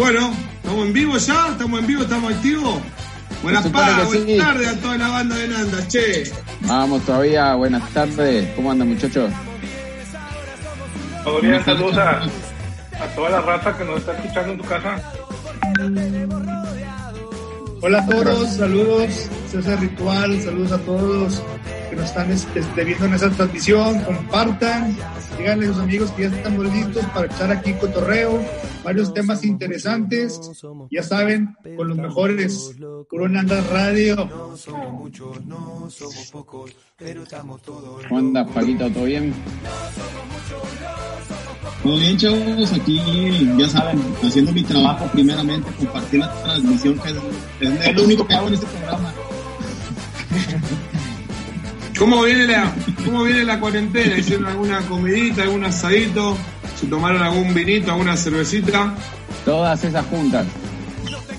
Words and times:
Bueno, 0.00 0.32
¿estamos 0.54 0.86
en 0.86 0.92
vivo 0.94 1.18
ya? 1.18 1.48
¿Estamos 1.48 1.80
en 1.80 1.86
vivo? 1.86 2.02
¿Estamos 2.04 2.32
activos? 2.32 2.80
Buenas, 3.42 3.70
buenas 3.70 4.38
tardes 4.38 4.68
a 4.68 4.76
toda 4.80 4.96
la 4.96 5.08
banda 5.08 5.36
de 5.36 5.48
Nanda, 5.48 5.88
che. 5.88 6.32
Vamos 6.62 7.02
todavía, 7.02 7.54
buenas 7.54 7.86
tardes. 7.90 8.48
¿Cómo 8.56 8.70
andan 8.70 8.88
muchachos? 8.88 9.30
Bien, 11.42 11.62
saludos 11.66 11.98
a, 11.98 12.22
a 12.22 13.06
toda 13.14 13.28
la 13.28 13.40
raza 13.42 13.76
que 13.76 13.84
nos 13.84 13.98
está 13.98 14.12
escuchando 14.14 14.52
en 14.52 14.58
tu 14.58 14.64
casa. 14.64 15.02
Hola 17.82 17.98
a 17.98 18.06
todos, 18.06 18.56
saludos, 18.56 19.28
César 19.50 19.80
Ritual, 19.80 20.40
saludos 20.40 20.72
a 20.72 20.78
todos 20.78 21.42
que 21.90 21.96
nos 21.96 22.06
están 22.06 22.30
este, 22.30 22.84
viendo 22.84 23.06
en 23.06 23.14
esta 23.14 23.30
transmisión, 23.30 24.00
compartan, 24.04 24.96
díganle 25.36 25.66
a 25.66 25.68
sus 25.72 25.82
amigos 25.82 26.10
que 26.12 26.22
ya 26.22 26.28
estamos 26.28 26.72
listos 26.72 27.04
para 27.06 27.26
echar 27.26 27.50
aquí 27.50 27.72
cotorreo, 27.74 28.40
varios 28.84 29.12
temas 29.12 29.44
interesantes, 29.44 30.40
ya 30.90 31.02
saben, 31.02 31.56
con 31.76 31.88
los 31.88 31.98
mejores, 31.98 32.76
Corona 33.08 33.42
Radio. 33.42 34.28
¿Cómo 38.08 38.18
andas, 38.18 38.50
Paquito? 38.52 38.90
¿Todo 38.90 39.04
bien? 39.04 39.34
Muy 41.82 41.98
bien, 41.98 42.16
chavos, 42.16 42.72
aquí 42.72 43.50
ya 43.58 43.68
saben, 43.68 44.00
haciendo 44.22 44.52
mi 44.52 44.62
trabajo 44.62 45.06
primeramente, 45.12 45.70
compartir 45.78 46.20
la 46.20 46.32
transmisión, 46.42 46.98
que 47.00 47.10
es, 47.10 47.86
es 47.88 47.96
lo 47.96 48.04
único 48.04 48.26
que 48.26 48.34
hago 48.34 48.48
en 48.48 48.54
este 48.54 48.66
programa. 48.66 49.12
¿Cómo 52.00 52.22
viene 52.22 52.46
la, 52.46 52.72
cómo 53.04 53.24
viene 53.24 53.44
la 53.44 53.60
cuarentena? 53.60 54.16
¿Hicieron 54.16 54.46
alguna 54.46 54.80
comidita, 54.88 55.42
algún 55.42 55.64
asadito? 55.64 56.34
¿Se 56.74 56.86
tomaron 56.86 57.20
algún 57.20 57.52
vinito, 57.52 57.92
alguna 57.92 58.16
cervecita? 58.16 58.94
Todas 59.44 59.84
esas 59.84 60.06
juntas. 60.06 60.46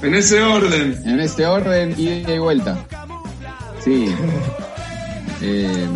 En 0.04 0.14
ese 0.14 0.40
orden. 0.40 1.02
En 1.04 1.20
ese 1.20 1.48
orden, 1.48 1.96
y 1.98 2.22
de 2.22 2.38
vuelta. 2.38 2.78
Sí. 3.84 4.14
Eh, 5.42 5.88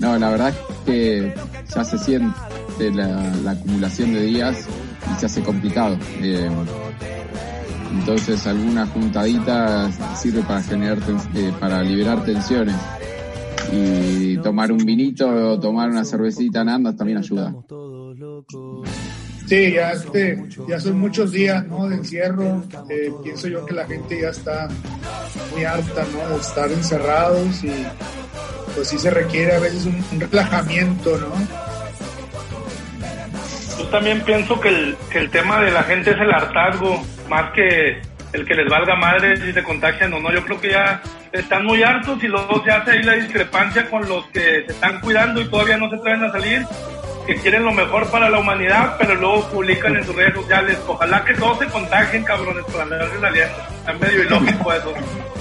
no, 0.00 0.18
la 0.18 0.28
verdad 0.28 0.48
es 0.50 0.56
que 0.84 1.34
ya 1.74 1.82
se 1.82 1.98
siente 1.98 2.90
la, 2.92 3.52
acumulación 3.52 4.12
de 4.12 4.20
días 4.20 4.66
y 5.16 5.18
se 5.18 5.24
hace 5.24 5.40
complicado. 5.40 5.96
Eh, 6.20 6.50
entonces 7.90 8.46
alguna 8.46 8.86
juntadita 8.86 9.90
sirve 10.14 10.42
para 10.42 10.62
generar 10.62 10.98
eh, 11.34 11.52
para 11.58 11.82
liberar 11.82 12.22
tensiones 12.22 12.76
y 13.72 14.36
tomar 14.38 14.72
un 14.72 14.78
vinito 14.78 15.28
o 15.28 15.58
tomar 15.58 15.90
una 15.90 16.04
cervecita 16.04 16.62
en 16.62 16.68
andas 16.68 16.96
también 16.96 17.18
ayuda. 17.18 17.54
Sí, 19.46 19.72
ya 19.72 19.92
este, 19.92 20.42
ya 20.66 20.80
son 20.80 20.98
muchos 20.98 21.32
días, 21.32 21.66
¿no? 21.66 21.88
De 21.88 21.96
encierro. 21.96 22.62
Eh, 22.88 23.12
pienso 23.22 23.48
yo 23.48 23.64
que 23.66 23.74
la 23.74 23.86
gente 23.86 24.20
ya 24.20 24.30
está 24.30 24.68
muy 25.52 25.64
harta, 25.64 26.06
¿no? 26.12 26.34
De 26.34 26.40
estar 26.40 26.70
encerrados 26.70 27.62
y 27.62 27.72
pues 28.74 28.88
sí 28.88 28.98
se 28.98 29.10
requiere 29.10 29.52
a 29.54 29.60
veces 29.60 29.86
un 29.86 30.20
relajamiento, 30.20 31.18
¿no? 31.18 31.34
Yo 33.78 33.86
también 33.90 34.22
pienso 34.22 34.58
que 34.60 34.68
el, 34.68 34.96
que 35.10 35.18
el 35.18 35.30
tema 35.30 35.60
de 35.60 35.70
la 35.70 35.82
gente 35.82 36.12
es 36.12 36.20
el 36.20 36.32
hartazgo, 36.32 37.02
más 37.28 37.52
que 37.52 38.00
el 38.34 38.44
que 38.44 38.54
les 38.54 38.68
valga 38.68 38.96
madre 38.96 39.36
si 39.36 39.52
se 39.52 39.62
contagian 39.62 40.12
o 40.12 40.20
no. 40.20 40.32
Yo 40.32 40.44
creo 40.44 40.60
que 40.60 40.70
ya 40.70 41.00
están 41.32 41.64
muy 41.64 41.82
hartos 41.82 42.22
y 42.22 42.28
luego 42.28 42.62
se 42.64 42.70
hace 42.70 42.90
ahí 42.90 43.02
la 43.02 43.14
discrepancia 43.14 43.88
con 43.88 44.06
los 44.08 44.26
que 44.26 44.64
se 44.66 44.72
están 44.72 45.00
cuidando 45.00 45.40
y 45.40 45.48
todavía 45.48 45.76
no 45.76 45.88
se 45.88 45.96
atreven 45.96 46.24
a 46.24 46.32
salir, 46.32 46.66
que 47.26 47.36
quieren 47.36 47.64
lo 47.64 47.72
mejor 47.72 48.10
para 48.10 48.28
la 48.28 48.38
humanidad, 48.38 48.96
pero 48.98 49.14
luego 49.14 49.48
publican 49.48 49.96
en 49.96 50.04
sus 50.04 50.14
redes 50.14 50.34
sociales. 50.34 50.78
Ojalá 50.86 51.24
que 51.24 51.34
todos 51.34 51.58
se 51.60 51.66
contagien, 51.66 52.24
cabrones, 52.24 52.64
para 52.66 52.82
andarse 52.82 53.20
saliendo. 53.20 53.54
Está 53.78 53.92
medio 53.94 54.22
ilógico 54.24 54.72
eso. 54.72 54.94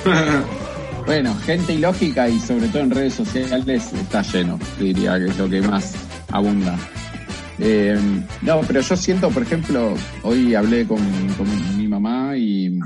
Bueno, 1.06 1.36
gente 1.46 1.74
ilógica 1.74 2.30
y 2.30 2.40
sobre 2.40 2.70
todo 2.70 2.84
en 2.84 2.92
redes 2.92 3.16
sociales 3.16 3.92
está 3.92 4.22
lleno, 4.22 4.58
diría 4.80 5.20
que 5.20 5.26
es 5.26 5.38
lo 5.38 5.50
que 5.50 5.60
más 5.60 5.96
abunda. 6.32 6.78
Eh, 7.66 7.98
no, 8.42 8.60
pero 8.68 8.82
yo 8.82 8.98
siento, 8.98 9.30
por 9.30 9.42
ejemplo, 9.42 9.94
hoy 10.24 10.54
hablé 10.54 10.86
con, 10.86 11.00
mi 11.78 11.88
mamá 11.88 12.36
y, 12.36 12.78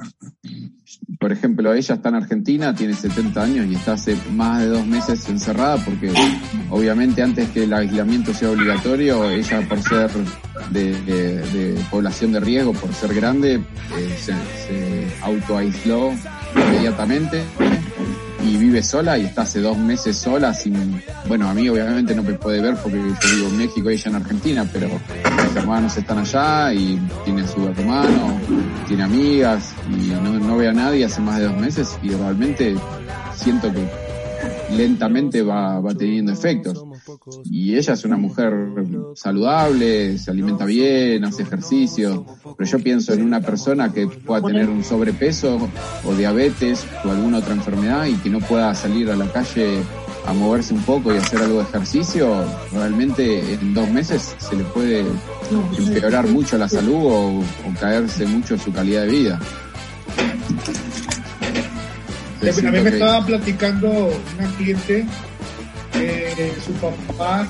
por 1.20 1.32
ejemplo, 1.32 1.74
ella 1.74 1.96
está 1.96 2.10
en 2.10 2.16
Argentina, 2.16 2.76
tiene 2.76 2.94
70 2.94 3.42
años 3.42 3.66
y 3.66 3.74
está 3.74 3.94
hace 3.94 4.16
más 4.34 4.62
de 4.62 4.68
dos 4.68 4.86
meses 4.86 5.28
encerrada 5.30 5.84
porque 5.84 6.14
obviamente 6.70 7.24
antes 7.24 7.50
que 7.50 7.64
el 7.64 7.74
aislamiento 7.74 8.36
sea 8.36 8.52
obligatorio, 8.52 9.28
ella 9.32 9.68
por 9.68 9.82
ser 9.82 10.12
de, 10.70 11.84
población 11.90 12.34
de 12.34 12.40
riesgo, 12.40 12.74
por 12.74 12.94
ser 12.94 13.16
grande, 13.16 13.56
eh, 13.56 14.16
se, 14.20 14.34
se 14.34 15.08
autoaisló 15.24 16.14
inmediatamente 16.56 17.42
y 18.48 18.58
vive 18.58 18.82
sola 18.82 19.18
y 19.18 19.26
está 19.26 19.42
hace 19.42 19.60
dos 19.60 19.78
meses 19.78 20.16
sola 20.16 20.54
sin, 20.54 21.02
bueno, 21.28 21.50
a 21.50 21.54
mí 21.54 21.68
obviamente 21.68 22.16
no 22.16 22.24
me 22.24 22.34
puede 22.34 22.62
ver 22.62 22.76
porque 22.76 22.98
yo 22.98 23.36
vivo 23.36 23.48
en 23.50 23.58
México 23.58 23.90
y 23.90 23.94
ella 23.94 24.10
en 24.10 24.16
Argentina, 24.16 24.70
pero 24.72 24.88
mis 24.88 25.56
hermanos 25.56 25.98
están 25.98 26.20
allá 26.20 26.74
y 26.74 27.00
tiene 27.26 27.48
su 27.48 27.68
hermano, 27.68 28.40
tiene 28.88 29.04
amigas 29.04 29.74
y 29.90 30.08
no, 30.12 30.40
no 30.40 30.58
ve 30.58 30.70
a 30.70 30.74
nadie 30.74 31.06
hace 31.06 31.22
más 31.22 31.40
de 31.40 31.46
dos 31.46 31.58
meses 31.58 31.98
y 32.02 32.10
realmente 32.10 32.76
siento 33.36 33.72
que 33.74 33.86
lentamente 34.76 35.42
va, 35.42 35.80
va 35.80 35.94
teniendo 35.94 36.32
efectos. 36.32 36.84
Y 37.46 37.76
ella 37.76 37.94
es 37.94 38.04
una 38.04 38.18
mujer 38.18 38.54
saludable, 39.16 40.18
se 40.18 40.32
alimenta 40.32 40.66
bien, 40.66 41.24
hace 41.24 41.44
ejercicio, 41.44 42.26
pero 42.58 42.70
yo 42.70 42.80
pienso 42.80 43.14
en 43.14 43.24
una 43.24 43.42
persona 43.42 43.92
que 43.94 44.08
pueda 44.08 44.42
tener 44.42 44.70
un 44.70 44.84
sobrepeso 44.84 45.70
o 46.04 46.14
diabetes 46.16 46.86
o 47.06 47.12
alguna 47.12 47.38
otra 47.38 47.54
enfermedad 47.54 48.06
y 48.06 48.16
que 48.16 48.30
no 48.30 48.40
pueda 48.40 48.74
salir 48.76 49.10
a 49.10 49.16
la 49.16 49.32
calle 49.32 49.82
a 50.26 50.34
moverse 50.34 50.74
un 50.74 50.82
poco 50.82 51.14
y 51.14 51.18
hacer 51.18 51.40
algo 51.40 51.60
de 51.60 51.64
ejercicio, 51.64 52.44
realmente 52.74 53.54
en 53.54 53.74
dos 53.74 53.90
meses 53.90 54.36
se 54.38 54.58
le 54.58 54.66
puede 54.66 55.06
empeorar 55.78 56.28
mucho 56.28 56.58
la 56.58 56.68
salud 56.68 57.00
o, 57.02 57.44
caerse 57.80 58.26
mucho 58.26 58.58
su 58.58 58.74
calidad 58.74 59.04
de 59.04 59.08
vida. 59.08 59.40
A 62.42 62.72
mí 62.72 62.80
me 62.82 62.90
estaba 62.90 63.26
platicando 63.26 63.90
una 63.90 64.48
cliente 64.58 65.06
eh, 66.00 66.54
su 66.64 66.72
papá 66.74 67.48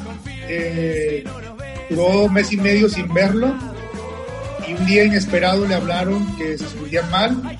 eh, 0.48 1.24
duró 1.90 2.24
un 2.24 2.34
mes 2.34 2.52
y 2.52 2.58
medio 2.58 2.90
sin 2.90 3.14
verlo 3.14 3.54
y 4.68 4.74
un 4.74 4.86
día 4.86 5.06
inesperado 5.06 5.66
le 5.66 5.76
hablaron 5.76 6.36
que 6.36 6.58
se 6.58 6.68
sentía 6.68 7.04
mal 7.04 7.58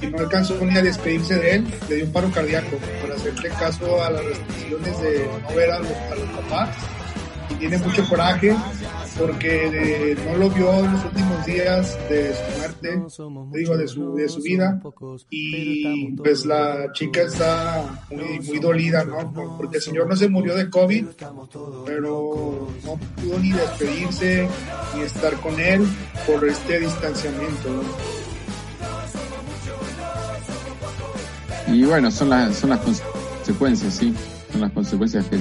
y 0.00 0.06
no 0.06 0.18
alcanzó 0.18 0.56
ni 0.64 0.76
a 0.76 0.82
despedirse 0.82 1.36
de 1.36 1.54
él, 1.56 1.66
le 1.88 1.96
dio 1.96 2.04
un 2.06 2.12
paro 2.12 2.30
cardíaco 2.30 2.76
para 3.00 3.14
hacerle 3.14 3.48
caso 3.50 4.02
a 4.02 4.10
las 4.10 4.24
restricciones 4.24 5.00
de 5.00 5.28
no 5.42 5.54
ver 5.54 5.70
a 5.70 5.78
los, 5.78 5.90
a 5.90 6.14
los 6.14 6.28
papás. 6.40 6.76
Y 7.50 7.54
tiene 7.54 7.78
mucho 7.78 8.06
coraje 8.08 8.54
porque 9.18 10.16
no 10.26 10.36
lo 10.36 10.50
vio 10.50 10.72
en 10.84 10.92
los 10.92 11.04
últimos 11.04 11.46
días 11.46 11.98
de 12.08 12.32
su 12.32 12.60
digo, 13.52 13.76
de 13.76 13.88
su, 13.88 14.14
de 14.14 14.28
su 14.28 14.42
vida, 14.42 14.80
y 15.30 16.12
pues 16.12 16.46
la 16.46 16.92
chica 16.92 17.22
está 17.22 18.06
muy, 18.10 18.40
muy 18.40 18.58
dolida, 18.58 19.04
¿no? 19.04 19.32
Porque 19.56 19.78
el 19.78 19.82
señor 19.82 20.08
no 20.08 20.16
se 20.16 20.28
murió 20.28 20.54
de 20.54 20.70
COVID, 20.70 21.06
pero 21.86 22.68
no 22.84 22.96
pudo 23.22 23.38
ni 23.38 23.52
despedirse, 23.52 24.48
ni 24.94 25.02
estar 25.02 25.34
con 25.40 25.58
él 25.60 25.84
por 26.26 26.46
este 26.46 26.80
distanciamiento, 26.80 27.82
Y 31.70 31.84
bueno, 31.84 32.10
son 32.10 32.30
las, 32.30 32.56
son 32.56 32.70
las 32.70 32.80
consecuencias, 32.80 33.94
sí, 33.94 34.14
son 34.50 34.62
las 34.62 34.72
consecuencias 34.72 35.26
que, 35.26 35.38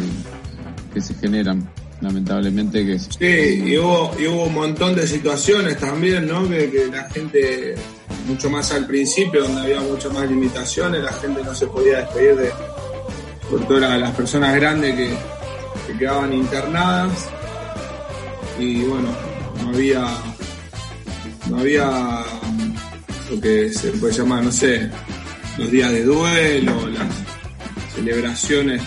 que 0.94 1.00
se 1.00 1.14
generan 1.14 1.70
lamentablemente 2.02 2.86
que 2.86 3.00
sí 3.00 3.64
y 3.66 3.78
hubo, 3.78 4.16
y 4.20 4.28
hubo 4.28 4.44
un 4.44 4.54
montón 4.54 4.96
de 4.96 5.08
situaciones 5.08 5.78
también 5.78 6.28
no 6.28 6.48
que, 6.48 6.90
la 6.92 7.10
gente 7.10 7.76
mucho 8.28 8.50
más 8.50 8.72
al 8.72 8.86
principio 8.86 9.44
donde 9.44 9.62
había 9.62 9.82
muchas 9.82 10.14
más 10.14 10.30
limitaciones 10.30 11.02
la 11.02 11.14
gente 11.14 11.44
no 11.44 11.56
se 11.56 11.68
podía 11.68 12.00
despedir 12.00 12.36
de 12.36 12.52
por 13.50 13.66
todas 13.68 14.00
las 14.00 14.12
personas 14.12 14.56
grandes 14.56 14.94
que, 14.96 15.10
que 15.88 15.98
quedaban 15.98 16.34
internadas. 16.34 17.30
Y 18.60 18.82
bueno 18.84 19.10
no 19.62 19.70
había 19.70 20.08
no 21.50 21.60
había 21.60 22.24
lo 23.30 23.42
que 23.42 23.72
se 23.72 23.92
puede 23.94 24.14
llamar 24.14 24.44
no 24.44 24.52
sé 24.52 24.90
los 25.58 25.72
días 25.72 25.92
de 25.92 26.04
duelo 26.04 26.88
las 26.88 27.08
celebraciones 27.96 28.82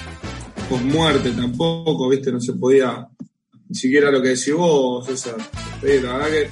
post 0.70 0.84
muerte 0.84 1.32
tampoco, 1.32 2.08
viste, 2.08 2.30
no 2.30 2.40
se 2.40 2.52
podía, 2.52 3.04
ni 3.68 3.74
siquiera 3.74 4.08
lo 4.08 4.22
que 4.22 4.28
decís 4.28 4.54
vos, 4.54 5.04
César. 5.04 5.34
la 5.82 5.88
verdad 5.88 6.26
que 6.28 6.50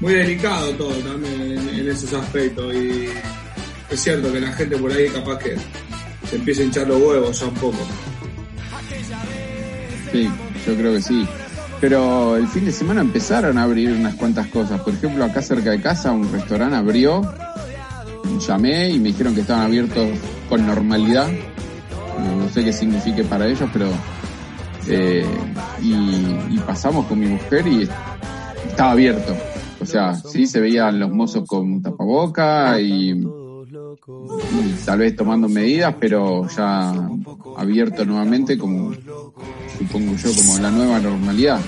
muy 0.00 0.14
delicado 0.14 0.70
todo 0.72 0.92
también 0.94 1.68
en, 1.68 1.88
esos 1.88 2.12
aspectos 2.14 2.74
y 2.74 3.08
es 3.90 4.00
cierto 4.00 4.32
que 4.32 4.40
la 4.40 4.52
gente 4.54 4.78
por 4.78 4.90
ahí 4.90 5.08
capaz 5.08 5.38
que 5.38 5.54
se 6.28 6.36
empieza 6.36 6.62
a 6.62 6.64
hinchar 6.64 6.88
los 6.88 7.00
huevos 7.00 7.38
ya 7.38 7.46
un 7.46 7.54
poco. 7.54 7.78
Sí, 10.10 10.28
yo 10.66 10.74
creo 10.74 10.94
que 10.94 11.02
sí. 11.02 11.26
Pero 11.80 12.36
el 12.36 12.48
fin 12.48 12.64
de 12.64 12.72
semana 12.72 13.02
empezaron 13.02 13.58
a 13.58 13.64
abrir 13.64 13.90
unas 13.90 14.14
cuantas 14.14 14.46
cosas. 14.48 14.80
Por 14.80 14.94
ejemplo, 14.94 15.24
acá 15.24 15.42
cerca 15.42 15.70
de 15.70 15.82
casa 15.82 16.10
un 16.12 16.32
restaurante 16.32 16.76
abrió, 16.76 17.20
llamé 18.46 18.90
y 18.90 18.98
me 18.98 19.08
dijeron 19.08 19.34
que 19.34 19.42
estaban 19.42 19.66
abiertos 19.66 20.08
con 20.48 20.66
normalidad. 20.66 21.28
No 22.44 22.50
sé 22.50 22.62
qué 22.62 22.72
signifique 22.74 23.24
para 23.24 23.46
ellos, 23.46 23.68
pero... 23.72 23.86
Eh, 24.86 25.24
y, 25.80 26.58
pasamos 26.66 27.06
con 27.06 27.18
mi 27.18 27.26
mujer 27.26 27.66
y 27.66 27.88
estaba 28.68 28.92
abierto. 28.92 29.34
O 29.80 29.86
sea, 29.86 30.14
sí 30.14 30.46
se 30.46 30.60
veían 30.60 30.98
los 30.98 31.10
mozos 31.10 31.46
con 31.46 31.82
tapaboca 31.82 32.78
y 32.80 33.18
tal 34.84 34.98
vez 34.98 35.16
tomando 35.16 35.48
medidas, 35.48 35.94
pero 35.98 36.46
ya 36.48 36.92
abierto 37.56 38.04
nuevamente 38.04 38.58
como 38.58 38.92
supongo 39.78 40.14
yo 40.16 40.30
como 40.36 40.58
la 40.58 40.70
nueva 40.70 41.00
normalidad. 41.00 41.60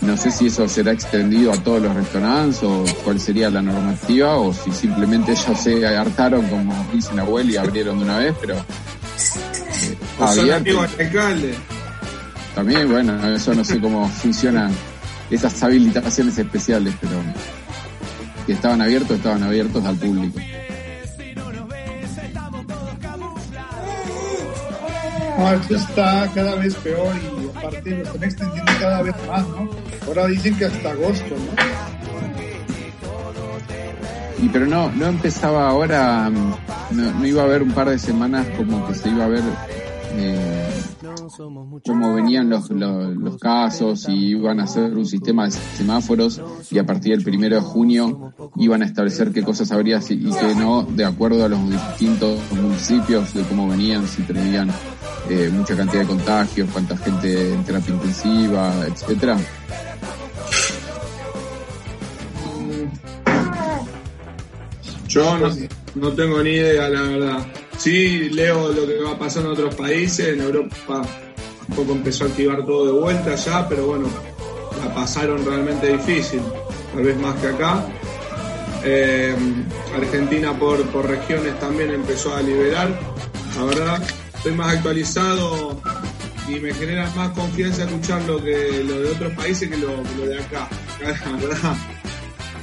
No 0.00 0.16
sé 0.16 0.30
si 0.30 0.46
eso 0.46 0.68
será 0.68 0.92
extendido 0.92 1.52
a 1.52 1.56
todos 1.56 1.82
los 1.82 1.94
restaurantes 1.94 2.62
o 2.62 2.84
cuál 3.04 3.20
sería 3.20 3.50
la 3.50 3.62
normativa 3.62 4.36
o 4.36 4.52
si 4.52 4.72
simplemente 4.72 5.32
ellos 5.32 5.58
se 5.58 5.86
hartaron 5.86 6.46
como 6.48 6.74
dice 6.92 7.14
la 7.14 7.24
y 7.42 7.56
abrieron 7.56 7.98
de 7.98 8.04
una 8.04 8.18
vez, 8.18 8.34
pero 8.40 8.56
abierto. 10.18 10.86
También, 12.54 12.88
bueno, 12.88 13.34
eso 13.34 13.54
no 13.54 13.64
sé 13.64 13.80
cómo 13.80 14.08
funcionan 14.22 14.72
esas 15.30 15.62
habilitaciones 15.62 16.38
especiales, 16.38 16.94
pero 17.00 17.20
que 18.46 18.52
estaban 18.52 18.80
abiertos, 18.80 19.16
estaban 19.16 19.42
abiertos 19.42 19.84
al 19.84 19.96
público. 19.96 20.38
No, 25.36 25.52
esto 25.52 25.74
está 25.74 26.30
cada 26.32 26.54
vez 26.54 26.74
peor 26.76 27.12
y 27.16 27.48
aparte 27.58 27.90
lo 27.90 28.02
están 28.04 28.24
extendiendo 28.24 28.72
cada 28.78 29.02
vez 29.02 29.14
más, 29.26 29.48
¿no? 29.48 29.68
Ahora 30.06 30.26
dicen 30.28 30.56
que 30.56 30.66
hasta 30.66 30.90
agosto, 30.92 31.34
¿no? 31.34 31.64
Y 34.44 34.48
pero 34.48 34.66
no, 34.66 34.92
no 34.92 35.06
empezaba 35.06 35.68
ahora, 35.68 36.30
no, 36.30 36.58
no 36.90 37.26
iba 37.26 37.42
a 37.42 37.46
haber 37.46 37.62
un 37.62 37.72
par 37.72 37.88
de 37.88 37.98
semanas 37.98 38.46
como 38.56 38.86
que 38.86 38.94
se 38.94 39.08
iba 39.08 39.24
a 39.24 39.28
ver 39.28 39.42
eh, 40.16 40.70
cómo 41.84 42.14
venían 42.14 42.48
los, 42.48 42.70
los, 42.70 43.38
casos 43.38 44.08
y 44.08 44.28
iban 44.28 44.60
a 44.60 44.64
hacer 44.64 44.96
un 44.96 45.06
sistema 45.06 45.46
de 45.46 45.50
semáforos 45.50 46.40
y 46.70 46.78
a 46.78 46.86
partir 46.86 47.16
del 47.16 47.24
primero 47.24 47.56
de 47.56 47.62
junio 47.62 48.32
iban 48.56 48.82
a 48.82 48.86
establecer 48.86 49.32
qué 49.32 49.42
cosas 49.42 49.72
habría 49.72 50.00
y 50.08 50.30
qué 50.30 50.54
no 50.56 50.82
de 50.82 51.04
acuerdo 51.04 51.44
a 51.44 51.48
los 51.48 51.68
distintos 51.68 52.38
municipios 52.52 53.34
de 53.34 53.42
cómo 53.42 53.68
venían, 53.68 54.06
si 54.06 54.22
tenían 54.22 54.70
eh, 55.28 55.50
mucha 55.52 55.76
cantidad 55.76 56.02
de 56.02 56.08
contagios, 56.08 56.68
cuánta 56.72 56.96
gente 56.96 57.54
en 57.54 57.64
terapia 57.64 57.94
intensiva, 57.94 58.86
etcétera. 58.86 59.36
Yo 65.08 65.38
no, 65.38 65.48
no 65.94 66.12
tengo 66.12 66.42
ni 66.42 66.50
idea, 66.50 66.88
la 66.88 67.02
verdad. 67.02 67.46
Sí, 67.84 68.30
leo 68.30 68.72
lo 68.72 68.86
que 68.86 68.96
va 68.96 69.18
pasando 69.18 69.52
en 69.52 69.58
otros 69.58 69.74
países. 69.74 70.28
En 70.28 70.40
Europa 70.40 71.02
un 71.68 71.76
poco 71.76 71.92
empezó 71.92 72.24
a 72.24 72.28
activar 72.28 72.64
todo 72.64 72.86
de 72.86 72.92
vuelta 72.92 73.34
ya, 73.34 73.68
pero 73.68 73.88
bueno, 73.88 74.08
la 74.82 74.94
pasaron 74.94 75.44
realmente 75.44 75.92
difícil, 75.92 76.40
tal 76.94 77.04
vez 77.04 77.14
más 77.18 77.38
que 77.42 77.48
acá. 77.48 77.84
Eh, 78.84 79.36
Argentina 79.94 80.58
por, 80.58 80.82
por 80.86 81.06
regiones 81.06 81.60
también 81.60 81.90
empezó 81.90 82.34
a 82.34 82.40
liberar. 82.40 82.88
La 83.54 83.64
verdad, 83.64 84.02
estoy 84.34 84.52
más 84.52 84.76
actualizado 84.76 85.78
y 86.48 86.60
me 86.60 86.72
genera 86.72 87.10
más 87.14 87.32
confianza 87.32 87.84
escuchar 87.84 88.22
lo, 88.22 88.42
que, 88.42 88.82
lo 88.82 88.98
de 88.98 89.10
otros 89.10 89.34
países 89.34 89.68
que 89.68 89.76
lo, 89.76 90.02
de 90.26 90.38
acá. 90.38 90.70
La 91.26 91.32
verdad, 91.36 91.76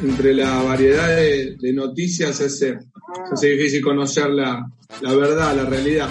entre 0.01 0.33
la 0.33 0.61
variedad 0.63 1.07
de, 1.07 1.73
noticias 1.73 2.35
se 2.37 2.45
hace 3.31 3.47
difícil 3.47 3.81
conocer 3.81 4.29
la, 4.29 4.69
la 5.01 5.13
verdad, 5.13 5.55
la 5.55 5.65
realidad. 5.65 6.09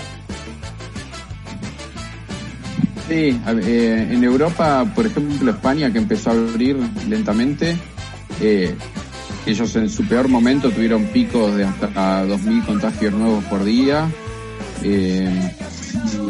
Sí, 3.08 3.36
eh, 3.46 4.08
en 4.10 4.22
Europa, 4.22 4.86
por 4.94 5.06
ejemplo, 5.06 5.50
España, 5.50 5.92
que 5.92 5.98
empezó 5.98 6.30
a 6.30 6.34
abrir 6.34 6.76
lentamente, 7.08 7.76
eh, 8.40 8.74
ellos 9.46 9.74
en 9.74 9.88
su 9.90 10.06
peor 10.06 10.28
momento 10.28 10.70
tuvieron 10.70 11.06
picos 11.06 11.56
de 11.56 11.64
hasta 11.64 12.24
2.000 12.26 12.66
contagios 12.66 13.12
nuevos 13.12 13.44
por 13.44 13.64
día. 13.64 14.08
Eh, 14.82 15.56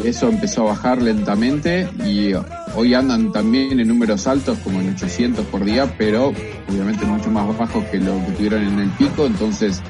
y 0.03 0.07
eso 0.07 0.29
empezó 0.29 0.63
a 0.63 0.73
bajar 0.73 1.01
lentamente 1.01 1.87
y 2.05 2.33
hoy 2.75 2.93
andan 2.93 3.31
también 3.31 3.79
en 3.79 3.87
números 3.87 4.27
altos 4.27 4.57
como 4.59 4.79
en 4.81 4.93
800 4.93 5.45
por 5.45 5.65
día, 5.65 5.95
pero 5.97 6.33
obviamente 6.69 7.05
mucho 7.05 7.29
más 7.29 7.57
bajos 7.57 7.83
que 7.85 7.99
lo 7.99 8.13
que 8.25 8.31
tuvieron 8.33 8.63
en 8.63 8.79
el 8.79 8.89
pico, 8.91 9.25
entonces 9.25 9.81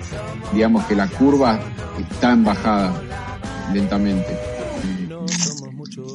digamos 0.54 0.86
que 0.86 0.96
la 0.96 1.08
curva 1.08 1.60
está 2.00 2.32
en 2.32 2.44
bajada 2.44 2.94
lentamente. 3.74 4.38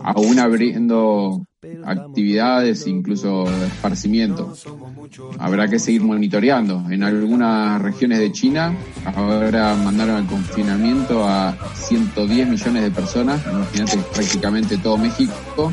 Aún 0.03 0.39
abriendo 0.39 1.47
actividades, 1.85 2.87
incluso 2.87 3.45
esparcimiento. 3.65 4.55
Habrá 5.39 5.69
que 5.69 5.79
seguir 5.79 6.03
monitoreando. 6.03 6.85
En 6.91 7.03
algunas 7.03 7.81
regiones 7.81 8.19
de 8.19 8.33
China 8.33 8.77
ahora 9.05 9.75
mandaron 9.75 10.17
al 10.17 10.27
confinamiento 10.27 11.25
a 11.25 11.57
110 11.75 12.49
millones 12.49 12.83
de 12.83 12.91
personas, 12.91 13.41
imagínate 13.51 13.99
prácticamente 14.15 14.79
todo 14.79 14.97
México, 14.97 15.73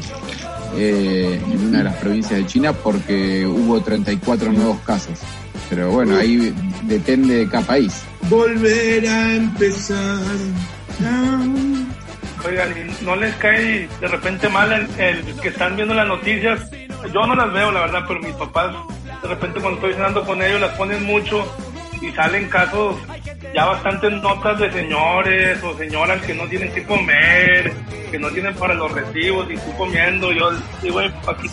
eh, 0.75 1.42
en 1.44 1.68
una 1.68 1.80
de 1.80 1.84
las 1.84 1.96
provincias 1.98 2.40
de 2.40 2.46
China 2.46 2.74
porque 2.74 3.46
hubo 3.46 3.81
34 3.81 4.52
nuevos 4.52 4.80
casos. 4.81 5.20
Pero 5.70 5.92
bueno, 5.92 6.18
ahí 6.18 6.54
depende 6.84 7.38
de 7.38 7.50
cada 7.50 7.66
país. 7.66 8.04
Volver 8.30 9.08
a 9.08 9.36
empezar. 9.36 10.22
Oigan, 12.46 12.74
no 13.02 13.16
les 13.16 13.34
cae 13.36 13.88
de 14.00 14.08
repente 14.08 14.50
mal 14.50 14.88
el, 14.98 15.24
que 15.42 15.48
están 15.48 15.75
viendo 15.75 15.94
las 15.94 16.08
noticias? 16.08 16.70
Yo 17.14 17.26
no 17.26 17.36
las 17.36 17.54
veo, 17.54 17.72
la 17.72 17.81
verdad, 17.81 18.04
pero 18.08 18.19
mis 18.19 18.34
papás, 18.34 18.76
de 19.22 19.28
repente 19.28 19.60
cuando 19.60 19.80
estoy 19.80 19.94
cenando 19.94 20.26
con 20.26 20.42
ellos, 20.42 20.60
las 20.60 20.76
ponen 20.78 21.04
mucho 21.06 21.46
y 22.04 22.12
salen 22.12 22.50
casos, 22.50 22.98
ya 23.54 23.66
bastantes 23.66 24.12
notas 24.22 24.60
de 24.60 24.72
señores 24.72 25.64
o 25.64 25.78
señoras 25.78 26.22
que 26.22 26.34
no 26.34 26.48
tienen 26.48 26.72
que 26.74 26.84
comer, 26.84 27.72
que 28.12 28.20
no 28.20 28.30
tienen 28.30 28.54
para 28.56 28.74
los 28.74 28.92
recibos 28.92 29.50
y 29.50 29.56
tú 29.56 29.74
comiendo. 29.78 30.32
Yo 30.32 30.52
digo, 30.82 31.00
aquí 31.00 31.50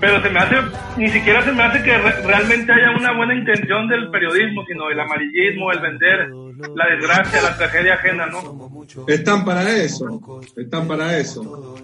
pero 0.00 0.22
se 0.22 0.30
me 0.30 0.38
hace, 0.38 0.56
ni 0.96 1.10
siquiera 1.10 1.44
se 1.44 1.52
me 1.52 1.62
hace 1.62 1.82
que 1.82 1.98
realmente 1.98 2.72
haya 2.72 2.96
una 2.98 3.12
buena 3.12 3.34
intención 3.34 3.86
del 3.86 4.10
periodismo, 4.10 4.64
sino 4.66 4.88
el 4.90 4.98
amarillismo, 4.98 5.70
el 5.72 5.80
vender 5.80 6.30
la 6.74 6.86
desgracia, 6.86 7.42
la 7.42 7.56
tragedia 7.56 7.94
ajena, 7.94 8.26
¿no? 8.26 8.70
Están 9.06 9.44
para 9.44 9.68
eso, 9.76 10.40
están 10.56 10.88
para 10.88 11.18
eso. 11.18 11.76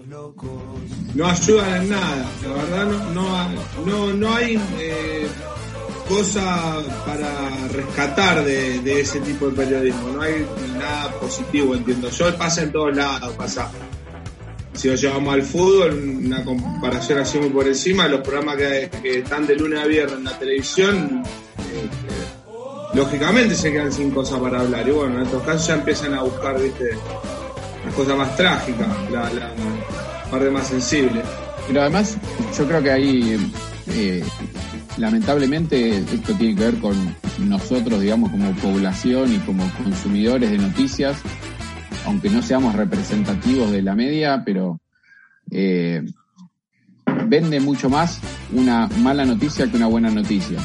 No 1.13 1.27
ayudan 1.27 1.81
en 1.81 1.89
nada, 1.89 2.25
la 2.43 2.53
verdad 2.53 2.85
no, 3.13 3.85
no, 3.85 4.13
no, 4.13 4.35
hay 4.35 4.59
eh, 4.79 5.27
cosa 6.07 6.81
para 7.05 7.67
rescatar 7.73 8.43
de, 8.43 9.01
ese 9.01 9.19
tipo 9.21 9.49
de 9.49 9.55
periodismo, 9.55 10.09
no 10.09 10.21
hay 10.21 10.45
nada 10.77 11.11
positivo, 11.19 11.75
entiendo. 11.75 12.09
Yo 12.09 12.35
pasa 12.37 12.63
en 12.63 12.71
todos 12.71 12.95
lados, 12.95 13.33
pasa 13.35 13.69
si 14.73 14.87
lo 14.87 14.95
llevamos 14.95 15.33
al 15.33 15.41
fútbol, 15.41 16.21
una 16.25 16.43
comparación 16.43 17.19
así 17.19 17.39
muy 17.39 17.49
por 17.49 17.67
encima, 17.67 18.07
los 18.07 18.21
programas 18.21 18.57
que, 18.57 18.89
están 19.03 19.47
de 19.47 19.55
lunes 19.55 19.79
a 19.79 19.87
viernes 19.87 20.19
en 20.19 20.23
la 20.23 20.37
televisión, 20.37 21.23
eh, 21.25 22.93
lógicamente 22.93 23.55
se 23.55 23.71
quedan 23.71 23.91
sin 23.91 24.11
cosas 24.11 24.39
para 24.39 24.59
hablar. 24.61 24.87
Y 24.87 24.91
bueno, 24.91 25.17
en 25.17 25.25
estos 25.25 25.41
casos 25.43 25.67
ya 25.67 25.73
empiezan 25.73 26.13
a 26.13 26.21
buscar, 26.21 26.61
viste, 26.61 26.91
las 27.85 27.93
cosas 27.95 28.17
más 28.17 28.35
trágicas, 28.35 28.87
la, 29.11 29.31
parte 30.29 30.49
más 30.51 30.67
sensible. 30.67 31.23
Pero 31.67 31.81
además, 31.81 32.15
yo 32.55 32.67
creo 32.67 32.83
que 32.83 32.91
ahí, 32.91 33.51
eh, 33.89 34.23
lamentablemente, 34.97 35.97
esto 35.97 36.33
tiene 36.33 36.55
que 36.55 36.63
ver 36.63 36.75
con 36.79 36.95
nosotros, 37.39 38.01
digamos, 38.01 38.31
como 38.31 38.51
población 38.53 39.33
y 39.33 39.37
como 39.39 39.69
consumidores 39.83 40.51
de 40.51 40.57
noticias 40.57 41.17
aunque 42.07 42.29
no 42.29 42.41
seamos 42.41 42.73
representativos 42.73 43.69
de 43.69 43.81
la 43.81 43.93
media, 43.93 44.41
pero 44.45 44.79
eh, 45.51 46.03
vende 47.27 47.59
mucho 47.59 47.89
más 47.89 48.21
una 48.53 48.87
mala 48.99 49.25
noticia 49.25 49.69
que 49.69 49.75
una 49.75 49.87
buena 49.87 50.09
noticia. 50.09 50.57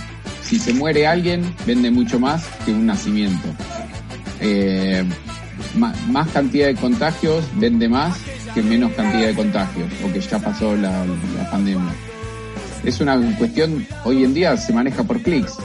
Si 0.42 0.58
se 0.58 0.72
muere 0.72 1.06
alguien, 1.06 1.42
vende 1.66 1.90
mucho 1.90 2.20
más 2.20 2.46
que 2.64 2.72
un 2.72 2.86
nacimiento. 2.86 3.48
Eh, 4.40 5.04
más, 5.74 6.28
cantidad 6.28 6.68
de 6.68 6.76
contagios 6.76 7.44
vende 7.56 7.88
más 7.88 8.20
que 8.54 8.62
menos 8.62 8.92
cantidad 8.92 9.26
de 9.26 9.34
contagios, 9.34 9.90
o 10.04 10.12
que 10.12 10.20
ya 10.20 10.38
pasó 10.38 10.76
la, 10.76 11.04
la 11.36 11.50
pandemia. 11.50 11.92
Es 12.84 13.00
una 13.00 13.16
cuestión, 13.38 13.86
hoy 14.04 14.24
en 14.24 14.34
día 14.34 14.56
se 14.56 14.72
maneja 14.72 15.04
por 15.04 15.20
clics. 15.22 15.56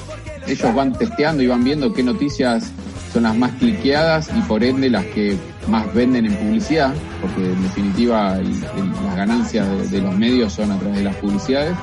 Ellos 0.47 0.75
van 0.75 0.93
testeando 0.93 1.43
y 1.43 1.47
van 1.47 1.63
viendo 1.63 1.93
qué 1.93 2.03
noticias 2.03 2.71
son 3.11 3.23
las 3.23 3.35
más 3.35 3.51
cliqueadas 3.53 4.29
y 4.37 4.41
por 4.41 4.63
ende 4.63 4.89
las 4.89 5.05
que 5.05 5.35
más 5.67 5.91
venden 5.93 6.25
en 6.25 6.35
publicidad, 6.35 6.93
porque 7.21 7.51
en 7.51 7.63
definitiva 7.63 8.37
las 8.37 9.15
ganancias 9.15 9.91
de, 9.91 10.01
los 10.01 10.15
medios 10.15 10.53
son 10.53 10.71
a 10.71 10.77
través 10.77 10.97
de 10.99 11.03
las 11.03 11.15
publicidades, 11.15 11.75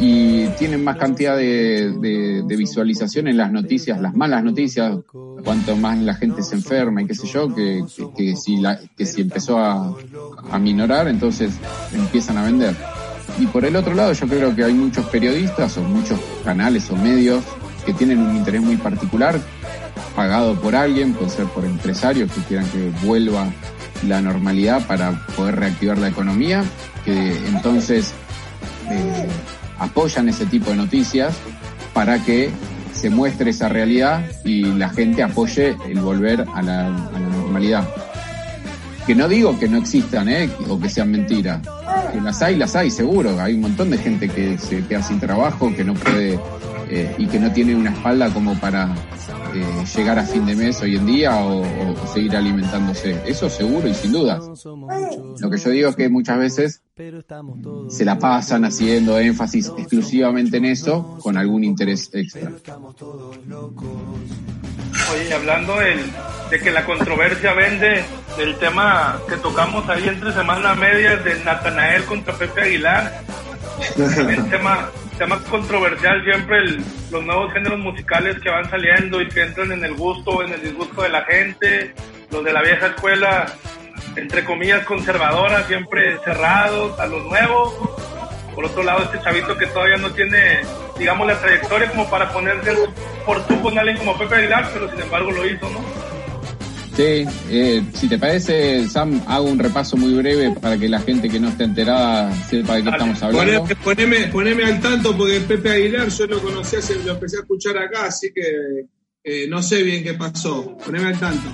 y 0.00 0.46
tienen 0.58 0.82
más 0.84 0.96
cantidad 0.96 1.36
de, 1.36 2.44
visualización 2.46 3.28
en 3.28 3.36
las 3.36 3.50
noticias, 3.50 4.00
las 4.00 4.14
malas 4.14 4.44
noticias, 4.44 4.96
cuanto 5.44 5.76
más 5.76 5.98
la 5.98 6.14
gente 6.14 6.42
se 6.42 6.54
enferma 6.54 7.02
y 7.02 7.06
qué 7.06 7.14
sé 7.14 7.26
yo, 7.26 7.52
que, 7.54 7.84
si, 8.36 8.58
la, 8.58 8.78
que 8.96 9.06
si 9.06 9.22
empezó 9.22 9.58
a, 9.58 9.94
a 10.50 10.58
minorar, 10.58 11.08
entonces 11.08 11.52
empiezan 11.92 12.38
a 12.38 12.44
vender. 12.44 12.74
Y 13.38 13.46
por 13.46 13.64
el 13.64 13.76
otro 13.76 13.94
lado, 13.94 14.12
yo 14.12 14.26
creo 14.26 14.54
que 14.54 14.64
hay 14.64 14.74
muchos 14.74 15.06
periodistas 15.06 15.76
o 15.78 15.82
muchos 15.82 16.20
canales 16.44 16.90
o 16.90 16.96
medios 16.96 17.44
que 17.84 17.92
tienen 17.92 18.18
un 18.18 18.36
interés 18.36 18.60
muy 18.60 18.76
particular, 18.76 19.40
pagado 20.14 20.54
por 20.60 20.76
alguien, 20.76 21.14
puede 21.14 21.30
ser 21.30 21.46
por 21.46 21.64
empresarios 21.64 22.30
que 22.30 22.40
quieran 22.42 22.66
que 22.70 22.90
vuelva 23.04 23.46
la 24.06 24.20
normalidad 24.20 24.86
para 24.86 25.26
poder 25.36 25.56
reactivar 25.56 25.98
la 25.98 26.08
economía, 26.08 26.64
que 27.04 27.36
entonces 27.48 28.12
eh, 28.90 29.26
apoyan 29.78 30.28
ese 30.28 30.46
tipo 30.46 30.70
de 30.70 30.76
noticias 30.76 31.34
para 31.92 32.22
que 32.24 32.50
se 32.92 33.10
muestre 33.10 33.50
esa 33.50 33.68
realidad 33.68 34.22
y 34.44 34.62
la 34.62 34.90
gente 34.90 35.22
apoye 35.22 35.76
el 35.88 36.00
volver 36.00 36.44
a 36.54 36.62
la, 36.62 36.86
a 36.86 37.12
la 37.12 37.28
normalidad. 37.36 37.88
Que 39.06 39.14
no 39.14 39.28
digo 39.28 39.58
que 39.58 39.68
no 39.68 39.78
existan, 39.78 40.28
¿eh? 40.28 40.48
o 40.68 40.78
que 40.78 40.88
sean 40.88 41.10
mentiras. 41.10 41.60
Que 42.12 42.20
las 42.20 42.40
hay, 42.42 42.56
las 42.56 42.76
hay, 42.76 42.90
seguro. 42.90 43.40
Hay 43.40 43.54
un 43.54 43.62
montón 43.62 43.90
de 43.90 43.98
gente 43.98 44.28
que 44.28 44.58
se 44.58 44.84
queda 44.86 45.02
sin 45.02 45.18
trabajo, 45.18 45.74
que 45.74 45.84
no 45.84 45.94
puede 45.94 46.38
eh, 46.88 47.14
y 47.18 47.26
que 47.26 47.40
no 47.40 47.50
tiene 47.52 47.74
una 47.74 47.90
espalda 47.90 48.32
como 48.32 48.54
para 48.60 48.94
eh, 49.54 49.84
llegar 49.96 50.18
a 50.18 50.24
fin 50.24 50.44
de 50.44 50.54
mes 50.54 50.80
hoy 50.82 50.96
en 50.96 51.06
día 51.06 51.36
o, 51.44 51.64
seguir 52.12 52.36
alimentándose. 52.36 53.18
Eso 53.26 53.48
seguro 53.48 53.88
y 53.88 53.94
sin 53.94 54.12
duda. 54.12 54.38
Lo 55.40 55.50
que 55.50 55.58
yo 55.58 55.70
digo 55.70 55.88
es 55.88 55.96
que 55.96 56.08
muchas 56.08 56.38
veces 56.38 56.82
se 57.88 58.04
la 58.04 58.18
pasan 58.18 58.64
haciendo 58.66 59.18
énfasis 59.18 59.72
exclusivamente 59.78 60.58
en 60.58 60.66
eso 60.66 61.18
con 61.22 61.36
algún 61.36 61.64
interés 61.64 62.10
extra. 62.12 62.52
Oye, 65.10 65.34
hablando 65.34 65.76
de 65.78 66.60
que 66.60 66.70
la 66.70 66.84
controversia 66.84 67.54
vende 67.54 68.04
del 68.36 68.56
tema 68.58 69.18
que 69.28 69.36
tocamos 69.36 69.88
ahí 69.88 70.06
entre 70.08 70.32
semana 70.32 70.74
media 70.74 71.16
de 71.16 71.42
Natanael 71.44 72.04
contra 72.04 72.34
Pepe 72.34 72.62
Aguilar, 72.62 73.22
el 73.96 74.48
tema 74.50 74.90
tema 75.18 75.38
controversial 75.44 76.22
siempre 76.24 76.58
los 77.10 77.24
nuevos 77.24 77.52
géneros 77.52 77.78
musicales 77.78 78.40
que 78.40 78.50
van 78.50 78.68
saliendo 78.68 79.20
y 79.20 79.28
que 79.28 79.42
entran 79.42 79.72
en 79.72 79.84
el 79.84 79.94
gusto 79.94 80.30
o 80.32 80.42
en 80.42 80.52
el 80.52 80.62
disgusto 80.62 81.02
de 81.02 81.10
la 81.10 81.22
gente, 81.24 81.94
los 82.30 82.42
de 82.42 82.52
la 82.52 82.62
vieja 82.62 82.88
escuela, 82.88 83.46
entre 84.16 84.44
comillas 84.44 84.84
conservadora, 84.84 85.64
siempre 85.64 86.18
cerrados 86.24 86.98
a 86.98 87.06
los 87.06 87.24
nuevos. 87.24 87.74
Por 88.54 88.66
otro 88.66 88.82
lado, 88.82 89.04
este 89.04 89.20
chavito 89.22 89.56
que 89.56 89.66
todavía 89.66 89.96
no 89.96 90.10
tiene, 90.10 90.60
digamos, 90.98 91.26
la 91.26 91.40
trayectoria 91.40 91.90
como 91.90 92.08
para 92.10 92.30
ponerse 92.32 92.72
por 93.24 93.46
tú 93.46 93.60
con 93.62 93.78
alguien 93.78 93.96
como 93.96 94.16
Pepe 94.18 94.36
Aguilar, 94.36 94.70
pero 94.72 94.90
sin 94.90 95.00
embargo 95.00 95.30
lo 95.30 95.46
hizo, 95.46 95.68
¿no? 95.70 96.12
Sí, 96.96 97.24
eh, 97.48 97.82
si 97.94 98.06
te 98.06 98.18
parece, 98.18 98.86
Sam, 98.86 99.22
hago 99.26 99.46
un 99.46 99.58
repaso 99.58 99.96
muy 99.96 100.12
breve 100.12 100.54
para 100.60 100.76
que 100.76 100.90
la 100.90 101.00
gente 101.00 101.30
que 101.30 101.40
no 101.40 101.48
esté 101.48 101.64
enterada 101.64 102.30
sepa 102.50 102.76
de 102.76 102.82
qué 102.82 102.90
estamos 102.90 103.22
hablando. 103.22 103.66
Poneme, 103.82 104.26
poneme, 104.26 104.64
al 104.64 104.78
tanto 104.80 105.16
porque 105.16 105.40
Pepe 105.40 105.70
Aguilar 105.70 106.08
yo 106.10 106.26
lo 106.26 106.42
conocí, 106.42 106.76
lo 107.04 107.12
empecé 107.12 107.38
a 107.38 107.40
escuchar 107.40 107.78
acá, 107.78 108.06
así 108.06 108.30
que 108.34 108.86
eh, 109.24 109.46
no 109.48 109.62
sé 109.62 109.82
bien 109.82 110.04
qué 110.04 110.12
pasó. 110.14 110.76
Poneme 110.84 111.08
al 111.08 111.18
tanto. 111.18 111.48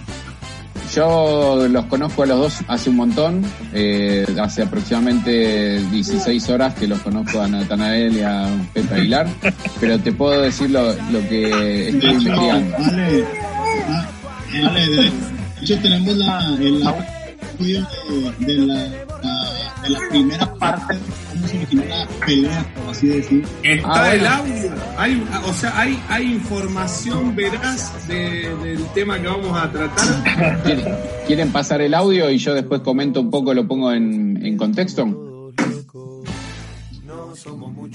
Yo 0.95 1.67
los 1.69 1.85
conozco 1.87 2.23
a 2.23 2.27
los 2.27 2.39
dos 2.39 2.59
hace 2.67 2.91
un 2.91 2.97
montón, 2.97 3.45
eh, 3.73 4.27
hace 4.41 4.63
aproximadamente 4.63 5.81
16 5.91 6.49
horas 6.49 6.75
que 6.75 6.87
los 6.87 7.01
conozco 7.01 7.41
a 7.41 7.49
Natanael 7.49 8.17
y 8.17 8.23
a 8.23 8.49
Pepe 8.73 8.95
Aguilar, 8.95 9.27
pero 9.81 9.99
te 9.99 10.13
puedo 10.13 10.41
decir 10.41 10.71
lo, 10.71 10.93
lo 10.93 11.29
que 11.29 11.89
estoy 11.89 12.11
investigando. 12.11 12.77
Vale, 14.63 14.89
de 14.89 15.13
hecho 15.63 15.79
tenemos 15.81 16.17
la, 16.17 16.57
el 16.59 16.87
audio 16.87 17.87
de, 18.39 18.47
de, 18.47 18.55
la, 18.67 18.89
de 19.83 19.91
la 19.91 20.01
primera 20.09 20.55
parte 20.55 20.99
cómo 21.33 21.49
se 21.49 21.57
originó 21.57 21.85
la 21.85 22.07
pelea, 22.25 22.75
por 22.75 22.91
así 22.91 23.09
decir. 23.09 23.45
Está 23.63 24.05
ah, 24.05 24.15
el 24.15 24.27
audio, 24.27 24.73
hay, 24.97 25.27
o 25.47 25.53
sea, 25.53 25.79
hay, 25.79 26.03
hay 26.09 26.33
información 26.33 27.37
veraz 27.37 28.09
de, 28.09 28.55
del 28.63 28.85
tema 28.95 29.21
que 29.21 29.29
vamos 29.29 29.57
a 29.57 29.71
tratar. 29.71 30.63
¿Quieren 31.27 31.53
pasar 31.53 31.81
el 31.81 31.95
audio 31.95 32.31
y 32.31 32.39
yo 32.39 32.55
después 32.55 32.81
comento 32.81 33.21
un 33.21 33.31
poco, 33.31 33.55
lo 33.55 33.67
pongo 33.67 33.93
en, 33.93 34.45
en 34.45 34.57
contexto? 34.57 35.29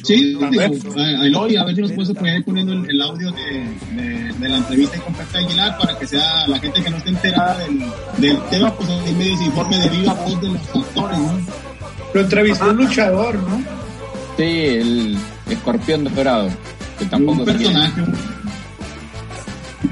Sí, 0.03 0.37
a 0.41 0.49
ver, 0.49 0.71
a 0.71 1.65
ver 1.65 1.75
si 1.75 1.81
nos 1.81 1.91
puedes 1.91 2.11
poner 2.13 2.43
poniendo 2.43 2.73
el, 2.73 3.01
audio 3.01 3.31
de, 3.31 4.33
de, 4.39 4.49
la 4.49 4.57
entrevista 4.57 4.99
con 4.99 5.13
Pepe 5.13 5.37
Aguilar 5.37 5.77
para 5.77 5.97
que 5.97 6.07
sea 6.07 6.47
la 6.47 6.59
gente 6.59 6.83
que 6.83 6.89
no 6.89 6.97
esté 6.97 7.09
enterada 7.09 7.57
del, 7.59 7.79
del 8.17 8.41
tema, 8.49 8.73
pues 8.75 8.89
ahí 8.89 9.13
medio 9.13 9.37
se 9.37 9.43
informe 9.45 9.79
de 9.79 9.89
viva 9.89 10.13
voz 10.13 10.41
de 10.41 10.47
los 10.47 10.75
actores, 10.75 11.17
¿no? 11.17 11.72
Lo 12.13 12.21
entrevistó 12.21 12.69
un 12.69 12.77
luchador, 12.77 13.35
¿no? 13.35 13.61
Sí, 14.37 14.43
el 14.43 15.17
escorpión 15.49 16.03
dorado, 16.03 16.49
que 16.99 17.05
tampoco 17.05 17.39
un 17.39 17.45
personaje, 17.45 18.01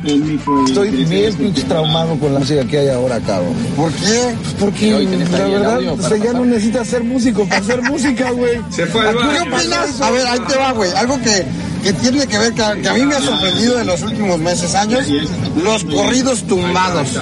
Estoy 0.04 0.90
bien 1.06 1.34
pinche 1.36 1.64
traumado 1.64 2.18
con 2.18 2.34
la 2.34 2.40
música 2.40 2.66
que 2.66 2.80
hay 2.80 2.88
ahora, 2.90 3.20
cabrón. 3.20 3.54
¿Por 3.76 3.92
qué? 3.92 4.36
Porque 4.60 4.92
la 5.32 5.48
verdad, 5.48 5.80
o 5.80 6.16
ya 6.16 6.34
no 6.34 6.46
necesitas 6.46 6.88
ser 6.88 7.04
músico 7.04 7.46
para 7.46 7.62
hacer 7.62 7.82
música, 7.84 8.32
güey. 8.32 8.60
Se 8.72 8.88
fue 8.88 9.08
al 9.08 9.16
¿Qué 9.16 9.42
opinas? 9.42 10.02
A 10.02 10.10
ver, 10.10 10.26
ahí 10.26 10.40
te 10.48 10.58
va, 10.58 10.72
güey. 10.72 10.92
Algo 10.94 11.20
que, 11.22 11.46
que 11.84 11.94
tiene 11.94 12.26
que 12.26 12.38
ver, 12.38 12.54
que 12.54 12.64
a 12.64 12.94
mí 12.94 13.06
me 13.06 13.16
ha 13.16 13.22
sorprendido 13.22 13.80
en 13.80 13.88
los 13.88 14.02
últimos 14.02 14.40
meses, 14.40 14.74
años, 14.74 15.06
los 15.64 15.84
corridos 15.84 16.44
tumbados. 16.44 17.20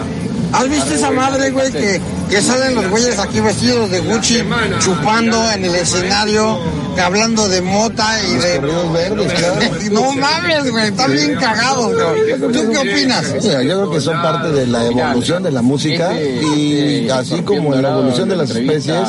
¿Has 0.51 0.69
visto 0.69 0.93
esa 0.93 1.11
madre, 1.11 1.51
güey, 1.51 1.71
que, 1.71 2.01
que 2.29 2.41
salen 2.41 2.75
los 2.75 2.89
güeyes 2.89 3.19
aquí 3.19 3.39
vestidos 3.39 3.89
de 3.91 3.99
Gucci, 3.99 4.43
chupando 4.79 5.51
en 5.51 5.65
el 5.65 5.75
escenario, 5.75 6.59
hablando 7.01 7.47
de 7.47 7.61
mota 7.61 8.21
y 8.23 8.33
de... 8.35 8.59
verdes, 8.59 9.33
claro. 9.33 9.61
No 9.91 10.11
mames, 10.13 10.71
güey, 10.71 10.87
están 10.87 11.11
bien 11.11 11.35
cagados, 11.35 11.93
güey. 11.93 12.39
¿Tú 12.39 12.71
qué 12.71 12.77
opinas? 12.77 13.33
yo 13.43 13.59
creo 13.59 13.91
que 13.91 14.01
son 14.01 14.21
parte 14.21 14.51
de 14.51 14.67
la 14.67 14.85
evolución 14.85 15.43
de 15.43 15.51
la 15.51 15.61
música 15.61 16.13
y 16.19 17.07
así 17.09 17.41
como 17.41 17.75
la 17.75 17.91
evolución 17.91 18.29
de 18.29 18.35
las 18.35 18.49
especies, 18.49 19.07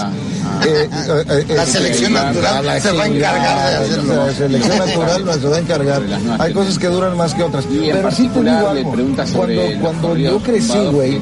eh, 0.66 0.88
eh, 0.90 1.44
eh, 1.48 1.54
la 1.54 1.66
selección 1.66 2.12
natural 2.12 2.80
se 2.80 2.92
va 2.92 3.02
a 3.02 3.06
encargar 3.06 3.58
de 3.58 3.76
hacerlo. 3.76 4.26
La 4.26 4.34
selección 4.34 4.78
natural 4.78 5.24
nos 5.24 5.52
va 5.52 5.56
a 5.56 5.58
encargar. 5.60 6.02
Hay 6.38 6.52
cosas 6.52 6.78
que 6.78 6.86
duran 6.88 7.16
más 7.16 7.34
que 7.34 7.42
otras. 7.42 7.64
Pero 7.66 8.10
sí 8.10 8.28
te 8.28 8.40
digo 8.40 8.68
algo. 8.68 8.94
Cuando, 9.34 9.62
cuando 9.80 10.16
yo 10.16 10.38
crecí, 10.40 10.78
güey, 10.90 11.20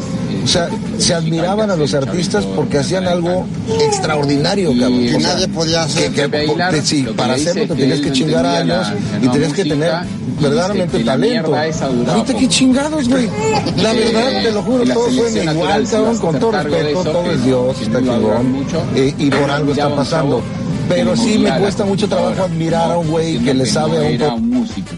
o 0.48 0.50
sea, 0.50 0.70
se 0.96 1.12
admiraban 1.12 1.70
a 1.70 1.76
los 1.76 1.92
artistas 1.92 2.42
porque 2.56 2.78
hacían 2.78 3.06
algo 3.06 3.46
extraordinario, 3.82 4.70
cabrón. 4.70 5.04
Que 5.04 5.18
nadie 5.18 5.46
podía 5.48 5.82
hacer. 5.82 6.10
Que, 6.10 6.80
sí, 6.82 7.06
para 7.14 7.34
hacerlo 7.34 7.66
te 7.66 7.74
tenías 7.74 8.00
que 8.00 8.12
chingar 8.12 8.46
años 8.46 8.86
y 9.20 9.28
tenías 9.28 9.52
que 9.52 9.64
tener 9.66 9.92
verdaderamente 10.40 11.04
talento. 11.04 11.54
Ahorita 11.54 12.34
qué 12.34 12.48
chingados, 12.48 13.10
güey. 13.10 13.28
La 13.76 13.92
verdad, 13.92 14.42
te 14.42 14.52
lo 14.52 14.62
juro, 14.62 14.84
todos 14.84 15.14
suenan 15.14 15.54
igual, 15.54 15.86
cabrón, 15.86 16.18
con 16.18 16.40
todo 16.40 16.52
respeto, 16.52 17.04
todo 17.04 17.30
es 17.30 17.44
Dios, 17.44 17.80
está 17.82 17.98
chingón. 17.98 18.66
Y 18.96 19.30
por 19.30 19.50
algo 19.50 19.72
está 19.72 19.94
pasando. 19.94 20.42
Pero 20.88 21.14
sí 21.14 21.36
me 21.36 21.50
cuesta 21.58 21.84
mucho 21.84 22.08
trabajo 22.08 22.44
admirar 22.44 22.92
a 22.92 22.96
un 22.96 23.10
güey 23.10 23.38
que 23.40 23.52
le 23.52 23.66
sabe 23.66 23.98
a 23.98 24.00
un... 24.00 24.06
Era 24.06 24.32
un 24.32 24.48
músico, 24.48 24.92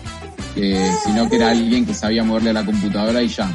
sino 0.55 1.29
que 1.29 1.35
era 1.35 1.51
alguien 1.51 1.85
que 1.85 1.93
sabía 1.93 2.23
moverle 2.23 2.51
a 2.51 2.53
la 2.53 2.65
computadora 2.65 3.21
y 3.21 3.27
ya. 3.27 3.51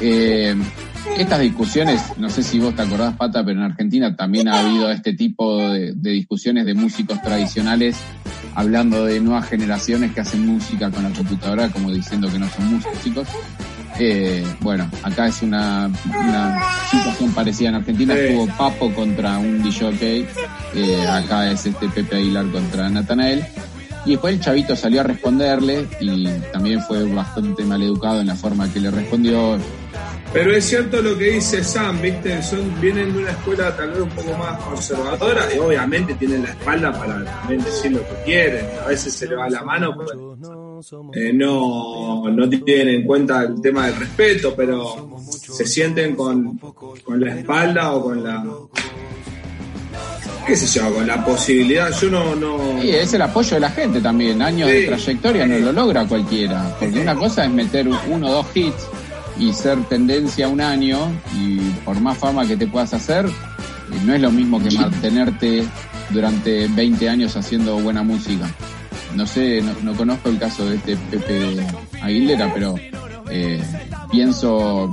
Eh, 0.00 0.56
estas 1.16 1.40
discusiones, 1.40 2.00
no 2.16 2.28
sé 2.28 2.42
si 2.42 2.58
vos 2.58 2.74
te 2.74 2.82
acordás, 2.82 3.16
Pata, 3.16 3.44
pero 3.44 3.60
en 3.60 3.66
Argentina 3.66 4.16
también 4.16 4.48
ha 4.48 4.60
habido 4.60 4.90
este 4.90 5.12
tipo 5.12 5.58
de, 5.58 5.92
discusiones 5.94 6.66
de 6.66 6.74
músicos 6.74 7.20
tradicionales 7.22 7.96
hablando 8.54 9.04
de 9.04 9.20
nuevas 9.20 9.48
generaciones 9.48 10.12
que 10.12 10.20
hacen 10.20 10.46
música 10.46 10.90
con 10.90 11.02
la 11.02 11.10
computadora, 11.10 11.68
como 11.70 11.90
diciendo 11.90 12.30
que 12.30 12.38
no 12.38 12.48
son 12.48 12.80
músicos. 12.80 13.28
Eh, 13.98 14.44
bueno, 14.60 14.90
acá 15.04 15.28
es 15.28 15.42
una, 15.42 15.90
situación 16.90 17.32
parecida 17.32 17.68
en 17.68 17.74
Argentina. 17.76 18.14
Estuvo 18.14 18.46
Papo 18.56 18.92
contra 18.92 19.38
un 19.38 19.62
DJ, 19.62 20.26
eh, 20.74 21.06
acá 21.08 21.50
es 21.50 21.66
este 21.66 21.88
Pepe 21.88 22.16
Aguilar 22.16 22.50
contra 22.50 22.88
Natanael. 22.88 23.44
Y 24.06 24.10
después 24.12 24.34
el 24.34 24.40
chavito 24.40 24.76
salió 24.76 25.00
a 25.00 25.04
responderle 25.04 25.86
y 26.00 26.26
también 26.52 26.82
fue 26.82 27.04
bastante 27.04 27.64
mal 27.64 27.82
educado 27.82 28.20
en 28.20 28.26
la 28.26 28.34
forma 28.34 28.70
que 28.72 28.80
le 28.80 28.90
respondió. 28.90 29.58
Pero 30.34 30.52
es 30.52 30.64
cierto 30.64 31.00
lo 31.00 31.16
que 31.16 31.30
dice 31.30 31.62
Sam, 31.62 32.02
¿viste? 32.02 32.42
Son, 32.42 32.80
vienen 32.80 33.12
de 33.12 33.20
una 33.20 33.30
escuela 33.30 33.74
tal 33.76 33.90
vez 33.90 34.00
un 34.00 34.08
poco 34.08 34.36
más 34.36 34.60
conservadora 34.64 35.46
y 35.54 35.58
obviamente 35.60 36.14
tienen 36.14 36.42
la 36.42 36.50
espalda 36.50 36.92
para 36.92 37.24
también 37.24 37.62
decir 37.62 37.92
lo 37.92 38.00
que 38.00 38.14
quieren. 38.24 38.66
A 38.84 38.88
veces 38.88 39.14
se 39.14 39.28
le 39.28 39.36
va 39.36 39.48
la 39.48 39.62
mano, 39.62 39.94
eh, 41.14 41.32
no, 41.32 42.28
no 42.28 42.48
tienen 42.48 42.88
en 42.88 43.06
cuenta 43.06 43.44
el 43.44 43.60
tema 43.62 43.86
del 43.86 43.94
respeto, 43.94 44.54
pero 44.56 45.20
se 45.30 45.66
sienten 45.66 46.16
con, 46.16 46.58
con 46.58 47.20
la 47.20 47.32
espalda 47.36 47.92
o 47.92 48.02
con 48.02 48.24
la 48.24 48.44
qué 50.44 50.56
sé 50.56 50.78
yo, 50.78 50.92
con 50.92 51.06
la 51.06 51.24
posibilidad, 51.24 51.90
yo 51.98 52.10
no... 52.10 52.34
no... 52.34 52.82
Sí, 52.82 52.90
es 52.90 53.14
el 53.14 53.22
apoyo 53.22 53.54
de 53.54 53.60
la 53.60 53.70
gente 53.70 54.00
también, 54.00 54.42
años 54.42 54.68
de 54.68 54.82
trayectoria 54.82 55.46
no 55.46 55.58
lo 55.58 55.72
logra 55.72 56.04
cualquiera, 56.06 56.76
porque 56.78 57.00
una 57.00 57.14
cosa 57.14 57.44
es 57.44 57.50
meter 57.50 57.88
uno 57.88 58.28
o 58.28 58.32
dos 58.32 58.46
hits 58.54 58.88
y 59.38 59.52
ser 59.52 59.82
tendencia 59.84 60.48
un 60.48 60.60
año 60.60 60.98
y 61.36 61.58
por 61.84 62.00
más 62.00 62.18
fama 62.18 62.46
que 62.46 62.56
te 62.56 62.66
puedas 62.66 62.94
hacer, 62.94 63.26
eh, 63.26 64.00
no 64.04 64.14
es 64.14 64.20
lo 64.20 64.30
mismo 64.30 64.62
que 64.62 64.70
mantenerte 64.70 65.64
durante 66.10 66.68
20 66.68 67.08
años 67.08 67.36
haciendo 67.36 67.78
buena 67.78 68.02
música. 68.02 68.48
No 69.14 69.26
sé, 69.26 69.62
no, 69.82 69.94
conozco 69.94 70.28
el 70.28 70.38
caso 70.38 70.68
de 70.68 70.76
este 70.76 70.96
Pepe 70.96 71.56
Aguilera, 72.02 72.52
pero 72.52 72.74
eh, 73.30 73.62
pienso 74.10 74.90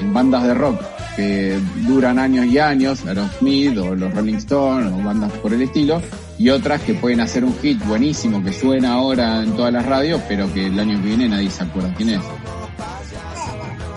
en 0.00 0.14
bandas 0.14 0.44
de 0.44 0.54
rock 0.54 0.80
que 1.16 1.58
duran 1.86 2.18
años 2.18 2.46
y 2.46 2.58
años, 2.58 3.04
Aerosmith 3.04 3.76
o 3.78 3.94
los 3.94 4.14
Rolling 4.14 4.36
Stones 4.36 4.92
o 4.92 5.02
bandas 5.02 5.32
por 5.32 5.52
el 5.52 5.62
estilo, 5.62 6.00
y 6.38 6.50
otras 6.50 6.80
que 6.82 6.94
pueden 6.94 7.20
hacer 7.20 7.44
un 7.44 7.58
hit 7.58 7.84
buenísimo 7.84 8.42
que 8.42 8.52
suena 8.52 8.92
ahora 8.92 9.42
en 9.42 9.52
todas 9.56 9.72
las 9.72 9.84
radios, 9.84 10.22
pero 10.28 10.52
que 10.54 10.66
el 10.66 10.78
año 10.78 11.00
que 11.02 11.08
viene 11.08 11.28
nadie 11.28 11.50
se 11.50 11.64
acuerda 11.64 11.92
quién 11.96 12.10
es. 12.10 12.20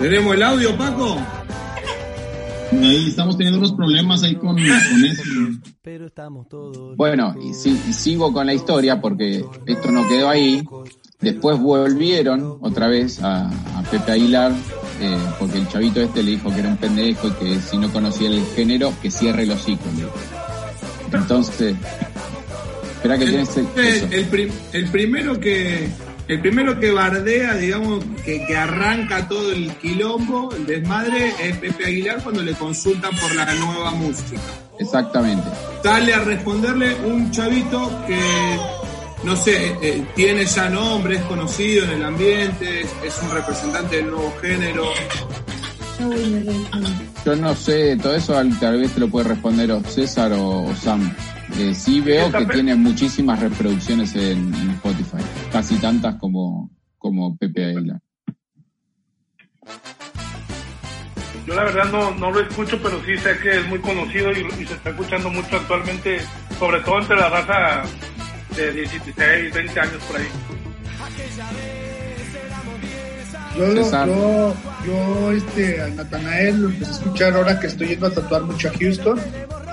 ¿Tenemos 0.01 0.35
el 0.35 0.43
audio, 0.43 0.77
Paco? 0.77 1.17
Ahí 2.71 3.09
estamos 3.09 3.37
teniendo 3.37 3.59
unos 3.59 3.73
problemas 3.73 4.23
ahí 4.23 4.35
con, 4.35 4.57
eso. 4.57 5.23
Pero 5.81 6.07
estamos 6.07 6.47
todos. 6.49 6.95
Bueno, 6.95 7.35
y, 7.41 7.53
sigo 7.53 8.33
con 8.33 8.47
la 8.47 8.53
historia 8.53 8.99
porque 8.99 9.45
esto 9.65 9.91
no 9.91 10.07
quedó 10.07 10.29
ahí. 10.29 10.63
Después 11.19 11.59
volvieron 11.59 12.57
otra 12.61 12.87
vez 12.87 13.21
a, 13.21 13.47
a 13.47 13.83
Pepe 13.91 14.13
Aguilar 14.13 14.51
eh, 15.01 15.17
porque 15.39 15.57
el 15.57 15.67
chavito 15.67 15.99
este 15.99 16.21
le 16.21 16.31
dijo 16.31 16.53
que 16.53 16.59
era 16.59 16.69
un 16.69 16.77
pendejo 16.77 17.27
y 17.27 17.31
que 17.31 17.59
si 17.59 17.77
no 17.77 17.91
conocía 17.91 18.29
el 18.29 18.43
género, 18.55 18.93
que 19.01 19.09
cierre 19.09 19.45
los 19.45 19.61
hocico. 19.61 19.83
Entonces, 21.11 21.75
espera 22.95 23.17
que 23.17 23.25
tienes 23.25 23.57
el, 23.57 24.51
el, 24.71 24.89
primero 24.89 25.39
que 25.39 25.89
el 26.31 26.39
primero 26.39 26.79
que 26.79 26.91
bardea, 26.91 27.55
digamos, 27.55 28.03
que, 28.23 28.45
que, 28.45 28.55
arranca 28.55 29.27
todo 29.27 29.51
el 29.51 29.69
quilombo, 29.75 30.53
el 30.55 30.65
desmadre, 30.65 31.33
es 31.41 31.57
Pepe 31.57 31.85
Aguilar 31.85 32.23
cuando 32.23 32.41
le 32.41 32.53
consultan 32.53 33.11
por 33.17 33.35
la 33.35 33.53
nueva 33.55 33.91
música. 33.91 34.39
Exactamente. 34.79 35.43
Sale 35.83 36.13
a 36.13 36.19
responderle 36.21 36.95
un 37.05 37.31
chavito 37.31 37.91
que 38.07 38.17
no 39.23 39.35
sé, 39.35 39.77
eh, 39.81 40.03
tiene 40.15 40.45
ya 40.45 40.69
nombre, 40.69 41.17
es 41.17 41.23
conocido 41.23 41.85
en 41.85 41.91
el 41.91 42.05
ambiente, 42.05 42.81
es, 42.81 43.19
un 43.21 43.31
representante 43.31 43.97
del 43.97 44.09
nuevo 44.09 44.33
género. 44.41 44.85
Yo 47.25 47.35
no 47.35 47.53
sé, 47.55 47.97
todo 47.97 48.15
eso 48.15 48.33
tal 48.59 48.79
vez 48.79 48.93
te 48.93 48.99
lo 48.99 49.09
puede 49.09 49.29
responder 49.29 49.71
o 49.71 49.83
César 49.83 50.31
o, 50.33 50.73
Sam. 50.75 51.13
Eh, 51.59 51.75
sí 51.75 51.99
veo 51.99 52.31
que 52.31 52.45
tiene 52.45 52.73
muchísimas 52.75 53.39
reproducciones 53.39 54.15
en, 54.15 54.53
Spotify, 54.75 55.23
casi 55.51 55.75
tantas 55.77 56.15
como, 56.15 56.69
como 56.97 57.35
Pepe 57.37 57.65
Aguilar. 57.65 57.99
Yo 61.45 61.55
la 61.55 61.63
verdad 61.63 61.91
no, 61.91 62.11
no 62.15 62.31
lo 62.31 62.39
escucho, 62.39 62.79
pero 62.81 63.03
sí 63.03 63.17
sé 63.17 63.37
que 63.39 63.57
es 63.57 63.67
muy 63.67 63.79
conocido 63.79 64.31
y, 64.31 64.45
y 64.61 64.65
se 64.65 64.75
está 64.75 64.91
escuchando 64.91 65.29
mucho 65.29 65.55
actualmente, 65.57 66.19
sobre 66.59 66.79
todo 66.81 66.99
entre 66.99 67.15
la 67.17 67.29
raza 67.29 67.83
de 68.55 68.71
16, 68.71 69.53
20 69.53 69.79
años 69.79 70.03
por 70.07 70.17
ahí. 70.17 70.27
Yo, 73.57 73.73
yo, 73.73 74.55
yo, 74.85 75.31
este, 75.31 75.81
a 75.81 75.87
Natanael 75.89 76.61
lo 76.61 76.69
empecé 76.69 76.91
a 76.91 76.93
escuchar 76.95 77.33
ahora 77.33 77.59
que 77.59 77.67
estoy 77.67 77.87
yendo 77.89 78.07
a 78.07 78.11
tatuar 78.11 78.43
mucho 78.43 78.69
a 78.69 78.71
Houston. 78.71 79.19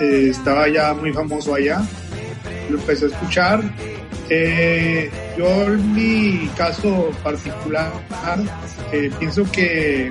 Eh, 0.00 0.28
estaba 0.30 0.68
ya 0.68 0.94
muy 0.94 1.12
famoso 1.12 1.54
allá. 1.54 1.80
Lo 2.70 2.78
empecé 2.78 3.04
a 3.04 3.08
escuchar. 3.08 3.62
Eh, 4.30 5.10
yo 5.36 5.62
en 5.64 5.94
mi 5.94 6.48
caso 6.56 7.10
particular 7.22 7.92
eh, 8.92 9.10
pienso 9.18 9.50
que 9.50 10.10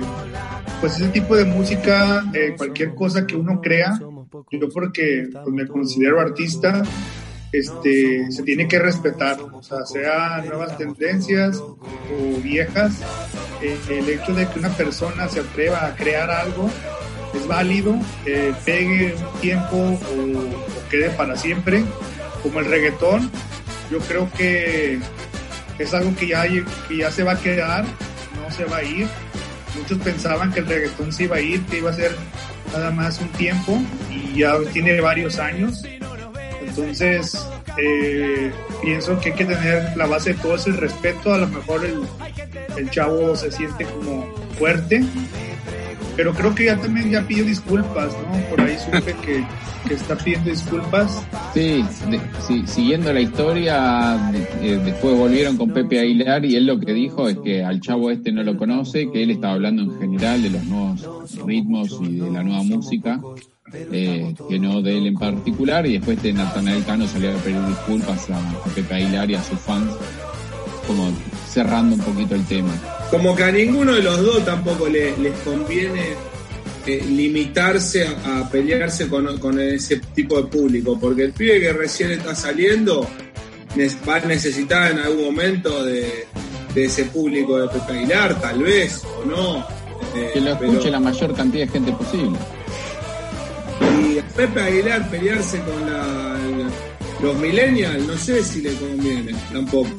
pues 0.80 0.96
ese 0.96 1.08
tipo 1.08 1.36
de 1.36 1.44
música, 1.44 2.24
cualquier 2.56 2.94
cosa 2.94 3.26
que 3.26 3.34
uno 3.34 3.60
crea, 3.60 3.98
yo 4.50 4.68
porque 4.68 5.28
pues, 5.32 5.48
me 5.48 5.66
considero 5.66 6.20
artista, 6.20 6.82
este, 7.52 8.30
se 8.30 8.42
tiene 8.42 8.68
que 8.68 8.78
respetar, 8.78 9.40
o 9.40 9.62
sea, 9.62 9.84
sea 9.86 10.42
nuevas 10.46 10.76
tendencias 10.76 11.58
o 11.58 12.40
viejas, 12.42 13.00
eh, 13.62 13.78
el 13.90 14.08
hecho 14.08 14.34
de 14.34 14.46
que 14.48 14.58
una 14.58 14.68
persona 14.70 15.28
se 15.28 15.40
atreva 15.40 15.86
a 15.86 15.94
crear 15.94 16.30
algo 16.30 16.70
es 17.34 17.46
válido, 17.46 17.96
eh, 18.26 18.52
pegue 18.64 19.14
un 19.14 19.40
tiempo 19.40 19.76
o, 19.76 20.88
quede 20.90 21.10
para 21.10 21.36
siempre, 21.36 21.84
como 22.42 22.60
el 22.60 22.66
reggaetón, 22.66 23.30
yo 23.90 23.98
creo 24.00 24.30
que 24.36 24.98
es 25.78 25.94
algo 25.94 26.14
que 26.16 26.28
ya, 26.28 26.44
que 26.88 26.96
ya 26.96 27.10
se 27.10 27.22
va 27.22 27.32
a 27.32 27.38
quedar, 27.40 27.84
no 27.84 28.50
se 28.50 28.64
va 28.64 28.78
a 28.78 28.82
ir. 28.82 29.08
Muchos 29.76 29.98
pensaban 29.98 30.52
que 30.52 30.60
el 30.60 30.66
reggaetón 30.66 31.12
se 31.12 31.24
iba 31.24 31.36
a 31.36 31.40
ir, 31.40 31.62
que 31.66 31.78
iba 31.78 31.90
a 31.90 31.94
ser 31.94 32.14
nada 32.72 32.90
más 32.90 33.20
un 33.20 33.28
tiempo 33.30 33.80
y 34.10 34.40
ya 34.40 34.54
tiene 34.72 35.00
varios 35.00 35.38
años 35.38 35.84
entonces, 36.78 37.44
eh, 37.76 38.52
pienso 38.82 39.18
que 39.18 39.30
hay 39.30 39.34
que 39.34 39.44
tener 39.44 39.96
la 39.96 40.06
base 40.06 40.32
de 40.32 40.40
todo 40.40 40.54
ese 40.54 40.70
respeto. 40.72 41.34
A 41.34 41.38
lo 41.38 41.48
mejor 41.48 41.84
el, 41.84 42.02
el 42.76 42.90
chavo 42.90 43.34
se 43.34 43.50
siente 43.50 43.84
como 43.84 44.32
fuerte, 44.58 45.02
pero 46.18 46.34
creo 46.34 46.52
que 46.52 46.64
ya 46.64 46.76
también 46.76 47.10
ya 47.12 47.24
pidió 47.24 47.44
disculpas, 47.44 48.12
¿no? 48.12 48.50
Por 48.50 48.60
ahí 48.60 48.76
supe 48.76 49.14
que, 49.24 49.44
que 49.86 49.94
está 49.94 50.18
pidiendo 50.18 50.50
disculpas. 50.50 51.24
Sí, 51.54 51.84
siguiendo 52.66 53.12
la 53.12 53.20
historia, 53.20 54.32
eh, 54.60 54.80
después 54.84 55.16
volvieron 55.16 55.56
con 55.56 55.70
Pepe 55.70 56.00
Aguilar 56.00 56.44
y 56.44 56.56
él 56.56 56.66
lo 56.66 56.80
que 56.80 56.92
dijo 56.92 57.28
es 57.28 57.38
que 57.38 57.62
al 57.62 57.80
chavo 57.80 58.10
este 58.10 58.32
no 58.32 58.42
lo 58.42 58.56
conoce, 58.56 59.08
que 59.12 59.22
él 59.22 59.30
estaba 59.30 59.54
hablando 59.54 59.84
en 59.84 59.96
general 59.96 60.42
de 60.42 60.50
los 60.50 60.64
nuevos 60.64 61.06
ritmos 61.46 61.96
y 62.02 62.18
de 62.18 62.30
la 62.32 62.42
nueva 62.42 62.64
música 62.64 63.20
eh, 63.92 64.34
que 64.48 64.58
no 64.58 64.82
de 64.82 64.98
él 64.98 65.06
en 65.06 65.14
particular, 65.14 65.86
y 65.86 65.98
después 65.98 66.20
de 66.20 66.32
Natanael 66.32 66.84
Cano 66.84 67.06
salió 67.06 67.30
a 67.30 67.34
pedir 67.34 67.64
disculpas 67.64 68.28
a, 68.30 68.40
Pepe 68.74 68.92
Aguilar 68.92 69.30
y 69.30 69.36
a 69.36 69.42
sus 69.44 69.60
fans, 69.60 69.92
como 70.84 71.12
cerrando 71.46 71.94
un 71.94 72.00
poquito 72.00 72.34
el 72.34 72.44
tema. 72.46 72.72
Como 73.10 73.34
que 73.34 73.44
a 73.44 73.50
ninguno 73.50 73.94
de 73.94 74.02
los 74.02 74.20
dos 74.22 74.44
tampoco 74.44 74.86
les 74.88 75.14
conviene 75.44 76.14
eh, 76.88 77.04
limitarse 77.06 78.06
a, 78.06 78.48
pelearse 78.50 79.08
con, 79.08 79.60
ese 79.60 79.98
tipo 80.14 80.40
de 80.40 80.44
público, 80.44 80.98
porque 80.98 81.24
el 81.24 81.32
pibe 81.32 81.60
que 81.60 81.72
recién 81.74 82.12
está 82.12 82.34
saliendo 82.34 83.06
va 84.08 84.16
a 84.16 84.20
necesitar 84.20 84.92
en 84.92 84.98
algún 85.00 85.26
momento 85.26 85.84
de, 85.84 86.26
ese 86.74 87.04
público 87.06 87.58
de 87.58 87.68
Pepe 87.68 87.92
Aguilar, 87.92 88.40
tal 88.40 88.62
vez, 88.62 89.02
o 89.04 89.24
no. 89.26 89.66
que 90.32 90.40
lo 90.40 90.52
escuche 90.52 90.90
la 90.90 91.00
mayor 91.00 91.34
cantidad 91.34 91.66
de 91.66 91.72
gente 91.72 91.92
posible. 91.92 92.38
Y 94.00 94.18
a 94.18 94.26
Pepe 94.28 94.60
Aguilar 94.60 95.10
pelearse 95.10 95.60
con 95.60 95.90
la, 95.90 96.38
los 97.20 97.36
millennials, 97.36 98.06
no 98.06 98.16
sé 98.16 98.42
si 98.42 98.62
le 98.62 98.72
conviene, 98.74 99.34
tampoco. 99.52 99.90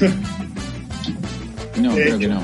no, 1.80 1.94
creo 1.94 2.18
que 2.18 2.28
no. 2.28 2.42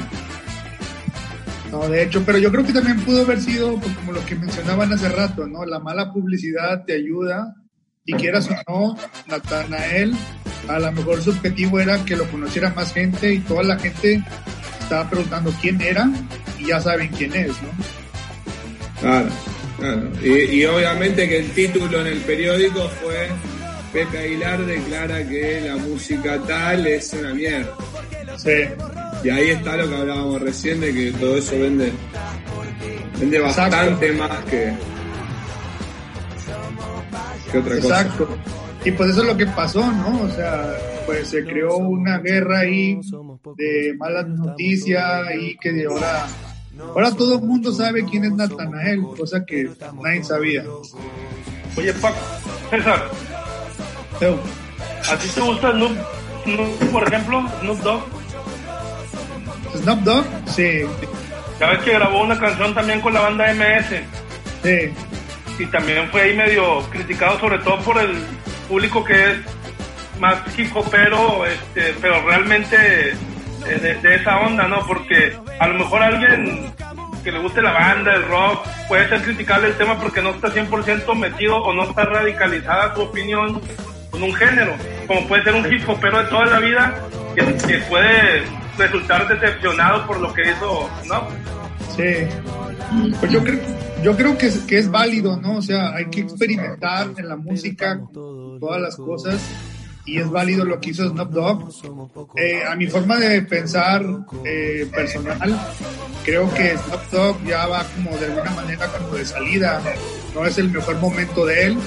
No, 1.71 1.89
de 1.89 2.03
hecho, 2.03 2.23
pero 2.25 2.39
yo 2.39 2.51
creo 2.51 2.65
que 2.65 2.73
también 2.73 3.01
pudo 3.01 3.23
haber 3.23 3.41
sido 3.41 3.79
pues, 3.79 3.95
como 3.97 4.13
lo 4.13 4.25
que 4.25 4.35
mencionaban 4.37 4.93
hace 4.93 5.09
rato, 5.09 5.47
¿no? 5.47 5.65
La 5.65 5.79
mala 5.79 6.13
publicidad 6.13 6.85
te 6.85 6.95
ayuda 6.95 7.55
y 8.05 8.15
quieras 8.15 8.49
o 8.49 8.71
no, 8.71 8.97
Natanael, 9.27 10.15
a 10.69 10.79
lo 10.79 10.93
mejor 10.93 11.23
su 11.23 11.31
objetivo 11.31 11.81
era 11.81 12.05
que 12.05 12.17
lo 12.17 12.31
conociera 12.31 12.73
más 12.75 12.93
gente 12.93 13.35
y 13.35 13.41
toda 13.41 13.65
la 13.65 13.79
gente 13.79 14.23
estaba 14.81 15.11
preguntando 15.11 15.53
quién 15.61 15.81
era 15.81 16.09
y 16.59 16.69
ya 16.69 16.81
saben 16.81 17.09
quién 17.09 17.35
es, 17.35 17.49
¿no? 17.49 17.71
Claro. 19.01 19.29
Y, 20.23 20.65
obviamente 20.65 21.29
que 21.29 21.39
el 21.41 21.51
título 21.51 22.01
en 22.01 22.07
el 22.07 22.19
periódico 22.21 22.89
fue 23.03 23.29
Pepe 23.93 24.19
Aguilar 24.19 24.65
declara 24.65 25.29
que 25.29 25.61
la 25.61 25.77
música 25.77 26.39
tal 26.47 26.87
es 26.87 27.13
una 27.13 27.35
mierda. 27.35 27.75
Sí. 28.37 28.51
Y 29.27 29.29
ahí 29.29 29.51
está 29.51 29.77
lo 29.77 29.89
que 29.89 29.97
hablábamos 29.97 30.41
recién 30.41 30.79
de 30.79 30.95
que 30.95 31.11
todo 31.11 31.37
eso 31.37 31.59
vende, 31.59 31.93
vende 33.19 33.41
bastante 33.41 34.13
más 34.13 34.45
que, 34.45 34.73
que 37.51 37.59
otra 37.59 37.75
cosa. 37.81 38.03
Exacto. 38.03 38.29
Y 38.85 38.93
pues 38.93 39.11
eso 39.11 39.23
es 39.23 39.27
lo 39.27 39.37
que 39.37 39.47
pasó, 39.47 39.85
¿no? 39.91 40.23
O 40.23 40.29
sea, 40.31 40.73
pues 41.07 41.27
se 41.27 41.45
creó 41.45 41.77
una 41.77 42.19
guerra 42.19 42.61
ahí 42.61 43.01
de 43.57 43.97
malas 43.99 44.29
noticias 44.29 45.27
y 45.41 45.57
que 45.57 45.73
de 45.73 45.87
ahora 45.87 46.29
Ahora 46.79 47.11
todo 47.11 47.35
el 47.35 47.43
mundo 47.43 47.73
sabe 47.73 48.05
quién 48.05 48.27
es 48.27 48.33
Natanael, 48.33 49.03
cosa 49.19 49.45
que 49.45 49.69
nadie 50.05 50.23
sabía. 50.23 50.63
Oye, 51.77 51.93
Paco, 51.95 52.17
César. 52.71 53.11
¿A 55.11 55.17
ti 55.19 55.29
te 55.35 55.41
gusta 55.41 55.73
Snoop, 55.73 55.97
por 56.93 57.09
ejemplo? 57.09 57.43
Snoop 57.61 57.79
Dogg. 57.81 58.26
Snoop 59.87 60.01
Dogg, 60.01 60.25
sí. 60.47 60.81
Sabes 61.61 61.79
que 61.85 61.93
grabó 61.93 62.23
una 62.25 62.37
canción 62.37 62.75
también 62.75 63.01
con 63.01 63.15
la 63.15 63.21
banda 63.21 63.55
MS. 63.55 64.03
Sí. 64.65 64.93
Y 65.61 65.67
también 65.67 66.09
fue 66.11 66.23
ahí 66.23 66.37
medio 66.37 66.81
criticado, 66.91 67.39
sobre 67.39 67.61
todo 67.61 67.79
por 67.79 67.97
el 67.99 68.17
público 68.69 69.05
que 69.05 69.15
es 69.15 69.39
más 70.19 70.39
hip 70.59 70.75
hopero, 70.75 71.47
este, 71.47 71.95
pero 72.01 72.21
realmente 72.27 73.11
eh, 73.13 73.99
de, 74.03 74.15
esa 74.17 74.41
onda, 74.41 74.67
¿no? 74.67 74.85
Porque 74.89 75.37
a 75.61 75.69
lo 75.69 75.75
mejor 75.75 76.03
alguien 76.03 76.75
que 77.23 77.31
le 77.31 77.39
guste 77.39 77.63
la 77.63 77.71
banda, 77.71 78.13
el 78.13 78.27
rock, 78.27 78.67
puede 78.89 79.09
ser 79.09 79.23
criticable 79.23 79.69
el 79.69 79.77
tema 79.77 80.01
porque 80.01 80.21
no 80.21 80.31
está 80.31 80.49
100% 80.49 81.15
metido 81.15 81.59
o 81.59 81.73
no 81.73 81.85
está 81.85 82.07
radicalizada 82.07 82.93
su 82.93 83.03
opinión 83.03 83.61
con 84.11 84.21
un 84.21 84.35
género, 84.35 84.75
como 85.07 85.29
puede 85.29 85.45
ser 85.45 85.55
un 85.55 85.73
hip 85.73 85.89
hopero 85.89 86.25
de 86.25 86.29
toda 86.29 86.47
la 86.47 86.59
vida 86.59 86.93
que, 87.37 87.45
que 87.69 87.79
puede 87.89 88.43
resultar 88.77 89.29
decepcionado 89.29 90.07
por 90.07 90.21
lo 90.21 90.33
que 90.33 90.43
hizo, 90.43 90.91
¿no? 91.07 91.29
Sí. 91.97 92.27
Pues 93.19 93.33
yo 93.33 93.43
creo, 93.43 93.61
yo 94.03 94.17
creo 94.17 94.39
que, 94.39 94.47
es, 94.47 94.59
que 94.61 94.79
es 94.79 94.91
válido, 94.91 95.37
¿no? 95.41 95.57
O 95.57 95.63
sea, 95.63 95.95
hay 95.95 96.07
que 96.07 96.21
experimentar 96.21 97.09
en 97.17 97.29
la 97.29 97.37
música 97.37 98.01
todas 98.13 98.81
las 98.81 98.97
cosas 98.97 99.41
y 100.05 100.19
es 100.19 100.31
válido 100.31 100.65
lo 100.65 100.81
que 100.81 100.91
hizo 100.91 101.09
Snoop 101.09 101.31
Dogg. 101.31 101.69
Eh, 102.37 102.63
a 102.65 102.77
mi 102.77 102.87
forma 102.87 103.17
de 103.17 103.43
pensar 103.43 104.05
eh, 104.45 104.89
personal, 104.95 105.59
creo 106.25 106.53
que 106.55 106.77
Snoop 106.77 107.11
Dogg 107.11 107.45
ya 107.45 107.67
va 107.67 107.85
como 107.95 108.17
de 108.17 108.27
alguna 108.27 108.51
manera 108.53 108.87
como 108.87 109.15
de 109.15 109.25
salida, 109.25 109.83
no 110.35 110.47
es 110.47 110.59
el 110.59 110.71
mejor 110.71 110.97
momento 110.99 111.45
de 111.45 111.67
él 111.67 111.79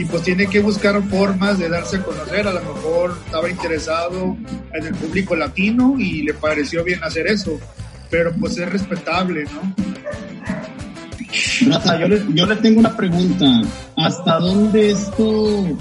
y 0.00 0.06
pues 0.06 0.22
tiene 0.22 0.46
que 0.46 0.60
buscar 0.60 1.02
formas 1.08 1.58
de 1.58 1.68
darse 1.68 1.98
a 1.98 2.02
conocer, 2.02 2.48
a 2.48 2.52
lo 2.52 2.60
mejor 2.60 3.18
estaba 3.26 3.50
interesado 3.50 4.34
en 4.72 4.86
el 4.86 4.94
público 4.94 5.36
latino 5.36 5.96
y 5.98 6.22
le 6.22 6.32
pareció 6.32 6.82
bien 6.82 7.04
hacer 7.04 7.26
eso, 7.26 7.60
pero 8.08 8.32
pues 8.32 8.56
es 8.56 8.66
respetable, 8.66 9.44
¿no? 9.44 9.74
yo 12.00 12.08
le, 12.08 12.24
yo 12.34 12.46
le 12.46 12.56
tengo 12.56 12.80
una 12.80 12.96
pregunta. 12.96 13.44
¿Hasta 13.96 14.38
dónde 14.38 14.92
esto 14.92 15.76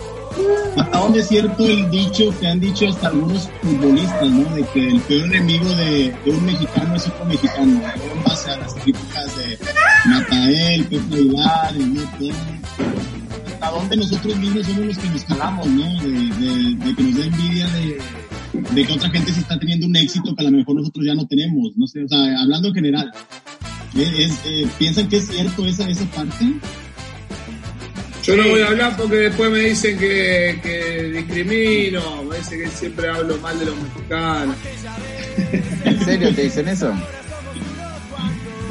¿Hasta 0.78 0.98
dónde 0.98 1.20
es 1.20 1.28
cierto 1.28 1.66
el 1.66 1.90
dicho 1.90 2.34
que 2.40 2.48
han 2.48 2.60
dicho 2.60 2.90
hasta 2.90 3.08
algunos 3.08 3.50
futbolistas, 3.62 4.30
¿no? 4.30 4.54
De 4.54 4.64
que 4.74 4.88
el 4.88 5.00
peor 5.02 5.26
enemigo 5.26 5.70
de, 5.76 6.14
un 6.26 6.46
mexicano 6.46 6.96
es 6.96 7.08
otro 7.08 7.26
mexicano, 7.26 7.82
en 7.82 8.24
base 8.24 8.52
a 8.52 8.58
las 8.58 8.74
críticas 8.76 9.38
de 9.38 9.58
Natael, 10.10 10.86
Pepe 10.86 11.16
Aguilar, 11.16 11.76
el 11.76 11.94
¿Hasta 13.60 13.76
dónde 13.76 13.98
nosotros 13.98 14.38
mismos 14.38 14.65
somos 14.65 14.86
los 14.86 14.98
que 14.98 15.10
nos 15.10 15.24
calamos, 15.26 15.67
¿no? 15.67 15.84
De, 15.84 16.95
que 16.95 17.04
nos 17.04 17.17
da 17.17 17.26
envidia 17.26 17.67
de, 17.67 18.86
que 18.86 18.93
otra 18.93 19.10
gente 19.10 19.34
se 19.34 19.41
está 19.41 19.60
teniendo 19.60 19.86
un 19.86 19.98
éxito 19.98 20.34
que 20.34 20.45
a 20.45 20.50
lo 20.50 20.58
mejor 20.58 20.78
nosotros 20.78 21.06
ya 21.06 21.13
no 21.13 21.28
tenemos, 21.28 21.76
no 21.76 21.86
sé, 21.86 22.06
o 22.06 22.08
sea, 22.08 22.39
hablando 22.39 22.69
en 22.69 22.74
general. 22.74 23.12
Eh, 23.98 24.67
¿Piensan 24.78 25.10
que 25.10 25.17
es 25.17 25.28
cierto 25.28 25.65
esa, 25.65 25.89
esa 25.89 26.06
parte? 26.06 26.45
Yo 28.24 28.38
no 28.38 28.48
voy 28.48 28.62
a 28.62 28.67
hablar 28.67 28.95
porque 28.95 29.15
después 29.15 29.52
me 29.52 29.60
dicen 29.60 30.00
que, 30.00 30.60
que 30.63 31.04
discrimino, 31.15 32.24
me 32.24 32.38
dicen 32.38 32.62
que 32.62 32.67
siempre 32.69 33.10
hablo 33.10 33.38
mal 33.39 33.60
de 33.60 33.65
los 33.65 33.76
mexicanos. 33.76 34.56
¿En 35.84 36.06
serio 36.06 36.34
te 36.34 36.43
dicen 36.43 36.69
eso? 36.69 36.93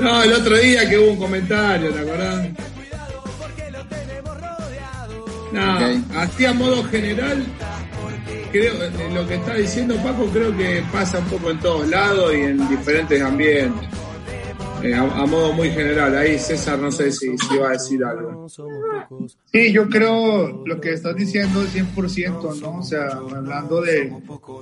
No, 0.01 0.22
el 0.22 0.33
otro 0.33 0.57
día 0.57 0.88
que 0.88 0.96
hubo 0.96 1.11
un 1.11 1.18
comentario, 1.18 1.92
¿te 1.92 1.98
acordás? 1.98 2.48
No, 5.53 5.79
así 6.19 6.45
a 6.45 6.53
modo 6.53 6.85
general, 6.85 7.45
creo, 8.53 8.75
lo 9.15 9.27
que 9.27 9.35
está 9.37 9.55
diciendo 9.55 9.97
Paco 9.97 10.27
creo 10.27 10.57
que 10.57 10.83
pasa 10.93 11.19
un 11.19 11.27
poco 11.27 11.51
en 11.51 11.59
todos 11.61 11.89
lados 11.89 12.35
y 12.35 12.41
en 12.41 12.69
diferentes 12.69 13.23
ambientes. 13.23 13.89
Eh, 14.83 14.95
a, 14.95 15.05
modo 15.27 15.53
muy 15.53 15.71
general. 15.71 16.17
Ahí 16.17 16.39
César 16.39 16.79
no 16.79 16.91
sé 16.93 17.11
si, 17.11 17.37
si 17.37 17.57
va 17.57 17.69
a 17.69 17.73
decir 17.73 18.05
algo. 18.05 18.47
Sí, 19.53 19.73
yo 19.73 19.89
creo 19.89 20.65
lo 20.65 20.81
que 20.81 20.93
estás 20.93 21.17
diciendo 21.17 21.63
es 21.63 21.75
100%, 21.75 22.61
¿no? 22.61 22.79
O 22.79 22.83
sea, 22.83 23.09
hablando 23.09 23.81
de 23.81 24.13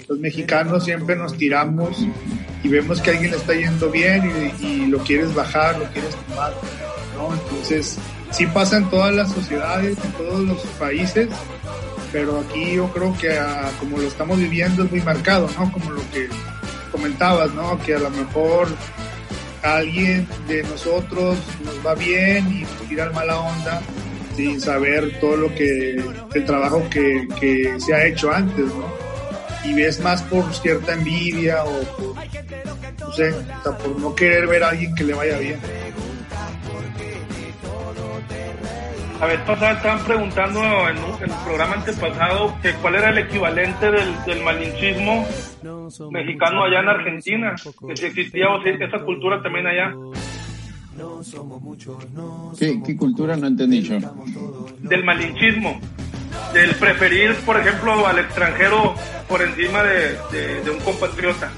los 0.09 0.19
mexicanos 0.19 0.85
siempre 0.85 1.17
nos 1.17 1.37
tiramos 1.37 2.07
y 2.63 2.69
vemos 2.69 3.01
que 3.01 3.11
a 3.11 3.13
alguien 3.13 3.33
le 3.33 3.37
está 3.37 3.53
yendo 3.55 3.91
bien 3.91 4.55
y, 4.61 4.87
lo 4.87 4.99
quieres 5.01 5.35
bajar, 5.35 5.79
lo 5.79 5.85
quieres 5.87 6.15
tomar, 6.29 6.55
¿no? 7.17 7.35
Entonces, 7.35 7.99
sí 8.37 8.47
pasa 8.47 8.77
en 8.77 8.91
todas 8.91 9.15
las 9.15 9.33
sociedades, 9.33 9.97
en 10.05 10.13
todos 10.13 10.41
los 10.41 10.61
países, 10.79 11.29
pero 12.13 12.41
aquí 12.41 12.75
yo 12.75 12.89
creo 12.93 13.17
que 13.17 13.39
como 13.81 13.97
lo 13.97 14.07
estamos 14.07 14.37
viviendo 14.37 14.85
es 14.85 14.91
muy 14.91 15.01
marcado, 15.01 15.49
¿no? 15.59 15.73
Como 15.73 15.93
lo 15.93 16.03
que 16.11 16.29
comentabas, 16.93 17.53
¿no? 17.55 17.79
Que 17.79 17.95
a 17.95 17.99
lo 17.99 18.11
mejor 18.11 18.69
alguien 19.63 20.29
de 20.49 20.63
nosotros 20.65 21.39
nos 21.65 21.87
va 21.87 21.95
bien 21.95 22.47
y 22.53 22.61
nos 22.61 22.89
tira 22.89 23.11
mala 23.11 23.41
onda 23.41 23.81
sin 24.37 24.61
saber 24.61 25.19
todo 25.19 25.37
lo 25.37 25.55
que, 25.55 25.97
el 26.35 26.45
trabajo 26.45 26.87
que, 26.91 27.27
que 27.41 27.81
se 27.81 27.95
ha 27.95 28.07
hecho 28.07 28.31
antes, 28.31 28.67
¿no? 28.67 28.93
Y 29.65 29.73
ves 29.73 29.99
más 30.01 30.23
por 30.25 30.53
cierta 30.55 30.93
envidia 30.93 31.65
o 31.65 31.81
por, 31.97 32.15
no 33.01 33.13
sé, 33.13 33.35
por 33.65 33.99
no 33.99 34.15
querer 34.15 34.47
ver 34.47 34.63
a 34.63 34.69
alguien 34.69 34.95
que 34.95 35.05
le 35.05 35.15
vaya 35.15 35.39
bien. 35.39 35.59
A 39.21 39.27
ver, 39.27 39.43
pasada 39.45 39.73
estaban 39.73 40.05
preguntando 40.05 40.61
en, 40.61 40.97
el 41.23 41.31
programa 41.45 41.75
antepasado 41.75 42.55
que 42.61 42.73
cuál 42.75 42.97
era 42.97 43.11
el 43.11 43.19
equivalente 43.19 43.91
del, 43.91 44.25
del 44.27 44.43
malinchismo 44.43 45.27
mexicano 46.11 46.65
allá 46.65 46.81
en 46.81 46.89
Argentina, 46.89 47.55
que 47.87 47.97
si 47.97 48.07
existía 48.07 48.51
o 48.51 48.63
si 48.63 48.71
esa 48.71 48.99
cultura 49.01 49.43
también 49.43 49.67
allá. 49.67 49.95
¿Qué, 52.59 52.83
¿Qué 52.85 52.97
cultura 52.97 53.37
no 53.37 53.47
entendí 53.47 53.83
yo? 53.83 53.99
Del 54.81 55.05
malinchismo, 55.05 55.81
del 56.53 56.75
preferir, 56.75 57.35
por 57.47 57.59
ejemplo, 57.59 58.07
al 58.07 58.19
extranjero 58.19 58.95
por 59.29 59.41
encima 59.41 59.83
de, 59.83 60.63
de 60.63 60.71
un 60.71 60.79
compatriota. 60.81 61.51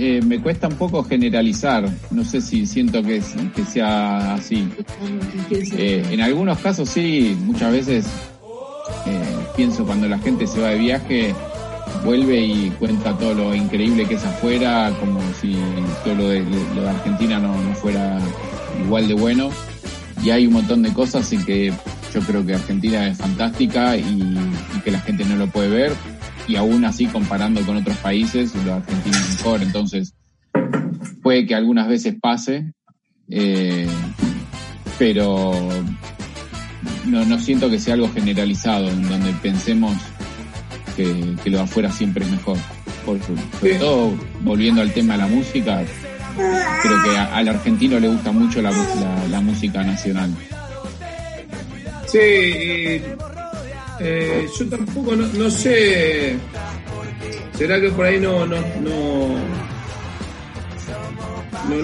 Eh, 0.00 0.22
me 0.24 0.40
cuesta 0.40 0.68
un 0.68 0.76
poco 0.76 1.02
generalizar, 1.02 1.88
no 2.12 2.24
sé 2.24 2.40
si 2.40 2.66
siento 2.66 3.02
que, 3.02 3.20
sea 3.20 4.34
así. 4.34 4.68
Eh, 5.50 6.06
en 6.08 6.20
algunos 6.20 6.58
casos 6.58 6.88
sí, 6.88 7.36
muchas 7.44 7.72
veces 7.72 8.06
eh, 9.06 9.20
pienso 9.56 9.84
cuando 9.84 10.06
la 10.06 10.20
gente 10.20 10.46
se 10.46 10.60
va 10.60 10.68
de 10.68 10.78
viaje, 10.78 11.34
vuelve 12.04 12.40
y 12.40 12.70
cuenta 12.78 13.18
todo 13.18 13.34
lo 13.34 13.52
increíble 13.52 14.06
que 14.06 14.14
es 14.14 14.24
afuera, 14.24 14.92
como 15.00 15.20
si 15.40 15.56
todo 16.04 16.14
lo 16.14 16.28
de, 16.28 16.44
Argentina 16.88 17.40
no, 17.40 17.52
fuera 17.74 18.20
igual 18.80 19.08
de 19.08 19.14
bueno. 19.14 19.50
Y 20.22 20.30
hay 20.30 20.46
un 20.46 20.52
montón 20.52 20.82
de 20.82 20.92
cosas 20.92 21.32
en 21.32 21.44
que 21.44 21.72
yo 22.14 22.20
creo 22.20 22.46
que 22.46 22.54
Argentina 22.54 23.08
es 23.08 23.18
fantástica 23.18 23.96
y 23.96 24.38
que 24.84 24.92
la 24.92 25.00
gente 25.00 25.24
no 25.24 25.34
lo 25.34 25.48
puede 25.48 25.68
ver 25.68 26.17
y 26.48 26.56
aún 26.56 26.84
así 26.84 27.06
comparando 27.06 27.60
con 27.64 27.76
otros 27.76 27.96
países, 27.98 28.54
lo 28.64 28.74
argentino 28.74 29.16
es 29.16 29.36
mejor, 29.36 29.62
entonces 29.62 30.14
puede 31.22 31.46
que 31.46 31.54
algunas 31.54 31.86
veces 31.88 32.16
pase, 32.20 32.72
eh, 33.28 33.86
pero 34.98 35.52
no, 37.06 37.24
no 37.24 37.38
siento 37.38 37.70
que 37.70 37.78
sea 37.78 37.94
algo 37.94 38.10
generalizado 38.10 38.88
en 38.88 39.08
donde 39.08 39.32
pensemos 39.42 39.94
que, 40.96 41.50
lo 41.50 41.58
de 41.58 41.62
afuera 41.62 41.92
siempre 41.92 42.24
es 42.24 42.30
mejor. 42.30 42.56
Por, 43.04 43.18
sobre 43.22 43.74
todo, 43.78 44.14
volviendo 44.40 44.82
al 44.82 44.92
tema 44.92 45.14
de 45.14 45.18
la 45.20 45.26
música, 45.28 45.82
creo 46.82 47.02
que 47.04 47.16
al 47.16 47.48
argentino 47.48 48.00
le 48.00 48.08
gusta 48.08 48.32
mucho 48.32 48.60
la, 48.60 48.72
la, 49.30 49.40
música 49.40 49.82
nacional. 49.82 50.30
Sí, 52.06 53.00
eh, 54.00 54.46
yo 54.58 54.68
tampoco 54.68 55.16
no, 55.16 55.50
sé. 55.50 56.36
¿Será 57.52 57.80
que 57.80 57.90
por 57.90 58.06
ahí 58.06 58.20
no, 58.20 58.46
no, 58.46 58.56
no, 58.80 59.36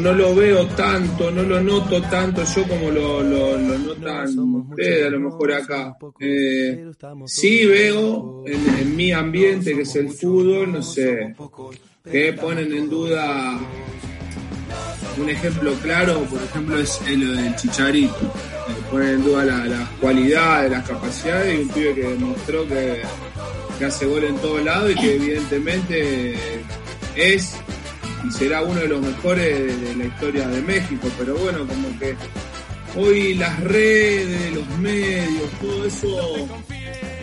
no, 0.00 0.12
lo 0.12 0.34
veo 0.34 0.66
tanto, 0.68 1.30
no 1.30 1.42
lo 1.42 1.60
noto 1.60 2.00
tanto 2.02 2.44
yo 2.44 2.68
como 2.68 2.90
lo, 2.90 3.22
lo, 3.22 3.58
notan 3.58 4.38
ustedes 4.38 5.06
a 5.06 5.10
lo 5.10 5.20
mejor 5.20 5.52
acá? 5.52 5.96
Eh, 6.20 6.90
sí 7.26 7.66
veo 7.66 8.44
en, 8.46 8.78
en, 8.78 8.96
mi 8.96 9.10
ambiente, 9.10 9.74
que 9.74 9.82
es 9.82 9.96
el 9.96 10.10
fútbol, 10.10 10.72
no 10.72 10.82
sé, 10.82 11.34
que 12.10 12.32
ponen 12.34 12.72
en 12.72 12.88
duda 12.88 13.58
un 15.18 15.30
ejemplo 15.30 15.74
claro, 15.82 16.20
por 16.24 16.42
ejemplo, 16.42 16.78
es 16.78 17.00
el 17.06 17.36
del 17.36 17.56
Chicharito. 17.56 18.16
Eh, 18.20 18.82
ponen 18.90 19.08
en 19.08 19.24
duda 19.24 19.44
las 19.44 19.68
la 19.68 19.90
cualidades, 20.00 20.70
las 20.70 20.88
capacidades 20.88 21.54
y 21.54 21.62
un 21.62 21.68
pibe 21.68 21.94
que 21.94 22.02
demostró 22.02 22.66
que, 22.66 23.02
hace 23.84 24.06
gol 24.06 24.24
en 24.24 24.36
todos 24.38 24.64
lados 24.64 24.92
y 24.92 24.94
que 24.94 25.14
evidentemente 25.16 26.34
es 27.16 27.54
y 28.26 28.32
será 28.32 28.62
uno 28.62 28.80
de 28.80 28.88
los 28.88 29.02
mejores 29.02 29.82
de, 29.82 29.96
la 29.96 30.04
historia 30.06 30.48
de 30.48 30.62
México. 30.62 31.08
Pero 31.18 31.36
bueno, 31.36 31.66
como 31.66 31.98
que 31.98 32.16
hoy 32.96 33.34
las 33.34 33.60
redes, 33.60 34.54
los 34.54 34.66
medios, 34.78 35.50
todo 35.60 35.84
eso 35.84 36.48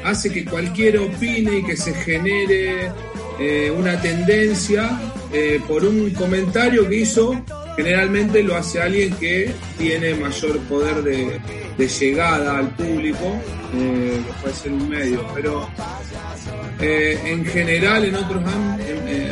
hace 0.03 0.31
que 0.31 0.45
cualquiera 0.45 1.01
opine 1.01 1.59
y 1.59 1.63
que 1.63 1.75
se 1.75 1.93
genere 1.93 2.91
eh, 3.39 3.73
una 3.75 3.99
tendencia 3.99 4.99
eh, 5.33 5.61
por 5.67 5.83
un 5.85 6.09
comentario 6.11 6.87
que 6.87 6.97
hizo. 6.97 7.43
Generalmente 7.75 8.43
lo 8.43 8.55
hace 8.55 8.81
alguien 8.81 9.13
que 9.15 9.51
tiene 9.77 10.13
mayor 10.15 10.59
poder 10.61 11.01
de, 11.03 11.39
llegada 11.77 12.59
al 12.59 12.75
público, 12.75 13.25
eh, 13.73 14.21
que 14.27 14.33
puede 14.41 14.53
ser 14.53 14.71
un 14.71 14.89
medio, 14.89 15.25
pero 15.33 15.67
en 16.79 17.45
general 17.45 18.05
en 18.05 18.15
otros 18.15 18.43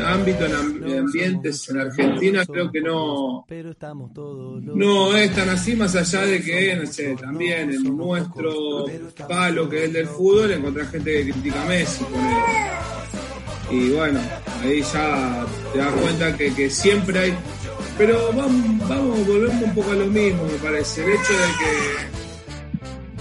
ámbitos, 0.05 0.49
en 0.49 0.99
ambientes 0.99 1.69
en 1.69 1.79
Argentina, 1.79 2.45
creo 2.45 2.71
que 2.71 2.81
no, 2.81 3.45
no 4.75 5.15
es 5.15 5.35
tan 5.35 5.49
así, 5.49 5.75
más 5.75 5.95
allá 5.95 6.21
de 6.25 6.41
que, 6.41 6.75
no 6.75 6.85
sé, 6.87 7.15
también 7.15 7.71
en 7.71 7.95
nuestro 7.95 8.85
palo 9.27 9.69
que 9.69 9.77
es 9.77 9.83
el 9.85 9.93
del 9.93 10.07
fútbol, 10.07 10.51
encontrar 10.51 10.87
gente 10.87 11.11
que 11.11 11.31
critica 11.31 11.61
a 11.61 11.65
Messi. 11.65 12.05
Y 13.71 13.89
bueno, 13.91 14.19
ahí 14.63 14.81
ya 14.81 15.45
te 15.71 15.79
das 15.79 15.93
cuenta 15.93 16.35
que, 16.35 16.69
siempre 16.69 17.19
hay... 17.19 17.33
Pero 17.97 18.31
vamos, 18.33 18.87
vamos, 18.87 19.27
volvemos 19.27 19.63
un 19.63 19.75
poco 19.75 19.91
a 19.91 19.95
lo 19.95 20.07
mismo, 20.07 20.43
me 20.43 20.57
parece. 20.57 21.03
El 21.03 21.11
hecho 21.11 21.33
de 21.33 21.47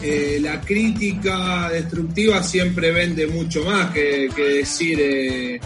que 0.01 0.37
eh, 0.37 0.41
la 0.41 0.61
crítica 0.61 1.69
destructiva 1.71 2.43
siempre 2.43 2.93
vende 2.93 3.27
mucho 3.27 3.65
más 3.65 3.91
que, 3.91 4.31
decir, 4.37 4.99
eh, 5.01 5.61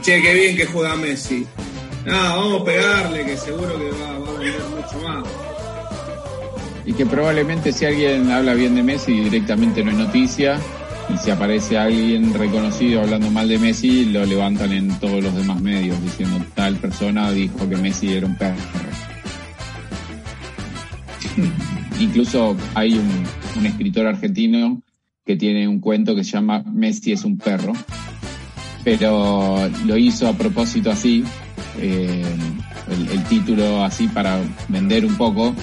che, 0.00 0.22
qué 0.22 0.34
bien 0.34 0.56
que 0.56 0.66
juega 0.66 0.96
Messi. 0.96 1.46
No, 2.06 2.12
vamos 2.12 2.62
a 2.62 2.64
pegarle, 2.64 3.24
que 3.26 3.36
seguro 3.36 3.78
que 3.78 3.90
va, 3.90 4.18
va 4.18 4.28
a 4.30 4.38
vender 4.38 4.62
mucho 4.70 5.06
más. 5.06 5.24
Y 6.86 6.94
que 6.94 7.04
probablemente 7.04 7.70
si 7.70 7.84
alguien 7.84 8.30
habla 8.30 8.54
bien 8.54 8.74
de 8.74 8.82
Messi 8.82 9.12
directamente 9.12 9.84
no 9.84 9.90
es 9.90 9.98
noticia, 9.98 10.58
y 11.12 11.16
si 11.16 11.30
aparece 11.30 11.78
alguien 11.78 12.34
reconocido 12.34 13.00
hablando 13.00 13.30
mal 13.30 13.48
de 13.48 13.58
Messi, 13.58 14.04
lo 14.06 14.26
levantan 14.26 14.72
en 14.72 14.88
todos 14.98 15.22
los 15.22 15.34
demás 15.34 15.60
medios 15.60 16.02
diciendo 16.02 16.44
tal 16.54 16.76
persona 16.76 17.30
dijo 17.32 17.68
que 17.68 17.76
Messi 17.76 18.12
era 18.12 18.26
un 18.26 18.36
perro. 18.36 18.56
Incluso 22.00 22.56
hay 22.74 22.94
un, 22.94 23.66
escritor 23.66 24.06
argentino 24.06 24.82
que 25.24 25.36
tiene 25.36 25.66
un 25.66 25.80
cuento 25.80 26.14
que 26.14 26.22
se 26.22 26.32
llama 26.32 26.62
Messi 26.62 27.12
es 27.12 27.24
un 27.24 27.38
perro, 27.38 27.72
pero 28.84 29.68
lo 29.84 29.96
hizo 29.96 30.28
a 30.28 30.34
propósito 30.34 30.90
así, 30.90 31.24
eh, 31.78 32.24
el 33.10 33.24
título 33.24 33.84
así 33.84 34.06
para 34.08 34.40
vender 34.68 35.04
un 35.04 35.16
poco, 35.16 35.54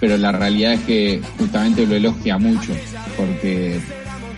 pero 0.00 0.16
la 0.16 0.32
realidad 0.32 0.74
es 0.74 0.80
que 0.80 1.22
justamente 1.38 1.86
lo 1.86 1.94
elogia 1.94 2.38
mucho, 2.38 2.72
porque 3.16 3.80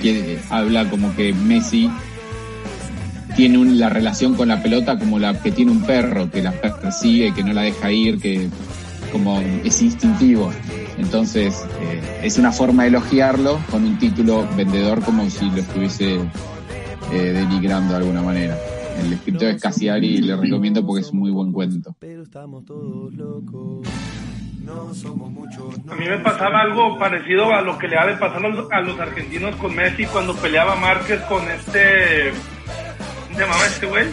que 0.03 0.39
habla 0.51 0.91
como 0.91 1.15
que 1.15 1.33
Messi 1.33 1.89
tiene 3.37 3.65
la 3.77 3.89
relación 3.89 4.35
con 4.35 4.49
la 4.49 4.63
pelota 4.63 4.99
como 4.99 5.19
la 5.19 5.41
que 5.41 5.53
tiene 5.53 5.71
un 5.71 5.83
perro, 5.83 6.31
que 6.31 6.43
la 6.43 6.53
persigue, 6.53 7.33
que 7.33 7.43
no 7.43 7.53
la 7.53 7.63
deja 7.63 7.91
ir, 7.91 8.19
que 8.19 8.49
como 9.11 9.41
es 9.41 9.81
instintivo. 9.81 10.53
Entonces 10.99 11.65
eh, 11.81 12.21
es 12.25 12.39
una 12.39 12.53
forma 12.53 12.83
de 12.83 12.91
elogiarlo 12.91 13.59
con 13.71 13.85
un 13.85 13.99
título 13.99 14.47
vendedor 14.57 15.03
como 15.03 15.29
si 15.31 15.49
lo 15.51 15.59
estuviese 15.59 16.17
eh, 17.13 17.33
denigrando 17.33 17.95
de 17.95 18.01
alguna 18.01 18.23
manera. 18.23 18.59
El 19.03 19.13
escritor 19.15 19.49
es 19.49 19.63
Casiari 19.63 20.07
y 20.07 20.19
le 20.19 20.37
recomiendo 20.37 20.85
porque 20.85 21.01
es 21.01 21.11
un 21.11 21.21
muy 21.21 21.31
buen 21.31 21.53
cuento. 21.53 21.97
Pero 21.99 22.23
estamos 22.23 22.65
todos 22.65 23.15
locos. 23.15 23.89
A 24.69 25.95
mí 25.95 26.09
me 26.09 26.19
pasaba 26.19 26.61
algo 26.61 26.99
parecido 26.99 27.53
a 27.53 27.61
lo 27.63 27.79
que 27.79 27.89
le 27.89 27.99
ha 27.99 28.07
de 28.07 28.15
pasar 28.15 28.45
a 28.45 28.81
los, 28.81 29.01
argentinos 29.01 29.57
con 29.57 29.75
Messi 29.75 30.07
cuando 30.07 30.35
peleaba 30.37 30.77
Márquez 30.77 31.21
con 31.23 31.49
este. 31.51 32.33
¿Cómo 33.27 33.37
se 33.37 33.41
llamaba 33.41 33.67
este 33.67 33.87
güey? 33.87 34.07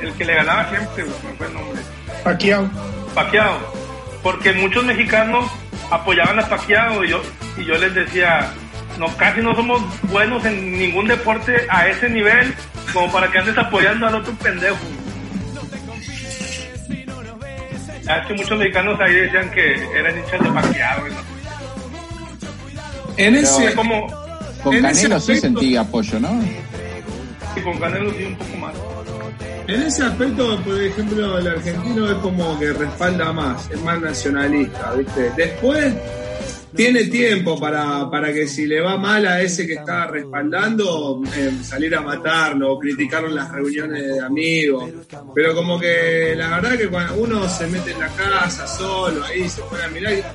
El, 0.00 0.12
que 0.12 0.24
le 0.24 0.34
ganaba 0.34 0.68
siempre, 0.68 1.04
me 1.04 1.10
fue 1.36 1.46
el 1.46 1.54
nombre. 1.54 1.82
Paquiao. 2.22 2.70
Paquiao. 3.14 3.58
Porque 4.22 4.52
muchos 4.52 4.84
mexicanos 4.84 5.50
apoyaban 5.90 6.38
a 6.38 6.48
Paquiao 6.48 7.04
y 7.04 7.08
yo, 7.08 7.22
y 7.56 7.64
yo 7.64 7.74
les 7.78 7.94
decía, 7.94 8.52
no, 8.98 9.06
casi 9.16 9.40
no 9.40 9.54
somos 9.54 9.82
buenos 10.10 10.44
en 10.44 10.78
ningún 10.78 11.08
deporte 11.08 11.66
a 11.70 11.88
ese 11.88 12.08
nivel 12.10 12.54
como 12.92 13.10
para 13.10 13.30
que 13.30 13.38
andes 13.38 13.56
apoyando 13.56 14.06
al 14.06 14.16
otro 14.16 14.34
pendejo. 14.34 14.76
Es 18.16 18.26
que 18.26 18.34
muchos 18.34 18.58
mexicanos 18.58 19.00
ahí 19.00 19.14
decían 19.14 19.50
que 19.50 19.74
eran 19.98 20.18
hinchas 20.18 20.42
de 20.42 20.50
Pacquiao. 20.50 21.04
En 23.16 23.34
ese. 23.34 23.74
Como, 23.74 24.06
con 24.62 24.80
Canelo 24.80 25.20
sí 25.20 25.36
sentí 25.36 25.76
apoyo, 25.76 26.20
¿no? 26.20 26.40
Sí, 27.54 27.60
con 27.62 27.78
Canelo 27.78 28.10
sí 28.12 28.24
un 28.24 28.36
poco 28.36 28.56
más. 28.56 28.74
En 29.66 29.82
ese 29.82 30.02
aspecto, 30.02 30.58
por 30.62 30.82
ejemplo, 30.82 31.38
el 31.38 31.46
argentino 31.46 32.10
es 32.10 32.16
como 32.16 32.58
que 32.58 32.72
respalda 32.72 33.32
más, 33.34 33.68
es 33.70 33.82
más 33.82 34.00
nacionalista, 34.00 34.92
¿viste? 34.94 35.30
Después 35.36 35.94
tiene 36.74 37.04
tiempo 37.04 37.58
para, 37.58 38.10
para 38.10 38.32
que 38.32 38.46
si 38.46 38.66
le 38.66 38.80
va 38.80 38.96
mal 38.96 39.26
a 39.26 39.40
ese 39.40 39.66
que 39.66 39.74
está 39.74 40.06
respaldando, 40.06 41.22
eh, 41.36 41.52
salir 41.62 41.94
a 41.94 42.00
matarlo 42.00 42.72
o 42.72 42.78
criticarlo 42.78 43.28
en 43.28 43.36
las 43.36 43.50
reuniones 43.50 44.02
de 44.02 44.20
amigos. 44.20 44.90
Pero 45.34 45.54
como 45.54 45.78
que 45.78 46.34
la 46.36 46.60
verdad 46.60 46.76
que 46.76 46.88
cuando 46.88 47.16
uno 47.16 47.48
se 47.48 47.66
mete 47.66 47.92
en 47.92 48.00
la 48.00 48.08
casa 48.08 48.66
solo, 48.66 49.24
ahí 49.24 49.48
se 49.48 49.62
pone 49.62 49.84
a 49.84 49.88
mirar, 49.88 50.34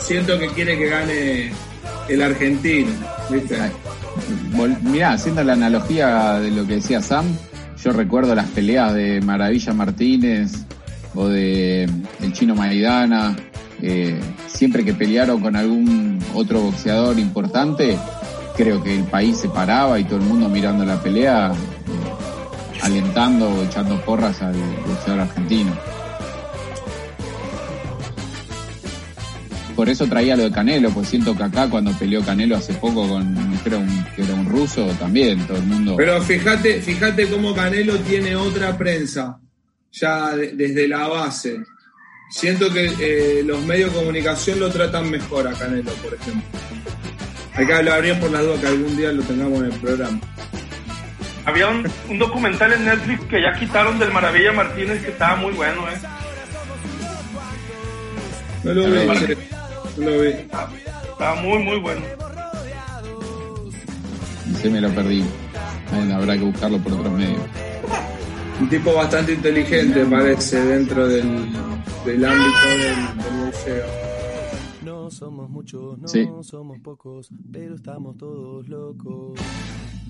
siento 0.00 0.38
que 0.38 0.48
quiere 0.48 0.78
que 0.78 0.86
gane 0.86 1.52
el 2.08 2.22
argentino. 2.22 2.92
¿viste? 3.30 3.56
Mirá, 4.82 5.12
haciendo 5.12 5.42
la 5.44 5.54
analogía 5.54 6.38
de 6.40 6.50
lo 6.50 6.66
que 6.66 6.74
decía 6.74 7.00
Sam, 7.00 7.26
yo 7.82 7.92
recuerdo 7.92 8.34
las 8.34 8.48
peleas 8.50 8.92
de 8.94 9.20
Maravilla 9.20 9.72
Martínez 9.72 10.52
o 11.14 11.28
de 11.28 11.84
el 11.84 12.32
chino 12.32 12.54
Maidana 12.54 13.36
eh, 13.82 14.20
siempre 14.46 14.84
que 14.84 14.94
pelearon 14.94 15.40
con 15.40 15.56
algún 15.56 16.18
otro 16.34 16.60
boxeador 16.60 17.18
importante, 17.18 17.98
creo 18.56 18.82
que 18.82 18.94
el 18.96 19.04
país 19.04 19.38
se 19.38 19.48
paraba 19.48 19.98
y 19.98 20.04
todo 20.04 20.16
el 20.16 20.24
mundo 20.24 20.48
mirando 20.48 20.84
la 20.84 21.00
pelea, 21.00 21.52
eh, 21.52 22.80
alentando 22.82 23.48
o 23.48 23.62
echando 23.64 24.00
porras 24.04 24.42
al 24.42 24.54
boxeador 24.86 25.20
argentino. 25.20 25.72
Por 29.80 29.88
eso 29.88 30.06
traía 30.06 30.36
lo 30.36 30.42
de 30.42 30.50
Canelo, 30.50 30.90
pues 30.90 31.08
siento 31.08 31.34
que 31.34 31.42
acá 31.42 31.70
cuando 31.70 31.92
peleó 31.92 32.22
Canelo 32.22 32.54
hace 32.54 32.74
poco 32.74 33.08
con, 33.08 33.34
creo 33.64 33.82
que 34.14 34.24
era 34.24 34.34
un 34.34 34.44
ruso 34.44 34.84
también, 34.98 35.46
todo 35.46 35.56
el 35.56 35.64
mundo. 35.64 35.94
Pero 35.96 36.20
fíjate, 36.20 36.82
fíjate 36.82 37.26
cómo 37.30 37.54
Canelo 37.54 37.96
tiene 38.00 38.36
otra 38.36 38.76
prensa, 38.76 39.38
ya 39.90 40.36
desde 40.36 40.86
la 40.86 41.08
base. 41.08 41.60
Siento 42.30 42.72
que 42.72 42.86
eh, 43.00 43.42
los 43.44 43.60
medios 43.64 43.92
de 43.92 43.98
comunicación 43.98 44.60
lo 44.60 44.70
tratan 44.70 45.10
mejor 45.10 45.48
a 45.48 45.52
Canelo, 45.52 45.90
por 45.94 46.14
ejemplo. 46.14 46.42
Hay 47.54 47.66
que 47.66 47.74
hablar 47.74 48.02
bien 48.02 48.20
por 48.20 48.30
la 48.30 48.40
duda 48.40 48.60
que 48.60 48.66
algún 48.68 48.96
día 48.96 49.12
lo 49.12 49.22
tengamos 49.24 49.58
en 49.58 49.64
el 49.72 49.80
programa. 49.80 50.20
Había 51.44 51.68
un, 51.68 52.18
documental 52.18 52.72
en 52.72 52.84
Netflix 52.84 53.24
que 53.24 53.42
ya 53.42 53.52
quitaron 53.58 53.98
del 53.98 54.12
Maravilla 54.12 54.52
Martínez 54.52 55.02
que 55.02 55.10
estaba 55.10 55.36
muy 55.36 55.52
bueno, 55.54 55.82
¿eh? 55.88 55.98
No 58.62 58.74
lo 58.74 58.84
vi, 58.84 59.06
no 59.96 60.10
lo 60.10 60.20
vi. 60.20 60.28
Estaba 60.28 61.34
muy, 61.42 61.58
muy 61.64 61.78
bueno. 61.80 62.02
Se 64.62 64.70
me 64.70 64.80
lo 64.80 64.88
perdí. 64.90 65.24
habrá 66.14 66.34
que 66.34 66.44
buscarlo 66.44 66.78
por 66.78 66.92
otros 66.92 67.12
medios. 67.12 67.42
Un 68.60 68.68
tipo 68.68 68.94
bastante 68.94 69.32
inteligente 69.32 70.04
parece 70.04 70.60
dentro 70.60 71.08
del, 71.08 71.48
del 72.04 72.24
ámbito 72.24 72.68
del, 72.78 73.44
museo. 73.44 73.84
No 74.84 75.10
somos 75.10 75.50
muchos, 75.50 75.98
no 75.98 76.42
somos 76.42 76.78
pocos, 76.80 77.28
pero 77.52 77.74
estamos 77.74 78.16
todos 78.16 78.68
locos. 78.68 79.38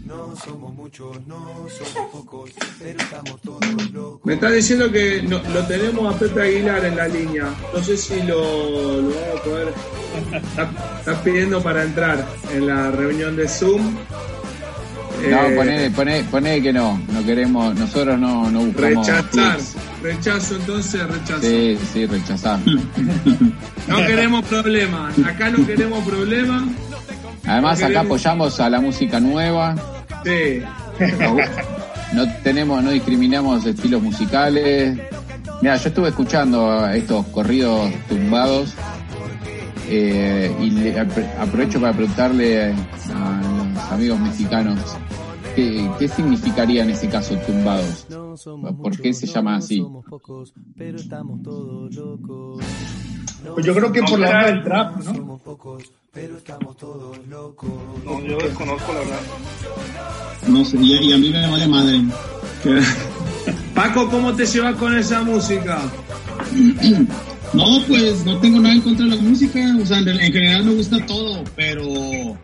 No 0.04 0.34
somos 0.34 0.74
muchos, 0.74 1.26
no 1.26 1.66
somos 1.68 2.10
pocos, 2.10 2.50
pero 2.78 2.98
estamos 2.98 3.40
todos 3.42 3.90
locos. 3.92 4.20
Me 4.24 4.34
está 4.34 4.50
diciendo 4.50 4.90
que 4.90 5.22
lo 5.22 5.66
tenemos 5.66 6.14
a 6.14 6.18
Pepe 6.18 6.42
Aguilar 6.42 6.84
en 6.84 6.96
la 6.96 7.08
línea. 7.08 7.54
No 7.74 7.82
sé 7.82 7.96
si 7.96 8.22
lo, 8.22 9.02
lo 9.02 9.10
vamos 9.10 9.40
a 9.40 9.44
poder. 9.44 9.74
Está, 10.98 11.22
pidiendo 11.22 11.62
para 11.62 11.84
entrar 11.84 12.26
en 12.52 12.66
la 12.66 12.90
reunión 12.90 13.36
de 13.36 13.48
Zoom. 13.48 13.94
No, 15.28 15.46
eh, 15.46 15.90
poné, 15.94 16.24
poné, 16.24 16.62
que 16.62 16.72
no, 16.72 16.98
no 17.12 17.24
queremos, 17.24 17.74
nosotros 17.78 18.18
no, 18.18 18.50
no 18.50 18.60
buscamos. 18.64 19.06
Rechazar, 19.06 19.60
rechazo 20.02 20.56
entonces, 20.56 21.06
rechazo. 21.06 21.42
Sí, 21.42 21.78
sí, 21.92 22.06
rechazar. 22.06 22.58
no 23.88 23.96
queremos 24.06 24.44
problemas, 24.44 25.18
acá 25.18 25.50
no 25.50 25.66
queremos 25.66 26.04
problemas. 26.04 26.62
Además, 27.46 27.82
acá 27.82 28.00
apoyamos 28.00 28.60
a 28.60 28.70
la 28.70 28.80
música 28.80 29.20
nueva. 29.20 29.74
Sí. 30.24 30.62
No, 32.12 32.26
tenemos, 32.42 32.82
no 32.82 32.90
discriminamos 32.90 33.64
estilos 33.64 34.02
musicales. 34.02 34.98
Mira, 35.62 35.76
yo 35.76 35.88
estuve 35.88 36.08
escuchando 36.08 36.88
estos 36.88 37.24
corridos 37.26 37.88
tumbados 38.08 38.74
eh, 39.88 40.52
y 40.60 40.96
aprovecho 41.40 41.80
para 41.80 41.92
preguntarle 41.92 42.74
a 43.14 43.94
amigos 43.94 44.18
mexicanos, 44.20 44.78
¿qué, 45.60 45.90
qué 45.98 46.08
significaría 46.08 46.82
en 46.82 46.90
ese 46.90 47.08
caso 47.08 47.34
tumbados? 47.46 48.06
¿Por 48.82 49.00
qué 49.00 49.12
se 49.12 49.26
llama 49.26 49.56
así? 49.56 49.84
Pues 53.54 53.66
yo 53.66 53.74
creo 53.74 53.92
que 53.92 54.02
por 54.02 54.18
la 54.18 54.28
onda 54.28 54.46
del 54.46 54.62
trap, 54.64 54.96
¿no? 55.04 55.40
No, 58.04 58.20
yo 58.22 58.38
desconozco 58.38 58.92
la 58.92 58.98
verdad. 59.00 59.20
No 60.48 60.64
sé, 60.64 60.76
y, 60.78 61.08
y 61.08 61.12
a 61.12 61.18
mí 61.18 61.30
me 61.30 61.50
vale 61.50 61.68
madre. 61.68 62.00
Paco, 63.74 64.08
¿cómo 64.10 64.34
te 64.34 64.44
llevas 64.46 64.76
con 64.76 64.96
esa 64.96 65.22
música? 65.22 65.80
No, 67.52 67.64
pues 67.88 68.24
no 68.24 68.38
tengo 68.38 68.60
nada 68.60 68.76
en 68.76 68.80
contra 68.80 69.06
de 69.06 69.16
la 69.16 69.20
música, 69.20 69.58
o 69.82 69.84
sea, 69.84 69.98
en, 69.98 70.08
en 70.08 70.32
general 70.32 70.66
me 70.66 70.74
gusta 70.74 71.04
todo, 71.04 71.42
pero 71.56 72.38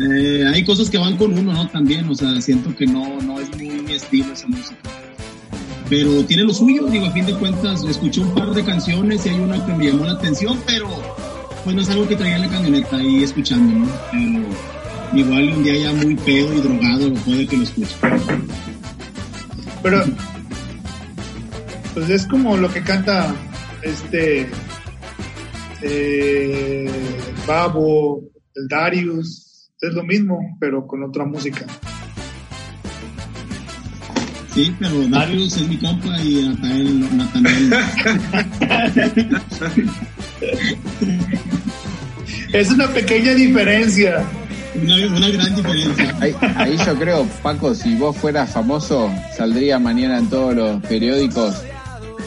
eh, 0.00 0.44
hay 0.52 0.64
cosas 0.64 0.90
que 0.90 0.98
van 0.98 1.16
con 1.16 1.36
uno, 1.38 1.52
¿no? 1.52 1.68
También, 1.68 2.08
o 2.08 2.14
sea, 2.14 2.40
siento 2.40 2.74
que 2.74 2.86
no, 2.86 3.20
no 3.22 3.40
es 3.40 3.48
muy 3.56 3.68
mi 3.68 3.92
estilo 3.92 4.32
esa 4.32 4.46
música. 4.48 4.78
Pero 5.88 6.24
tiene 6.24 6.44
lo 6.44 6.54
suyo, 6.54 6.86
digo, 6.86 7.06
a 7.06 7.12
fin 7.12 7.26
de 7.26 7.34
cuentas, 7.34 7.84
escuché 7.84 8.20
un 8.20 8.34
par 8.34 8.50
de 8.52 8.64
canciones 8.64 9.24
y 9.26 9.28
hay 9.28 9.38
una 9.38 9.64
que 9.64 9.72
me 9.72 9.86
llamó 9.86 10.06
la 10.06 10.12
atención, 10.12 10.58
pero 10.66 10.88
pues 11.62 11.76
no 11.76 11.82
es 11.82 11.88
algo 11.90 12.08
que 12.08 12.16
traía 12.16 12.36
en 12.36 12.42
la 12.42 12.48
camioneta 12.48 12.96
ahí 12.96 13.22
escuchando, 13.22 13.80
¿no? 13.80 13.86
Pero 14.10 14.44
igual 15.14 15.48
un 15.50 15.62
día 15.62 15.76
ya 15.76 15.92
muy 15.92 16.14
pedo 16.16 16.52
y 16.54 16.60
drogado, 16.60 17.14
puede 17.14 17.46
que 17.46 17.56
lo 17.56 17.62
escuche. 17.64 17.94
Pero, 19.82 20.04
pues 21.92 22.10
es 22.10 22.26
como 22.26 22.56
lo 22.56 22.72
que 22.72 22.82
canta 22.82 23.34
este 23.82 24.48
eh, 25.82 26.90
Babo, 27.46 28.22
el 28.54 28.68
Darius, 28.68 29.43
es 29.88 29.94
lo 29.94 30.04
mismo, 30.04 30.38
pero 30.60 30.86
con 30.86 31.02
otra 31.02 31.24
música. 31.24 31.66
Sí, 34.54 34.72
pero 34.78 35.08
Darius 35.08 35.56
es 35.56 35.68
mi 35.68 35.76
compa 35.78 36.16
y 36.20 36.48
Natanael, 36.48 37.16
Natanael 37.16 37.74
Es 42.52 42.70
una 42.70 42.86
pequeña 42.86 43.34
diferencia. 43.34 44.24
una, 44.80 44.94
una 45.08 45.28
gran 45.28 45.56
diferencia. 45.56 46.16
Ahí, 46.20 46.36
ahí 46.56 46.76
yo 46.86 46.94
creo, 46.94 47.26
Paco, 47.42 47.74
si 47.74 47.96
vos 47.96 48.16
fueras 48.16 48.52
famoso, 48.52 49.12
saldría 49.36 49.80
mañana 49.80 50.18
en 50.18 50.28
todos 50.28 50.54
los 50.54 50.80
periódicos. 50.82 51.60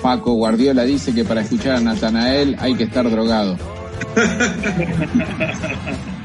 Paco 0.01 0.33
Guardiola 0.33 0.83
dice 0.83 1.13
que 1.13 1.23
para 1.23 1.39
escuchar 1.41 1.77
a 1.77 1.79
Natanael 1.79 2.57
hay 2.59 2.75
que 2.75 2.83
estar 2.83 3.09
drogado. 3.09 3.57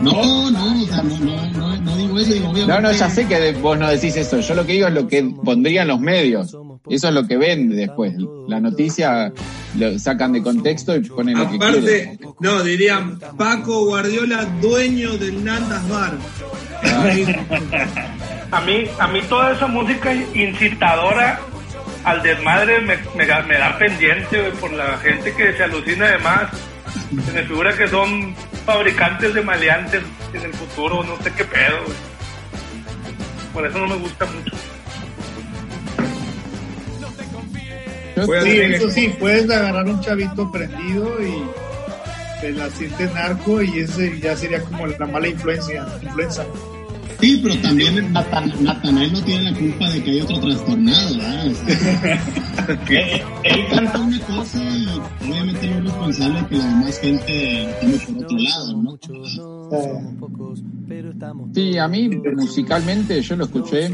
No, 0.00 0.50
no, 0.50 0.82
o 0.82 0.86
sea, 0.86 1.02
no, 1.02 1.18
no, 1.18 1.46
no, 1.52 1.76
no 1.80 1.96
digo 1.96 2.18
eso, 2.18 2.32
digo, 2.34 2.44
No, 2.46 2.50
obviamente. 2.52 2.82
no, 2.82 2.92
ya 2.92 3.10
sé 3.10 3.26
que 3.26 3.40
de- 3.40 3.52
vos 3.54 3.78
no 3.78 3.88
decís 3.88 4.16
eso. 4.16 4.40
Yo 4.40 4.54
lo 4.54 4.66
que 4.66 4.72
digo 4.74 4.88
es 4.88 4.94
lo 4.94 5.08
que 5.08 5.22
pondrían 5.44 5.88
los 5.88 6.00
medios. 6.00 6.56
Eso 6.88 7.08
es 7.08 7.14
lo 7.14 7.26
que 7.26 7.36
vende 7.36 7.74
después. 7.76 8.14
La 8.48 8.60
noticia 8.60 9.32
lo 9.76 9.98
sacan 9.98 10.32
de 10.32 10.42
contexto 10.42 10.94
y 10.94 11.00
ponen 11.00 11.38
lo 11.38 11.50
que 11.50 11.58
quieren. 11.58 11.78
Aparte, 11.78 12.18
no, 12.40 12.62
dirían 12.62 13.18
Paco 13.36 13.86
Guardiola, 13.86 14.44
dueño 14.60 15.16
del 15.18 15.42
Nandas 15.44 15.88
Bar. 15.88 16.14
A 18.50 18.60
mí, 18.60 18.84
a 18.98 19.06
mí 19.08 19.20
toda 19.28 19.52
esa 19.52 19.66
música 19.66 20.12
incitadora 20.34 21.40
al 22.04 22.22
desmadre 22.22 22.80
me, 22.80 22.96
me, 23.16 23.26
da- 23.26 23.42
me 23.42 23.58
da 23.58 23.76
pendiente 23.78 24.38
por 24.60 24.72
la 24.72 24.96
gente 24.98 25.32
que 25.34 25.52
se 25.54 25.64
alucina 25.64 26.06
además. 26.06 26.44
Se 27.24 27.32
me 27.32 27.42
figura 27.44 27.76
que 27.76 27.88
son 27.88 28.34
fabricantes 28.64 29.34
de 29.34 29.42
maleantes 29.42 30.02
en 30.32 30.42
el 30.42 30.52
futuro, 30.54 31.02
no 31.04 31.16
sé 31.22 31.32
qué 31.32 31.44
pedo. 31.44 31.82
güey. 31.84 31.96
Por 33.52 33.66
eso 33.66 33.78
no 33.78 33.86
me 33.86 33.96
gusta 33.96 34.26
mucho. 34.26 34.56
Sí, 38.42 38.60
eso 38.60 38.90
sí, 38.90 39.14
puedes 39.18 39.48
agarrar 39.50 39.84
un 39.84 40.00
chavito 40.00 40.50
prendido 40.50 41.22
y 41.22 41.42
te 42.40 42.50
la 42.52 42.70
sientes 42.70 43.12
narco 43.12 43.62
y 43.62 43.80
ese 43.80 44.18
ya 44.20 44.34
sería 44.34 44.62
como 44.62 44.86
la 44.86 45.06
mala 45.06 45.28
influencia, 45.28 45.86
influenza. 46.02 46.44
Sí, 47.20 47.40
pero 47.42 47.56
también 47.60 48.12
Natan- 48.12 48.52
Natanael 48.60 49.12
no 49.12 49.20
tiene 49.22 49.50
la 49.50 49.58
culpa 49.58 49.88
de 49.90 50.02
que 50.02 50.10
hay 50.10 50.20
otro 50.20 50.38
trastornado, 50.40 51.16
¿verdad? 51.16 51.52
Sea, 51.54 52.20
él, 52.88 53.22
él 53.44 53.66
canta 53.70 54.00
una 54.00 54.20
cosa 54.20 54.58
y 54.62 54.86
obviamente 55.28 55.66
no 55.68 55.76
es 55.78 55.84
responsable 55.84 56.40
de 56.42 56.46
que 56.48 56.56
la 56.58 56.64
demás 56.66 56.98
gente 56.98 57.68
tome 57.80 57.98
por 57.98 58.24
otro 58.24 58.38
lado, 58.38 58.82
¿no? 58.82 58.98
Sí, 61.54 61.78
a 61.78 61.88
mí 61.88 62.08
musicalmente 62.36 63.20
yo 63.22 63.36
lo 63.36 63.44
escuché, 63.44 63.88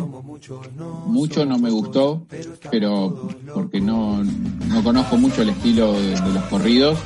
mucho 1.06 1.44
no 1.46 1.58
me 1.58 1.70
gustó, 1.70 2.26
pero 2.70 3.28
porque 3.54 3.80
no, 3.80 4.22
no 4.24 4.82
conozco 4.82 5.16
mucho 5.16 5.42
el 5.42 5.50
estilo 5.50 5.92
de, 5.94 6.10
de 6.20 6.32
los 6.34 6.42
corridos 6.44 6.98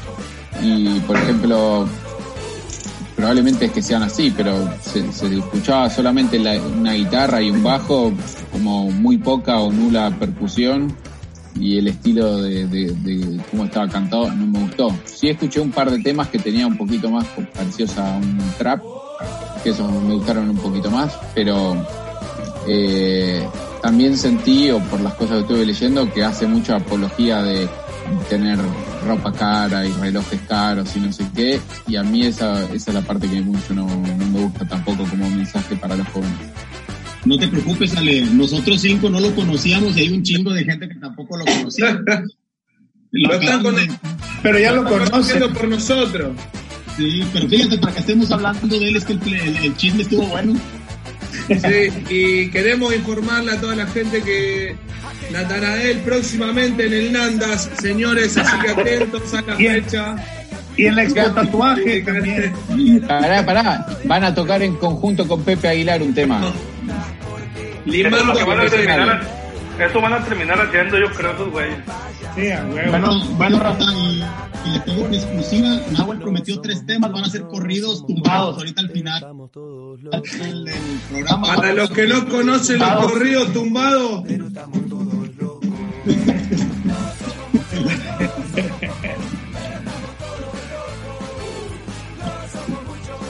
y 0.62 0.98
por 1.00 1.16
ejemplo 1.16 1.87
probablemente 3.16 3.64
es 3.64 3.72
que 3.72 3.83
sean 3.83 4.02
así, 4.02 4.33
pero 4.37 4.68
se, 4.83 5.11
se 5.12 5.38
escuchaba 5.38 5.88
solamente 5.90 6.38
la- 6.38 6.61
una 6.61 6.92
guitarra 6.92 7.40
y 7.42 7.50
un 7.50 7.62
bajo, 7.62 8.12
como 8.52 8.90
muy 8.90 9.16
poca 9.18 9.59
o 9.59 9.72
nula 9.72 10.11
percusión 10.18 10.94
y 11.59 11.79
el 11.79 11.88
estilo 11.88 12.42
de, 12.42 13.40
cómo 13.50 13.64
estaba 13.64 13.88
cantado 13.88 14.31
no 14.31 14.46
me 14.46 14.59
gustó. 14.61 14.94
Sí 15.07 15.29
escuché 15.29 15.61
un 15.61 15.70
par 15.70 15.90
de 15.90 15.98
temas 16.00 16.29
que 16.29 16.38
tenía 16.38 16.66
un 16.66 16.76
poquito 16.76 17.11
más 17.11 17.24
parecidos 17.55 17.96
a 17.96 18.16
un 18.18 18.38
trap, 18.59 18.83
que 19.64 19.70
esos 19.70 19.90
me 19.90 20.14
gustaron 20.14 20.50
un 20.50 20.59
poquito 20.59 20.90
más, 20.90 21.18
pero 21.35 21.74
eh, 22.68 23.48
también 23.81 24.16
sentí, 24.18 24.70
o 24.70 24.79
por 24.81 25.00
las 25.00 25.14
cosas 25.14 25.37
que 25.37 25.40
estuve 25.42 25.64
leyendo, 25.66 26.12
que 26.12 26.22
hace 26.22 26.46
mucha 26.46 26.76
apología 26.76 27.40
de 27.42 27.66
tener 28.29 28.59
ropa 29.07 29.33
cara 29.33 29.87
y 29.87 29.92
relojes 29.92 30.40
caros 30.49 30.95
y 30.97 31.01
no 31.01 31.12
sé 31.12 31.25
qué, 31.35 31.61
y 31.87 31.97
a 31.97 32.03
mí 32.03 32.25
esa, 32.27 32.64
esa 32.73 32.90
es 32.90 32.95
la 32.95 33.03
parte 33.03 33.29
que 33.29 33.40
mucho 33.40 33.75
no, 33.75 33.87
no 33.87 34.27
me 34.27 34.40
gusta 34.40 34.66
tampoco 34.66 35.05
como 35.05 35.29
mensaje 35.31 35.77
para 35.77 35.97
los 35.97 36.07
jóvenes. 36.09 36.37
No 37.25 37.37
te 37.38 37.49
preocupes, 37.49 37.97
Ale, 37.97 38.23
nosotros 38.33 38.81
cinco 38.81 39.11
no 39.11 39.19
lo 39.21 39.35
conocíamos 39.35 39.97
y 39.97 40.01
hay 40.01 40.09
un 40.11 40.23
chingo 40.23 40.53
de 40.53 40.64
gente 40.64 40.88
que 40.88 40.95
tampoco 40.97 41.37
lo 41.37 41.45
conocía. 41.45 42.01
Lo 43.12 43.29
Lo 43.33 43.62
con- 43.62 43.77
de- 43.77 43.88
Pero 44.42 44.59
ya 44.59 44.73
lo 44.73 44.83
Están 44.87 45.09
conocen. 45.11 45.53
por 45.55 45.69
nosotros. 45.69 46.37
Sí, 46.99 47.23
pero 47.33 47.49
fíjate, 47.49 47.79
para 47.79 47.95
que 47.95 48.01
estemos 48.01 48.31
hablando 48.33 48.66
de 48.66 48.88
él, 48.88 48.97
es 48.97 49.05
que 49.05 49.12
el, 49.14 49.21
el- 49.33 49.57
el 49.57 49.77
chisme 49.77 50.03
estuvo 50.03 50.27
bueno. 50.27 50.59
Sí, 51.48 52.04
y 52.11 52.50
queremos 52.50 52.94
informarle 52.94 53.52
a 53.52 53.61
toda 53.61 53.76
la 53.76 53.87
gente 53.87 54.22
que 54.22 54.76
Natanael 55.30 55.98
próximamente 55.98 56.87
en 56.87 56.92
el 56.92 57.12
Nandas, 57.12 57.70
señores, 57.80 58.37
así 58.37 58.59
que 58.59 58.70
atentos 58.70 59.35
a 59.35 59.42
la 59.42 59.56
fecha. 59.56 60.16
Y 60.76 60.87
en 60.87 60.96
la 60.96 61.04
expo 61.04 61.30
tatuaje 61.30 62.02
también. 62.02 62.52
Pará, 63.06 63.46
pará, 63.46 63.87
van 64.04 64.24
a 64.24 64.35
tocar 64.35 64.62
en 64.62 64.74
conjunto 64.76 65.26
con 65.26 65.42
Pepe 65.42 65.68
Aguilar 65.68 66.02
un 66.02 66.14
tema. 66.14 66.52
Limando 67.87 68.24
lo 68.24 68.35
que 68.35 68.44
van 68.44 68.59
a 68.59 68.62
profesional. 68.62 69.20
terminar, 69.20 69.90
eso 69.90 70.00
van 70.00 70.12
a 70.12 70.24
terminar 70.24 70.61
haciendo 70.61 70.98
yo 70.98 71.11
creo 71.12 71.32
esos 71.32 71.50
güeyes. 71.50 71.78
Sí, 72.37 72.51
a 72.51 72.64
huevo. 72.66 72.90
Bueno, 72.90 73.25
bueno, 73.38 73.59
Rafa, 73.59 73.85
y, 73.94 74.22
y 74.66 74.70
le 74.70 74.81
tengo 74.81 75.05
una 75.05 75.16
exclusiva. 75.16 75.81
Nahuel 75.92 76.18
prometió 76.18 76.61
tres 76.61 76.85
temas, 76.85 77.11
van 77.11 77.25
a 77.25 77.31
ser 77.31 77.42
corridos 77.42 78.07
tumbados 78.07 78.59
ahorita 78.59 78.83
al 78.83 78.90
final 78.90 79.20
del, 79.22 80.64
del 80.64 80.75
programa. 81.11 81.57
Para 81.57 81.72
los 81.72 81.90
que 81.90 82.07
no 82.07 82.29
conocen 82.29 82.79
los 82.79 83.07
corridos 83.07 83.53
tumbados, 83.55 84.25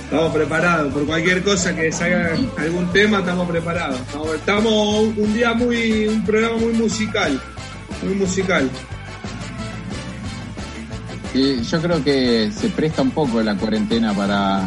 estamos 0.04 0.32
preparados. 0.32 0.92
Por 0.92 1.06
cualquier 1.06 1.44
cosa 1.44 1.76
que 1.76 1.92
salga 1.92 2.34
algún 2.58 2.92
tema, 2.92 3.20
estamos 3.20 3.48
preparados. 3.48 4.00
Estamos 4.34 4.74
un 5.16 5.32
día 5.32 5.54
muy, 5.54 6.08
un 6.08 6.24
programa 6.24 6.56
muy 6.56 6.72
musical, 6.72 7.40
muy 8.02 8.14
musical. 8.14 8.68
Yo 11.62 11.82
creo 11.82 12.02
que 12.02 12.50
se 12.52 12.68
presta 12.70 13.02
un 13.02 13.10
poco 13.10 13.42
la 13.42 13.54
cuarentena 13.56 14.12
para, 14.14 14.62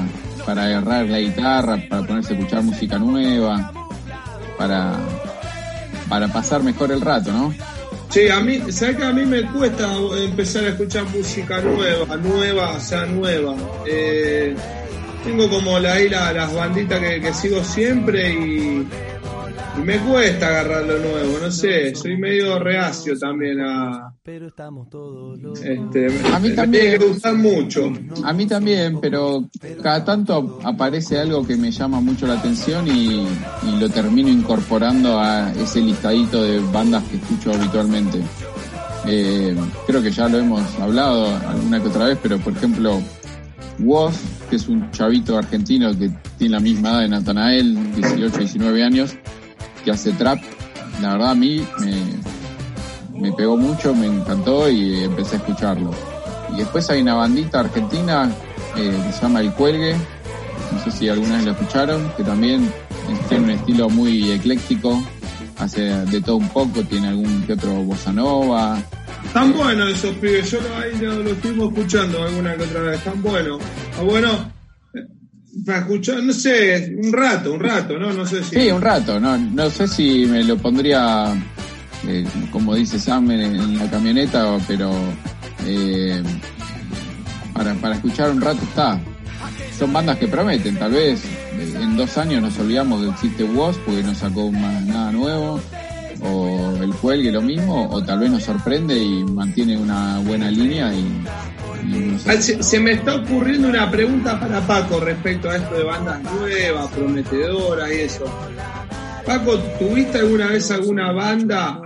para 0.46 0.66
agarrar 0.66 1.06
la 1.08 1.20
guitarra, 1.20 1.78
para 1.90 2.06
ponerse 2.06 2.34
a 2.34 2.38
escuchar 2.38 2.64
música 2.64 2.98
nueva, 3.00 3.72
para, 4.58 4.94
para 6.08 6.28
pasar 6.28 6.64
mejor 6.64 6.92
el 6.92 7.02
rato, 7.02 7.32
¿no? 7.32 7.54
Sí, 8.10 8.28
a 8.28 8.40
mí, 8.40 8.60
¿sabes 8.72 8.98
que 8.98 9.06
a 9.06 9.14
mí 9.14 9.26
me 9.26 9.44
cuesta 9.52 9.88
empezar 10.18 10.64
a 10.66 10.70
escuchar 10.70 11.04
música 11.16 11.62
nueva, 11.62 12.18
nueva, 12.18 12.72
o 12.74 12.80
sea, 12.80 13.06
nueva? 13.06 13.56
Eh, 13.88 14.56
tengo 15.24 15.48
como 15.50 15.78
la, 15.80 15.94
ahí 15.94 16.10
la- 16.10 16.34
las 16.34 16.54
banditas 16.54 17.00
que, 17.00 17.34
sigo 17.34 17.64
siempre 17.64 18.32
y 18.34 18.88
me 19.84 19.98
cuesta 20.00 20.48
agarrar 20.48 20.86
lo 20.86 20.98
nuevo, 21.00 21.38
no 21.40 21.52
sé, 21.52 21.94
soy 21.96 22.18
medio 22.18 22.58
reacio 22.60 23.18
también 23.18 23.62
a, 23.62 24.09
pero 24.24 24.48
estamos 24.48 24.90
todos 24.90 25.40
este, 25.62 26.08
a 26.34 26.40
mí 26.40 26.54
también. 26.54 27.00
me 27.00 27.08
gusta 27.08 27.34
mucho. 27.34 27.92
A 28.24 28.34
mí 28.34 28.46
también, 28.46 29.00
pero 29.00 29.46
cada 29.82 30.04
tanto 30.04 30.60
aparece 30.64 31.20
algo 31.20 31.46
que 31.46 31.56
me 31.56 31.72
llama 31.72 32.02
mucho 32.02 32.28
la 32.28 32.36
atención 32.36 32.88
y, 32.88 33.26
lo 33.80 33.90
termino 33.90 34.30
incorporando 34.30 35.20
a 35.20 35.52
ese 35.54 35.80
listadito 35.82 36.44
de 36.44 36.60
bandas 36.60 37.04
que 37.06 37.18
escucho 37.18 37.54
habitualmente. 37.54 38.20
Eh, 39.08 39.56
creo 39.88 40.02
que 40.02 40.12
ya 40.12 40.28
lo 40.28 40.40
hemos 40.40 40.62
hablado 40.80 41.28
alguna 41.48 41.82
que 41.82 41.88
otra 41.88 42.06
vez, 42.08 42.18
pero 42.22 42.38
por 42.40 42.54
ejemplo, 42.54 43.02
Woz, 43.80 44.16
que 44.50 44.58
es 44.58 44.68
un 44.68 44.92
chavito 44.92 45.38
argentino 45.38 45.98
que 45.98 46.12
tiene 46.38 46.56
la 46.56 46.60
misma 46.60 46.90
edad 46.90 47.00
de 47.02 47.08
Natanael, 47.10 47.96
18, 47.96 48.38
19 48.38 48.84
años, 48.84 49.16
que 49.86 49.92
hace 49.92 50.12
trap, 50.12 50.40
la 51.02 51.14
verdad 51.14 51.32
a 51.32 51.36
mí 51.36 51.64
me, 51.80 52.39
me 53.20 53.32
pegó 53.32 53.58
mucho, 53.58 53.94
me 53.94 54.08
encantó 54.08 54.70
y 54.70 55.04
empecé 55.04 55.36
a 55.36 55.40
escucharlo. 55.40 55.92
Y 56.54 56.58
después 56.58 56.90
hay 56.90 57.02
una 57.02 57.16
bandita 57.16 57.60
argentina 57.60 58.32
eh, 58.76 58.98
que 59.06 59.14
se 59.14 59.22
llama 59.22 59.42
El 59.42 59.54
Cuelgue, 59.54 59.96
no 60.72 60.84
sé 60.84 60.92
si 60.92 61.10
alguna 61.10 61.38
vez 61.38 61.46
lo 61.46 61.52
escucharon, 61.52 62.12
que 62.16 62.24
también 62.24 62.72
tiene 63.28 63.44
un 63.44 63.50
estilo 63.52 63.90
muy 63.90 64.32
ecléctico, 64.32 65.02
hace 65.58 65.82
de 65.82 66.22
todo 66.22 66.38
un 66.38 66.50
poco, 66.50 66.84
tiene 66.84 67.10
algún 67.10 67.44
que 67.44 67.54
otro 67.54 67.74
bossa 67.84 68.12
nova, 68.12 68.80
están 69.26 69.54
buenos 69.54 69.90
esos 69.90 70.16
pibes, 70.16 70.50
yo 70.50 70.60
lo, 70.62 70.78
ahí 70.78 70.98
lo, 71.00 71.30
estuvimos 71.30 71.70
escuchando 71.70 72.24
alguna 72.24 72.56
que 72.56 72.64
otra 72.64 72.82
vez, 72.82 72.98
están 72.98 73.22
buenos. 73.22 73.62
Está 73.92 74.02
bueno 74.02 74.52
eh, 74.94 75.06
para 75.66 75.80
escuchar, 75.80 76.24
no 76.24 76.34
sé, 76.34 76.96
un 76.98 77.14
rato, 77.14 77.54
un 77.54 77.60
rato, 77.60 78.00
¿no? 78.00 78.12
No 78.12 78.26
sé 78.26 78.44
si. 78.44 78.56
Sí, 78.56 78.72
un 78.72 78.82
rato, 78.82 79.20
no, 79.20 79.38
no 79.38 79.70
sé 79.70 79.88
si 79.88 80.26
me 80.26 80.44
lo 80.44 80.58
pondría, 80.58 81.34
eh, 82.08 82.26
como 82.52 82.76
dice 82.76 83.00
Sam, 83.00 83.32
en, 83.32 83.78
la 83.78 83.90
camioneta, 83.90 84.58
pero 84.68 84.92
eh, 85.66 86.22
para, 87.54 87.74
para 87.76 87.96
escuchar 87.96 88.32
un 88.32 88.42
rato 88.42 88.60
está. 88.64 89.00
Son 89.78 89.94
bandas 89.94 90.18
que 90.18 90.28
prometen, 90.28 90.78
tal 90.78 90.92
vez 90.92 91.24
en 91.60 91.96
dos 91.96 92.18
años 92.18 92.42
nos 92.42 92.58
olvidamos 92.60 93.02
que 93.02 93.10
existe 93.10 93.44
WOS 93.44 93.78
porque 93.86 94.04
no 94.04 94.14
sacó 94.14 94.52
más 94.52 94.84
nada 94.86 95.12
nuevo 95.12 95.60
o 96.22 96.78
el 96.82 96.94
cuelgue 96.96 97.32
lo 97.32 97.42
mismo, 97.42 97.90
o 97.90 98.04
tal 98.04 98.20
vez 98.20 98.32
nos 98.32 98.44
sorprende 98.44 98.98
y 98.98 99.24
mantiene 99.24 99.78
una 99.78 100.20
buena 100.20 100.52
línea 100.52 100.94
y, 100.94 101.24
se, 102.20 102.80
me 102.80 102.92
está 102.92 103.16
ocurriendo 103.16 103.70
una 103.70 103.90
pregunta 103.90 104.38
para 104.40 104.60
Paco 104.68 105.00
respecto 105.00 105.50
a 105.50 105.56
esto 105.56 105.76
de 105.76 105.84
bandas 105.84 106.22
nuevas, 106.24 106.88
prometedoras 106.92 107.90
y 107.90 108.02
eso. 108.02 108.26
Paco, 109.26 109.58
¿tuviste 109.80 110.20
alguna 110.20 110.48
vez 110.48 110.70
alguna 110.72 111.12
banda, 111.14 111.82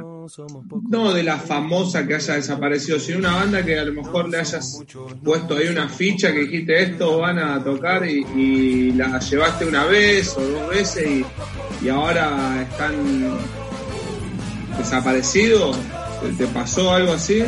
no 0.89 1.13
de 1.13 1.24
la 1.24 1.38
famosa 1.38 2.07
que 2.07 2.15
haya 2.15 2.36
desaparecido, 2.36 2.99
sino 2.99 3.19
una 3.19 3.36
banda 3.36 3.63
que 3.63 3.78
a 3.78 3.84
lo 3.84 3.93
mejor 3.93 4.30
le 4.30 4.39
hayas 4.39 4.82
puesto 5.24 5.55
ahí 5.55 5.67
una 5.67 5.89
ficha 5.89 6.32
que 6.32 6.39
dijiste 6.41 6.84
esto 6.84 7.19
van 7.19 7.39
a 7.39 7.63
tocar 7.63 8.05
y, 8.07 8.26
y 8.36 8.91
la 8.93 9.19
llevaste 9.19 9.65
una 9.65 9.86
vez 9.86 10.36
o 10.38 10.41
dos 10.41 10.69
veces 10.69 11.05
y, 11.07 11.26
y 11.86 11.89
ahora 11.89 12.61
están 12.61 12.93
desaparecido? 14.78 15.71
¿Te 16.38 16.47
pasó 16.47 16.93
algo 16.93 17.13
así? 17.13 17.43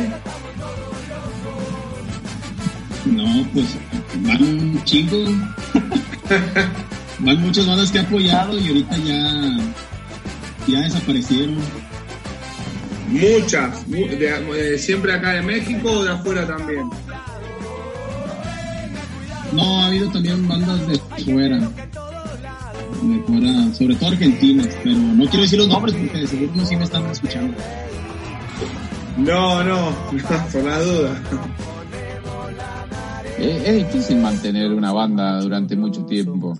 No, 3.06 3.46
pues 3.52 3.66
van 4.16 4.84
chicos. 4.84 5.30
van 7.20 7.40
muchas 7.40 7.66
bandas 7.66 7.90
que 7.90 7.98
he 7.98 8.00
apoyado 8.02 8.58
y 8.58 8.68
ahorita 8.68 8.96
ya, 8.98 9.58
ya 10.66 10.80
desaparecieron. 10.80 11.56
Muchas, 13.08 13.84
siempre 14.78 15.12
acá 15.12 15.32
de 15.34 15.42
México 15.42 15.90
o 15.90 16.04
de 16.04 16.10
afuera 16.10 16.46
también. 16.46 16.90
No, 19.52 19.82
ha 19.82 19.86
habido 19.86 20.10
también 20.10 20.46
bandas 20.48 20.86
de 20.88 20.98
fuera 21.24 21.70
sobre 23.74 23.94
todo 23.96 24.10
argentinas, 24.10 24.68
pero 24.82 24.96
no 24.96 25.24
quiero 25.24 25.42
decir 25.42 25.58
los 25.58 25.68
nombres 25.68 25.94
porque 25.94 26.18
de 26.18 26.26
seguro 26.26 26.52
no 26.54 26.66
sí 26.66 26.76
me 26.76 26.84
están 26.84 27.06
escuchando. 27.06 27.56
No, 29.18 29.64
no, 29.64 29.90
por 30.52 30.64
la 30.64 30.80
duda. 30.80 31.22
Es, 33.38 33.76
difícil 33.76 34.18
mantener 34.18 34.72
una 34.72 34.92
banda 34.92 35.40
durante 35.40 35.76
mucho 35.76 36.04
tiempo. 36.06 36.54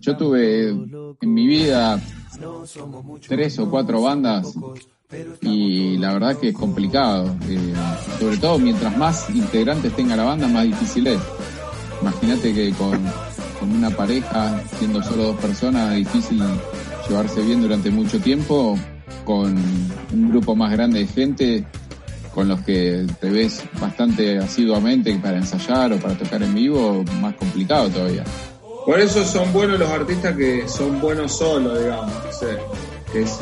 Yo 0.00 0.16
tuve 0.16 0.68
en 0.68 1.34
mi 1.34 1.46
vida 1.46 2.00
tres 3.28 3.58
o 3.58 3.70
cuatro 3.70 4.00
bandas 4.02 4.54
y 5.40 5.96
la 5.98 6.14
verdad 6.14 6.38
que 6.38 6.48
es 6.48 6.54
complicado. 6.54 7.36
Eh, 7.48 7.74
sobre 8.18 8.36
todo 8.38 8.58
mientras 8.58 8.96
más 8.96 9.28
integrantes 9.30 9.94
tenga 9.94 10.16
la 10.16 10.24
banda, 10.24 10.48
más 10.48 10.64
difícil 10.64 11.06
es. 11.06 11.20
Imagínate 12.00 12.52
que 12.52 12.72
con 12.72 13.00
con 13.58 13.72
una 13.72 13.90
pareja, 13.90 14.62
siendo 14.78 15.02
solo 15.02 15.24
dos 15.24 15.36
personas, 15.36 15.92
es 15.92 15.98
difícil 15.98 16.42
llevarse 17.08 17.40
bien 17.42 17.62
durante 17.62 17.90
mucho 17.90 18.18
tiempo, 18.20 18.78
con 19.24 19.56
un 20.12 20.28
grupo 20.30 20.54
más 20.54 20.72
grande 20.72 21.00
de 21.00 21.06
gente 21.06 21.64
con 22.34 22.48
los 22.48 22.60
que 22.60 23.06
te 23.20 23.30
ves 23.30 23.62
bastante 23.80 24.38
asiduamente 24.38 25.14
para 25.22 25.36
ensayar 25.36 25.92
o 25.92 25.98
para 25.98 26.18
tocar 26.18 26.42
en 26.42 26.54
vivo, 26.54 27.04
más 27.20 27.34
complicado 27.36 27.88
todavía. 27.88 28.24
Por 28.84 29.00
eso 29.00 29.24
son 29.24 29.52
buenos 29.52 29.78
los 29.78 29.88
artistas 29.88 30.36
que 30.36 30.68
son 30.68 31.00
buenos 31.00 31.38
solos, 31.38 31.78
digamos, 31.78 32.12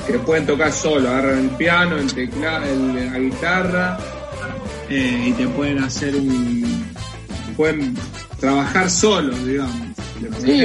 que, 0.07 0.19
pueden 0.19 0.47
tocar 0.47 0.73
solo, 0.73 1.09
agarran 1.09 1.39
el 1.39 1.51
piano, 1.51 1.97
el 1.97 2.13
teclado, 2.13 2.65
la 2.95 3.19
guitarra 3.19 3.99
eh, 4.91 5.29
y 5.29 5.33
te 5.33 5.49
pueden 5.49 5.83
hacer 5.83 6.15
un... 6.15 6.85
pueden 7.57 7.95
trabajar 8.39 8.91
solos, 8.91 9.45
digamos. 9.47 9.93
Sí, 10.41 10.65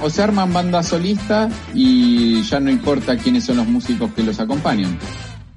o 0.00 0.10
se, 0.10 0.22
arman 0.22 0.52
bandas 0.52 0.88
solistas 0.88 1.52
y 1.74 2.42
ya 2.42 2.58
no 2.58 2.70
importa 2.70 3.16
quiénes 3.16 3.44
son 3.44 3.58
los 3.58 3.66
músicos 3.66 4.12
que 4.14 4.22
los 4.22 4.40
acompañan. 4.40 4.98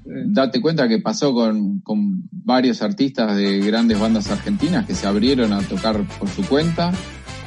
Date 0.04 0.60
cuenta 0.60 0.86
que 0.88 0.98
pasó 0.98 1.32
con, 1.34 1.82
varios 2.30 2.82
artistas 2.82 3.36
de 3.36 3.60
grandes 3.60 3.98
bandas 3.98 4.30
argentinas 4.30 4.86
que 4.86 4.94
se 4.94 5.06
abrieron 5.06 5.52
a 5.52 5.60
tocar 5.62 6.04
por 6.18 6.28
su 6.28 6.42
cuenta. 6.44 6.92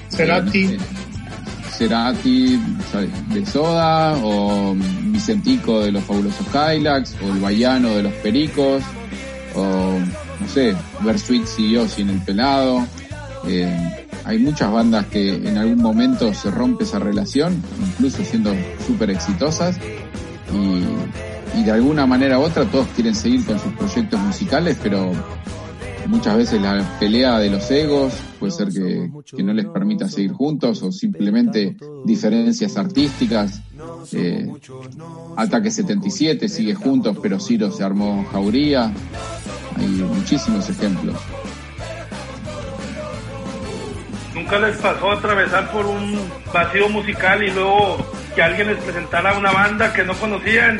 Cerati. 0.10 0.66
Eh, 0.66 0.78
Cerati 1.84 2.58
de 3.34 3.46
Soda, 3.46 4.16
o 4.24 4.74
Vicentico 4.74 5.82
de 5.82 5.92
los 5.92 6.02
Fabulosos 6.06 6.48
Kylax, 6.48 7.16
o 7.22 7.34
el 7.34 7.42
Bayano 7.42 7.90
de 7.90 8.04
los 8.04 8.14
Pericos, 8.14 8.82
o 9.54 10.00
no 10.40 10.48
sé, 10.48 10.74
Bersuit 11.02 11.46
siguió 11.46 11.86
sin 11.90 12.10
el 12.10 12.22
pelado. 12.22 12.88
Eh, 13.46 14.06
hay 14.24 14.40
muchas 14.40 14.72
bandas 14.72 15.08
que 15.08 15.36
en 15.36 15.58
algún 15.58 15.82
momento 15.82 16.34
se 16.34 16.50
rompe 16.52 16.86
esa 16.86 17.00
relación, 17.00 17.62
incluso 17.86 18.24
siendo 18.24 18.54
súper 18.88 19.10
exitosas, 19.10 19.78
y, 21.58 21.64
de 21.64 21.72
alguna 21.72 22.06
manera 22.06 22.40
u 22.40 22.44
otra 22.44 22.64
todos 22.64 22.88
quieren 22.96 23.14
seguir 23.14 23.46
con 23.46 23.60
sus 23.60 23.74
proyectos 23.74 24.20
musicales, 24.22 24.78
pero 24.82 25.12
muchas 26.08 26.38
veces 26.38 26.62
la 26.62 26.84
pelea 27.00 27.40
de 27.40 27.50
los 27.50 27.70
egos 27.72 28.14
puede 28.40 28.52
ser 28.52 28.70
que, 28.70 29.44
no 29.44 29.54
les 29.54 29.66
permita 29.66 30.08
seguir 30.08 30.32
juntos 30.34 30.82
o 30.84 30.92
simplemente 30.92 31.76
diferencias 32.06 32.78
artísticas. 32.78 33.62
Eh, 34.12 34.48
Ataque 35.38 35.72
77 35.72 36.48
sigue 36.50 36.76
juntos, 36.76 37.18
pero 37.22 37.40
Ciro 37.40 37.72
se 37.72 37.84
armó 37.84 38.26
Jauría. 38.32 38.92
Hay 39.78 39.88
muchísimos 39.88 40.70
ejemplos. 40.70 41.16
¿Nunca 44.34 44.60
les 44.60 44.78
pasó 44.78 45.12
atravesar 45.12 45.72
por 45.72 45.86
un 45.86 46.20
vacío 46.52 46.90
musical 46.90 47.44
y 47.44 47.52
luego 47.52 47.98
que 48.36 48.42
alguien 48.42 48.68
les 48.68 48.78
presentara 48.84 49.38
una 49.38 49.52
banda 49.52 49.94
que 49.94 50.04
no 50.04 50.14
conocían 50.16 50.80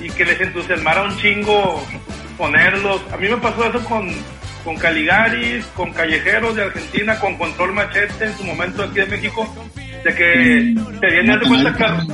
y 0.00 0.08
que 0.10 0.24
les 0.24 0.40
entusiasmara 0.40 1.02
un 1.02 1.16
chingo 1.18 1.82
ponerlos? 2.38 3.02
A 3.12 3.16
mí 3.18 3.28
me 3.28 3.36
pasó 3.36 3.64
eso 3.66 3.84
con, 3.84 4.08
con 4.66 4.76
Caligaris, 4.76 5.64
con 5.76 5.92
Callejeros 5.92 6.56
de 6.56 6.62
Argentina, 6.64 7.20
con 7.20 7.38
Control 7.38 7.72
Machete 7.72 8.24
en 8.24 8.36
su 8.36 8.42
momento 8.42 8.82
aquí 8.82 8.96
de 8.96 9.06
México, 9.06 9.46
de 10.04 10.12
que 10.12 10.74
te 11.00 11.06
vienen 11.06 11.38
de 11.38 11.46
cuenta 11.46 12.04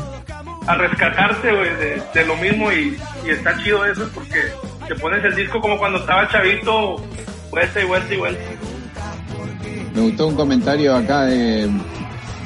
a 0.66 0.74
rescatarte 0.74 1.48
de, 1.48 2.26
lo 2.26 2.36
mismo 2.36 2.70
y, 2.70 2.98
y, 3.26 3.30
está 3.30 3.56
chido 3.62 3.86
eso 3.86 4.06
porque 4.14 4.38
te 4.86 4.94
pones 4.96 5.24
el 5.24 5.34
disco 5.34 5.62
como 5.62 5.78
cuando 5.78 5.98
estaba 5.98 6.28
chavito, 6.28 7.02
vuelta 7.50 7.80
y 7.80 7.84
vuelta 7.84 8.14
y 8.14 8.16
vuelta. 8.18 8.44
Me 9.94 10.00
gustó 10.02 10.26
un 10.28 10.36
comentario 10.36 10.94
acá 10.94 11.22
de, 11.22 11.70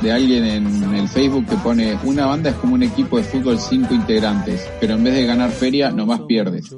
alguien 0.04 0.44
en, 0.44 0.94
el 0.94 1.08
Facebook 1.08 1.46
que 1.46 1.56
pone, 1.56 1.98
una 2.04 2.26
banda 2.26 2.50
es 2.50 2.56
como 2.56 2.74
un 2.74 2.84
equipo 2.84 3.16
de 3.18 3.24
fútbol 3.24 3.58
cinco 3.58 3.92
integrantes, 3.92 4.70
pero 4.80 4.94
en 4.94 5.02
vez 5.02 5.14
de 5.14 5.26
ganar 5.26 5.50
feria, 5.50 5.90
nomás 5.90 6.20
pierdes. 6.28 6.72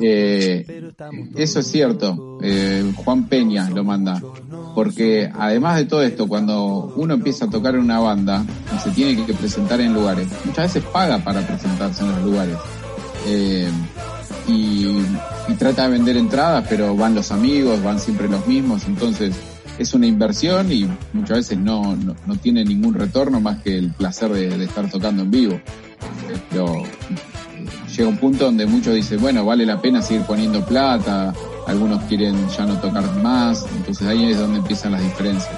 Eh, 0.00 0.92
eso 1.36 1.60
es 1.60 1.66
cierto, 1.66 2.38
eh, 2.42 2.92
Juan 2.96 3.28
Peña 3.28 3.70
lo 3.70 3.84
manda, 3.84 4.20
porque 4.74 5.30
además 5.32 5.76
de 5.76 5.84
todo 5.84 6.02
esto, 6.02 6.26
cuando 6.26 6.92
uno 6.96 7.14
empieza 7.14 7.46
a 7.46 7.50
tocar 7.50 7.74
en 7.74 7.82
una 7.82 8.00
banda 8.00 8.44
y 8.74 8.78
se 8.78 8.90
tiene 8.90 9.24
que 9.24 9.34
presentar 9.34 9.80
en 9.80 9.94
lugares, 9.94 10.28
muchas 10.44 10.74
veces 10.74 10.90
paga 10.90 11.18
para 11.18 11.46
presentarse 11.46 12.04
en 12.04 12.10
los 12.12 12.24
lugares. 12.24 12.56
Eh, 13.26 13.68
y, 14.48 14.86
trata 15.58 15.84
de 15.84 15.90
vender 15.90 16.16
entradas, 16.16 16.66
pero 16.68 16.96
van 16.96 17.14
los 17.14 17.30
amigos, 17.30 17.82
van 17.82 18.00
siempre 18.00 18.28
los 18.28 18.46
mismos, 18.46 18.84
entonces 18.86 19.34
es 19.78 19.94
una 19.94 20.06
inversión 20.06 20.72
y 20.72 20.88
muchas 21.12 21.38
veces 21.38 21.58
no, 21.58 21.96
no, 21.96 22.36
tiene 22.36 22.64
ningún 22.64 22.94
retorno 22.94 23.40
más 23.40 23.62
que 23.62 23.78
el 23.78 23.92
placer 23.92 24.32
de, 24.32 24.64
estar 24.64 24.90
tocando 24.90 25.22
en 25.22 25.30
vivo. 25.30 25.60
Pero 26.50 26.82
llega 27.92 28.08
un 28.08 28.16
punto 28.16 28.46
donde 28.46 28.66
muchos 28.66 28.94
dicen, 28.94 29.20
bueno, 29.20 29.44
vale 29.44 29.66
la 29.66 29.80
pena 29.80 30.02
seguir 30.02 30.22
poniendo 30.22 30.64
plata, 30.64 31.34
algunos 31.66 32.02
quieren 32.04 32.48
ya 32.48 32.64
no 32.64 32.80
tocar 32.80 33.04
más, 33.16 33.66
entonces 33.76 34.06
ahí 34.06 34.32
es 34.32 34.38
donde 34.38 34.58
empiezan 34.58 34.92
las 34.92 35.02
diferencias. 35.02 35.54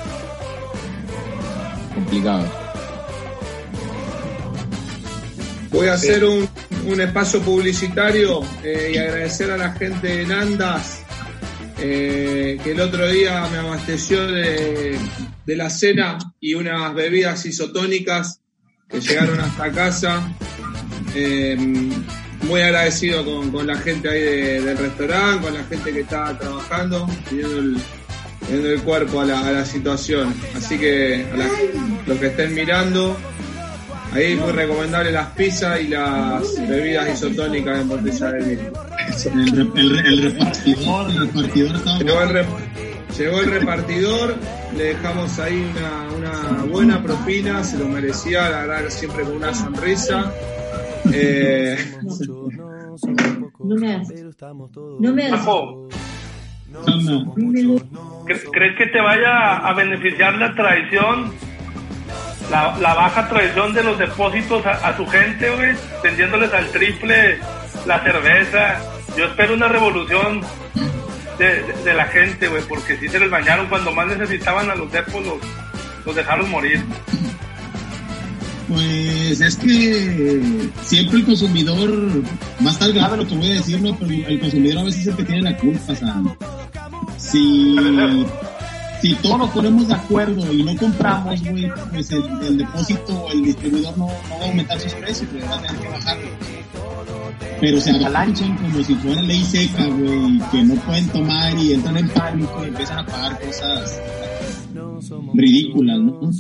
Complicado. 1.95 2.45
Voy 5.71 5.89
a 5.89 5.95
hacer 5.95 6.25
un, 6.25 6.49
un 6.87 7.01
espacio 7.01 7.41
publicitario 7.41 8.43
eh, 8.63 8.93
y 8.95 8.99
agradecer 8.99 9.51
a 9.51 9.57
la 9.57 9.73
gente 9.73 10.19
de 10.19 10.27
Nandas 10.27 11.05
eh, 11.79 12.59
que 12.63 12.73
el 12.73 12.81
otro 12.81 13.09
día 13.09 13.47
me 13.51 13.59
abasteció 13.59 14.27
de, 14.27 14.99
la 15.47 15.69
cena 15.69 16.19
y 16.41 16.55
unas 16.55 16.95
bebidas 16.95 17.45
isotónicas 17.47 18.41
que 18.89 19.01
llegaron 19.01 19.41
hasta 19.41 19.71
casa. 19.71 20.35
Eh, 21.15 21.57
muy 22.45 22.61
agradecido 22.61 23.25
con, 23.25 23.67
la 23.67 23.77
gente 23.77 24.09
ahí 24.09 24.21
del 24.65 24.79
restaurante, 24.79 25.45
con 25.45 25.55
la 25.55 25.65
gente 25.65 25.93
que 25.93 26.01
está 26.01 26.39
trabajando, 26.39 27.09
teniendo 27.29 27.59
el, 27.59 27.77
el 28.51 28.83
cuerpo 28.83 29.21
a 29.21 29.25
la, 29.27 29.65
situación. 29.65 30.35
Así 30.57 30.79
que 30.79 31.27
a 31.33 32.09
los 32.09 32.19
que 32.19 32.27
estén 32.27 32.55
mirando, 32.55 33.17
Ahí 34.13 34.37
muy 34.37 34.53
recomendable 34.53 35.11
las 35.11 35.31
pizzas 35.31 35.81
y 35.81 35.89
las 35.89 36.69
bebidas 36.69 37.15
isotónicas 37.15 37.81
en 37.81 37.89
botella 37.89 38.31
de 38.31 38.45
vino. 38.45 38.63
El, 39.35 40.23
repartidor, 40.23 41.11
el 41.11 41.21
repartidor 41.27 42.47
llegó, 43.19 43.41
el 43.41 43.51
repartidor, 43.51 44.37
le 44.77 44.85
dejamos 44.85 45.39
ahí 45.39 45.73
una, 46.17 46.65
buena 46.65 47.03
propina, 47.03 47.65
se 47.65 47.77
lo 47.79 47.89
merecía, 47.89 48.49
la 48.51 48.67
verdad 48.67 48.89
siempre 48.89 49.25
con 49.25 49.37
una 49.37 49.53
sonrisa. 49.53 50.33
Eh, 51.13 51.77
no 53.59 53.77
me 53.77 53.95
hagas. 53.95 54.09
No 55.01 55.13
me 55.13 55.27
hagas. 55.27 55.47
¿Crees 58.53 58.77
que 58.79 58.87
te 58.87 59.01
vaya 59.01 59.57
a 59.59 59.75
beneficiar 59.75 60.35
la 60.37 60.55
traición 60.55 61.33
la, 62.51 62.95
baja 62.95 63.29
tradición 63.29 63.73
de 63.73 63.85
los 63.85 63.99
depósitos 63.99 64.65
a, 64.67 64.97
su 64.97 65.07
gente, 65.07 65.51
güey, 65.51 65.75
vendiéndoles 66.03 66.53
al 66.53 66.67
triple 66.69 67.39
la 67.87 68.01
cerveza. 68.01 68.81
Yo 69.17 69.27
espero 69.27 69.55
una 69.55 69.69
revolución 69.69 70.41
de, 71.39 71.95
la 71.95 72.05
gente, 72.07 72.49
güey, 72.49 72.63
porque 72.69 72.97
si 72.97 73.09
se 73.09 73.19
les 73.19 73.31
bañaron 73.31 73.67
cuando 73.69 73.93
más 73.93 74.07
necesitaban 74.07 74.71
a 74.71 74.75
los 74.75 74.91
depósitos, 74.91 75.39
los, 76.05 76.15
dejaron 76.15 76.51
morir. 76.51 76.85
Pues 78.69 79.41
es 79.41 79.57
que 79.57 80.43
siempre 80.83 81.19
el 81.19 81.25
consumidor, 81.27 82.23
más 82.61 82.79
tal 82.79 82.93
grave 82.93 83.19
lo 83.19 83.27
que 83.27 83.37
voy 83.37 83.51
a 83.51 83.55
decir, 83.55 83.81
¿no? 83.81 83.95
pero 83.97 84.11
el 84.11 84.41
consumidor 84.41 84.79
a 84.79 84.85
veces 84.85 85.03
es 85.03 85.07
el 85.09 85.17
que 85.17 85.25
tiene 85.25 85.43
la 85.43 85.57
culpa, 85.59 85.93
o 85.93 85.97
sea, 85.97 86.23
si 87.19 87.77
si 89.05 89.15
todos 89.17 89.37
nos 89.37 89.51
ponemos 89.51 89.87
de 89.87 89.93
acuerdo 89.93 90.51
y 90.51 90.63
no 90.63 90.75
compramos, 90.79 91.43
güey, 91.43 91.71
pues 91.91 92.11
el, 92.11 92.57
depósito 92.57 93.13
o 93.13 93.31
el 93.33 93.43
distribuidor 93.43 93.99
no, 93.99 94.07
va 94.07 94.45
a 94.45 94.49
aumentar 94.49 94.81
sus 94.81 94.95
precios, 94.95 95.31
güey, 95.31 95.45
va 95.45 95.57
a 95.57 95.61
tener 95.61 95.83
que 95.83 95.89
bajarlo. 95.89 96.29
Pero 97.61 97.81
se 97.83 97.91
avalanchan 97.91 98.57
como 98.57 98.83
si 98.83 98.95
fuera 98.95 99.21
ley 99.21 99.45
seca, 99.45 99.85
güey, 99.85 100.39
que 100.51 100.63
no 100.63 100.75
pueden 100.77 101.07
tomar 101.09 101.55
y 101.59 101.75
entran 101.75 101.99
en 101.99 102.09
pánico 102.09 102.65
y 102.65 102.69
empiezan 102.69 102.99
a 103.01 103.05
pagar 103.05 103.39
cosas 103.41 104.01
ridículas, 105.35 105.99
¿no? 105.99 106.31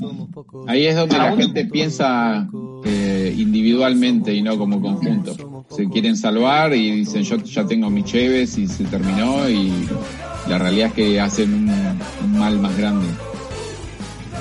Ahí 0.66 0.86
es 0.86 0.96
donde 0.96 1.18
la 1.18 1.36
gente 1.36 1.64
piensa 1.66 2.48
eh, 2.84 3.34
individualmente 3.36 4.32
y 4.32 4.42
no 4.42 4.56
como 4.58 4.80
conjunto. 4.80 5.66
Se 5.70 5.88
quieren 5.88 6.16
salvar 6.16 6.74
y 6.74 6.90
dicen 6.90 7.22
yo 7.22 7.36
ya 7.38 7.66
tengo 7.66 7.90
mis 7.90 8.04
cheves 8.04 8.58
y 8.58 8.66
se 8.66 8.84
terminó 8.84 9.48
y 9.48 9.72
la 10.48 10.58
realidad 10.58 10.88
es 10.88 10.94
que 10.94 11.20
hacen 11.20 11.68
un, 12.22 12.38
mal 12.38 12.58
más 12.58 12.76
grande. 12.76 13.06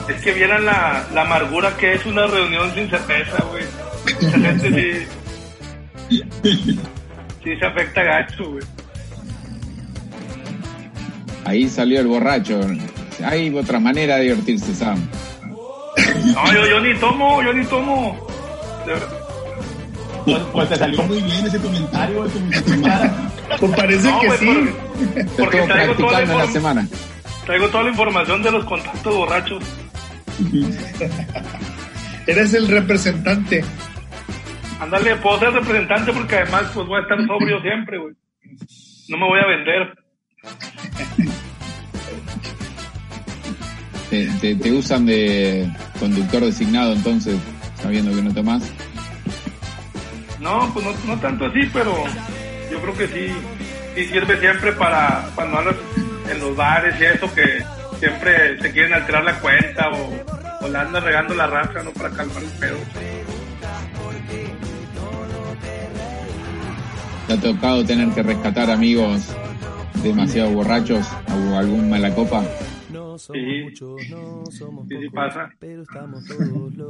Es 0.09 0.21
que 0.21 0.33
vieran 0.33 0.65
la, 0.65 1.07
la, 1.13 1.21
amargura 1.21 1.75
que 1.77 1.93
es 1.93 2.05
una 2.05 2.27
reunión 2.27 2.73
sin 2.73 2.89
cerveza, 2.89 3.43
güey. 3.49 3.63
La 4.41 4.49
gente 4.49 5.07
sí, 6.09 6.79
sí 7.43 7.55
se 7.57 7.65
afecta 7.65 8.03
gacho, 8.03 8.51
güey. 8.51 8.63
Ahí 11.45 11.67
salió 11.67 11.99
el 11.99 12.07
borracho. 12.07 12.59
Hay 13.23 13.55
otra 13.55 13.79
manera 13.79 14.17
de 14.17 14.23
divertirse, 14.23 14.73
Sam. 14.73 14.99
No, 16.33 16.53
yo, 16.53 16.65
yo 16.67 16.79
ni 16.79 16.95
tomo, 16.95 17.41
yo 17.43 17.53
ni 17.53 17.65
tomo. 17.65 18.27
Pues, 20.25 20.41
pues, 20.51 20.69
te 20.69 20.75
salió 20.77 21.03
muy 21.03 21.21
bien 21.21 21.45
ese 21.45 21.59
comentario, 21.59 22.25
Pues 23.59 23.71
parece 23.75 24.09
que 24.21 24.37
sí. 24.37 24.69
Porque, 25.37 25.61
traigo 25.61 25.93
toda 25.95 26.21
la, 26.21 26.47
semana. 26.47 26.87
Traigo 27.45 27.67
toda 27.67 27.83
la 27.83 27.89
información 27.89 28.41
de 28.41 28.51
los 28.51 28.65
contactos 28.65 29.15
borrachos. 29.15 29.63
Eres 32.27 32.53
el 32.53 32.67
representante. 32.69 33.63
Ándale, 34.79 35.15
puedo 35.17 35.39
ser 35.39 35.51
representante 35.51 36.13
porque 36.13 36.37
además 36.37 36.71
pues 36.73 36.87
voy 36.87 36.99
a 36.99 37.01
estar 37.01 37.25
sobrio 37.27 37.61
siempre, 37.61 37.97
güey. 37.97 38.13
No 39.09 39.17
me 39.17 39.27
voy 39.27 39.39
a 39.39 39.47
vender. 39.47 39.93
Te, 44.13 44.53
te, 44.53 44.71
usan 44.71 45.07
de 45.07 45.67
conductor 45.99 46.43
designado 46.43 46.93
entonces, 46.93 47.35
sabiendo 47.81 48.15
que 48.15 48.21
no 48.21 48.31
tomas. 48.31 48.61
No, 50.39 50.71
pues 50.71 50.85
no, 51.07 51.17
tanto 51.17 51.47
así, 51.47 51.61
pero 51.73 51.95
yo 52.69 52.79
creo 52.79 52.93
que 52.95 53.07
sí, 53.07 53.33
sí 53.95 54.05
sirve 54.05 54.39
siempre 54.39 54.71
para 54.73 55.31
cuando 55.33 55.61
en 56.31 56.39
los 56.39 56.55
bares 56.55 56.93
y 57.01 57.05
eso, 57.05 57.33
que 57.33 57.63
siempre 57.97 58.55
te 58.57 58.71
quieren 58.71 58.93
alterar 58.93 59.23
la 59.23 59.39
cuenta 59.39 59.89
o, 59.89 60.63
o 60.63 60.67
la 60.67 60.81
andas 60.81 61.03
regando 61.03 61.33
la 61.33 61.47
raza, 61.47 61.81
¿no? 61.81 61.89
Para 61.89 62.11
calmar 62.11 62.43
el 62.43 62.49
pedo. 62.59 62.77
¿Te 67.25 67.33
ha 67.33 67.37
tocado 67.41 67.83
tener 67.83 68.09
que 68.09 68.21
rescatar 68.21 68.69
amigos 68.69 69.21
demasiado 70.03 70.51
borrachos 70.51 71.07
o 71.29 71.57
algún 71.57 71.89
mala 71.89 72.13
copa? 72.13 72.43
Sí, 73.17 73.75
sí, 73.75 75.09
pasa. 75.13 75.49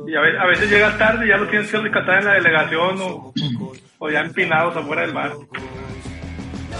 Y 0.07 0.15
a 0.15 0.45
veces, 0.45 0.69
llegas 0.69 0.97
tarde 0.97 1.25
y 1.25 1.29
ya 1.29 1.37
lo 1.37 1.47
tienes 1.47 1.69
que 1.69 1.77
rescatar 1.77 2.19
en 2.19 2.25
la 2.25 2.33
delegación 2.33 2.97
o, 2.99 4.09
ya 4.09 4.21
empinados 4.21 4.75
afuera 4.75 5.03
del 5.03 5.13
bar. 5.13 5.31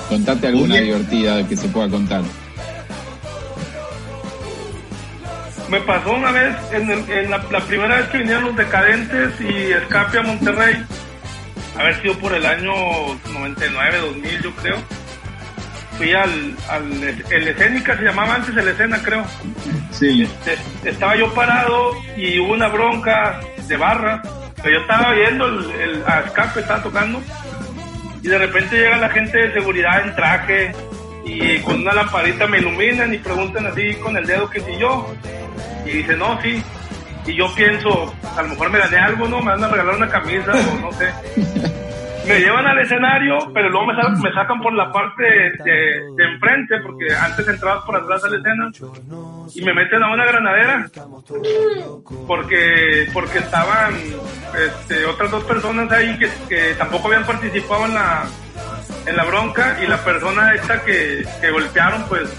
Contate 0.10 0.48
alguna 0.48 0.76
divertida 0.76 1.48
que 1.48 1.56
se 1.56 1.68
pueda 1.70 1.90
contar. 1.90 2.22
Me 5.70 5.80
pasó 5.82 6.14
una 6.14 6.32
vez, 6.32 6.56
en, 6.72 7.30
la, 7.30 7.66
primera 7.66 7.98
vez 7.98 8.08
que 8.10 8.20
vinieron 8.20 8.44
los 8.46 8.56
decadentes 8.56 9.42
y 9.42 9.72
escape 9.72 10.20
a 10.20 10.22
Monterrey, 10.22 10.84
haber 11.80 12.02
sido 12.02 12.18
por 12.20 12.34
el 12.34 12.46
año 12.46 12.72
99, 13.34 13.98
2000 14.00 14.42
yo 14.42 14.52
creo 14.56 15.03
fui 15.98 16.14
al, 16.14 16.56
al 16.70 17.04
el 17.04 17.48
escénica, 17.48 17.98
se 17.98 18.04
llamaba 18.04 18.36
antes 18.36 18.56
el 18.56 18.68
escena, 18.68 19.00
creo. 19.04 19.26
Sí. 19.92 20.24
Este, 20.24 20.90
estaba 20.90 21.16
yo 21.16 21.34
parado 21.34 21.92
y 22.18 22.40
hubo 22.40 22.54
una 22.54 22.68
bronca 22.68 23.40
de 23.68 23.78
barra, 23.78 24.22
pero 24.62 24.76
yo 24.76 24.82
estaba 24.82 25.14
viendo 25.14 25.48
el, 25.48 25.72
el 25.72 26.04
a 26.06 26.22
escape, 26.22 26.62
estaba 26.62 26.84
tocando, 26.84 27.22
y 28.22 28.28
de 28.28 28.38
repente 28.38 28.78
llega 28.78 28.98
la 28.98 29.10
gente 29.10 29.38
de 29.38 29.54
seguridad 29.54 30.06
en 30.06 30.16
traje 30.16 30.72
y 31.26 31.60
con 31.60 31.82
una 31.82 31.94
lamparita 31.94 32.48
me 32.48 32.60
iluminan 32.60 33.14
y 33.14 33.18
preguntan 33.18 33.68
así 33.68 33.94
con 33.96 34.16
el 34.18 34.26
dedo 34.26 34.50
que 34.50 34.60
si 34.62 34.78
yo, 34.78 35.14
y 35.86 35.90
dice, 35.90 36.16
no, 36.16 36.42
sí. 36.42 36.62
Y 37.26 37.36
yo 37.36 37.54
pienso, 37.56 38.14
a 38.36 38.42
lo 38.42 38.50
mejor 38.50 38.70
me 38.70 38.80
gané 38.80 38.98
algo, 38.98 39.28
¿no? 39.28 39.40
Me 39.40 39.52
van 39.52 39.64
a 39.64 39.68
regalar 39.70 39.96
una 39.96 40.10
camisa 40.10 40.52
o 40.52 40.80
no 40.80 40.92
sé. 40.92 41.10
me 42.28 42.40
llevan 42.40 42.66
al 42.66 42.80
escenario, 42.80 43.38
pero 43.54 43.70
luego 43.70 43.88
me, 43.88 44.34
sacan 44.34 44.62
por 44.62 44.74
la 44.74 44.92
parte 44.92 45.24
de, 45.24 46.24
enfrente, 46.24 46.80
porque 46.82 47.14
antes 47.14 47.48
entrabas 47.48 47.84
por 47.84 47.96
atrás 47.96 48.24
a 48.24 48.30
la 48.30 48.38
escena, 48.38 48.72
y 49.54 49.62
me 49.62 49.74
meten 49.74 50.04
a 50.04 50.14
una 50.14 50.26
granadera, 50.26 50.90
porque, 52.28 53.10
porque 53.14 53.40
estaban 53.40 53.94
este, 54.58 55.06
otras 55.06 55.32
dos 55.32 55.44
personas 55.44 55.92
ahí 55.92 56.18
que, 56.48 56.74
tampoco 56.78 57.08
habían 57.08 57.26
participado 57.26 57.86
en 57.86 57.94
la, 57.94 58.24
en 59.06 59.18
la 59.18 59.24
bronca, 59.26 59.78
y 59.84 59.88
la 59.88 59.98
persona 59.98 60.54
esta 60.54 60.82
que, 60.84 61.26
golpearon, 61.52 62.04
pues, 62.08 62.34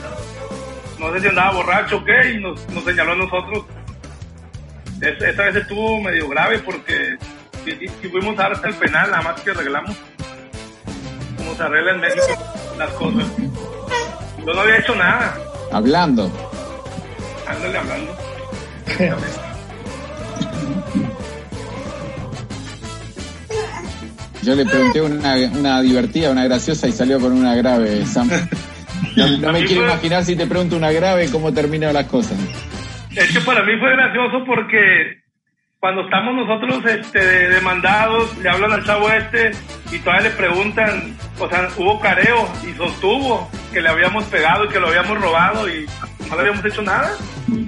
no 0.98 1.12
sé 1.12 1.20
si 1.20 1.28
andaba 1.28 1.52
borracho 1.52 1.98
o 1.98 2.04
qué, 2.04 2.32
y 2.32 2.40
nos, 2.40 2.60
señaló 2.84 3.12
a 3.12 3.16
nosotros. 3.16 3.64
esta 5.00 5.44
vez 5.44 5.56
estuvo 5.56 6.00
medio 6.00 6.28
grave 6.28 6.60
porque 6.60 7.18
si, 7.64 8.08
fuimos 8.08 8.38
a 8.38 8.48
el 8.48 8.74
penal, 8.74 9.10
nada 9.10 9.22
más 9.22 9.40
que 9.40 9.50
arreglamos 9.50 9.96
como 11.44 11.56
se 11.56 11.62
arregla 11.62 11.92
en 11.92 12.00
México. 12.00 12.54
las 12.78 12.90
cosas. 12.90 13.24
Yo 14.46 14.52
no 14.52 14.60
había 14.60 14.78
hecho 14.78 14.94
nada. 14.94 15.36
Hablando. 15.72 16.30
Ándale 17.46 17.78
hablando. 17.78 18.16
Yo 24.42 24.54
le 24.54 24.66
pregunté 24.66 25.00
una, 25.00 25.34
una 25.54 25.80
divertida, 25.80 26.30
una 26.30 26.44
graciosa 26.44 26.86
y 26.86 26.92
salió 26.92 27.18
con 27.18 27.32
una 27.32 27.54
grave, 27.54 28.04
Sam. 28.06 28.30
No, 29.16 29.52
me 29.52 29.64
quiero 29.64 29.84
imaginar 29.84 30.24
si 30.24 30.34
te 30.34 30.46
pregunto 30.46 30.76
una 30.76 30.90
grave 30.90 31.28
cómo 31.30 31.52
terminan 31.52 31.94
las 31.94 32.06
cosas. 32.06 32.36
Es 33.14 33.32
que 33.32 33.40
para 33.42 33.62
mí 33.62 33.78
fue 33.78 33.92
gracioso 33.92 34.44
porque 34.44 35.22
cuando 35.84 36.00
estamos 36.00 36.34
nosotros 36.34 36.82
este, 36.90 37.20
demandados, 37.50 38.34
le 38.38 38.48
hablan 38.48 38.72
al 38.72 38.82
chavo 38.86 39.10
este 39.10 39.50
y 39.92 39.98
todavía 39.98 40.30
le 40.30 40.34
preguntan, 40.34 41.14
o 41.38 41.46
sea, 41.46 41.68
hubo 41.76 42.00
careo 42.00 42.48
y 42.66 42.74
sostuvo 42.74 43.50
que 43.70 43.82
le 43.82 43.90
habíamos 43.90 44.24
pegado 44.24 44.64
y 44.64 44.68
que 44.68 44.80
lo 44.80 44.88
habíamos 44.88 45.20
robado 45.20 45.68
y 45.68 45.84
no 46.30 46.36
le 46.36 46.40
habíamos 46.40 46.64
hecho 46.64 46.80
nada. 46.80 47.10
Pero 47.46 47.66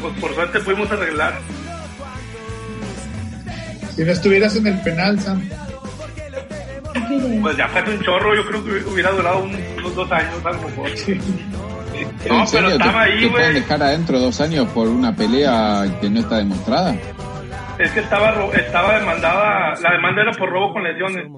pues 0.00 0.18
por 0.18 0.34
suerte 0.34 0.58
pudimos 0.60 0.90
arreglar. 0.90 1.34
Si 3.94 4.02
no 4.02 4.10
estuvieras 4.10 4.56
en 4.56 4.68
el 4.68 4.80
penal, 4.80 5.20
Sam. 5.20 5.46
Pues 7.42 7.56
ya 7.58 7.68
fue 7.68 7.94
un 7.94 8.02
chorro, 8.02 8.34
yo 8.34 8.46
creo 8.46 8.64
que 8.64 8.70
hubiera 8.88 9.10
durado 9.10 9.42
unos 9.42 9.94
dos 9.94 10.10
años 10.10 10.46
a 10.46 10.50
lo 10.50 10.62
mejor. 10.62 10.90
No, 12.28 12.44
pero 12.50 12.68
estaba 12.68 13.02
ahí, 13.02 13.20
¿Te 13.20 13.28
pueden 13.28 13.54
dejar 13.54 13.82
adentro 13.82 14.18
dos 14.18 14.40
años 14.40 14.68
por 14.68 14.88
una 14.88 15.14
pelea 15.14 15.84
que 16.00 16.10
no 16.10 16.20
está 16.20 16.38
demostrada? 16.38 16.96
Es 17.78 17.90
que 17.90 18.00
estaba 18.00 18.34
estaba 18.54 18.98
demandada, 18.98 19.74
la 19.82 19.90
demanda 19.92 20.22
era 20.22 20.32
por 20.32 20.48
robo 20.48 20.72
con 20.72 20.82
lesiones. 20.82 21.28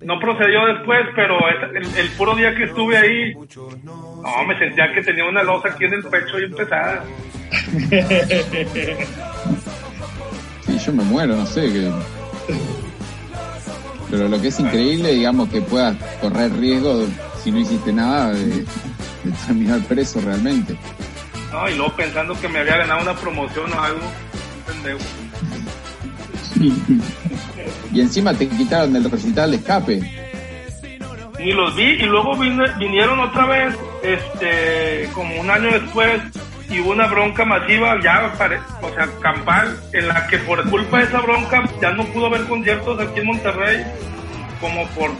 No 0.00 0.20
procedió 0.20 0.66
después, 0.66 1.00
pero 1.16 1.36
el, 1.74 1.84
el 1.96 2.08
puro 2.10 2.36
día 2.36 2.54
que 2.54 2.64
estuve 2.64 2.96
ahí, 2.96 3.34
no, 3.82 4.22
me 4.46 4.56
sentía 4.58 4.92
que 4.94 5.02
tenía 5.02 5.24
una 5.24 5.42
losa 5.42 5.68
aquí 5.68 5.84
en 5.84 5.94
el 5.94 6.04
pecho 6.04 6.38
y 6.38 6.48
pesada. 6.54 7.02
Sí, 10.64 10.78
yo 10.78 10.92
me 10.92 11.02
muero, 11.02 11.34
no 11.34 11.46
sé. 11.46 11.72
Que... 11.72 11.90
Pero 14.10 14.28
lo 14.28 14.40
que 14.40 14.48
es 14.48 14.60
increíble, 14.60 15.12
digamos, 15.12 15.48
que 15.48 15.60
puedas 15.60 15.96
correr 16.20 16.52
riesgo 16.52 17.04
si 17.42 17.50
no 17.50 17.58
hiciste 17.58 17.92
nada 17.92 18.32
de, 18.32 18.64
terminar 19.46 19.80
preso 19.82 20.20
realmente. 20.20 20.76
No, 21.52 21.68
y 21.68 21.76
luego 21.76 21.94
pensando 21.96 22.38
que 22.40 22.48
me 22.48 22.58
había 22.60 22.76
ganado 22.76 23.02
una 23.02 23.14
promoción 23.14 23.72
o 23.72 23.80
algo, 23.80 24.00
pendejo. 24.66 24.98
y 27.92 28.00
encima 28.00 28.34
te 28.34 28.48
quitaron 28.48 28.92
del 28.92 29.10
recital 29.10 29.50
de 29.50 29.56
escape. 29.56 30.00
Ni 31.38 31.52
los 31.52 31.74
vi 31.76 31.84
y 31.84 32.02
luego 32.02 32.36
vinieron 32.36 33.20
otra 33.20 33.46
vez, 33.46 33.74
este, 34.02 35.08
como 35.14 35.40
un 35.40 35.48
año 35.48 35.70
después, 35.70 36.20
y 36.68 36.80
hubo 36.80 36.90
una 36.90 37.06
bronca 37.06 37.44
masiva, 37.44 37.98
ya, 38.02 38.32
o 38.82 38.90
sea, 38.90 39.08
campal, 39.22 39.80
en 39.92 40.08
la 40.08 40.26
que 40.26 40.38
por 40.38 40.68
culpa 40.68 40.98
de 40.98 41.04
esa 41.04 41.20
bronca 41.20 41.64
ya 41.80 41.92
no 41.92 42.04
pudo 42.06 42.26
haber 42.26 42.44
conciertos 42.44 43.00
aquí 43.00 43.20
en 43.20 43.26
Monterrey, 43.26 43.84
como 44.60 44.86
por 44.88 45.12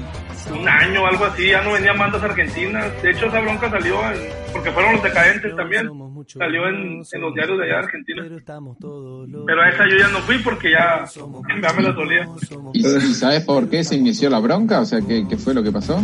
un 0.51 0.68
año 0.68 1.03
o 1.03 1.07
algo 1.07 1.24
así, 1.24 1.49
ya 1.49 1.62
no 1.62 1.72
venían 1.72 1.99
bandas 1.99 2.22
argentinas. 2.22 3.03
De 3.03 3.11
hecho, 3.11 3.26
esa 3.26 3.40
bronca 3.40 3.70
salió, 3.70 3.99
porque 4.53 4.70
fueron 4.70 4.94
los 4.94 5.03
decadentes 5.03 5.55
también, 5.57 5.88
salió 6.26 6.68
en, 6.68 6.99
los 6.99 7.34
diarios 7.34 7.59
de 7.59 7.64
allá 7.64 7.74
de 7.74 7.84
Argentina. 7.84 8.22
Pero 9.46 9.62
a 9.62 9.68
esa 9.68 9.84
yo 9.88 9.96
ya 9.99 10.09
no 10.09 10.18
fui 10.20 10.38
porque 10.38 10.72
ya, 10.72 11.05
ya 11.07 11.72
me 11.72 11.82
la 11.82 11.92
dolía. 11.92 12.28
¿Y, 12.72 12.82
sabes 13.14 13.44
por 13.44 13.68
qué 13.68 13.84
se 13.84 13.96
inició 13.96 14.30
la 14.30 14.38
bronca? 14.38 14.80
O 14.80 14.84
sea, 14.84 15.01
¿qué, 15.01 15.26
qué 15.28 15.36
fue 15.36 15.55
lo 15.55 15.62
que 15.62 15.72
pasó? 15.72 16.03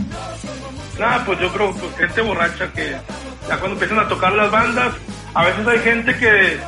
Nada, 0.99 1.25
pues 1.25 1.41
yo 1.41 1.53
creo, 1.53 1.73
pues 1.73 1.97
gente 1.97 2.21
borracha 2.21 2.73
que 2.73 2.97
ya 3.49 3.59
cuando 3.59 3.73
empiezan 3.73 3.99
a 3.99 4.09
tocar 4.09 4.33
las 4.33 4.51
bandas, 4.51 4.95
a 5.35 5.45
veces 5.45 5.67
hay 5.67 5.79
gente 5.81 6.17
que 6.17 6.59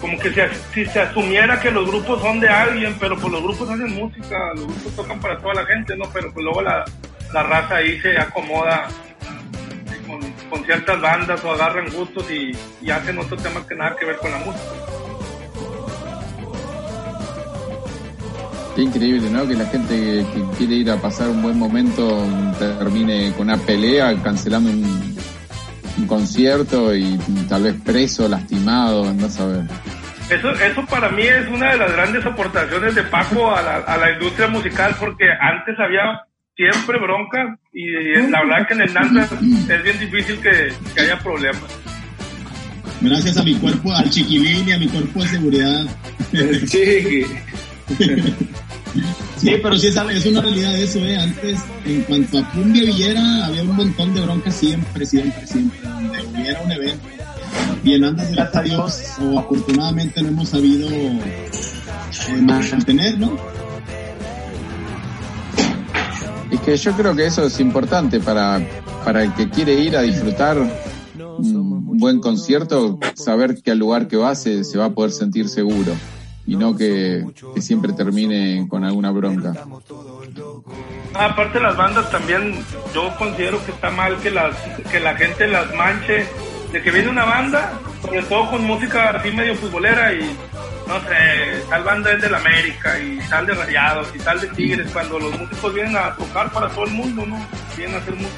como 0.00 0.18
que 0.18 0.32
si, 0.72 0.86
se 0.86 1.00
asumiera 1.00 1.60
que 1.60 1.70
los 1.70 1.86
grupos 1.86 2.20
son 2.22 2.40
de 2.40 2.48
alguien, 2.48 2.96
pero 2.98 3.16
pues 3.16 3.32
los 3.32 3.42
grupos 3.42 3.68
hacen 3.68 3.94
música, 3.94 4.54
los 4.54 4.66
grupos 4.66 4.96
tocan 4.96 5.20
para 5.20 5.38
toda 5.38 5.54
la 5.54 5.66
gente, 5.66 5.96
¿no? 5.96 6.06
Pero 6.12 6.32
pues 6.32 6.44
luego 6.44 6.62
la, 6.62 6.84
la 7.32 7.42
raza 7.42 7.76
ahí 7.76 8.00
se 8.00 8.18
acomoda 8.18 8.88
con, 10.50 10.64
ciertas 10.64 11.00
bandas 11.00 11.44
o 11.44 11.52
agarran 11.52 11.90
gustos 11.90 12.30
y, 12.30 12.52
y 12.82 12.90
hacen 12.90 13.18
otros 13.18 13.42
temas 13.42 13.64
que 13.66 13.74
nada 13.74 13.96
que 13.96 14.06
ver 14.06 14.16
con 14.16 14.30
la 14.30 14.38
música. 14.38 14.64
Qué 18.76 18.82
increíble, 18.82 19.30
¿no? 19.30 19.46
Que 19.48 19.54
la 19.54 19.66
gente 19.66 20.24
que 20.32 20.44
quiere 20.58 20.74
ir 20.74 20.90
a 20.90 20.96
pasar 20.96 21.28
un 21.28 21.42
buen 21.42 21.58
momento 21.58 22.24
termine 22.58 23.32
con 23.32 23.48
una 23.48 23.56
pelea, 23.56 24.14
cancelando 24.22 24.70
un, 24.70 25.16
un 25.98 26.06
concierto 26.06 26.94
y 26.94 27.18
tal 27.48 27.64
vez 27.64 27.74
preso, 27.84 28.28
lastimado, 28.28 29.12
no 29.12 29.28
saber. 29.28 29.64
Eso, 30.30 30.50
eso 30.52 30.86
para 30.86 31.08
mí 31.08 31.22
es 31.22 31.48
una 31.48 31.72
de 31.72 31.78
las 31.78 31.92
grandes 31.92 32.24
aportaciones 32.24 32.94
de 32.94 33.02
Paco 33.02 33.54
a 33.54 33.62
la, 33.62 33.76
a 33.78 33.96
la 33.96 34.12
industria 34.12 34.46
musical 34.46 34.94
porque 35.00 35.24
antes 35.40 35.78
había 35.80 36.22
siempre 36.60 36.98
bronca 36.98 37.58
y 37.72 37.86
la 38.28 38.42
verdad 38.44 38.68
que 38.68 38.74
en 38.74 38.80
el 38.82 38.92
Nanda 38.92 39.24
es 39.24 39.82
bien 39.82 39.98
difícil 39.98 40.40
que, 40.40 40.72
que 40.94 41.00
haya 41.00 41.18
problemas. 41.18 41.62
Gracias 43.00 43.38
a 43.38 43.42
mi 43.42 43.54
cuerpo, 43.54 43.92
al 43.94 44.10
chiquilín 44.10 44.68
y 44.68 44.72
a 44.72 44.78
mi 44.78 44.88
cuerpo 44.88 45.22
de 45.22 45.28
seguridad. 45.28 45.86
Chiqui. 46.66 47.24
Sí, 49.38 49.52
pero 49.62 49.78
sí 49.78 49.86
es, 49.86 49.96
es 49.96 50.26
una 50.26 50.42
realidad 50.42 50.76
eso, 50.76 50.98
¿eh? 50.98 51.16
Antes, 51.16 51.60
en 51.86 52.02
cuanto 52.02 52.38
a 52.38 52.50
Cumbia 52.50 52.84
Villera, 52.84 53.46
había 53.46 53.62
un 53.62 53.74
montón 53.74 54.12
de 54.12 54.20
broncas 54.20 54.54
siempre, 54.54 55.06
siempre, 55.06 55.46
siempre, 55.46 55.80
donde 55.80 56.22
hubiera 56.26 56.60
un 56.60 56.72
evento. 56.72 57.08
Y 57.82 57.94
en 57.94 58.04
Andes, 58.04 58.32
gracias 58.32 58.56
a 58.56 58.62
Dios, 58.62 59.02
o 59.22 59.38
afortunadamente 59.38 60.20
no 60.20 60.28
hemos 60.28 60.50
sabido 60.50 60.90
eh, 60.90 61.50
mantener, 62.42 63.18
¿no? 63.18 63.38
Que 66.64 66.76
yo 66.76 66.92
creo 66.92 67.14
que 67.16 67.26
eso 67.26 67.44
es 67.44 67.58
importante 67.60 68.20
para, 68.20 68.60
para 69.04 69.22
el 69.22 69.34
que 69.34 69.48
quiere 69.48 69.74
ir 69.74 69.96
a 69.96 70.02
disfrutar 70.02 70.58
un 70.58 71.98
buen 71.98 72.20
concierto, 72.20 72.98
saber 73.14 73.62
que 73.62 73.70
al 73.70 73.78
lugar 73.78 74.08
que 74.08 74.16
va 74.16 74.34
se, 74.34 74.64
se 74.64 74.78
va 74.78 74.86
a 74.86 74.90
poder 74.90 75.12
sentir 75.12 75.48
seguro 75.48 75.92
y 76.46 76.56
no 76.56 76.76
que, 76.76 77.24
siempre 77.60 77.92
termine 77.92 78.66
con 78.68 78.84
alguna 78.84 79.12
bronca. 79.12 79.52
Ah, 81.14 81.26
aparte 81.26 81.60
las 81.60 81.76
bandas 81.76 82.10
también, 82.10 82.54
yo 82.94 83.14
considero 83.16 83.64
que 83.64 83.70
está 83.70 83.90
mal 83.90 84.16
que 84.18 84.30
las 84.30 84.56
que 84.90 84.98
la 84.98 85.14
gente 85.14 85.46
las 85.46 85.72
manche 85.74 86.26
de 86.72 86.82
que 86.82 86.90
viene 86.90 87.08
una 87.08 87.24
banda, 87.24 87.78
sobre 88.02 88.22
todo 88.22 88.50
con 88.50 88.64
música 88.64 89.10
así 89.10 89.30
medio 89.30 89.54
futbolera 89.54 90.12
y 90.12 90.20
no 90.90 91.00
sé, 91.02 91.64
tal 91.70 91.84
banda 91.84 92.12
es 92.12 92.20
del 92.20 92.34
América 92.34 92.98
y 92.98 93.18
tal 93.28 93.46
de 93.46 93.54
Rayados 93.54 94.08
y 94.14 94.18
tal 94.18 94.40
de 94.40 94.48
Tigres, 94.48 94.90
cuando 94.92 95.20
los 95.20 95.38
músicos 95.38 95.72
vienen 95.72 95.96
a 95.96 96.14
tocar 96.16 96.50
para 96.50 96.68
todo 96.68 96.84
el 96.84 96.90
mundo, 96.90 97.24
¿no? 97.26 97.38
Vienen 97.76 97.94
a 97.94 97.98
hacer 97.98 98.14
música. 98.14 98.34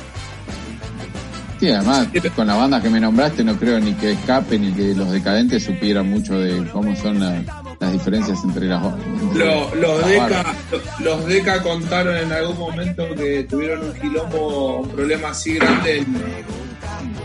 Sí, 1.58 1.70
además, 1.70 2.08
con 2.34 2.46
la 2.46 2.56
banda 2.56 2.82
que 2.82 2.90
me 2.90 3.00
nombraste, 3.00 3.44
no 3.44 3.56
creo 3.56 3.78
ni 3.80 3.94
que 3.94 4.12
Escape 4.12 4.58
ni 4.58 4.72
que 4.72 4.94
los 4.94 5.10
decadentes 5.12 5.64
supieran 5.64 6.10
mucho 6.10 6.38
de 6.38 6.68
cómo 6.70 6.94
son 6.96 7.20
las 7.20 7.44
las 7.82 7.92
diferencias 7.92 8.38
entre 8.44 8.66
las 8.66 8.80
los, 9.34 9.74
los, 9.74 10.06
Deca, 10.06 10.44
los 11.00 11.26
Deca 11.26 11.62
contaron 11.62 12.16
en 12.16 12.30
algún 12.30 12.56
momento 12.56 13.04
que 13.16 13.42
tuvieron 13.42 13.86
un 13.86 13.92
quilombo, 13.94 14.82
un 14.82 14.88
problema 14.90 15.30
así 15.30 15.54
grande 15.54 15.98
en, 15.98 16.06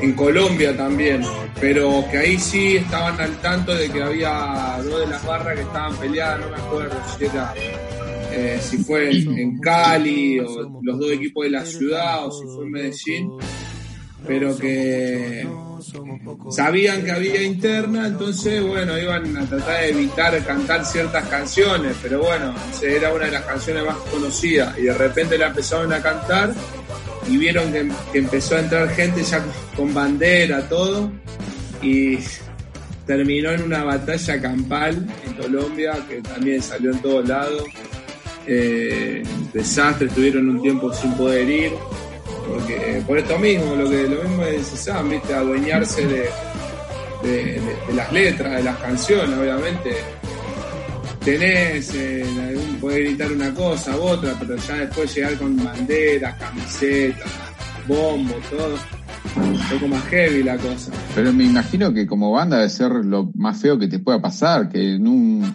en, 0.02 0.14
Colombia 0.14 0.76
también, 0.76 1.22
pero 1.60 2.04
que 2.12 2.18
ahí 2.18 2.40
sí 2.40 2.78
estaban 2.78 3.20
al 3.20 3.38
tanto 3.42 3.74
de 3.74 3.90
que 3.90 4.02
había 4.02 4.80
dos 4.84 5.02
de 5.02 5.08
las 5.08 5.26
barras 5.26 5.56
que 5.56 5.62
estaban 5.62 5.96
peleadas, 5.98 6.40
no 6.42 6.50
me 6.50 6.58
acuerdo 6.58 6.96
si 7.18 7.26
era 7.26 7.54
eh, 8.32 8.60
si 8.62 8.78
fue 8.80 9.10
en 9.12 9.60
Cali 9.60 10.40
o 10.40 10.80
los 10.82 11.00
dos 11.00 11.12
equipos 11.12 11.46
de 11.46 11.50
la 11.50 11.66
ciudad 11.66 12.26
o 12.26 12.32
si 12.32 12.46
fue 12.46 12.66
en 12.66 12.72
Medellín 12.72 13.32
pero 14.26 14.58
que 14.58 15.48
sabían 16.50 17.04
que 17.04 17.12
había 17.12 17.44
interna, 17.44 18.08
entonces 18.08 18.64
bueno, 18.66 18.98
iban 18.98 19.38
a 19.38 19.46
tratar 19.46 19.82
de 19.82 19.90
evitar 19.90 20.46
cantar 20.46 20.86
ciertas 20.86 21.28
canciones, 21.28 21.96
pero 22.02 22.22
bueno, 22.22 22.54
era 22.82 23.14
una 23.14 23.26
de 23.26 23.32
las 23.32 23.44
canciones 23.44 23.86
más 23.86 23.98
conocidas 24.12 24.78
y 24.78 24.84
de 24.84 24.94
repente 24.94 25.38
la 25.38 25.48
empezaron 25.48 25.94
a 25.94 26.02
cantar 26.02 26.54
y 27.28 27.38
vieron 27.38 27.72
que, 27.72 27.90
empezó 28.14 28.56
a 28.56 28.60
entrar 28.60 28.90
gente 28.90 29.24
ya 29.24 29.44
con 29.76 29.94
bandera, 29.94 30.68
todo, 30.70 31.12
y 31.82 32.20
terminó 33.06 33.52
en 33.52 33.64
una 33.64 33.84
batalla 33.84 34.42
campal 34.42 35.08
en 35.26 35.34
Colombia, 35.34 35.94
que 36.10 36.22
también 36.22 36.62
salió 36.62 36.92
en 36.92 37.02
todos 37.02 37.28
lados. 37.28 37.64
Eh, 38.50 39.24
desastre, 39.54 40.08
estuvieron 40.08 40.50
un 40.50 40.62
tiempo 40.62 40.94
sin 40.94 41.14
poder 41.16 41.50
ir 41.50 41.72
porque 42.48 43.04
por 43.06 43.18
esto 43.18 43.38
mismo, 43.38 43.76
lo 43.76 43.90
que 43.90 44.04
lo 44.04 44.24
mismo 44.24 44.44
es 44.44 44.68
Sam, 44.68 45.10
¿viste? 45.10 45.34
adueñarse 45.34 46.06
de, 46.08 46.30
de, 47.24 47.62
las 47.94 48.12
letras, 48.12 48.58
de 48.58 48.64
las 48.64 48.78
canciones, 48.78 49.38
obviamente. 49.38 49.98
Tenés, 51.28 51.94
eh, 51.94 52.24
podés 52.80 53.00
gritar 53.00 53.30
una 53.34 53.54
cosa 53.54 53.98
u 53.98 54.02
otra, 54.02 54.34
pero 54.40 54.56
ya 54.56 54.76
después 54.76 55.14
llegar 55.14 55.38
con 55.38 55.58
banderas, 55.62 56.38
camisetas, 56.38 57.30
bombo, 57.86 58.36
todo, 58.50 58.78
un 59.36 59.60
poco 59.70 59.90
más 59.90 60.06
heavy 60.06 60.42
la 60.42 60.56
cosa. 60.56 60.90
Pero 61.16 61.34
me 61.34 61.44
imagino 61.44 61.94
que 61.94 62.08
como 62.08 62.32
banda 62.32 62.56
debe 62.56 62.70
ser 62.70 62.92
lo 63.04 63.30
más 63.36 63.62
feo 63.62 63.78
que 63.78 63.90
te 63.90 64.00
pueda 64.00 64.22
pasar, 64.22 64.70
que 64.70 64.96
en 64.96 65.06
un 65.06 65.54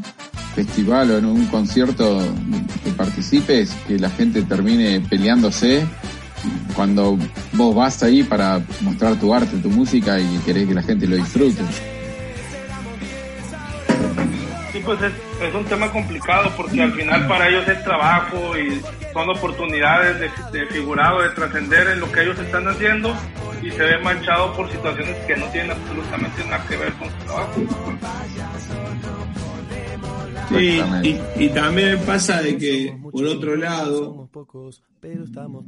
festival 0.54 1.12
o 1.12 1.16
en 1.16 1.24
un 1.24 1.46
concierto 1.46 2.20
que 2.84 2.90
participes, 2.90 3.74
que 3.88 3.98
la 3.98 4.10
gente 4.10 4.42
termine 4.42 5.00
peleándose 5.00 5.86
cuando 6.76 7.16
vos 7.54 7.74
vas 7.74 8.02
ahí 8.02 8.22
para 8.24 8.60
mostrar 8.82 9.18
tu 9.18 9.32
arte, 9.32 9.56
tu 9.56 9.70
música 9.70 10.20
y 10.20 10.36
querés 10.44 10.68
que 10.68 10.74
la 10.74 10.82
gente 10.82 11.06
lo 11.06 11.16
disfrute. 11.16 11.62
Sí, 14.72 14.80
pues 14.82 15.02
es, 15.02 15.12
es 15.42 15.54
un 15.54 15.64
tema 15.66 15.90
complicado 15.92 16.50
porque 16.56 16.82
al 16.82 16.92
final 16.92 17.26
para 17.28 17.48
ellos 17.48 17.68
es 17.68 17.84
trabajo 17.84 18.56
y 18.56 18.80
son 19.12 19.28
oportunidades 19.28 20.18
de, 20.18 20.58
de 20.58 20.66
figurado, 20.66 21.20
de 21.20 21.28
trascender 21.30 21.88
en 21.88 22.00
lo 22.00 22.10
que 22.10 22.22
ellos 22.22 22.38
están 22.38 22.66
haciendo 22.66 23.14
y 23.62 23.70
se 23.70 23.82
ve 23.82 23.98
manchado 23.98 24.54
por 24.54 24.70
situaciones 24.72 25.16
que 25.26 25.36
no 25.36 25.46
tienen 25.48 25.72
absolutamente 25.72 26.44
nada 26.44 26.66
que 26.66 26.76
ver 26.76 26.92
con 26.94 27.10
su 27.10 27.16
trabajo. 27.26 27.52
Sí, 30.58 30.80
y, 31.38 31.48
también 31.48 31.98
pasa 32.00 32.42
de 32.42 32.56
que, 32.56 32.96
por 33.10 33.24
otro 33.24 33.56
lado, 33.56 34.28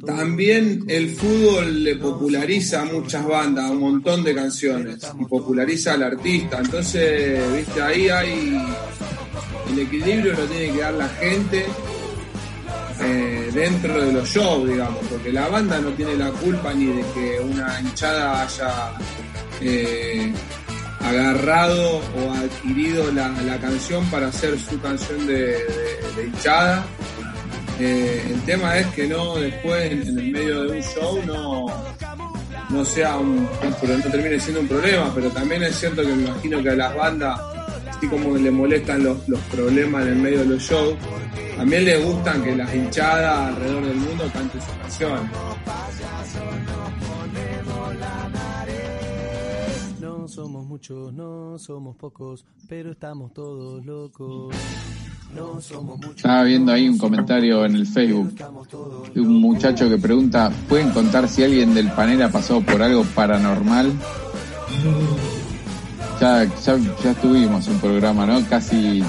también 0.07 0.85
el 0.89 1.11
fútbol 1.11 1.83
le 1.83 1.97
populariza 1.97 2.83
a 2.83 2.85
muchas 2.85 3.27
bandas, 3.27 3.71
un 3.71 3.81
montón 3.81 4.23
de 4.23 4.35
canciones, 4.35 4.99
y 5.19 5.25
populariza 5.25 5.95
al 5.95 6.03
artista. 6.03 6.59
Entonces, 6.59 7.41
viste, 7.57 7.83
ahí 7.83 8.09
hay 8.09 8.59
el 9.71 9.79
equilibrio 9.79 10.35
lo 10.35 10.45
tiene 10.47 10.73
que 10.73 10.81
dar 10.81 10.95
la 10.95 11.09
gente 11.09 11.65
eh, 13.01 13.51
dentro 13.53 14.05
de 14.05 14.13
los 14.13 14.29
shows, 14.29 14.69
digamos, 14.69 15.01
porque 15.11 15.33
la 15.33 15.49
banda 15.49 15.81
no 15.81 15.91
tiene 15.91 16.17
la 16.17 16.31
culpa 16.31 16.73
ni 16.75 16.87
de 16.87 17.05
que 17.15 17.41
una 17.41 17.81
hinchada 17.81 18.43
haya 18.43 18.93
eh, 19.61 20.33
agarrado 21.05 21.99
o 21.99 22.33
adquirido 22.33 23.13
la, 23.13 23.59
canción 23.61 24.05
para 24.11 24.29
hacer 24.29 24.59
su 24.59 24.81
canción 24.81 25.27
de, 25.27 25.59
hinchada. 26.25 26.85
Eh, 27.79 28.25
el 28.31 28.41
tema 28.43 28.79
es 28.79 28.87
que 28.89 29.07
no 29.07 29.35
después 29.37 29.91
en, 29.91 30.19
el 30.19 30.33
medio 30.33 30.63
de 30.65 30.79
un 30.79 30.83
show 30.83 31.21
no, 31.27 31.67
no 32.71 32.85
sea 32.85 33.17
un, 33.17 33.43
no 33.45 34.11
termine 34.11 34.39
siendo 34.39 34.61
un 34.61 34.69
problema, 34.69 35.13
pero 35.15 35.29
también 35.31 35.63
es 35.65 35.77
cierto 35.77 36.03
que 36.03 36.09
me 36.09 36.29
imagino 36.29 36.63
que 36.63 36.71
a 36.71 36.77
las 36.77 36.95
bandas, 36.95 37.41
así 37.89 38.07
como 38.07 38.37
le 38.37 38.51
molestan 38.51 39.03
los, 39.03 39.29
los 39.29 39.41
problemas 39.41 40.03
en 40.03 40.09
el 40.09 40.17
medio 40.17 40.39
de 40.41 40.47
los 40.47 40.63
shows, 40.63 40.95
también 41.57 41.85
les 41.85 42.05
gustan 42.05 42.43
que 42.43 42.57
las 42.57 42.75
hinchadas 42.75 43.49
alrededor 43.49 43.85
del 43.87 43.97
mundo 43.97 44.31
canten 44.33 44.61
sus 44.61 44.75
canciones. 44.75 45.31
Somos 50.35 50.67
muchos, 50.67 51.13
no 51.13 51.59
somos 51.59 51.97
pocos, 51.97 52.45
pero 52.69 52.93
estamos 52.93 53.33
todos 53.33 53.85
locos. 53.87 54.55
No 55.33 55.61
somos 55.61 55.97
muchos. 55.97 56.17
Estaba 56.17 56.43
viendo 56.43 56.73
ahí 56.73 56.89
un 56.89 56.99
comentario 56.99 57.65
en 57.65 57.77
el 57.77 57.87
Facebook 57.87 58.35
de 59.15 59.21
un 59.21 59.41
muchacho 59.41 59.89
que 59.89 59.97
pregunta, 59.97 60.51
¿pueden 60.69 60.91
contar 60.91 61.29
si 61.29 61.45
alguien 61.45 61.73
del 61.73 61.91
panel 61.93 62.23
ha 62.23 62.31
pasado 62.31 62.61
por 62.63 62.83
algo 62.83 63.05
paranormal? 63.15 63.93
Ya, 66.21 66.45
ya, 66.45 66.79
ya 67.03 67.15
tuvimos 67.15 67.69
un 67.69 67.79
programa, 67.79 68.27
¿no? 68.27 68.45
Casi 68.49 69.03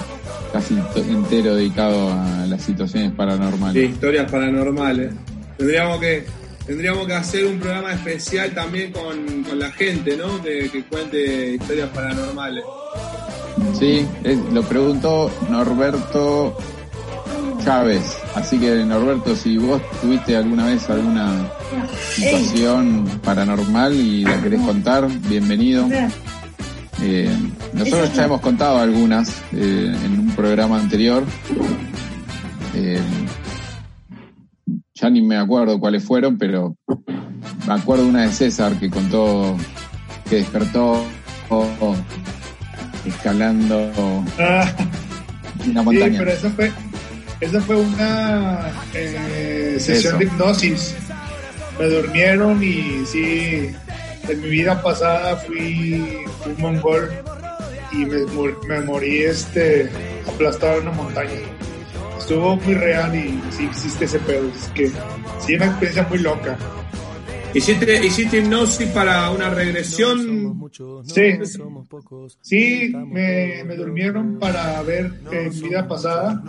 casi 0.53 0.75
entero 1.09 1.55
dedicado 1.55 2.13
a 2.13 2.45
las 2.45 2.61
situaciones 2.61 3.11
paranormales. 3.13 3.83
Sí, 3.83 3.93
historias 3.93 4.31
paranormales. 4.31 5.13
Tendríamos 5.57 5.99
que 5.99 6.25
Tendríamos 6.65 7.05
que 7.05 7.13
hacer 7.13 7.45
un 7.45 7.59
programa 7.59 7.93
especial 7.93 8.51
también 8.51 8.91
con, 8.91 9.43
con 9.43 9.59
la 9.59 9.71
gente, 9.71 10.17
¿no? 10.17 10.41
Que, 10.41 10.69
que, 10.71 10.83
cuente 10.83 11.53
historias 11.53 11.89
paranormales. 11.89 12.63
Sí, 13.77 14.05
lo 14.51 14.63
preguntó 14.63 15.31
Norberto 15.49 16.57
Chávez. 17.63 18.17
Así 18.33 18.57
que 18.59 18.83
Norberto, 18.83 19.35
si 19.35 19.57
vos 19.57 19.81
tuviste 20.01 20.35
alguna 20.35 20.65
vez 20.65 20.89
alguna 20.89 21.51
situación 22.09 23.05
paranormal 23.23 23.93
y 23.93 24.23
la 24.23 24.41
querés 24.41 24.61
contar, 24.61 25.07
bienvenido. 25.27 25.87
Eh, 27.01 27.29
nosotros 27.73 28.13
ya 28.13 28.25
hemos 28.25 28.41
contado 28.41 28.79
algunas 28.79 29.29
eh, 29.53 29.95
en 30.03 30.19
un 30.19 30.35
programa 30.35 30.79
anterior. 30.79 31.23
Ya 34.95 35.09
ni 35.09 35.21
me 35.21 35.35
acuerdo 35.35 35.77
cuáles 35.77 36.05
fueron, 36.05 36.37
pero 36.37 36.77
me 37.67 37.73
acuerdo 37.73 38.07
una 38.07 38.21
de 38.21 38.31
César 38.31 38.79
que 38.79 38.89
contó 38.89 39.57
que 40.29 40.37
despertó 40.37 41.03
escalando 43.05 43.91
ah, 44.39 44.73
una 45.67 45.83
montaña. 45.83 46.11
Sí, 46.11 46.17
pero 46.17 46.31
eso 46.31 46.49
fue, 46.51 46.71
esa 47.41 47.61
fue 47.61 47.75
una 47.75 48.71
eh, 48.93 49.75
sesión 49.79 50.17
de 50.17 50.25
hipnosis. 50.25 50.95
Me 51.77 51.87
durmieron 51.87 52.63
y 52.63 53.05
sí, 53.05 53.71
en 54.29 54.41
mi 54.41 54.49
vida 54.49 54.81
pasada 54.81 55.35
fui 55.35 56.25
un 56.45 56.55
mongol 56.61 57.11
y 57.91 58.05
me, 58.05 58.19
me 58.69 58.79
morí 58.85 59.23
este 59.23 59.89
aplastado 60.25 60.79
en 60.79 60.87
una 60.87 60.91
montaña 60.91 61.31
estuvo 62.25 62.55
muy 62.55 62.73
real 62.73 63.15
y 63.15 63.39
sí 63.51 63.65
existe 63.65 64.05
ese 64.05 64.17
pedo. 64.19 64.47
Es 64.49 64.67
que 64.69 64.91
sí, 65.39 65.53
una 65.53 65.67
experiencia 65.67 66.07
muy 66.09 66.17
loca. 66.17 66.57
¿Hiciste, 67.53 68.03
¿Hiciste 68.03 68.39
hipnosis 68.39 68.87
para 68.89 69.29
una 69.29 69.51
regresión? 69.51 70.71
Sí, 71.05 71.37
sí 72.41 72.93
me, 72.95 73.63
me 73.63 73.75
durmieron 73.75 74.39
para 74.39 74.81
ver 74.81 75.13
en 75.31 75.61
vida 75.61 75.87
pasada 75.87 76.43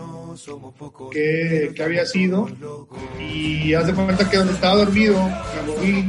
qué, 1.13 1.73
qué 1.77 1.83
había 1.83 2.07
sido 2.07 2.49
y 3.21 3.75
haz 3.75 3.87
de 3.87 3.93
cuenta 3.95 4.29
que 4.29 4.39
donde 4.39 4.55
estaba 4.55 4.77
dormido 4.77 5.17
me 5.21 5.73
moví 5.73 6.09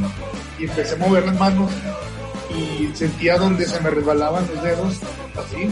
y 0.60 0.64
empecé 0.64 0.96
a 0.96 0.98
mover 0.98 1.26
las 1.26 1.38
manos 1.38 1.72
y 2.58 2.96
sentía 2.96 3.38
donde 3.38 3.66
se 3.66 3.80
me 3.82 3.90
resbalaban 3.90 4.48
los 4.48 4.64
dedos 4.64 5.00
así 5.36 5.70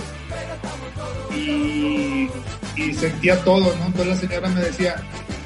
y 1.35 2.29
y 2.75 2.93
sentía 2.93 3.37
todo, 3.43 3.75
¿no? 3.77 3.85
Entonces 3.87 4.07
la 4.07 4.15
señora 4.15 4.49
me 4.49 4.61
decía 4.61 4.95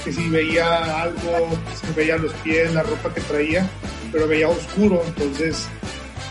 que 0.04 0.12
si 0.12 0.30
veía 0.30 1.02
algo, 1.02 1.50
si 1.80 1.94
veía 1.94 2.18
los 2.18 2.34
pies, 2.36 2.74
la 2.74 2.84
ropa 2.84 3.14
que 3.14 3.22
traía, 3.22 3.70
pero 4.12 4.28
veía 4.28 4.48
oscuro, 4.50 5.02
entonces 5.06 5.68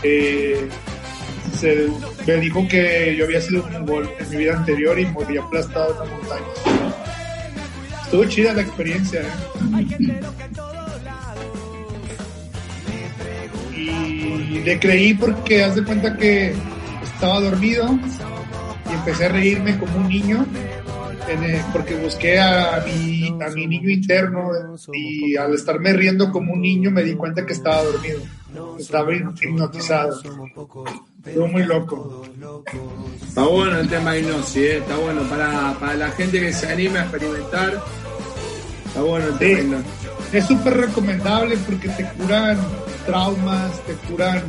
eh, 0.03 0.67
me 2.25 2.35
dijo 2.37 2.67
que 2.67 3.15
yo 3.17 3.25
había 3.25 3.41
sido 3.41 3.65
un 3.65 3.85
gol 3.85 4.09
en 4.19 4.29
mi 4.29 4.37
vida 4.37 4.57
anterior 4.57 4.99
y 4.99 5.05
me 5.05 5.23
había 5.23 5.41
aplastado 5.41 5.91
en 5.91 6.09
la 6.09 6.15
montaña. 6.15 6.93
Estuvo 8.03 8.25
chida 8.25 8.53
la 8.53 8.61
experiencia, 8.61 9.21
¿eh? 9.21 9.25
Y 13.75 14.61
le 14.61 14.79
creí 14.79 15.13
porque 15.13 15.63
haz 15.63 15.75
de 15.75 15.83
cuenta 15.83 16.17
que 16.17 16.53
estaba 17.03 17.39
dormido 17.39 17.99
y 18.89 18.93
empecé 18.93 19.25
a 19.25 19.29
reírme 19.29 19.77
como 19.77 19.97
un 19.97 20.07
niño 20.07 20.45
porque 21.71 21.95
busqué 21.95 22.39
a 22.39 22.83
mi, 22.85 23.27
a 23.41 23.49
mi 23.49 23.67
niño 23.67 23.89
interno 23.89 24.51
y 24.93 25.35
al 25.35 25.53
estarme 25.53 25.93
riendo 25.93 26.31
como 26.31 26.53
un 26.53 26.61
niño 26.61 26.89
me 26.89 27.03
di 27.03 27.13
cuenta 27.13 27.45
que 27.45 27.53
estaba 27.53 27.83
dormido, 27.83 28.21
estaba 28.79 29.13
hipnotizado. 29.13 30.19
Estuvo 31.25 31.47
muy 31.47 31.63
loco. 31.63 32.23
Está 33.27 33.43
bueno 33.43 33.79
el 33.79 33.89
tema 33.89 34.13
de 34.13 34.21
hipnosis, 34.21 34.57
¿eh? 34.57 34.77
está 34.77 34.97
bueno 34.97 35.21
para, 35.23 35.77
para 35.79 35.93
la 35.95 36.09
gente 36.11 36.39
que 36.39 36.51
se 36.51 36.67
anime 36.67 36.99
a 36.99 37.03
experimentar. 37.03 37.83
Está 38.87 39.01
bueno 39.03 39.27
el 39.27 39.37
tema 39.37 39.83
Es 40.33 40.47
súper 40.47 40.77
recomendable 40.77 41.57
porque 41.57 41.89
te 41.89 42.05
curan 42.13 42.57
traumas, 43.05 43.85
te 43.85 43.93
curan 44.09 44.41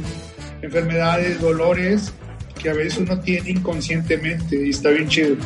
enfermedades, 0.62 1.40
dolores 1.42 2.12
que 2.58 2.70
a 2.70 2.74
veces 2.74 2.98
uno 2.98 3.18
tiene 3.20 3.50
inconscientemente 3.50 4.66
y 4.66 4.70
está 4.70 4.90
bien 4.90 5.08
chido 5.08 5.36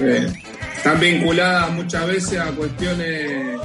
están 0.00 1.00
vinculadas 1.00 1.72
muchas 1.72 2.06
veces 2.06 2.38
a 2.38 2.50
cuestiones 2.52 3.58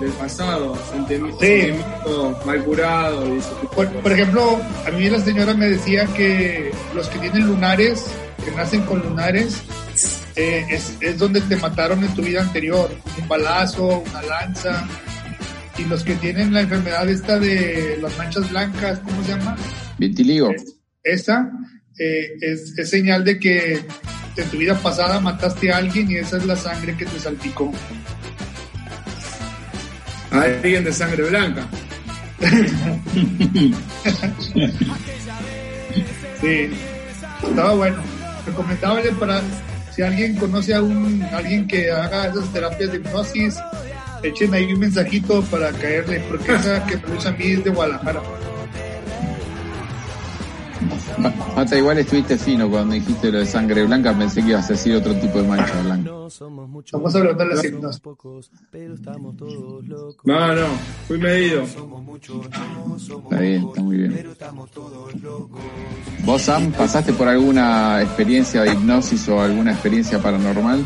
del 0.00 0.10
pasado, 0.12 0.76
sentimientos 0.90 2.46
mal 2.46 2.64
curados. 2.64 3.44
Por, 3.74 4.12
ejemplo, 4.12 4.60
a 4.86 4.90
mí 4.90 5.08
la 5.08 5.20
señora 5.20 5.54
me 5.54 5.68
decía 5.68 6.06
que 6.06 6.72
los 6.94 7.08
que 7.08 7.18
tienen 7.18 7.46
lunares, 7.46 8.06
que 8.44 8.50
nacen 8.52 8.82
con 8.82 9.00
lunares, 9.00 9.62
eh, 10.36 10.64
es, 10.70 10.96
es, 11.00 11.18
donde 11.18 11.40
te 11.42 11.56
mataron 11.56 12.02
en 12.02 12.14
tu 12.14 12.22
vida 12.22 12.40
anterior, 12.40 12.90
un 13.20 13.28
balazo, 13.28 14.02
una 14.10 14.22
lanza. 14.22 14.88
Y 15.78 15.84
los 15.84 16.04
que 16.04 16.14
tienen 16.14 16.52
la 16.52 16.62
enfermedad 16.62 17.08
esta 17.08 17.38
de 17.38 17.98
las 18.00 18.16
manchas 18.16 18.48
blancas, 18.50 19.00
¿cómo 19.00 19.22
se 19.24 19.30
llama? 19.30 19.56
Vitiligo. 19.98 20.52
esa 21.02 21.50
eh, 21.98 22.36
es, 22.40 22.78
es 22.78 22.90
señal 22.90 23.24
de 23.24 23.38
que 23.38 23.84
en 24.36 24.48
tu 24.50 24.58
vida 24.58 24.74
pasada 24.74 25.20
mataste 25.20 25.72
a 25.72 25.78
alguien 25.78 26.10
y 26.10 26.16
esa 26.16 26.36
es 26.38 26.44
la 26.46 26.56
sangre 26.56 26.96
que 26.96 27.06
te 27.06 27.18
salpicó. 27.18 27.72
A 30.30 30.40
alguien 30.40 30.84
de 30.84 30.92
sangre 30.92 31.28
blanca. 31.28 31.66
sí, 36.40 36.70
estaba 37.42 37.74
bueno. 37.74 38.02
Recomendable 38.46 39.12
para 39.12 39.40
si 39.94 40.02
alguien 40.02 40.34
conoce 40.36 40.74
a 40.74 40.82
un 40.82 41.22
alguien 41.32 41.66
que 41.66 41.90
haga 41.90 42.26
esas 42.26 42.52
terapias 42.52 42.90
de 42.90 42.98
hipnosis, 42.98 43.56
echen 44.22 44.52
ahí 44.52 44.72
un 44.72 44.80
mensajito 44.80 45.42
para 45.44 45.70
caerle, 45.72 46.20
porque 46.28 46.52
esa 46.52 46.84
que 46.84 46.98
produce 46.98 47.28
a 47.28 47.32
mí 47.32 47.52
es 47.52 47.64
de 47.64 47.70
Guadalajara. 47.70 48.20
Mata, 51.56 51.76
igual 51.76 51.98
estuviste 51.98 52.36
fino 52.36 52.68
cuando 52.68 52.94
dijiste 52.94 53.30
lo 53.30 53.38
de 53.38 53.46
sangre 53.46 53.84
blanca, 53.84 54.16
pensé 54.16 54.42
que 54.42 54.50
ibas 54.50 54.66
a 54.66 54.72
decir 54.72 54.96
otro 54.96 55.14
tipo 55.14 55.40
de 55.40 55.48
mancha 55.48 55.80
blanca. 55.82 56.10
Vamos 56.92 57.14
a 57.14 57.18
hablar 57.18 57.36
de 57.36 57.46
las 57.46 57.64
hipnosis. 57.64 58.02
No, 60.24 60.54
no, 60.54 60.66
fui 61.06 61.18
medido. 61.18 61.62
Está 61.62 63.40
bien, 63.40 63.68
está 63.68 63.82
muy 63.82 63.96
bien. 63.96 64.36
¿Vos, 66.24 66.42
Sam, 66.42 66.72
pasaste 66.72 67.12
por 67.12 67.28
alguna 67.28 68.02
experiencia 68.02 68.62
de 68.62 68.72
hipnosis 68.72 69.28
o 69.28 69.40
alguna 69.40 69.72
experiencia 69.72 70.18
paranormal? 70.18 70.84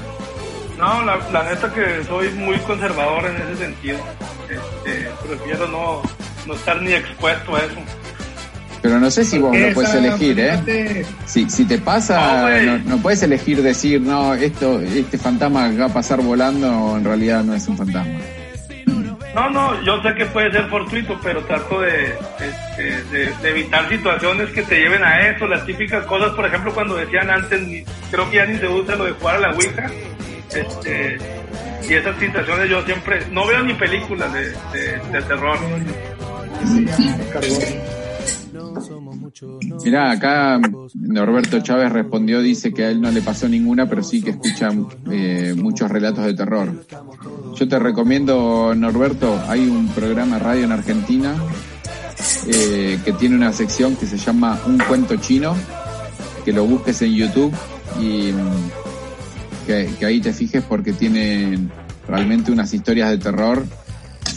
No, 0.79 1.05
la, 1.05 1.19
la 1.33 1.43
neta 1.43 1.73
que 1.75 2.05
soy 2.05 2.31
muy 2.31 2.57
conservador 2.59 3.27
en 3.27 3.37
ese 3.43 3.57
sentido. 3.57 3.99
Este, 4.49 5.11
prefiero 5.27 5.67
no, 5.69 6.03
no 6.47 6.55
estar 6.55 6.81
ni 6.81 6.93
expuesto 6.93 7.57
a 7.57 7.59
eso. 7.59 7.77
Pero 8.81 9.01
no 9.01 9.11
sé 9.11 9.25
si 9.25 9.39
vos 9.39 9.57
lo 9.57 9.75
puedes 9.75 9.95
elegir, 9.95 10.39
¿eh? 10.39 11.05
Si, 11.27 11.49
si 11.51 11.65
te 11.65 11.79
pasa, 11.79 12.49
no, 12.63 12.79
no, 12.79 12.99
puedes 12.99 13.23
elegir 13.23 13.63
decir, 13.63 14.01
no, 14.01 14.35
esto, 14.35 14.81
este 14.81 15.19
fantasma 15.19 15.71
va 15.73 15.87
a 15.87 15.93
pasar 15.93 16.21
volando, 16.21 16.71
o 16.71 16.97
en 16.97 17.05
realidad 17.05 17.43
no 17.43 17.55
es 17.55 17.67
un 17.69 17.77
fantasma. 17.77 18.19
No, 19.35 19.51
no, 19.51 19.83
yo 19.85 20.03
sé 20.03 20.15
que 20.15 20.27
puede 20.27 20.51
ser 20.51 20.65
fortuito, 20.69 21.19
pero 21.23 21.45
trato 21.45 21.81
de, 21.81 22.15
de, 22.77 23.33
de, 23.41 23.49
evitar 23.49 23.89
situaciones 23.89 24.51
que 24.51 24.63
te 24.63 24.81
lleven 24.81 25.05
a 25.05 25.29
eso. 25.29 25.47
Las 25.47 25.65
típicas 25.67 26.05
cosas, 26.07 26.31
por 26.31 26.47
ejemplo, 26.47 26.73
cuando 26.73 26.97
decían 26.97 27.31
antes, 27.31 27.85
creo 28.11 28.29
que 28.31 28.37
ya 28.37 28.47
ni 28.47 28.59
se 28.59 28.67
usa 28.67 28.97
lo 28.97 29.05
de 29.05 29.13
jugar 29.13 29.37
a 29.37 29.41
la 29.41 29.51
Ouija. 29.53 29.91
Este, 30.53 31.19
y 31.89 31.93
esas 31.93 32.19
situaciones 32.19 32.71
yo 32.71 32.83
siempre, 32.85 33.21
no 33.31 33.47
veo 33.47 33.63
ni 33.63 33.75
películas 33.75 34.33
de, 34.33 34.51
de 35.13 35.23
terror. 35.23 35.59
Mirá, 39.85 40.11
acá 40.11 40.61
Norberto 40.95 41.61
Chávez 41.61 41.93
respondió, 41.93 42.41
dice 42.41 42.73
que 42.73 42.85
a 42.85 42.91
él 42.91 43.01
no 43.01 43.11
le 43.11 43.23
pasó 43.23 43.49
ninguna, 43.49 43.89
pero 43.89 44.03
sí 44.03 44.23
que 44.23 44.31
escucha 44.31 44.71
eh, 45.11 45.55
muchos 45.57 45.91
relatos 45.91 46.25
de 46.25 46.35
terror. 46.35 46.85
Yo 47.55 47.69
te 47.69 47.79
recomiendo, 47.79 48.75
Norberto, 48.75 49.41
hay 49.49 49.69
un 49.69 49.89
programa 49.89 50.39
de 50.39 50.45
radio 50.45 50.65
en 50.65 50.73
Argentina 50.73 51.35
eh, 52.47 52.99
que 53.05 53.13
tiene 53.13 53.37
una 53.37 53.53
sección 53.53 53.97
que 53.97 54.07
se 54.07 54.17
llama 54.17 54.61
Un 54.67 54.79
cuento 54.79 55.17
chino, 55.17 55.55
que 56.45 56.53
lo 56.53 56.65
busques 56.65 57.01
en 57.03 57.15
YouTube 57.15 57.55
y 58.01 58.33
que, 59.67 59.91
que 59.99 60.07
ahí 60.07 60.21
te 60.21 60.33
fijes 60.33 60.63
porque 60.65 60.93
tienen 60.93 61.71
realmente 62.07 62.51
unas 62.51 62.73
historias 62.73 63.11
de 63.11 63.19
terror 63.19 63.65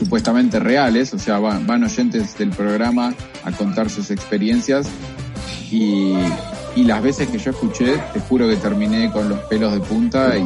supuestamente 0.02 0.60
reales, 0.60 1.14
o 1.14 1.20
sea, 1.20 1.38
van, 1.38 1.68
van, 1.68 1.84
oyentes 1.84 2.36
del 2.36 2.50
programa 2.50 3.14
a 3.44 3.52
contar 3.52 3.88
sus 3.88 4.10
experiencias 4.10 4.88
y, 5.70 6.16
y, 6.76 6.84
las 6.86 7.04
veces 7.04 7.30
que 7.30 7.38
yo 7.38 7.52
escuché, 7.52 8.02
te 8.12 8.20
juro 8.20 8.48
que 8.48 8.56
terminé 8.56 9.12
con 9.12 9.30
los 9.30 9.38
pelos 9.42 9.72
de 9.72 9.80
punta 9.80 10.36
y, 10.40 10.44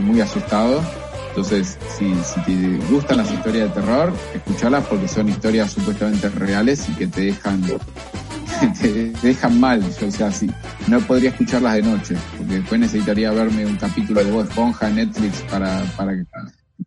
muy 0.00 0.20
asustado. 0.20 0.82
Entonces, 1.28 1.78
si, 1.96 2.12
si, 2.24 2.40
te 2.40 2.92
gustan 2.92 3.18
las 3.18 3.30
historias 3.30 3.68
de 3.68 3.80
terror, 3.80 4.12
escuchalas 4.34 4.84
porque 4.86 5.06
son 5.06 5.28
historias 5.28 5.70
supuestamente 5.70 6.28
reales 6.30 6.88
y 6.88 6.92
que 6.94 7.06
te 7.06 7.20
dejan 7.26 7.62
te 8.82 9.12
dejan 9.22 9.60
mal. 9.60 9.80
o 9.80 10.10
sea, 10.10 10.32
sí, 10.32 10.50
no 10.88 10.98
podría 11.02 11.30
escucharlas 11.30 11.74
de 11.74 11.82
noche, 11.82 12.16
porque 12.36 12.54
después 12.54 12.80
necesitaría 12.80 13.30
verme 13.30 13.64
un 13.64 13.76
capítulo 13.76 14.24
de 14.24 14.32
Bob 14.32 14.42
Esponja 14.48 14.88
en 14.88 14.96
Netflix 14.96 15.42
para, 15.42 15.84
para 15.96 16.16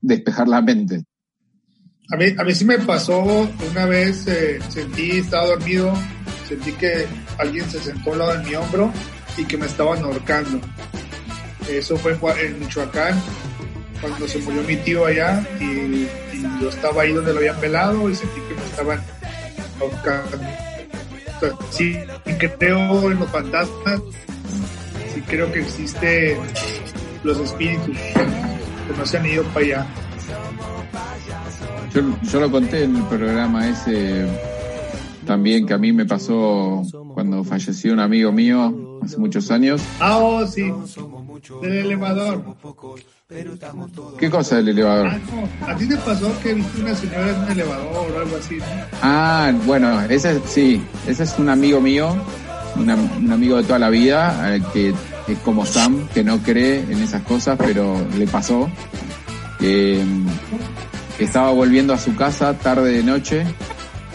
despejar 0.01 0.49
la 0.49 0.61
mente. 0.61 1.05
A 2.11 2.17
mí, 2.17 2.25
a 2.37 2.43
mí 2.43 2.53
sí 2.53 2.65
me 2.65 2.77
pasó 2.79 3.21
una 3.71 3.85
vez, 3.85 4.27
eh, 4.27 4.59
sentí, 4.67 5.11
estaba 5.11 5.47
dormido, 5.47 5.93
sentí 6.47 6.73
que 6.73 7.07
alguien 7.37 7.69
se 7.69 7.79
sentó 7.79 8.11
al 8.11 8.19
lado 8.19 8.37
de 8.37 8.49
mi 8.49 8.55
hombro 8.55 8.91
y 9.37 9.45
que 9.45 9.57
me 9.57 9.65
estaban 9.65 10.03
ahorcando. 10.03 10.59
Eso 11.69 11.95
fue 11.95 12.17
en 12.41 12.59
Michoacán, 12.59 13.21
cuando 14.01 14.27
se 14.27 14.39
murió 14.39 14.61
mi 14.63 14.75
tío 14.77 15.05
allá 15.05 15.41
y, 15.59 15.63
y 15.63 16.09
yo 16.59 16.69
estaba 16.69 17.03
ahí 17.03 17.13
donde 17.13 17.31
lo 17.31 17.39
habían 17.39 17.61
velado 17.61 18.09
y 18.09 18.15
sentí 18.15 18.41
que 18.41 18.55
me 18.55 18.65
estaban 18.65 19.01
ahorcando. 19.79 20.37
sí, 21.69 21.97
creo 22.57 23.11
en 23.11 23.19
los 23.19 23.29
fantasmas, 23.29 24.01
sí 25.13 25.21
creo 25.21 25.51
que 25.51 25.59
existen 25.59 26.39
los 27.23 27.39
espíritus 27.39 27.97
que 27.97 28.97
no 28.97 29.05
se 29.05 29.17
han 29.17 29.25
ido 29.27 29.43
para 29.45 29.65
allá. 29.65 29.87
Yo, 31.93 32.01
yo 32.23 32.39
lo 32.39 32.51
conté 32.51 32.83
en 32.83 32.95
el 32.95 33.03
programa 33.03 33.67
ese 33.67 34.25
también 35.25 35.65
que 35.65 35.73
a 35.73 35.77
mí 35.77 35.93
me 35.93 36.05
pasó 36.05 36.83
cuando 37.13 37.43
falleció 37.43 37.93
un 37.93 37.99
amigo 37.99 38.31
mío 38.31 38.99
hace 39.01 39.17
muchos 39.17 39.51
años. 39.51 39.81
Ah, 39.99 40.17
oh, 40.17 40.45
sí, 40.47 40.71
del 41.61 41.77
elevador. 41.77 42.43
¿Qué 44.19 44.29
cosa 44.29 44.57
del 44.57 44.69
elevador? 44.69 45.07
Ah, 45.07 45.19
no. 45.31 45.67
¿A 45.67 45.77
ti 45.77 45.87
te 45.87 45.95
pasó 45.97 46.31
que 46.43 46.53
viste 46.53 46.81
una 46.81 46.95
señora 46.95 47.29
en 47.29 47.41
un 47.43 47.51
elevador 47.51 48.11
o 48.11 48.19
algo 48.19 48.35
así? 48.37 48.57
¿no? 48.57 48.65
Ah, 49.01 49.53
bueno, 49.65 50.01
ese 50.01 50.41
sí, 50.45 50.81
ese 51.07 51.23
es 51.23 51.39
un 51.39 51.49
amigo 51.49 51.79
mío, 51.79 52.13
una, 52.75 52.95
un 52.95 53.31
amigo 53.31 53.57
de 53.57 53.63
toda 53.63 53.79
la 53.79 53.89
vida, 53.89 54.55
eh, 54.55 54.61
que 54.73 54.93
es 55.27 55.39
como 55.45 55.65
Sam, 55.65 56.09
que 56.13 56.23
no 56.23 56.39
cree 56.39 56.79
en 56.79 57.01
esas 57.01 57.21
cosas, 57.23 57.57
pero 57.57 57.95
le 58.17 58.27
pasó. 58.27 58.69
Eh, 59.61 60.03
estaba 61.19 61.51
volviendo 61.51 61.93
a 61.93 61.97
su 61.97 62.15
casa 62.15 62.57
tarde 62.57 62.93
de 62.93 63.03
noche, 63.03 63.45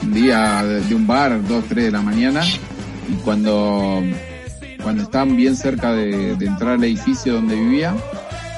un 0.03 0.13
día 0.13 0.65
de 0.65 0.95
un 0.95 1.07
bar, 1.07 1.47
dos, 1.47 1.65
tres 1.69 1.85
de 1.85 1.91
la 1.93 2.03
mañana, 2.03 2.43
y 3.09 3.15
cuando, 3.25 4.03
cuando 4.83 5.27
bien 5.37 5.57
cerca 5.57 5.93
de, 5.93 6.35
de 6.37 6.47
entrar 6.47 6.75
al 6.75 6.85
edificio 6.85 7.35
donde 7.35 7.55
vivía, 7.55 7.95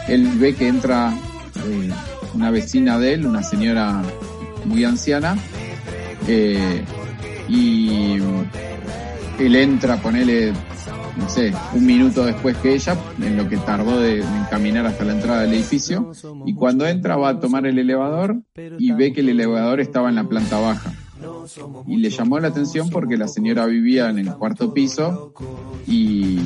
él 0.08 0.30
ve 0.36 0.54
que 0.54 0.68
entra 0.68 1.12
eh, 1.66 1.90
una 2.34 2.50
vecina 2.50 2.98
de 2.98 3.14
él, 3.14 3.26
una 3.26 3.42
señora 3.42 4.02
muy 4.64 4.84
anciana, 4.84 5.36
eh, 6.26 6.84
y 7.48 8.16
él 9.38 9.56
entra, 9.56 9.96
ponele, 9.96 10.52
no 11.18 11.28
sé, 11.28 11.52
un 11.74 11.84
minuto 11.84 12.24
después 12.24 12.56
que 12.58 12.74
ella, 12.74 12.96
en 13.20 13.36
lo 13.36 13.48
que 13.48 13.56
tardó 13.56 14.00
de, 14.00 14.18
de, 14.18 14.24
caminar 14.50 14.86
hasta 14.86 15.04
la 15.04 15.12
entrada 15.12 15.42
del 15.42 15.54
edificio, 15.54 16.12
y 16.46 16.54
cuando 16.54 16.86
entra 16.86 17.16
va 17.16 17.30
a 17.30 17.40
tomar 17.40 17.66
el 17.66 17.78
elevador 17.78 18.36
y 18.78 18.92
ve 18.92 19.12
que 19.12 19.20
el 19.20 19.30
elevador 19.30 19.80
estaba 19.80 20.08
en 20.08 20.14
la 20.14 20.24
planta 20.24 20.58
baja. 20.58 20.92
Y 21.86 21.96
le 21.96 22.10
llamó 22.10 22.38
la 22.38 22.48
atención 22.48 22.90
porque 22.90 23.16
la 23.16 23.26
señora 23.26 23.66
vivía 23.66 24.10
en 24.10 24.18
el 24.18 24.32
cuarto 24.34 24.72
piso 24.72 25.32
y 25.86 26.38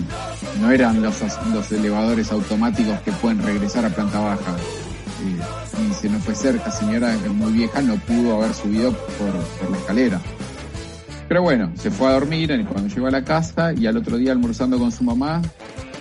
no 0.61 0.71
eran 0.71 1.03
los, 1.03 1.21
los 1.53 1.73
elevadores 1.73 2.33
automáticos 2.33 3.01
que 3.01 3.13
pueden 3.13 3.43
regresar 3.43 3.85
a 3.85 3.91
planta 3.91 4.21
baja. 4.21 4.57
Eh, 4.57 5.89
y 5.91 5.95
se 5.95 6.09
nos 6.09 6.23
fue 6.23 6.35
cerca, 6.35 6.71
señora 6.71 7.17
muy 7.29 7.53
vieja, 7.53 7.83
no 7.83 7.97
pudo 7.97 8.37
haber 8.37 8.55
subido 8.55 8.93
por 8.93 9.71
la 9.71 9.77
escalera. 9.77 10.21
Pero 11.33 11.45
bueno, 11.45 11.73
se 11.77 11.91
fue 11.91 12.09
a 12.09 12.13
dormir 12.13 12.51
cuando 12.71 12.95
llegó 12.95 13.07
a 13.07 13.11
la 13.11 13.25
casa 13.25 13.73
y 13.73 13.87
al 13.87 13.97
otro 13.97 14.19
día 14.19 14.33
almorzando 14.33 14.79
con 14.79 14.93
su 14.93 15.03
mamá, 15.03 15.41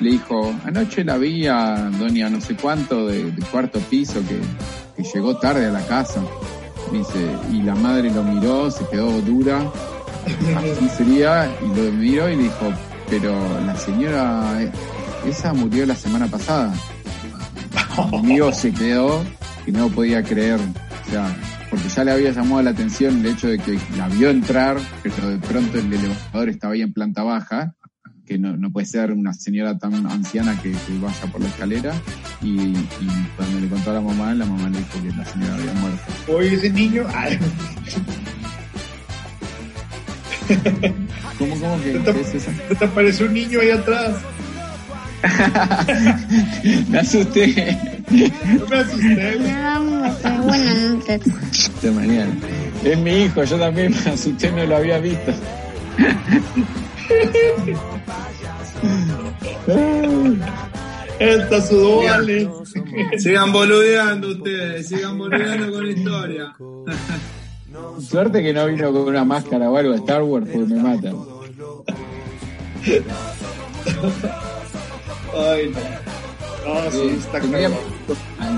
le 0.02 0.12
dijo, 0.12 0.54
anoche 0.66 1.06
la 1.06 1.18
vi 1.18 1.48
a 1.48 1.90
doña 1.98 2.30
no 2.30 2.42
sé 2.42 2.58
cuánto 2.58 3.08
de, 3.08 3.32
cuarto 3.50 3.80
piso 3.80 4.22
que, 4.28 4.42
que, 4.98 5.10
llegó 5.10 5.38
tarde 5.38 5.68
a 5.68 5.72
la 5.72 5.88
casa. 5.88 6.22
Dice, 6.92 7.26
y 7.50 7.62
la 7.62 7.76
madre 7.76 8.12
lo 8.12 8.24
miró, 8.24 8.70
se 8.70 8.86
quedó 8.90 9.22
dura, 9.22 9.72
así 10.58 10.90
sería, 10.98 11.50
y 11.62 11.80
lo 11.80 11.92
miró 11.94 12.28
y 12.28 12.36
le 12.36 12.44
dijo, 12.44 12.74
pero 13.10 13.34
la 13.66 13.78
señora 13.78 14.70
esa 15.26 15.54
murió 15.54 15.86
la 15.86 15.96
semana 15.96 16.28
pasada. 16.28 16.74
Mi 18.12 18.18
amigo 18.18 18.52
se 18.52 18.74
quedó 18.74 19.24
y 19.66 19.72
no 19.72 19.88
podía 19.88 20.24
creer. 20.24 20.60
O 20.60 21.10
sea, 21.10 21.34
porque 21.72 21.88
ya 21.88 22.04
le 22.04 22.12
había 22.12 22.32
llamado 22.32 22.62
la 22.62 22.72
atención 22.72 23.20
el 23.20 23.28
hecho 23.28 23.48
de 23.48 23.58
que 23.58 23.80
la 23.98 24.10
vio 24.10 24.30
entrar, 24.30 24.78
pero 25.02 25.30
de 25.30 25.38
pronto 25.38 25.80
el 25.80 25.92
elevador 25.92 26.50
estaba 26.50 26.74
ahí 26.74 26.82
en 26.82 26.92
planta 26.92 27.24
baja, 27.24 27.74
que 28.26 28.38
no, 28.38 28.58
no 28.58 28.72
puede 28.72 28.86
ser 28.86 29.14
una 29.14 29.34
señora 29.34 29.78
tan 29.78 30.06
anciana 30.06 30.62
que, 30.62 30.72
que 30.72 31.00
vaya 31.02 31.32
por 31.32 31.40
la 31.40 31.48
escalera, 31.48 31.94
y, 32.42 32.50
y, 32.50 33.28
cuando 33.38 33.62
le 33.62 33.68
contó 33.70 33.92
a 33.92 33.94
la 33.94 34.02
mamá, 34.02 34.36
la 34.36 34.46
mamá 34.46 34.70
le 34.70 34.80
dijo 34.80 35.02
que 35.02 35.16
la 35.16 35.24
señora 35.24 35.56
había 35.56 35.74
muerto. 35.74 36.02
Oye, 36.28 36.56
ese 36.56 36.70
niño... 36.72 37.06
Ay. 37.16 37.40
¿Cómo, 41.38 41.58
cómo 41.58 41.82
que 41.82 41.94
¿Te, 42.00 42.22
es 42.22 42.36
eso? 42.36 42.52
¿Te 42.78 42.86
apareció 42.86 43.28
un 43.28 43.34
niño 43.34 43.62
ahí 43.62 43.70
atrás? 43.70 44.18
me 46.90 47.00
asusté. 47.00 47.78
No 48.10 48.66
me 48.68 48.76
asusté. 48.78 49.38
No, 49.40 50.44
bueno, 50.44 50.74
no 50.90 51.00
te... 51.00 51.20
De 51.82 51.92
mañana. 51.92 52.34
Es 52.84 52.98
mi 52.98 53.24
hijo, 53.24 53.44
yo 53.44 53.58
también 53.58 53.92
me 53.92 54.12
asusté, 54.12 54.52
no 54.52 54.66
lo 54.66 54.78
había 54.78 55.00
visto. 55.00 55.32
Esta 61.20 61.62
sudó, 61.62 62.04
vale. 62.04 62.50
Sigan 63.18 63.52
boludeando 63.52 64.30
ustedes, 64.30 64.88
sigan 64.88 65.18
boludeando 65.18 65.72
con 65.72 65.88
historia. 65.88 66.56
Suerte 68.00 68.42
que 68.42 68.54
no 68.54 68.66
vino 68.66 68.92
con 68.92 69.02
una 69.04 69.24
máscara 69.24 69.70
o 69.70 69.78
algo 69.78 69.92
de 69.92 69.98
Star 70.00 70.24
Wars 70.24 70.48
porque 70.52 70.74
me 70.74 70.82
matan. 70.82 71.16
Ay, 75.36 75.72
no. 75.74 76.12
No, 76.74 76.92
sí, 76.92 77.16
está 77.20 77.40
claro. 77.40 77.74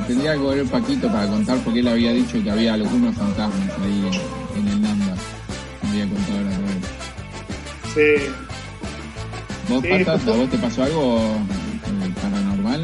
tendría 0.07 0.34
que 0.34 0.38
volver 0.39 0.65
Paquito 0.65 1.07
para 1.07 1.28
contar 1.28 1.57
porque 1.59 1.80
él 1.80 1.88
había 1.88 2.11
dicho 2.11 2.41
que 2.43 2.51
había 2.51 2.74
algunos 2.74 3.15
fantasmas 3.15 3.69
ahí 3.82 4.09
en, 4.55 4.67
en 4.67 4.67
el. 4.67 4.80
Me 4.82 5.89
había 5.89 6.13
contado 6.13 6.41
la 6.41 6.57
vez. 6.59 6.84
Sí. 7.93 8.26
¿Vos, 9.69 9.82
Sí, 9.82 9.88
Patas, 9.89 10.15
justo- 10.15 10.34
a 10.34 10.36
vos 10.38 10.49
te 10.49 10.57
pasó 10.57 10.84
algo 10.84 11.17
eh, 11.19 12.13
paranormal? 12.21 12.84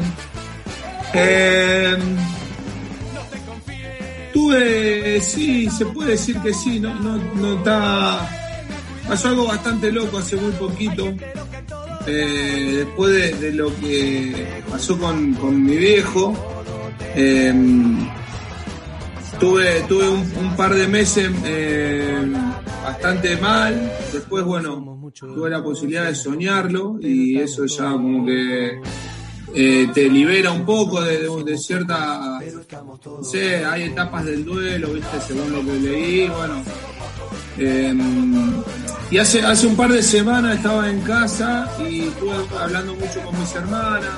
Eh, 1.12 1.96
tuve, 4.32 5.20
sí, 5.20 5.68
se 5.70 5.84
puede 5.86 6.12
decir 6.12 6.38
que 6.40 6.54
sí, 6.54 6.80
no, 6.80 6.94
no, 6.94 7.16
no 7.34 7.58
está. 7.58 8.28
Pasó 9.08 9.28
algo 9.28 9.46
bastante 9.48 9.90
loco 9.92 10.18
hace 10.18 10.36
muy 10.36 10.52
poquito. 10.52 11.12
Eh, 12.12 12.72
después 12.84 13.40
de, 13.40 13.52
lo 13.52 13.74
que 13.78 14.62
pasó 14.68 14.98
con, 14.98 15.34
con 15.34 15.62
mi 15.62 15.76
viejo, 15.76 16.34
eh, 17.14 17.54
tuve, 19.38 19.82
tuve 19.88 20.08
un, 20.08 20.56
par 20.56 20.74
de 20.74 20.88
meses 20.88 21.30
eh, 21.44 22.18
bastante 22.84 23.36
mal. 23.36 23.92
Después, 24.12 24.44
bueno, 24.44 25.10
tuve 25.14 25.50
la 25.50 25.62
posibilidad 25.62 26.06
de 26.06 26.14
soñarlo 26.14 26.98
y 27.00 27.38
eso 27.38 27.64
ya 27.66 27.92
como 27.92 28.26
que 28.26 28.80
eh, 29.54 29.88
te 29.94 30.08
libera 30.08 30.50
un 30.52 30.64
poco 30.64 31.00
de, 31.02 31.28
de- 31.44 31.58
cierta, 31.58 32.40
no 33.04 33.22
sé, 33.24 33.64
hay 33.64 33.84
etapas 33.84 34.24
del 34.24 34.44
duelo, 34.44 34.92
viste, 34.94 35.20
según 35.26 35.52
lo 35.52 35.64
que 35.64 35.78
leí, 35.78 36.28
bueno. 36.28 36.62
Eh, 37.58 37.92
y 39.10 39.18
hace, 39.18 39.42
hace 39.42 39.66
un 39.66 39.76
par 39.76 39.92
de 39.92 40.02
semanas 40.02 40.56
estaba 40.56 40.88
en 40.88 41.00
casa 41.00 41.68
y 41.80 42.02
estuve 42.02 42.32
hablando 42.60 42.94
mucho 42.94 43.20
con 43.22 43.38
mis 43.38 43.52
hermanas, 43.54 44.10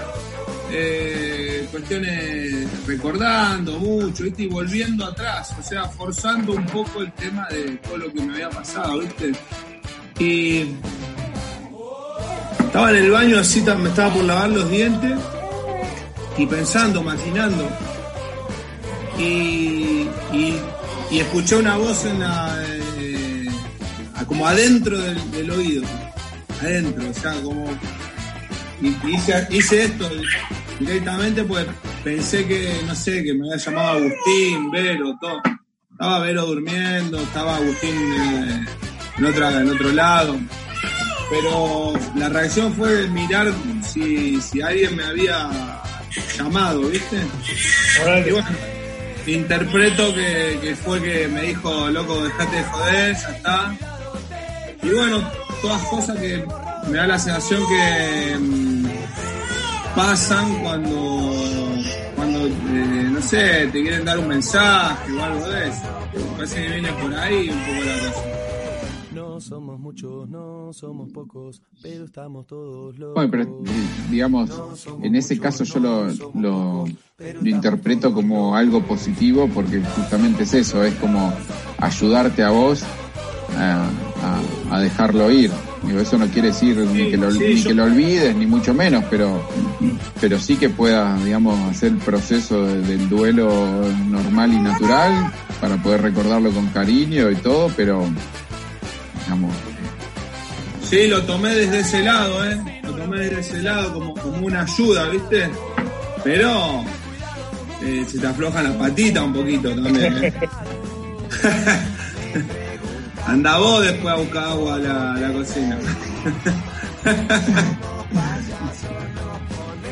eh, 0.71 1.67
cuestiones 1.71 2.87
recordando 2.87 3.79
mucho, 3.79 4.25
viste, 4.25 4.43
y 4.43 4.49
volviendo 4.49 5.07
atrás, 5.07 5.55
o 5.59 5.63
sea, 5.63 5.89
forzando 5.89 6.53
un 6.53 6.67
poco 6.67 7.01
el 7.01 7.13
tema 7.13 7.49
de 7.49 7.77
todo 7.79 7.97
lo 7.97 8.13
que 8.13 8.23
me 8.23 8.35
había 8.35 8.51
pasado, 8.51 8.99
viste. 8.99 9.33
Y 10.19 10.75
estaba 12.61 12.91
en 12.91 12.97
el 12.97 13.11
baño 13.11 13.39
así, 13.39 13.63
me 13.63 13.89
estaba 13.89 14.13
por 14.13 14.25
lavar 14.25 14.51
los 14.51 14.71
dientes 14.71 15.19
y 16.37 16.47
pensando, 16.47 17.03
maquinando. 17.03 17.69
Y, 19.19 20.07
y, 20.33 20.61
escuché 21.13 21.57
una 21.57 21.77
voz 21.77 22.05
en 22.07 22.21
la, 22.21 22.82
como 24.27 24.47
adentro 24.47 24.99
del, 24.99 25.31
del 25.31 25.51
oído. 25.51 25.85
Adentro, 26.61 27.11
o 27.11 27.15
sea, 27.15 27.33
como. 27.43 27.67
Hice, 28.81 29.47
hice 29.51 29.85
esto 29.85 30.11
directamente, 30.81 31.45
pues 31.45 31.67
pensé 32.03 32.47
que, 32.47 32.81
no 32.87 32.95
sé, 32.97 33.23
que 33.23 33.33
me 33.33 33.47
había 33.47 33.65
llamado 33.65 33.91
Agustín, 33.91 34.71
Vero, 34.73 35.17
todo. 35.21 35.41
Estaba 35.93 36.19
Vero 36.19 36.47
durmiendo, 36.47 37.21
estaba 37.21 37.57
Agustín 37.57 37.95
eh, 37.95 38.67
en, 39.19 39.25
otra, 39.25 39.61
en 39.61 39.71
otro 39.71 39.93
lado 39.93 40.37
pero 41.33 41.95
la 42.15 42.29
reacción 42.29 42.75
fue 42.75 43.09
mirar 43.09 43.51
si, 43.83 44.39
si 44.41 44.61
alguien 44.61 44.95
me 44.97 45.05
había 45.05 45.49
llamado, 46.37 46.83
¿viste? 46.83 47.17
Y 48.27 48.31
bueno, 48.31 48.49
interpreto 49.27 50.15
que, 50.15 50.59
que 50.61 50.77
fue 50.77 51.01
que 51.01 51.29
me 51.29 51.43
dijo, 51.43 51.89
loco, 51.89 52.23
dejate 52.23 52.57
de 52.57 52.65
joder, 52.65 53.17
ya 53.17 53.29
está. 53.31 53.77
Y 54.83 54.91
bueno, 54.91 55.21
todas 55.61 55.83
cosas 55.89 56.19
que 56.19 56.45
me 56.91 56.97
da 56.97 57.07
la 57.07 57.19
sensación 57.19 57.63
que 57.69 58.37
mm, 58.39 58.87
pasan 59.95 60.59
cuando, 60.63 61.31
cuando 62.17 62.47
eh, 62.47 63.09
no 63.13 63.23
sé, 63.23 63.69
te 63.69 63.83
quieren 63.83 64.05
dar 64.05 64.19
un 64.19 64.29
mensaje 64.29 65.13
o 65.13 65.23
algo 65.23 65.49
de 65.49 65.69
eso. 65.69 65.83
Parece 66.37 66.63
que 66.63 66.69
viene 66.69 66.93
por 67.01 67.15
ahí 67.15 67.49
un 67.49 67.59
poco 67.61 67.85
la 67.85 68.09
cosa. 68.09 68.23
No 69.15 69.41
somos 69.41 69.79
muchos, 69.79 70.29
no 70.29 70.73
somos 70.73 71.13
pocos, 71.13 71.63
pero 71.81 72.05
estamos 72.05 72.47
todos 72.47 72.99
locos. 72.99 73.15
Bueno, 73.15 73.31
pero 73.31 73.63
digamos, 74.11 74.51
en 75.01 75.15
ese 75.15 75.39
caso 75.39 75.65
yo 75.65 75.79
lo, 75.81 76.07
lo, 76.35 76.85
lo 77.19 77.49
interpreto 77.49 78.13
como 78.13 78.57
algo 78.57 78.83
positivo 78.83 79.49
porque 79.55 79.81
justamente 79.81 80.43
es 80.43 80.55
eso, 80.55 80.83
es 80.83 80.95
como 80.95 81.33
ayudarte 81.79 82.43
a 82.43 82.51
vos 82.51 82.85
a, 83.59 83.85
a- 84.23 84.77
a 84.77 84.81
dejarlo 84.81 85.31
ir. 85.31 85.51
Digo, 85.83 85.99
eso 86.01 86.17
no 86.17 86.27
quiere 86.29 86.49
decir 86.49 86.77
ni, 86.77 87.11
que 87.11 87.17
lo, 87.17 87.31
sí, 87.33 87.39
ni 87.41 87.57
yo- 87.57 87.69
que 87.69 87.75
lo 87.75 87.85
olvides, 87.85 88.35
ni 88.37 88.47
mucho 88.47 88.73
menos, 88.73 89.05
pero, 89.11 89.43
pero 90.21 90.39
sí 90.39 90.57
que 90.57 90.69
puedas, 90.71 91.23
digamos, 91.25 91.59
hacer 91.71 91.93
el 91.93 91.99
proceso 91.99 92.65
de- 92.67 92.83
del 92.83 93.09
duelo 93.09 93.51
normal 94.09 94.53
y 94.53 94.59
natural 94.61 95.33
para 95.61 95.77
poder 95.83 96.03
recordarlo 96.03 96.51
con 96.53 96.67
cariño 96.69 97.31
y 97.31 97.37
todo, 97.37 97.71
pero, 97.77 98.07
digamos, 99.25 99.53
Sí, 100.89 101.07
lo 101.07 101.23
tomé 101.23 101.55
desde 101.55 101.81
ese 101.81 102.03
lado, 102.03 102.45
¿eh? 102.45 102.81
Lo 102.85 102.93
tomé 102.93 103.19
desde 103.21 103.41
ese 103.41 103.63
lado 103.63 103.95
como, 103.95 104.13
como 104.15 104.47
una 104.47 104.61
ayuda, 104.63 105.09
¿viste? 105.09 105.49
Pero 106.23 106.85
eh, 107.83 108.05
se 108.07 108.19
te 108.19 108.27
aflojan 108.27 108.65
las 108.65 108.75
patitas 108.75 109.23
un 109.25 109.33
poquito 109.33 109.71
también, 109.75 110.23
¿eh? 110.23 110.33
Anda 113.27 113.59
vos 113.59 113.85
después 113.85 114.13
a 114.15 114.17
buscar 114.19 114.45
agua 114.45 114.75
a 114.75 114.79
la, 114.79 115.13
a 115.15 115.21
la 115.21 115.33
cocina. 115.33 115.79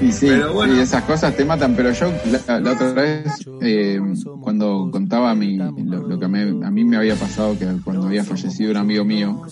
Y 0.02 0.12
sí, 0.12 0.28
Pero 0.28 0.54
bueno. 0.54 0.74
y 0.74 0.78
esas 0.78 1.02
cosas 1.04 1.36
te 1.36 1.44
matan, 1.44 1.74
pero 1.74 1.92
yo 1.92 2.10
la, 2.46 2.58
la 2.58 2.72
otra 2.72 2.90
vez, 2.92 3.26
eh, 3.60 4.00
cuando 4.40 4.88
contaba 4.90 5.34
mi, 5.34 5.58
lo, 5.58 5.70
lo 6.08 6.18
que 6.18 6.26
me- 6.26 6.64
a 6.66 6.70
mí 6.70 6.84
me 6.84 6.96
había 6.96 7.16
pasado, 7.16 7.58
que 7.58 7.66
cuando 7.84 8.06
había 8.06 8.24
fallecido 8.24 8.70
un 8.70 8.78
amigo 8.78 9.04
mío, 9.04 9.42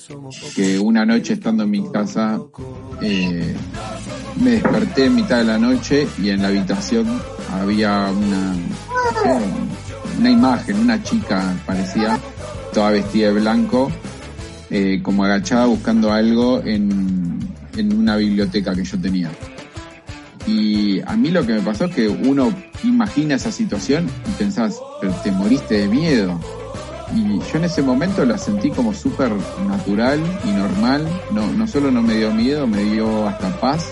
que 0.57 0.79
una 0.79 1.05
noche 1.05 1.35
estando 1.35 1.65
en 1.65 1.71
mi 1.71 1.87
casa, 1.91 2.41
eh, 3.03 3.55
me 4.41 4.53
desperté 4.53 5.05
en 5.07 5.17
mitad 5.17 5.37
de 5.37 5.45
la 5.45 5.59
noche 5.59 6.09
y 6.19 6.31
en 6.31 6.41
la 6.41 6.49
habitación 6.49 7.07
había 7.53 8.07
una, 8.11 8.55
sé, 9.23 9.39
una 10.19 10.31
imagen, 10.31 10.79
una 10.79 11.03
chica 11.03 11.55
parecía, 11.67 12.19
vestida 12.91 13.29
de 13.29 13.41
blanco, 13.41 13.91
eh, 14.71 15.01
como 15.03 15.25
agachada 15.25 15.67
buscando 15.67 16.13
algo 16.13 16.61
en, 16.65 17.39
en 17.77 17.93
una 17.97 18.17
biblioteca 18.17 18.75
que 18.75 18.85
yo 18.85 18.99
tenía. 18.99 19.31
Y 20.47 21.01
a 21.03 21.15
mí 21.17 21.31
lo 21.31 21.45
que 21.45 21.53
me 21.55 21.61
pasó 21.61 21.85
es 21.85 21.95
que 21.95 22.09
uno 22.09 22.53
imagina 22.83 23.35
esa 23.35 23.53
situación 23.53 24.09
y 24.27 24.31
pensás, 24.39 24.81
pero 25.01 25.13
te 25.23 25.31
moriste 25.31 25.79
de 25.79 25.89
miedo. 25.89 26.41
Y 27.15 27.39
yo 27.39 27.59
en 27.59 27.65
ese 27.65 27.83
momento 27.83 28.25
la 28.25 28.39
sentí 28.39 28.71
como 28.71 28.95
súper 28.95 29.31
natural 29.67 30.21
y 30.45 30.51
normal. 30.51 31.07
No, 31.33 31.51
no 31.53 31.67
solo 31.67 31.91
no 31.91 32.03
me 32.03 32.17
dio 32.17 32.33
miedo, 32.33 32.67
me 32.67 32.83
dio 32.83 33.27
hasta 33.27 33.61
paz. 33.61 33.91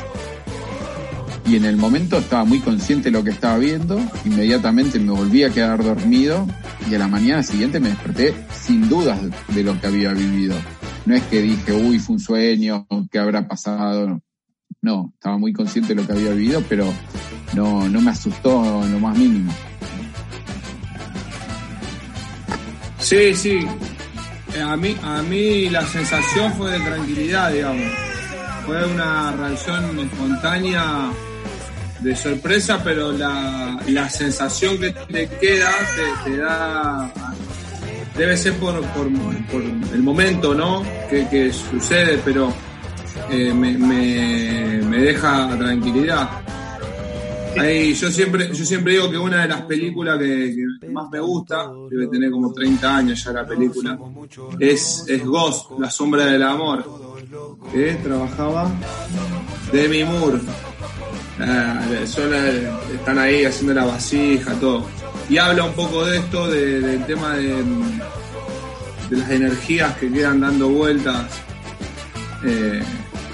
Y 1.47 1.55
en 1.57 1.65
el 1.65 1.77
momento 1.77 2.19
estaba 2.19 2.45
muy 2.45 2.59
consciente 2.59 3.05
de 3.05 3.13
lo 3.13 3.23
que 3.23 3.31
estaba 3.31 3.57
viendo. 3.59 4.01
Inmediatamente 4.25 4.99
me 4.99 5.13
volví 5.13 5.45
a 5.45 5.51
quedar 5.51 5.83
dormido 5.83 6.47
y 6.91 6.95
a 6.95 6.99
la 6.99 7.07
mañana 7.07 7.43
siguiente 7.43 7.79
me 7.79 7.91
desperté 7.91 8.35
sin 8.53 8.89
dudas 8.89 9.21
de 9.49 9.63
lo 9.63 9.81
que 9.81 9.87
había 9.87 10.13
vivido. 10.13 10.57
No 11.05 11.15
es 11.15 11.23
que 11.25 11.43
dije, 11.43 11.73
uy, 11.73 12.01
fue 12.01 12.15
un 12.17 12.21
sueño, 12.21 12.87
¿qué 13.13 13.21
habrá 13.21 13.47
pasado? 13.47 14.21
No, 14.83 15.13
estaba 15.15 15.39
muy 15.39 15.53
consciente 15.53 15.95
de 15.95 16.01
lo 16.03 16.07
que 16.07 16.15
había 16.15 16.31
vivido, 16.31 16.63
pero 16.69 16.93
no, 17.55 17.89
no 17.89 18.01
me 18.01 18.11
asustó 18.11 18.85
en 18.85 18.93
lo 18.93 19.01
más 19.01 19.17
mínimo. 19.17 19.53
Sí, 22.99 23.35
sí. 23.35 23.61
Eh, 24.55 24.63
A 24.63 24.77
mí, 24.77 24.97
a 25.01 25.23
mí 25.23 25.69
la 25.71 25.87
sensación 25.87 26.53
fue 26.55 26.73
de 26.73 26.81
tranquilidad, 26.81 27.53
digamos. 27.53 27.87
Fue 28.67 28.85
una 28.85 29.31
reacción 29.31 29.97
espontánea 30.01 31.11
de 32.01 32.17
sorpresa, 32.17 32.81
pero 32.83 33.13
la, 33.13 33.81
la 33.89 34.09
sensación 34.09 34.79
que 34.79 34.91
te 34.91 35.29
queda 35.29 35.71
te, 36.25 36.37
da... 36.37 37.13
Debe 38.17 38.37
ser 38.37 38.55
por, 38.55 38.81
por, 38.81 39.13
por 39.51 39.63
el 39.63 40.03
momento, 40.03 40.55
¿no? 40.55 40.83
Que, 41.11 41.29
que 41.29 41.53
sucede, 41.53 42.19
pero 42.25 42.53
eh, 43.31 43.53
me, 43.53 43.77
me, 43.77 44.81
me 44.89 44.99
deja 44.99 45.57
tranquilidad. 45.59 46.31
Ahí, 47.59 47.95
yo 47.95 48.11
siempre, 48.11 48.49
yo 48.49 48.65
siempre 48.65 48.95
digo 48.95 49.11
que 49.11 49.17
una 49.17 49.43
de 49.43 49.49
las 49.49 49.63
películas 49.63 50.19
que, 50.19 50.55
que 50.81 50.89
más 50.91 51.09
me 51.11 51.21
gusta, 51.21 51.71
debe 51.91 52.07
tener 52.09 52.31
como 52.31 52.53
30 52.53 52.97
años 52.97 53.25
ya 53.25 53.33
la 53.33 53.47
película, 53.47 53.99
es, 54.61 55.05
es 55.09 55.25
Ghost, 55.25 55.71
La 55.79 55.91
sombra 55.91 56.27
del 56.27 56.43
amor, 56.43 56.85
que 57.73 57.95
trabajaba 57.95 58.71
Demi 59.73 60.05
Moore. 60.05 60.41
Ah, 61.39 61.84
la- 61.91 62.03
están 62.95 63.18
ahí 63.18 63.45
haciendo 63.45 63.74
la 63.74 63.84
vasija, 63.84 64.53
todo. 64.55 64.87
Y 65.28 65.37
habla 65.39 65.64
un 65.64 65.72
poco 65.74 66.05
de 66.05 66.18
esto, 66.18 66.49
de- 66.49 66.80
del 66.80 67.05
tema 67.05 67.34
de, 67.37 67.62
de 69.11 69.16
las 69.16 69.30
energías 69.30 69.97
que 69.99 70.11
quedan 70.11 70.41
dando 70.41 70.68
vueltas 70.68 71.26
eh, 72.45 72.82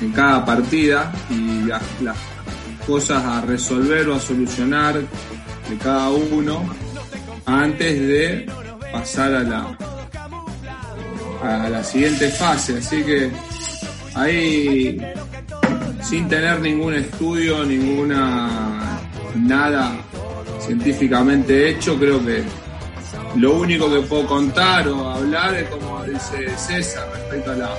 en 0.01 0.13
cada 0.13 0.45
partida 0.45 1.13
y 1.31 1.65
las, 1.67 1.83
las 2.03 2.17
cosas 2.87 3.23
a 3.25 3.41
resolver 3.43 4.09
o 4.09 4.17
a 4.17 4.21
solucionar 4.21 4.95
de 4.97 5.77
cada 5.83 6.11
uno 6.11 6.65
antes 7.47 8.01
de 8.01 8.47
pasar 8.93 9.35
a 9.35 9.43
la 9.43 9.79
a 11.43 11.69
la 11.69 11.83
siguiente 11.83 12.29
fase 12.31 12.79
así 12.79 13.03
que 13.03 13.31
ahí 14.15 14.97
sin 16.03 16.29
tener 16.29 16.61
ningún 16.61 16.95
estudio 16.95 17.65
ninguna 17.65 19.01
nada 19.37 19.93
científicamente 20.61 21.71
hecho 21.71 21.97
creo 21.99 22.25
que 22.25 22.43
lo 23.37 23.55
único 23.59 23.91
que 23.91 24.01
puedo 24.01 24.27
contar 24.27 24.87
o 24.89 25.09
hablar 25.09 25.55
es 25.55 25.69
como 25.69 26.03
dice 26.05 26.49
César 26.57 27.09
respecto 27.15 27.53
a 27.53 27.57
la, 27.57 27.75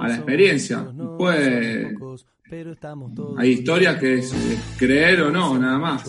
a 0.00 0.08
la 0.08 0.14
experiencia 0.16 0.84
pues 1.18 1.86
hay 3.38 3.50
historias 3.50 3.96
que 3.98 4.18
es, 4.18 4.34
creer 4.76 5.22
o 5.22 5.30
no, 5.30 5.56
nada 5.56 5.78
más. 5.78 6.02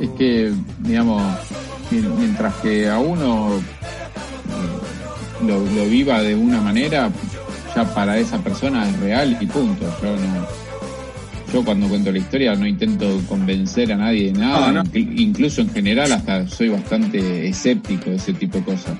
Es 0.00 0.08
que, 0.10 0.52
digamos, 0.78 1.20
mien- 1.90 2.16
mientras 2.16 2.54
que 2.56 2.88
a 2.88 3.00
uno 3.00 3.50
lo, 5.44 5.58
lo 5.60 5.84
viva 5.86 6.20
de 6.22 6.36
una 6.36 6.60
manera, 6.60 7.10
ya 7.74 7.84
para 7.94 8.18
esa 8.18 8.38
persona 8.38 8.88
es 8.88 8.98
real 9.00 9.36
y 9.40 9.46
punto. 9.46 9.84
Yo 10.02 10.16
no, 10.16 10.46
yo 11.52 11.64
cuando 11.64 11.88
cuento 11.88 12.10
la 12.12 12.18
historia 12.18 12.54
no 12.54 12.66
intento 12.66 13.20
convencer 13.28 13.92
a 13.92 13.96
nadie 13.96 14.32
de 14.32 14.38
nada, 14.38 14.72
No, 14.72 14.82
no. 14.82 14.90
inclu- 14.90 15.18
incluso 15.20 15.60
en 15.62 15.70
general 15.70 16.12
hasta 16.12 16.46
soy 16.48 16.68
bastante 16.68 17.48
escéptico 17.48 18.10
de 18.10 18.16
ese 18.16 18.32
tipo 18.34 18.58
de 18.58 18.64
cosas. 18.64 18.94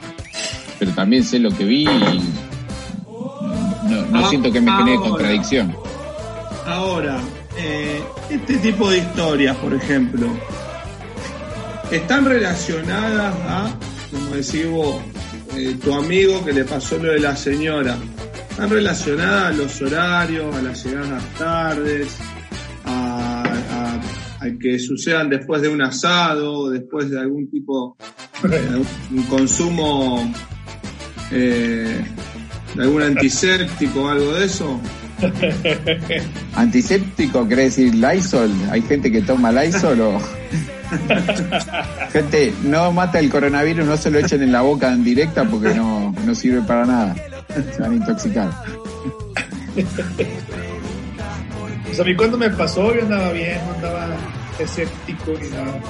Pero 0.79 0.93
también 0.93 1.25
sé 1.25 1.39
lo 1.41 1.51
que 1.51 1.65
vi 1.65 1.83
y 1.83 2.21
no, 3.89 4.07
no 4.11 4.25
Ah, 4.25 4.29
siento 4.31 4.51
que 4.53 4.61
me 4.61 4.71
genere 4.73 4.97
contradicción. 4.97 5.75
Ahora, 6.67 7.19
eh, 7.59 8.01
este 8.31 8.57
tipo 8.59 8.91
de 8.91 8.99
historias, 8.99 9.57
por 9.57 9.75
ejemplo, 9.75 10.29
están 11.91 12.25
relacionadas 12.27 13.35
a, 13.47 13.71
como 14.13 14.31
decís 14.37 14.69
vos, 14.71 14.97
eh, 15.57 15.75
tu 15.83 15.95
amigo 15.95 16.45
que 16.45 16.53
le 16.53 16.65
pasó 16.65 16.99
lo 16.99 17.13
de 17.13 17.21
la 17.21 17.35
señora, 17.35 17.97
están 18.59 18.71
relacionadas 18.71 19.45
a 19.45 19.53
los 19.53 19.81
horarios, 19.83 20.57
a 20.57 20.63
las 20.63 20.85
llegadas 20.85 21.23
tardes, 21.39 22.17
a, 22.85 23.43
a- 23.45 24.01
a 24.45 24.59
que 24.61 24.79
sucedan 24.81 25.31
después 25.31 25.63
de 25.63 25.69
un 25.69 25.81
asado, 25.81 26.69
después 26.69 27.09
de 27.11 27.21
algún 27.21 27.49
tipo 27.51 27.97
de 28.43 28.57
algún 28.69 29.23
consumo 29.29 30.33
eh, 31.31 32.01
de 32.75 32.83
algún 32.83 33.03
antiséptico 33.03 34.03
o 34.03 34.09
algo 34.09 34.35
de 34.35 34.47
eso. 34.47 34.81
Antiséptico 36.57 37.47
quiere 37.47 37.65
decir 37.65 37.95
Lysol. 37.95 38.51
Hay 38.73 38.83
gente 38.83 39.11
que 39.13 39.23
toma 39.23 39.53
Lysol 39.53 40.01
o. 40.01 40.19
gente, 42.13 42.53
no 42.65 42.91
mata 42.93 43.19
el 43.21 43.29
coronavirus, 43.31 43.87
no 43.87 43.97
se 43.97 44.11
lo 44.11 44.19
echen 44.19 44.43
en 44.43 44.51
la 44.53 44.63
boca 44.63 44.93
en 44.93 45.05
directa 45.05 45.45
porque 45.45 45.75
no, 45.75 46.13
no 46.25 46.35
sirve 46.35 46.63
para 46.63 46.87
nada. 46.87 47.15
Se 47.75 47.81
van 47.83 47.93
a 47.93 47.95
intoxicar. 47.95 48.51
Pues 51.85 52.01
a 52.01 52.05
mí 52.05 52.15
cuando 52.17 52.37
me 52.39 52.51
pasó 52.51 52.95
yo 52.95 53.03
andaba 53.03 53.33
bien, 53.33 53.59
no 53.67 53.75
andaba 53.75 54.09
escéptico 54.59 55.33
ni 55.41 55.49
nada. 55.51 55.81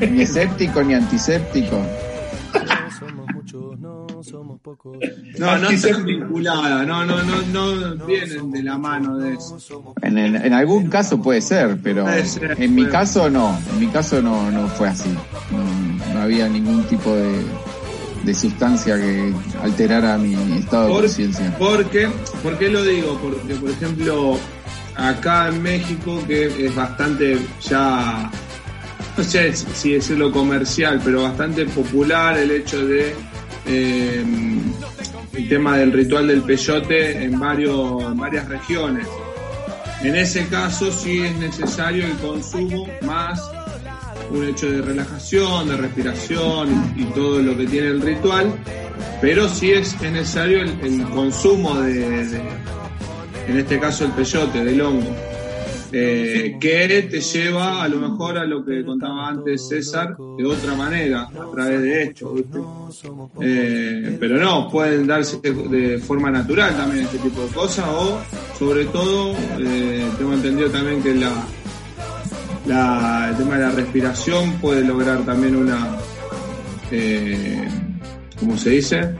Ni 0.10 0.22
escéptico 0.22 0.82
ni 0.82 0.94
antiséptico. 0.94 1.76
No 1.76 2.90
somos 2.98 3.26
muchos, 3.34 3.78
no 3.78 4.06
somos 4.22 4.60
pocos. 4.60 4.96
No, 5.38 5.58
no 5.58 5.68
están 5.70 6.04
vinculadas, 6.04 6.86
no, 6.86 7.04
no, 7.04 7.22
no, 7.22 7.42
no 7.94 8.06
vienen 8.06 8.50
de 8.50 8.62
la 8.62 8.78
mano 8.78 9.18
de 9.18 9.34
eso. 9.34 9.58
En, 10.02 10.18
el- 10.18 10.36
en 10.36 10.52
algún 10.52 10.88
caso 10.88 11.20
puede 11.20 11.40
ser, 11.42 11.78
pero 11.82 12.04
Puede 12.04 12.24
ser, 12.26 12.56
en 12.60 12.74
mi 12.74 12.82
puede. 12.82 12.92
caso 12.92 13.28
no. 13.30 13.56
En 13.74 13.80
mi 13.80 13.86
caso 13.88 14.20
no, 14.22 14.50
no 14.50 14.66
fue 14.68 14.88
así. 14.88 15.10
No, 15.50 16.14
no 16.14 16.20
había 16.22 16.48
ningún 16.48 16.82
tipo 16.84 17.14
de, 17.14 17.44
de 18.24 18.34
sustancia 18.34 18.96
que 18.96 19.32
alterara 19.62 20.16
mi 20.18 20.34
estado 20.58 20.86
de 20.86 20.92
conciencia. 21.02 21.56
porque, 21.58 22.08
¿Por 22.42 22.58
qué 22.58 22.68
lo 22.68 22.82
digo? 22.82 23.18
Porque, 23.22 23.54
por 23.54 23.70
ejemplo, 23.70 24.38
acá 24.96 25.48
en 25.48 25.62
México, 25.62 26.22
que 26.26 26.66
es 26.66 26.74
bastante 26.74 27.38
ya, 27.62 28.30
no 29.16 29.24
sé 29.24 29.52
si 29.52 29.92
decirlo 29.92 30.32
comercial, 30.32 31.00
pero 31.04 31.22
bastante 31.22 31.66
popular 31.66 32.38
el 32.38 32.50
hecho 32.50 32.84
de 32.86 33.14
eh, 33.66 34.24
el 35.32 35.48
tema 35.48 35.76
del 35.76 35.92
ritual 35.92 36.28
del 36.28 36.42
peyote 36.42 37.24
en, 37.24 37.38
varios, 37.38 38.02
en 38.04 38.16
varias 38.16 38.48
regiones. 38.48 39.06
En 40.02 40.16
ese 40.16 40.46
caso 40.48 40.92
sí 40.92 41.22
es 41.22 41.34
necesario 41.36 42.04
el 42.04 42.16
consumo 42.18 42.86
más 43.02 43.40
un 44.34 44.48
hecho 44.48 44.70
de 44.70 44.82
relajación, 44.82 45.68
de 45.68 45.76
respiración 45.76 46.94
y, 46.96 47.02
y 47.02 47.04
todo 47.06 47.40
lo 47.40 47.56
que 47.56 47.66
tiene 47.66 47.88
el 47.88 48.00
ritual, 48.02 48.52
pero 49.20 49.48
sí 49.48 49.70
es 49.72 50.00
necesario 50.00 50.60
el, 50.62 50.70
el 50.82 51.02
consumo 51.08 51.80
de, 51.80 52.26
de- 52.26 52.42
en 53.48 53.58
este 53.58 53.78
caso 53.78 54.04
el 54.06 54.12
peyote, 54.12 54.64
del 54.64 54.80
hongo, 54.80 55.14
eh, 55.92 56.56
que 56.58 57.06
te 57.10 57.20
lleva 57.20 57.82
a 57.82 57.88
lo 57.88 57.98
mejor 57.98 58.38
a 58.38 58.44
lo 58.44 58.64
que 58.64 58.82
contaba 58.84 59.28
antes 59.28 59.68
César 59.68 60.16
de 60.38 60.44
otra 60.46 60.74
manera, 60.74 61.22
a 61.28 61.50
través 61.52 61.82
de 61.82 62.02
esto. 62.04 62.34
Eh, 63.40 64.16
pero 64.18 64.38
no, 64.38 64.68
pueden 64.70 65.06
darse 65.06 65.38
de 65.42 65.98
forma 65.98 66.30
natural 66.30 66.74
también 66.76 67.04
este 67.04 67.18
tipo 67.18 67.42
de 67.42 67.48
cosas 67.48 67.84
o 67.88 68.18
sobre 68.58 68.86
todo 68.86 69.32
eh, 69.58 70.06
tengo 70.18 70.32
entendido 70.32 70.70
también 70.70 71.02
que 71.02 71.14
la, 71.14 71.30
la- 72.66 73.28
el 73.30 73.36
tema 73.36 73.56
de 73.56 73.60
la 73.62 73.70
respiración 73.70 74.52
puede 74.60 74.82
lograr 74.84 75.18
también 75.24 75.56
una 75.56 75.96
eh, 76.90 77.66
¿cómo 78.38 78.56
se 78.56 78.70
dice? 78.70 79.10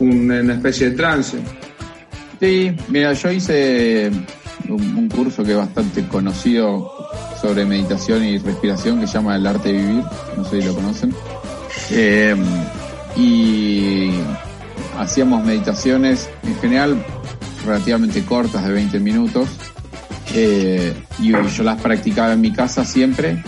Una, 0.00 0.40
una 0.40 0.54
especie 0.54 0.90
de 0.90 0.96
trance. 0.96 1.38
Sí, 2.40 2.74
mira, 2.88 3.12
yo 3.12 3.30
hice 3.30 4.10
un, 4.68 4.82
un 4.96 5.08
curso 5.08 5.42
que 5.44 5.52
es 5.52 5.56
bastante 5.56 6.06
conocido 6.08 6.92
sobre 7.40 7.64
meditación 7.64 8.24
y 8.24 8.38
respiración 8.38 9.00
que 9.00 9.06
se 9.06 9.14
llama 9.14 9.36
El 9.36 9.46
Arte 9.46 9.72
de 9.72 9.78
Vivir, 9.78 10.04
no 10.36 10.44
sé 10.44 10.60
si 10.60 10.66
lo 10.66 10.74
conocen. 10.74 11.14
Eh, 11.90 12.34
y 13.16 14.10
hacíamos 14.98 15.44
meditaciones 15.44 16.28
en 16.42 16.56
general 16.56 17.04
relativamente 17.64 18.24
cortas 18.24 18.64
de 18.66 18.72
20 18.72 18.98
minutos 19.00 19.48
eh, 20.34 20.92
y 21.20 21.30
yo 21.30 21.62
las 21.62 21.80
practicaba 21.80 22.32
en 22.32 22.40
mi 22.40 22.52
casa 22.52 22.84
siempre 22.84 23.42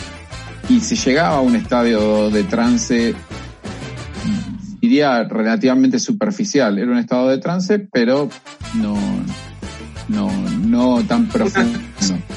y 0.68 0.80
se 0.80 0.96
llegaba 0.96 1.36
a 1.36 1.40
un 1.40 1.56
estadio 1.56 2.30
de 2.30 2.44
trance 2.44 3.14
diría 4.86 5.24
relativamente 5.24 5.98
superficial. 5.98 6.78
Era 6.78 6.90
un 6.90 6.98
estado 6.98 7.28
de 7.28 7.38
trance, 7.38 7.78
pero 7.78 8.28
no, 8.74 8.96
no, 10.08 10.30
no 10.64 11.04
tan 11.04 11.28
profundo. 11.28 11.78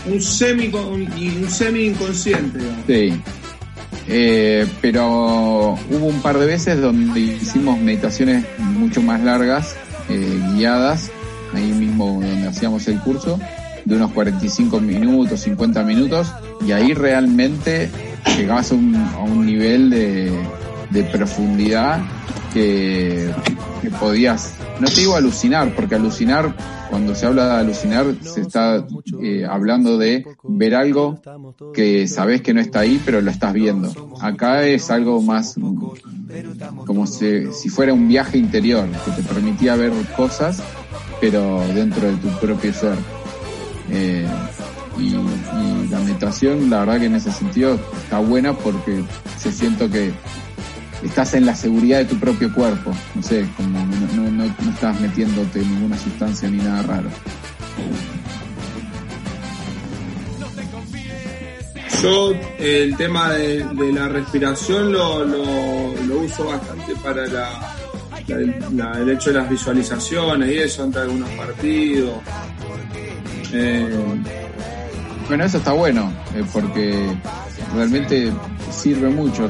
Un 0.06 0.22
semi, 0.22 0.68
un, 0.68 1.50
semi 1.50 1.86
inconsciente. 1.86 2.60
Sí. 2.88 3.22
Eh, 4.08 4.66
pero 4.82 5.74
hubo 5.74 6.06
un 6.06 6.22
par 6.22 6.40
de 6.40 6.48
veces 6.48 6.82
donde 6.82 7.20
hicimos 7.20 7.80
meditaciones 7.80 8.44
mucho 8.58 9.04
más 9.04 9.22
largas, 9.22 9.76
eh, 10.10 10.42
guiadas, 10.56 11.12
ahí 11.54 11.72
mismo 11.72 12.20
donde 12.20 12.48
hacíamos 12.48 12.88
el 12.88 13.00
curso, 13.02 13.40
de 13.90 13.96
unos 13.96 14.12
45 14.12 14.80
minutos, 14.80 15.42
50 15.42 15.84
minutos, 15.84 16.32
y 16.66 16.72
ahí 16.72 16.94
realmente 16.94 17.90
llegabas 18.38 18.72
a 18.72 18.76
un, 18.76 18.96
a 18.96 19.20
un 19.20 19.46
nivel 19.46 19.90
de, 19.90 21.04
profundidad 21.12 22.02
que, 22.54 23.32
podías, 24.00 24.56
no 24.80 24.88
te 24.88 25.02
digo 25.02 25.16
alucinar, 25.16 25.74
porque 25.74 25.96
alucinar, 25.96 26.56
cuando 26.90 27.16
se 27.16 27.26
habla 27.26 27.48
de 27.48 27.62
alucinar, 27.62 28.06
se 28.22 28.42
está 28.42 28.86
eh, 29.22 29.46
hablando 29.50 29.98
de 29.98 30.26
ver 30.44 30.76
algo 30.76 31.20
que 31.74 32.08
sabes 32.08 32.42
que 32.42 32.54
no 32.54 32.62
está 32.62 32.82
ahí, 32.82 33.02
pero 33.04 33.22
lo 33.22 33.32
estás 33.32 33.54
viendo. 33.54 33.92
Acá 34.22 34.64
es 34.64 34.92
algo 34.92 35.22
más 35.22 35.56
como 36.86 37.08
si 37.08 37.70
fuera 37.70 37.94
un 37.94 38.08
viaje 38.08 38.38
interior, 38.38 38.88
que 39.06 39.12
te 39.12 39.24
permitía 39.24 39.76
ver 39.76 39.94
cosas, 40.16 40.62
pero 41.20 41.62
dentro 41.74 42.08
de 42.08 42.18
tu 42.18 42.30
propio 42.40 42.74
ser. 42.74 43.19
Eh, 43.92 44.28
y, 44.98 45.90
la 45.90 46.00
meditación, 46.00 46.70
la 46.70 46.80
verdad 46.80 47.00
que 47.00 47.06
en 47.06 47.16
ese 47.16 47.32
sentido 47.32 47.80
está 48.04 48.20
buena 48.20 48.54
porque 48.54 49.04
se 49.38 49.52
siento 49.52 49.90
que 49.90 50.12
estás 51.04 51.34
en 51.34 51.46
la 51.46 51.56
seguridad 51.56 52.00
de 52.00 52.06
tu 52.06 52.20
propio 52.20 52.54
cuerpo. 52.54 52.92
No 53.16 53.24
sé, 53.24 53.48
como 53.58 53.80
no, 53.80 54.30
no, 54.30 54.46
no 54.46 54.72
estás 54.72 55.00
metiéndote 55.00 55.60
ninguna 55.60 55.98
sustancia 55.98 56.50
ni 56.50 56.58
nada 56.58 56.84
raro. 56.84 57.10
Yo 62.02 62.32
el 62.60 62.96
tema 62.96 63.32
de, 63.32 63.66
la 63.94 64.08
respiración 64.08 64.94
lo, 64.94 65.26
lo, 65.26 66.20
uso 66.22 66.46
bastante 66.46 66.96
para 67.04 67.28
la, 67.28 67.76
el 68.28 69.10
hecho 69.10 69.32
de 69.32 69.40
las 69.40 69.50
visualizaciones 69.50 70.50
y 70.50 70.58
eso 70.60 70.84
ante 70.84 71.00
algunos 71.00 71.30
partidos. 71.32 72.14
Eh, 73.54 73.88
bueno, 75.28 75.44
eso 75.44 75.58
está 75.58 75.74
bueno, 75.74 76.12
eh, 76.36 76.44
porque 76.52 77.08
realmente 77.74 78.32
sirve 78.72 79.10
mucho 79.10 79.50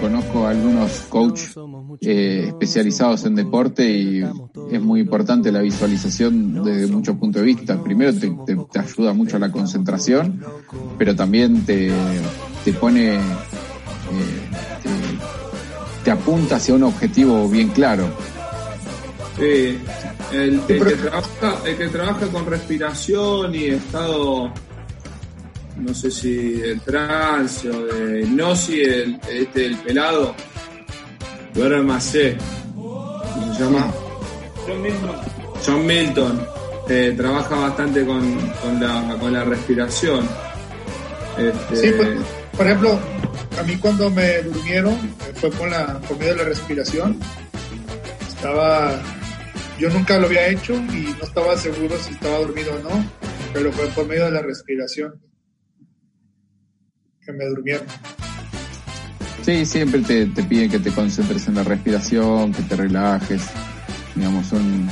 conozco 0.00 0.46
a 0.46 0.50
algunos 0.50 1.02
coaches 1.08 1.54
eh, 2.00 2.46
especializados 2.48 3.24
en 3.26 3.34
deporte 3.34 3.88
y 3.88 4.22
es 4.70 4.80
muy 4.80 5.00
importante 5.00 5.52
la 5.52 5.60
visualización 5.60 6.64
desde 6.64 6.86
muchos 6.86 7.16
puntos 7.16 7.42
de 7.42 7.46
vista. 7.46 7.82
Primero 7.82 8.12
te, 8.14 8.78
ayuda 8.78 9.12
mucho 9.12 9.36
a 9.36 9.40
la 9.40 9.52
concentración, 9.52 10.42
pero 10.98 11.14
también 11.14 11.64
te, 11.64 11.92
te 12.64 12.72
pone, 12.72 13.16
eh, 13.16 13.20
te, 14.82 14.90
te, 16.04 16.10
apunta 16.10 16.56
hacia 16.56 16.74
un 16.74 16.84
objetivo 16.84 17.48
bien 17.48 17.68
claro. 17.68 18.08
Sí, 19.40 19.78
el, 20.32 20.60
el, 20.68 20.84
que 20.84 20.94
trabaja, 20.96 21.58
el 21.64 21.76
que 21.76 21.88
trabaja 21.88 22.26
con 22.28 22.46
respiración 22.46 23.54
y 23.54 23.64
estado 23.68 24.52
no 25.80 25.94
sé 25.94 26.10
si 26.10 26.52
de 26.52 26.76
trance 26.76 27.68
o 27.68 27.86
de 27.86 28.20
hipnosis, 28.20 28.86
el, 28.86 29.20
este 29.30 29.66
el 29.66 29.76
pelado, 29.78 30.34
Macé, 31.82 32.36
¿cómo 32.74 33.54
se 33.54 33.64
llama? 33.64 33.92
John 34.66 34.82
Milton. 34.82 35.16
John 35.66 35.86
Milton, 35.86 36.46
eh, 36.88 37.14
trabaja 37.16 37.56
bastante 37.56 38.04
con, 38.04 38.36
con, 38.62 38.80
la, 38.80 39.16
con 39.18 39.32
la 39.32 39.44
respiración. 39.44 40.28
Este... 41.38 41.76
Sí, 41.76 41.92
por, 41.92 42.58
por, 42.58 42.66
ejemplo, 42.66 42.98
a 43.58 43.62
mí 43.62 43.76
cuando 43.76 44.10
me 44.10 44.42
durmieron 44.42 44.96
fue 45.36 45.50
con 45.50 45.70
la 45.70 45.98
por 46.00 46.18
medio 46.18 46.32
de 46.32 46.38
la 46.38 46.44
respiración. 46.44 47.18
Estaba, 48.28 49.00
yo 49.80 49.88
nunca 49.88 50.18
lo 50.18 50.26
había 50.26 50.48
hecho 50.48 50.74
y 50.74 51.14
no 51.18 51.24
estaba 51.24 51.56
seguro 51.56 51.96
si 51.98 52.12
estaba 52.12 52.38
dormido 52.38 52.74
o 52.74 52.78
no, 52.80 53.04
pero 53.54 53.72
fue 53.72 53.86
por 53.88 54.06
medio 54.06 54.26
de 54.26 54.32
la 54.32 54.42
respiración 54.42 55.14
que 57.24 57.32
me 57.32 57.46
durmieron. 57.46 57.86
Sí, 59.42 59.64
siempre 59.64 60.02
te, 60.02 60.26
te, 60.26 60.42
piden 60.42 60.70
que 60.70 60.78
te 60.78 60.90
concentres 60.90 61.48
en 61.48 61.54
la 61.54 61.64
respiración, 61.64 62.52
que 62.52 62.62
te 62.62 62.76
relajes. 62.76 63.42
Digamos, 64.14 64.46
son. 64.46 64.88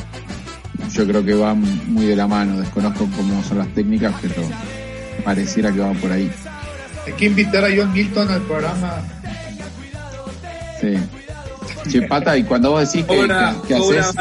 Yo 0.93 1.06
creo 1.06 1.23
que 1.23 1.35
van 1.35 1.60
muy 1.93 2.06
de 2.06 2.16
la 2.16 2.27
mano. 2.27 2.59
Desconozco 2.59 3.06
cómo 3.15 3.43
son 3.44 3.59
las 3.59 3.69
técnicas, 3.74 4.15
pero 4.23 4.43
pareciera 5.23 5.70
que 5.70 5.81
van 5.81 5.97
por 5.97 6.10
ahí. 6.10 6.31
Hay 7.06 7.12
que 7.12 7.27
invitar 7.27 7.62
a 7.65 7.69
John 7.77 7.93
Milton 7.93 8.31
al 8.31 8.40
programa. 8.43 9.02
Sí. 10.81 10.94
Che, 11.90 12.02
pata, 12.02 12.36
y 12.36 12.44
cuando 12.44 12.70
vos 12.70 12.90
decís 12.90 13.06
que, 13.06 13.74
haces. 13.74 14.15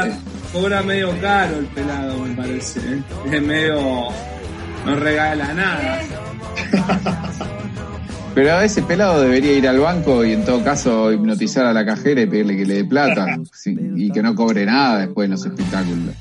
Cobra 0.52 0.82
medio 0.82 1.18
caro 1.20 1.58
el 1.58 1.66
pelado, 1.66 2.18
me 2.20 2.34
parece. 2.34 2.80
¿eh? 2.80 3.02
Es 3.32 3.42
medio. 3.42 4.08
No 4.86 4.94
regala 4.96 5.52
nada. 5.54 6.00
Pero 8.34 8.52
a 8.54 8.64
ese 8.64 8.82
pelado 8.82 9.20
debería 9.20 9.52
ir 9.52 9.66
al 9.66 9.80
banco 9.80 10.24
y 10.24 10.32
en 10.32 10.44
todo 10.44 10.62
caso 10.62 11.12
hipnotizar 11.12 11.66
a 11.66 11.72
la 11.72 11.84
cajera 11.84 12.20
y 12.20 12.26
pedirle 12.26 12.56
que 12.56 12.66
le 12.66 12.74
dé 12.74 12.84
plata 12.84 13.36
y 13.64 14.12
que 14.12 14.22
no 14.22 14.34
cobre 14.36 14.64
nada 14.64 15.00
después 15.00 15.24
en 15.24 15.32
los 15.32 15.44
espectáculos. 15.44 16.14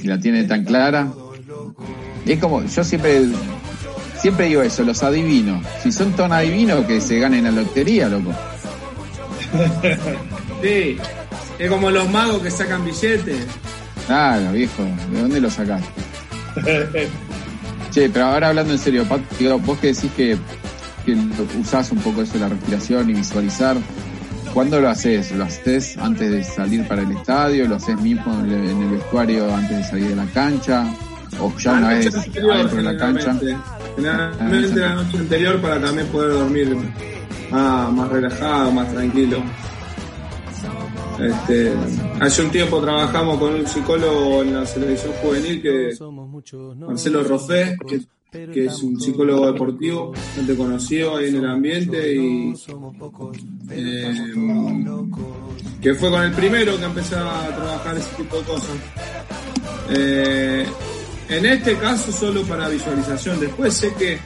Si 0.00 0.06
la 0.06 0.18
tiene 0.18 0.44
tan 0.44 0.64
clara. 0.64 1.08
Es 2.24 2.38
como, 2.38 2.64
yo 2.64 2.84
siempre, 2.84 3.26
siempre 4.18 4.46
digo 4.46 4.62
eso, 4.62 4.82
los 4.82 5.02
adivinos. 5.02 5.62
Si 5.82 5.92
son 5.92 6.12
tan 6.12 6.32
adivinos 6.32 6.86
que 6.86 7.00
se 7.00 7.18
ganen 7.18 7.44
la 7.44 7.50
lotería, 7.50 8.08
loco. 8.08 8.32
Sí, 10.62 10.98
es 11.60 11.70
como 11.70 11.90
los 11.90 12.08
magos 12.08 12.42
que 12.42 12.50
sacan 12.50 12.84
billetes. 12.84 13.44
Claro, 14.06 14.52
viejo, 14.52 14.82
¿de 15.12 15.20
dónde 15.20 15.40
lo 15.40 15.50
sacaste? 15.50 15.88
Che, 17.90 18.08
pero 18.08 18.26
ahora 18.26 18.48
hablando 18.48 18.72
en 18.72 18.78
serio, 18.78 19.04
Pat, 19.04 19.20
digo, 19.38 19.58
vos 19.58 19.78
que 19.78 19.88
decís 19.88 20.10
que, 20.16 20.38
que 21.04 21.16
usás 21.60 21.90
un 21.90 21.98
poco 21.98 22.22
eso 22.22 22.34
de 22.34 22.40
la 22.40 22.48
respiración 22.48 23.10
y 23.10 23.14
visualizar, 23.14 23.76
¿cuándo 24.54 24.80
lo 24.80 24.88
haces? 24.88 25.32
¿Lo 25.32 25.44
haces 25.44 25.98
antes 25.98 26.30
de 26.30 26.44
salir 26.44 26.86
para 26.86 27.02
el 27.02 27.10
estadio? 27.12 27.66
¿Lo 27.66 27.76
haces 27.76 28.00
mismo 28.00 28.32
en 28.44 28.52
el, 28.52 28.70
en 28.70 28.82
el 28.82 28.88
vestuario 28.90 29.52
antes 29.54 29.76
de 29.76 29.84
salir 29.84 30.08
de 30.08 30.16
la 30.16 30.26
cancha? 30.26 30.86
¿O 31.40 31.52
ya 31.58 31.72
una 31.72 31.88
vez 31.88 32.14
adentro 32.14 32.76
de 32.76 32.82
la 32.82 32.96
cancha? 32.96 33.38
Generalmente 33.96 34.80
la 34.80 34.94
noche 34.94 35.18
anterior 35.18 35.60
para 35.60 35.80
también 35.80 36.06
poder 36.08 36.32
dormir 36.32 36.76
más, 37.50 37.92
más 37.92 38.08
relajado, 38.08 38.70
más 38.70 38.92
tranquilo. 38.92 39.42
Este, 41.20 41.72
hace 42.20 42.42
un 42.42 42.50
tiempo 42.50 42.80
trabajamos 42.80 43.38
con 43.38 43.54
un 43.54 43.66
psicólogo 43.66 44.42
en 44.42 44.54
la 44.54 44.66
selección 44.66 45.12
juvenil 45.14 45.60
que 45.60 45.90
Marcelo 46.78 47.24
Rofé, 47.24 47.76
que, 47.86 48.00
que, 48.46 48.66
es 48.66 48.82
un 48.82 48.98
psicólogo 49.00 49.52
deportivo, 49.52 50.12
bastante 50.12 50.56
conocido 50.56 51.16
ahí 51.16 51.28
en 51.28 51.36
el 51.36 51.46
ambiente 51.46 52.14
y 52.14 52.54
eh, 53.70 54.14
que 55.80 55.94
fue 55.94 56.10
con 56.10 56.22
el 56.22 56.32
primero 56.32 56.78
que 56.78 56.84
empecé 56.84 57.16
a 57.16 57.54
trabajar 57.54 57.96
ese 57.96 58.16
tipo 58.16 58.36
de 58.36 58.42
cosas. 58.42 58.76
Eh, 59.90 60.66
en 61.30 61.46
este 61.46 61.76
caso 61.76 62.12
solo 62.12 62.42
para 62.42 62.68
visualización. 62.68 63.40
Después 63.40 63.74
sé 63.74 63.94
que 63.94 64.18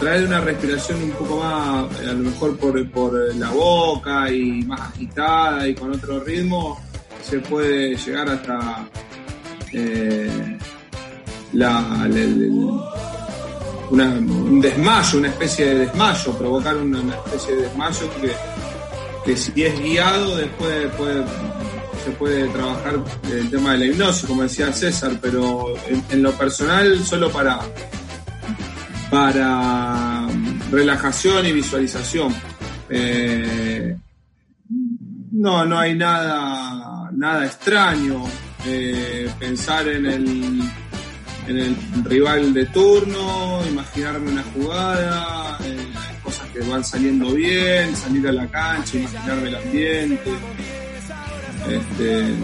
de 0.00 0.24
una 0.24 0.40
respiración 0.40 1.02
un 1.02 1.10
poco 1.12 1.38
más, 1.38 1.98
a 2.00 2.12
lo 2.12 2.18
mejor 2.18 2.56
por, 2.58 2.90
por 2.90 3.34
la 3.36 3.50
boca 3.50 4.30
y 4.30 4.62
más 4.62 4.80
agitada 4.80 5.66
y 5.68 5.74
con 5.74 5.92
otro 5.92 6.20
ritmo, 6.20 6.80
se 7.22 7.38
puede 7.40 7.96
llegar 7.96 8.28
hasta 8.28 8.88
eh, 9.72 10.58
la, 11.52 12.08
un 13.90 14.60
desmayo, 14.60 15.18
una 15.18 15.28
especie 15.28 15.66
de 15.66 15.78
desmayo, 15.86 16.32
provocar 16.38 16.76
una, 16.76 17.00
una 17.00 17.14
especie 17.16 17.56
de 17.56 17.62
desmayo 17.62 18.10
que, 18.20 18.32
que 19.24 19.36
si 19.36 19.62
es 19.62 19.80
guiado 19.80 20.36
después 20.36 20.88
puede 20.96 21.24
se 22.04 22.10
puede 22.12 22.48
trabajar 22.48 23.02
el 23.32 23.50
tema 23.50 23.72
de 23.72 23.78
la 23.78 23.86
hipnosis, 23.86 24.26
como 24.26 24.42
decía 24.42 24.72
César, 24.72 25.18
pero 25.20 25.74
en, 26.10 26.22
lo 26.22 26.32
personal 26.32 27.04
solo 27.04 27.30
para, 27.30 27.60
para 29.10 30.26
relajación 30.70 31.46
y 31.46 31.52
visualización. 31.52 32.34
Eh, 32.90 33.96
no, 35.32 35.64
no 35.64 35.78
hay 35.78 35.94
nada, 35.94 37.10
nada 37.12 37.46
extraño. 37.46 38.24
Eh, 38.66 39.30
pensar 39.38 39.86
en 39.88 40.06
el, 40.06 40.60
en 41.46 41.58
el 41.58 41.76
rival 42.04 42.52
de 42.52 42.66
turno, 42.66 43.60
imaginarme 43.68 44.32
una 44.32 44.42
jugada, 44.42 45.58
eh, 45.64 45.76
cosas 46.22 46.48
que 46.50 46.60
van 46.60 46.84
saliendo 46.84 47.32
bien, 47.32 47.94
salir 47.94 48.26
a 48.26 48.32
la 48.32 48.46
cancha, 48.48 48.98
imaginarme 48.98 49.48
el 49.48 49.54
ambiente. 49.54 50.30
Este, 51.68 52.34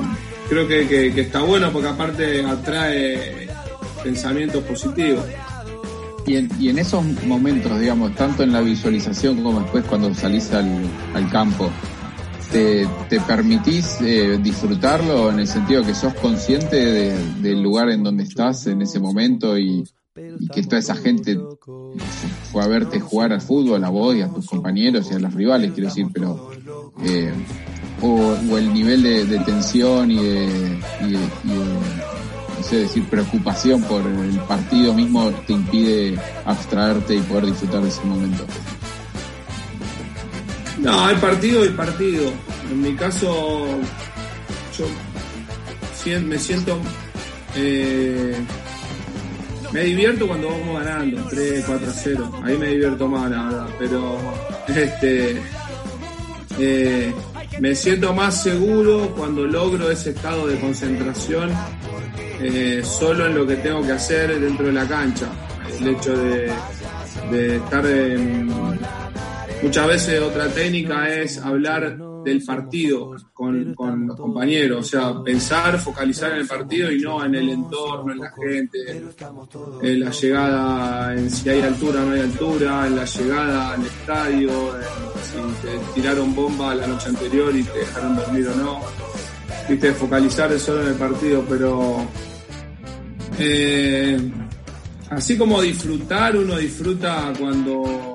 creo 0.48 0.66
que, 0.66 0.86
que, 0.86 1.20
está 1.20 1.42
bueno 1.42 1.70
porque 1.72 1.88
aparte 1.88 2.44
atrae 2.44 3.48
pensamientos 4.02 4.62
positivos. 4.64 5.24
Y 6.26 6.36
en, 6.36 6.50
y 6.58 6.68
en, 6.70 6.78
esos 6.78 7.04
momentos, 7.26 7.78
digamos, 7.78 8.14
tanto 8.14 8.42
en 8.42 8.52
la 8.52 8.60
visualización 8.60 9.42
como 9.42 9.60
después 9.60 9.84
cuando 9.84 10.14
salís 10.14 10.52
al, 10.52 10.80
al 11.14 11.30
campo, 11.30 11.70
¿te, 12.50 12.88
te 13.10 13.20
permitís 13.20 13.98
eh, 14.00 14.38
disfrutarlo 14.42 15.30
en 15.30 15.40
el 15.40 15.46
sentido 15.46 15.84
que 15.84 15.94
sos 15.94 16.14
consciente 16.14 16.76
de, 16.76 17.18
del 17.42 17.62
lugar 17.62 17.90
en 17.90 18.02
donde 18.02 18.24
estás 18.24 18.66
en 18.66 18.80
ese 18.80 19.00
momento 19.00 19.58
y, 19.58 19.84
y 20.16 20.48
que 20.48 20.62
toda 20.62 20.78
esa 20.78 20.94
gente 20.94 21.38
fue 22.52 22.62
a 22.62 22.68
verte 22.68 23.00
jugar 23.00 23.32
al 23.32 23.40
fútbol, 23.40 23.82
a 23.84 23.90
vos 23.90 24.14
y 24.14 24.22
a 24.22 24.28
tus 24.28 24.46
compañeros 24.46 25.10
y 25.10 25.14
a 25.14 25.18
los 25.18 25.34
rivales, 25.34 25.72
quiero 25.72 25.88
decir, 25.88 26.06
pero 26.12 26.50
eh, 27.04 27.32
o, 28.00 28.36
el 28.56 28.72
nivel 28.72 29.02
de, 29.02 29.38
tensión 29.40 30.10
y 30.10 30.22
de, 30.22 30.78
sé 32.62 32.76
decir, 32.76 33.04
preocupación 33.08 33.82
por 33.82 34.02
el 34.02 34.38
partido 34.48 34.94
mismo 34.94 35.30
te 35.46 35.52
impide 35.52 36.18
abstraerte 36.46 37.14
y 37.16 37.20
poder 37.20 37.46
disfrutar 37.46 37.82
de 37.82 37.88
ese 37.88 38.02
momento. 38.04 38.44
No, 40.78 41.04
hay 41.04 41.16
partido 41.16 41.64
y 41.64 41.70
partido. 41.70 42.30
En 42.70 42.82
mi 42.82 42.94
caso, 42.94 43.66
yo 44.76 44.86
me 46.20 46.38
siento 46.38 46.78
eh, 47.56 48.36
me 49.72 49.82
divierto 49.82 50.26
cuando 50.28 50.50
vamos 50.50 50.84
ganando, 50.84 51.24
3, 51.30 51.64
4 51.66 51.92
0. 51.92 52.32
Ahí 52.44 52.56
me 52.56 52.68
divierto 52.68 53.08
más, 53.08 53.30
la. 53.30 53.66
Pero 53.78 54.18
este, 54.68 55.42
eh, 56.58 57.12
me 57.60 57.74
siento 57.74 58.12
más 58.12 58.42
seguro 58.42 59.14
cuando 59.16 59.46
logro 59.46 59.90
ese 59.90 60.10
estado 60.10 60.46
de 60.46 60.58
concentración 60.58 61.50
eh, 62.40 62.82
solo 62.84 63.26
en 63.26 63.34
lo 63.34 63.46
que 63.46 63.56
tengo 63.56 63.82
que 63.82 63.92
hacer 63.92 64.38
dentro 64.40 64.66
de 64.66 64.72
la 64.72 64.86
cancha. 64.86 65.26
El 65.80 65.88
hecho 65.88 66.16
de, 66.16 67.56
estar 67.56 67.86
en, 67.86 68.46
muchas 69.62 69.86
veces 69.86 70.20
otra 70.20 70.48
técnica 70.48 71.08
es 71.08 71.38
hablar 71.38 71.96
del 72.24 72.42
partido 72.42 73.14
con, 73.32 73.74
con, 73.74 74.06
los 74.06 74.16
compañeros, 74.16 74.86
o 74.86 74.88
sea, 74.88 75.22
pensar, 75.22 75.78
focalizar 75.78 76.32
en 76.32 76.38
el 76.38 76.46
partido 76.46 76.90
y 76.90 77.00
no 77.00 77.24
en 77.24 77.34
el 77.34 77.48
entorno, 77.50 78.12
en 78.12 78.18
la 78.18 78.32
gente, 78.32 79.02
en 79.82 80.00
la 80.00 80.10
llegada, 80.10 81.14
en 81.14 81.30
si 81.30 81.48
hay 81.48 81.60
altura 81.60 82.02
o 82.02 82.06
no 82.06 82.12
hay 82.12 82.20
altura, 82.20 82.86
en 82.86 82.96
la 82.96 83.04
llegada 83.04 83.72
al 83.72 83.84
estadio, 83.84 84.50
si 85.22 85.66
te 85.66 86.00
tiraron 86.00 86.34
bomba 86.34 86.74
la 86.74 86.86
noche 86.86 87.08
anterior 87.08 87.54
y 87.54 87.62
te 87.62 87.78
dejaron 87.78 88.16
dormir 88.16 88.48
o 88.48 88.56
no. 88.56 88.80
Viste, 89.68 89.92
focalizar 89.94 90.58
solo 90.58 90.82
en 90.82 90.88
el 90.88 90.94
partido, 90.94 91.44
pero 91.48 92.06
eh, 93.38 94.18
así 95.10 95.36
como 95.36 95.60
disfrutar, 95.60 96.36
uno 96.36 96.56
disfruta 96.56 97.32
cuando 97.38 98.13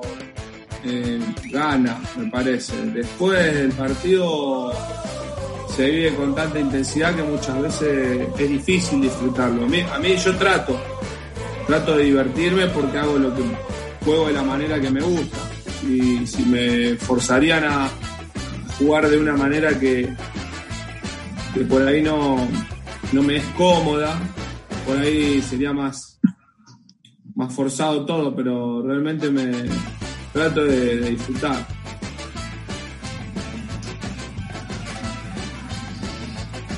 eh, 0.84 1.20
gana, 1.50 2.00
me 2.16 2.30
parece. 2.30 2.74
Después 2.86 3.56
el 3.56 3.72
partido 3.72 4.72
se 5.74 5.90
vive 5.90 6.14
con 6.14 6.34
tanta 6.34 6.58
intensidad 6.58 7.14
que 7.14 7.22
muchas 7.22 7.60
veces 7.62 8.28
es 8.38 8.48
difícil 8.48 9.02
disfrutarlo. 9.02 9.64
A 9.64 9.68
mí, 9.68 9.80
a 9.80 9.98
mí 9.98 10.16
yo 10.16 10.34
trato, 10.36 10.78
trato 11.66 11.96
de 11.96 12.04
divertirme 12.04 12.66
porque 12.68 12.98
hago 12.98 13.18
lo 13.18 13.34
que 13.34 13.42
juego 14.04 14.26
de 14.28 14.32
la 14.32 14.42
manera 14.42 14.80
que 14.80 14.90
me 14.90 15.00
gusta. 15.00 15.38
Y 15.86 16.26
si 16.26 16.44
me 16.44 16.96
forzarían 16.96 17.64
a 17.64 17.88
jugar 18.78 19.08
de 19.08 19.18
una 19.18 19.36
manera 19.36 19.78
que, 19.78 20.14
que 21.54 21.60
por 21.60 21.86
ahí 21.86 22.02
no, 22.02 22.36
no 23.12 23.22
me 23.22 23.36
es 23.36 23.44
cómoda, 23.56 24.18
por 24.86 24.98
ahí 24.98 25.42
sería 25.42 25.72
más, 25.72 26.20
más 27.34 27.52
forzado 27.54 28.04
todo, 28.04 28.34
pero 28.34 28.82
realmente 28.82 29.30
me, 29.30 29.50
trato 30.32 30.64
de, 30.64 31.10
disfrutar. 31.10 31.66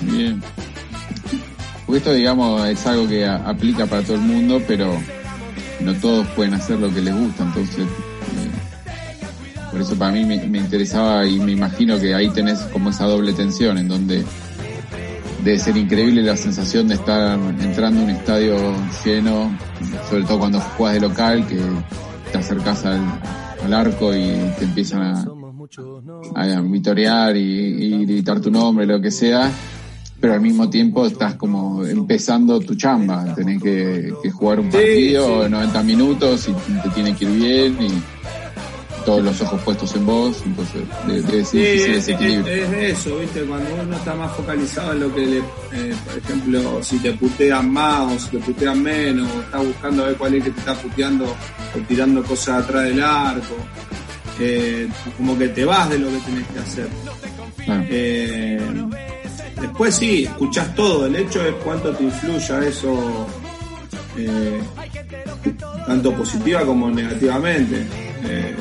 Bien. 0.01 0.43
esto, 1.95 2.13
digamos, 2.13 2.69
es 2.69 2.87
algo 2.87 3.07
que 3.07 3.27
aplica 3.27 3.87
para 3.87 4.03
todo 4.03 4.15
el 4.15 4.23
mundo, 4.23 4.61
pero 4.67 4.99
no 5.81 5.95
todos 5.95 6.27
pueden 6.29 6.55
hacer 6.55 6.79
lo 6.79 6.93
que 6.93 7.03
les 7.03 7.15
gusta, 7.15 7.45
entonces 7.45 7.85
eh, 7.85 8.51
por 9.71 9.81
eso 9.81 9.95
para 9.97 10.13
mí 10.13 10.25
me, 10.25 10.37
interesaba 10.59 11.27
y 11.27 11.39
me 11.39 11.53
imagino 11.53 11.99
que 12.01 12.15
ahí 12.15 12.31
tenés 12.31 12.61
como 12.73 12.91
esa 12.91 13.05
doble 13.05 13.33
tensión 13.33 13.79
en 13.79 13.89
donde 13.89 14.25
debe 15.45 15.59
ser 15.59 15.77
increíble 15.77 16.23
la 16.23 16.37
sensación 16.37 16.89
de 16.89 16.95
estar 16.95 17.39
entrando 17.61 18.01
a 18.01 18.05
un 18.05 18.11
estadio 18.11 18.57
lleno, 19.05 19.57
sobre 20.09 20.25
todo 20.25 20.39
cuando 20.39 20.61
juegas 20.61 21.01
de 21.01 21.09
local, 21.09 21.47
que 21.47 21.61
te 22.33 22.39
acercas 22.39 22.85
al, 22.87 23.01
al 23.65 23.75
arco 23.75 24.15
y 24.15 24.33
te 24.59 24.65
empiezan 24.65 25.03
a, 25.03 25.25
a 26.35 26.61
vitorear 26.61 27.37
y, 27.37 28.05
gritar 28.05 28.41
tu 28.41 28.51
nombre, 28.51 28.87
lo 28.87 29.01
que 29.01 29.11
sea, 29.11 29.51
pero 30.21 30.35
al 30.35 30.41
mismo 30.41 30.69
tiempo 30.69 31.07
estás 31.07 31.35
como 31.35 31.85
empezando 31.85 32.61
tu 32.61 32.75
chamba, 32.75 33.35
tenés 33.35 33.63
que, 33.63 34.13
jugar 34.33 34.61
un 34.61 34.71
partido 34.71 35.49
90 35.49 35.83
minutos 35.83 36.49
y 36.49 36.53
te 36.83 36.89
tiene 36.91 37.15
que 37.15 37.25
ir 37.25 37.31
bien 37.31 37.79
y 37.81 37.89
todos 39.05 39.23
los 39.23 39.41
ojos 39.41 39.61
puestos 39.63 39.95
en 39.95 40.07
vos, 40.07 40.43
entonces 40.45 40.83
debe 41.07 41.45
ser 41.45 41.61
difícil 41.61 41.95
ese 41.95 42.13
equilibrio. 42.13 42.55
Es, 42.55 42.99
eso, 42.99 43.19
¿viste? 43.19 43.43
Cuando 43.43 43.75
uno 43.75 43.97
está 43.97 44.15
más 44.15 44.33
focalizado 44.33 44.93
en 44.93 45.01
lo 45.01 45.15
que 45.15 45.27
le, 45.27 45.39
eh, 45.39 45.95
por 46.05 46.19
ejemplo, 46.19 46.83
si 46.83 46.99
te 46.99 47.13
putean 47.13 47.71
más 47.71 48.13
o 48.13 48.19
si 48.19 48.31
te 48.31 48.39
putean 48.39 48.83
menos, 48.83 49.29
o 49.35 49.41
estás 49.41 49.67
buscando 49.67 50.05
a 50.05 50.07
ver 50.09 50.17
cuál 50.17 50.35
es 50.35 50.45
que 50.45 50.51
te 50.51 50.61
está 50.61 50.75
puteando 50.75 51.25
o 51.25 51.79
tirando 51.89 52.23
cosas 52.23 52.65
atrás 52.65 52.85
del 52.85 53.03
arco, 53.03 53.57
eh, 54.41 54.89
como 55.17 55.39
que 55.39 55.49
te 55.49 55.65
vas 55.65 55.91
de 55.91 55.99
lo 55.99 56.09
que 56.09 56.19
tenés 56.19 56.47
que 56.49 56.59
hacer. 56.59 56.89
Eh, 57.69 58.61
después 59.61 59.95
sí, 59.95 60.25
escuchás 60.25 60.75
todo, 60.75 61.07
el 61.07 61.17
hecho 61.17 61.45
es 61.45 61.55
cuánto 61.65 61.93
te 61.93 62.05
influya 62.05 62.67
eso, 62.67 63.27
tanto 65.87 66.13
positiva 66.15 66.65
como 66.65 66.91
negativamente 66.91 67.87
eh, 68.25 68.55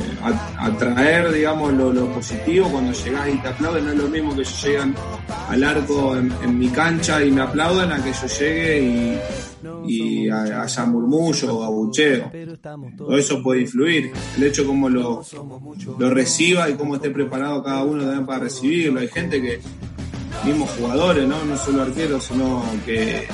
atraer, 0.57 1.31
digamos, 1.31 1.73
lo, 1.73 2.13
positivo 2.13 2.69
cuando 2.69 2.93
llegás 2.93 3.29
y 3.29 3.37
te 3.37 3.47
aplauden. 3.47 3.85
No 3.85 3.91
es 3.91 3.97
lo 3.97 4.07
mismo 4.07 4.35
que 4.35 4.41
ellos 4.41 4.63
llegan 4.63 4.95
al 5.49 5.63
arco 5.63 6.17
en, 6.17 6.59
mi 6.59 6.69
cancha 6.69 7.23
y 7.23 7.31
me 7.31 7.41
aplauden 7.41 7.91
a 7.91 8.03
que 8.03 8.11
yo 8.11 8.27
llegue 8.27 9.19
y, 9.87 10.29
haya 10.29 10.85
murmullo 10.85 11.57
o 11.57 11.63
abucheo. 11.63 12.31
Todo 12.97 13.17
eso 13.17 13.43
puede 13.43 13.61
influir. 13.61 14.11
El 14.37 14.43
hecho 14.43 14.65
como 14.65 14.89
lo, 14.89 15.23
lo 15.97 16.09
reciba 16.09 16.69
y 16.69 16.73
cómo 16.73 16.95
esté 16.95 17.09
preparado 17.09 17.63
cada 17.63 17.83
uno 17.83 18.03
también 18.03 18.25
para 18.25 18.39
recibirlo. 18.39 18.99
Hay 18.99 19.07
gente 19.07 19.41
que, 19.41 19.59
mismos 20.45 20.69
jugadores, 20.71 21.27
¿no? 21.27 21.43
No 21.45 21.57
solo 21.57 21.83
arqueros, 21.83 22.23
sino 22.23 22.63
que, 22.85 23.27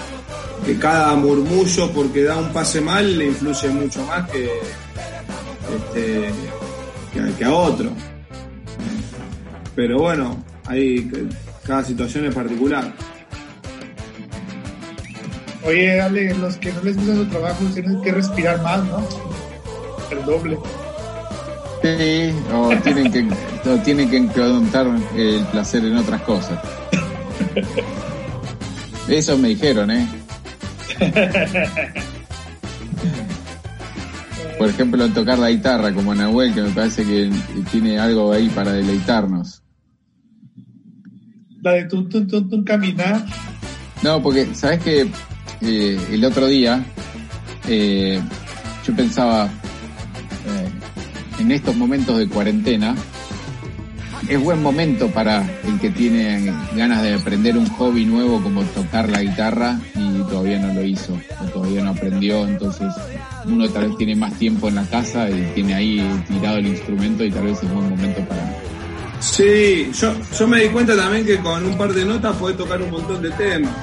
que 0.65 0.77
cada 0.77 1.15
murmullo 1.15 1.91
porque 1.91 2.23
da 2.23 2.37
un 2.37 2.51
pase 2.53 2.81
mal 2.81 3.17
le 3.17 3.27
influye 3.27 3.69
mucho 3.69 4.05
más 4.05 4.29
que 4.29 4.49
este, 5.75 6.29
que, 7.37 7.45
a 7.45 7.53
otro. 7.53 7.91
Pero 9.75 9.99
bueno, 9.99 10.43
hay 10.65 11.09
cada 11.65 11.83
situación 11.83 12.25
es 12.25 12.35
particular. 12.35 12.91
Oye, 15.65 15.99
Ale, 15.99 16.33
los 16.35 16.55
que 16.57 16.71
no 16.71 16.81
les 16.83 16.95
gusta 16.95 17.15
su 17.15 17.25
trabajo 17.25 17.65
tienen 17.73 18.01
que 18.01 18.11
respirar 18.11 18.61
más, 18.61 18.83
¿no? 18.85 19.05
El 20.11 20.25
doble. 20.25 20.57
Sí, 21.83 22.33
o 22.53 22.69
tienen 22.83 23.11
que, 23.11 23.27
o 23.69 23.77
tienen 23.83 24.09
que 24.09 24.17
encontrar 24.17 24.87
el 25.15 25.45
placer 25.51 25.83
en 25.83 25.97
otras 25.97 26.21
cosas. 26.21 26.59
Eso 29.07 29.37
me 29.37 29.49
dijeron, 29.49 29.91
¿eh? 29.91 30.07
por 34.57 34.69
ejemplo, 34.69 35.05
en 35.05 35.13
tocar 35.13 35.37
la 35.39 35.49
guitarra 35.49 35.93
como 35.93 36.13
Nahuel, 36.15 36.53
que 36.53 36.61
me 36.61 36.71
parece 36.71 37.05
que 37.05 37.31
tiene 37.71 37.97
algo 37.99 38.33
ahí 38.33 38.49
para 38.49 38.73
deleitarnos. 38.73 39.63
La 41.61 41.71
de 41.73 41.85
tu, 41.85 42.07
tu, 42.07 42.63
caminar. 42.63 43.25
No, 44.03 44.21
porque, 44.21 44.53
¿sabes 44.53 44.83
que 44.83 45.09
eh, 45.61 45.99
el 46.11 46.25
otro 46.25 46.45
día 46.47 46.85
eh, 47.67 48.21
yo 48.85 48.95
pensaba, 48.95 49.45
eh, 49.45 51.41
en 51.41 51.51
estos 51.51 51.75
momentos 51.75 52.17
de 52.17 52.29
cuarentena, 52.29 52.95
es 54.27 54.41
buen 54.41 54.61
momento 54.61 55.09
para 55.09 55.41
el 55.65 55.79
que 55.79 55.89
tiene 55.89 56.53
ganas 56.75 57.01
de 57.03 57.13
aprender 57.13 57.57
un 57.57 57.67
hobby 57.69 58.05
nuevo 58.05 58.41
como 58.41 58.63
tocar 58.63 59.09
la 59.09 59.21
guitarra 59.21 59.79
y 59.95 60.21
todavía 60.29 60.59
no 60.59 60.73
lo 60.73 60.83
hizo 60.83 61.17
o 61.41 61.45
todavía 61.49 61.83
no 61.83 61.91
aprendió, 61.91 62.47
entonces 62.47 62.93
uno 63.45 63.69
tal 63.69 63.87
vez 63.87 63.97
tiene 63.97 64.15
más 64.15 64.33
tiempo 64.33 64.67
en 64.67 64.75
la 64.75 64.85
casa 64.85 65.29
y 65.29 65.51
tiene 65.53 65.75
ahí 65.75 66.23
tirado 66.27 66.57
el 66.57 66.67
instrumento 66.67 67.23
y 67.23 67.31
tal 67.31 67.45
vez 67.45 67.61
es 67.63 67.73
buen 67.73 67.89
momento 67.89 68.21
para... 68.27 68.55
Sí, 69.19 69.89
yo, 69.99 70.13
yo 70.37 70.47
me 70.47 70.61
di 70.61 70.69
cuenta 70.69 70.95
también 70.95 71.25
que 71.25 71.37
con 71.37 71.65
un 71.65 71.77
par 71.77 71.93
de 71.93 72.05
notas 72.05 72.35
podés 72.35 72.57
tocar 72.57 72.81
un 72.81 72.91
montón 72.91 73.21
de 73.21 73.31
temas. 73.31 73.73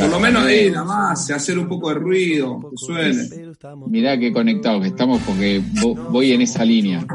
Por 0.00 0.08
lo 0.08 0.18
menos 0.18 0.44
ahí 0.44 0.70
nada 0.70 0.84
más, 0.84 1.30
hacer 1.30 1.58
un 1.58 1.68
poco 1.68 1.90
de 1.90 1.96
ruido, 1.96 2.58
que 2.70 2.76
suene. 2.76 3.28
Mirá 3.86 4.18
qué 4.18 4.32
conectado 4.32 4.80
que 4.80 4.88
estamos 4.88 5.20
porque 5.26 5.62
voy 6.10 6.32
en 6.32 6.40
esa 6.40 6.64
línea. 6.64 7.06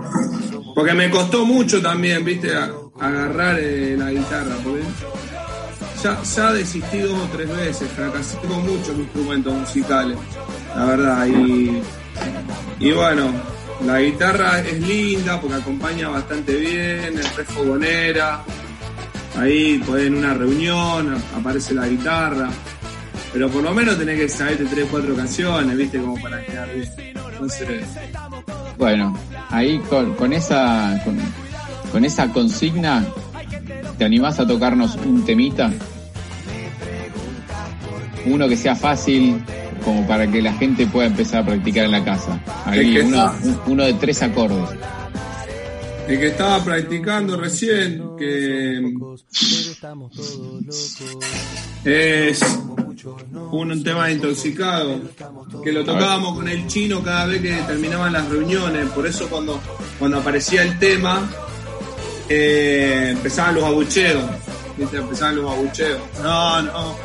Porque 0.76 0.93
me 0.93 1.10
costó 1.10 1.45
mucho 1.45 1.81
también, 1.81 2.26
viste, 2.26 2.53
agarrar 2.99 3.57
eh, 3.57 3.95
la 3.97 4.11
guitarra, 4.11 4.56
porque 4.61 4.84
ya, 6.03 6.22
ya 6.22 6.52
desistí 6.52 6.99
dos 6.99 7.18
o 7.18 7.27
tres 7.31 7.49
veces, 7.49 7.89
fracasé 7.95 8.38
con 8.39 8.61
muchos 8.61 8.97
instrumentos 8.97 9.53
musicales. 9.53 10.18
la 10.76 10.85
verdad. 10.85 11.27
Y, 11.27 11.81
y 12.80 12.91
bueno, 12.91 13.31
la 13.85 14.02
guitarra 14.02 14.60
es 14.60 14.80
linda 14.81 15.39
porque 15.39 15.56
acompaña 15.56 16.10
bastante 16.10 16.56
bien, 16.56 17.19
es 17.19 17.35
re 17.38 17.45
fogonera. 17.45 18.43
Ahí 19.38 19.81
pues, 19.85 20.07
en 20.07 20.15
una 20.15 20.34
reunión 20.34 21.15
aparece 21.38 21.73
la 21.73 21.88
guitarra. 21.88 22.49
Pero 23.31 23.49
por 23.49 23.64
lo 23.64 23.73
menos 23.73 23.97
tenés 23.97 24.19
que 24.19 24.30
saberte 24.30 24.65
tres, 24.65 24.88
cuatro 24.91 25.15
canciones, 25.15 25.77
viste, 25.77 25.99
como 25.99 26.22
para 26.22 26.45
quedar 26.45 26.73
bien. 26.73 26.89
Entonces, 27.31 27.85
Bueno, 28.77 29.18
ahí 29.49 29.80
con, 29.89 30.14
con 30.15 30.34
esa 30.34 31.02
con, 31.03 31.18
con 31.91 32.06
esa 32.06 32.31
consigna, 32.31 33.06
¿te 33.97 34.06
animás 34.06 34.39
a 34.39 34.47
tocarnos 34.47 34.95
un 34.97 35.23
temita? 35.26 35.72
Uno 38.26 38.47
que 38.49 38.57
sea 38.57 38.76
fácil, 38.76 39.41
como 39.84 40.06
para 40.07 40.30
que 40.30 40.41
la 40.41 40.53
gente 40.53 40.88
pueda 40.88 41.07
empezar 41.07 41.43
a 41.43 41.45
practicar 41.45 41.85
en 41.85 41.91
la 41.91 42.03
casa. 42.03 42.39
Ahí 42.65 42.95
Es 42.95 43.03
que 43.03 43.07
uno, 43.07 43.31
uno 43.68 43.84
de 43.84 43.93
tres 43.93 44.22
acordes. 44.23 44.68
el 46.07 46.19
que 46.19 46.27
estaba 46.27 46.64
practicando 46.64 47.38
recién, 47.38 48.02
que 48.18 48.81
Pero 48.81 49.15
estamos 49.72 50.11
todos 50.11 50.61
locos. 50.64 51.18
es 51.84 52.39
un 53.51 53.84
tema 53.84 54.07
de 54.07 54.13
intoxicado, 54.13 55.01
que 55.63 55.72
lo 55.72 55.84
tocábamos 55.84 56.35
con 56.35 56.47
el 56.47 56.67
chino 56.67 57.03
cada 57.03 57.26
vez 57.26 57.41
que 57.41 57.53
terminaban 57.67 58.13
las 58.13 58.27
reuniones, 58.30 58.89
por 58.89 59.05
eso 59.05 59.27
cuando, 59.30 59.59
cuando 59.99 60.19
aparecía 60.19 60.63
el 60.63 60.77
tema, 60.80 61.30
eh, 62.30 63.09
empezaban 63.11 63.55
los 63.55 63.63
abucheos, 63.63 64.23
¿viste? 64.77 64.97
empezaban 64.97 65.35
los 65.38 65.51
abucheos. 65.51 65.99
No, 66.22 66.61
no. 66.61 66.95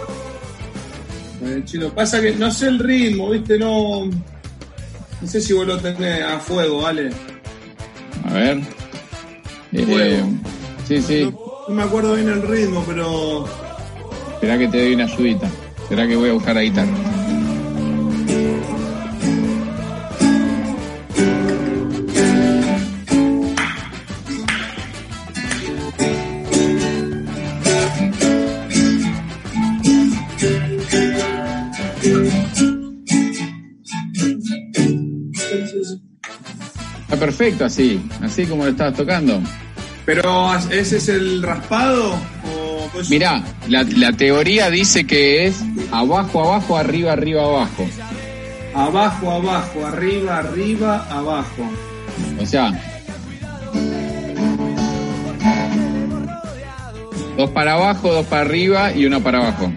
Con 1.38 1.48
el 1.48 1.64
chino. 1.64 1.88
Pasa 1.94 2.20
que 2.20 2.32
no 2.32 2.50
sé 2.50 2.68
el 2.68 2.78
ritmo, 2.78 3.30
viste, 3.30 3.58
no. 3.58 4.06
No 4.06 5.28
sé 5.28 5.40
si 5.40 5.52
vos 5.52 5.66
lo 5.66 5.78
tenés 5.78 6.22
a 6.22 6.38
fuego, 6.38 6.82
¿vale? 6.82 7.10
A 8.24 8.32
ver. 8.32 8.60
Eh, 9.72 10.24
sí, 10.88 11.02
sí. 11.02 11.24
No, 11.24 11.40
no 11.68 11.74
me 11.74 11.82
acuerdo 11.82 12.14
bien 12.14 12.28
el 12.28 12.42
ritmo, 12.42 12.82
pero. 12.86 13.46
Será 14.40 14.58
que 14.58 14.68
te 14.68 14.78
doy 14.82 14.94
una 14.94 15.04
ayudita. 15.04 15.50
Será 15.90 16.06
que 16.06 16.14
voy 16.14 16.30
a 16.30 16.34
buscar 16.34 16.54
la 16.54 16.62
guitarra. 16.62 16.88
Está 37.00 37.16
perfecto 37.18 37.64
así, 37.64 38.00
así 38.22 38.46
como 38.46 38.62
lo 38.62 38.70
estabas 38.70 38.94
tocando. 38.94 39.42
Pero, 40.06 40.54
¿ese 40.70 40.98
es 40.98 41.08
el 41.08 41.42
raspado? 41.42 42.14
O 42.44 42.70
Mirá, 43.08 43.42
la, 43.68 43.82
la 43.82 44.12
teoría 44.12 44.70
dice 44.70 45.04
que 45.04 45.46
es 45.46 45.62
abajo, 45.92 46.44
abajo, 46.44 46.76
arriba, 46.76 47.12
arriba, 47.12 47.42
abajo. 47.44 47.86
Abajo, 48.74 49.30
abajo, 49.30 49.86
arriba, 49.86 50.38
arriba, 50.38 51.06
abajo. 51.10 51.62
O 52.40 52.46
sea, 52.46 52.72
dos 57.36 57.50
para 57.50 57.74
abajo, 57.74 58.12
dos 58.12 58.26
para 58.26 58.42
arriba 58.42 58.92
y 58.92 59.06
una 59.06 59.20
para 59.20 59.38
abajo. 59.38 59.72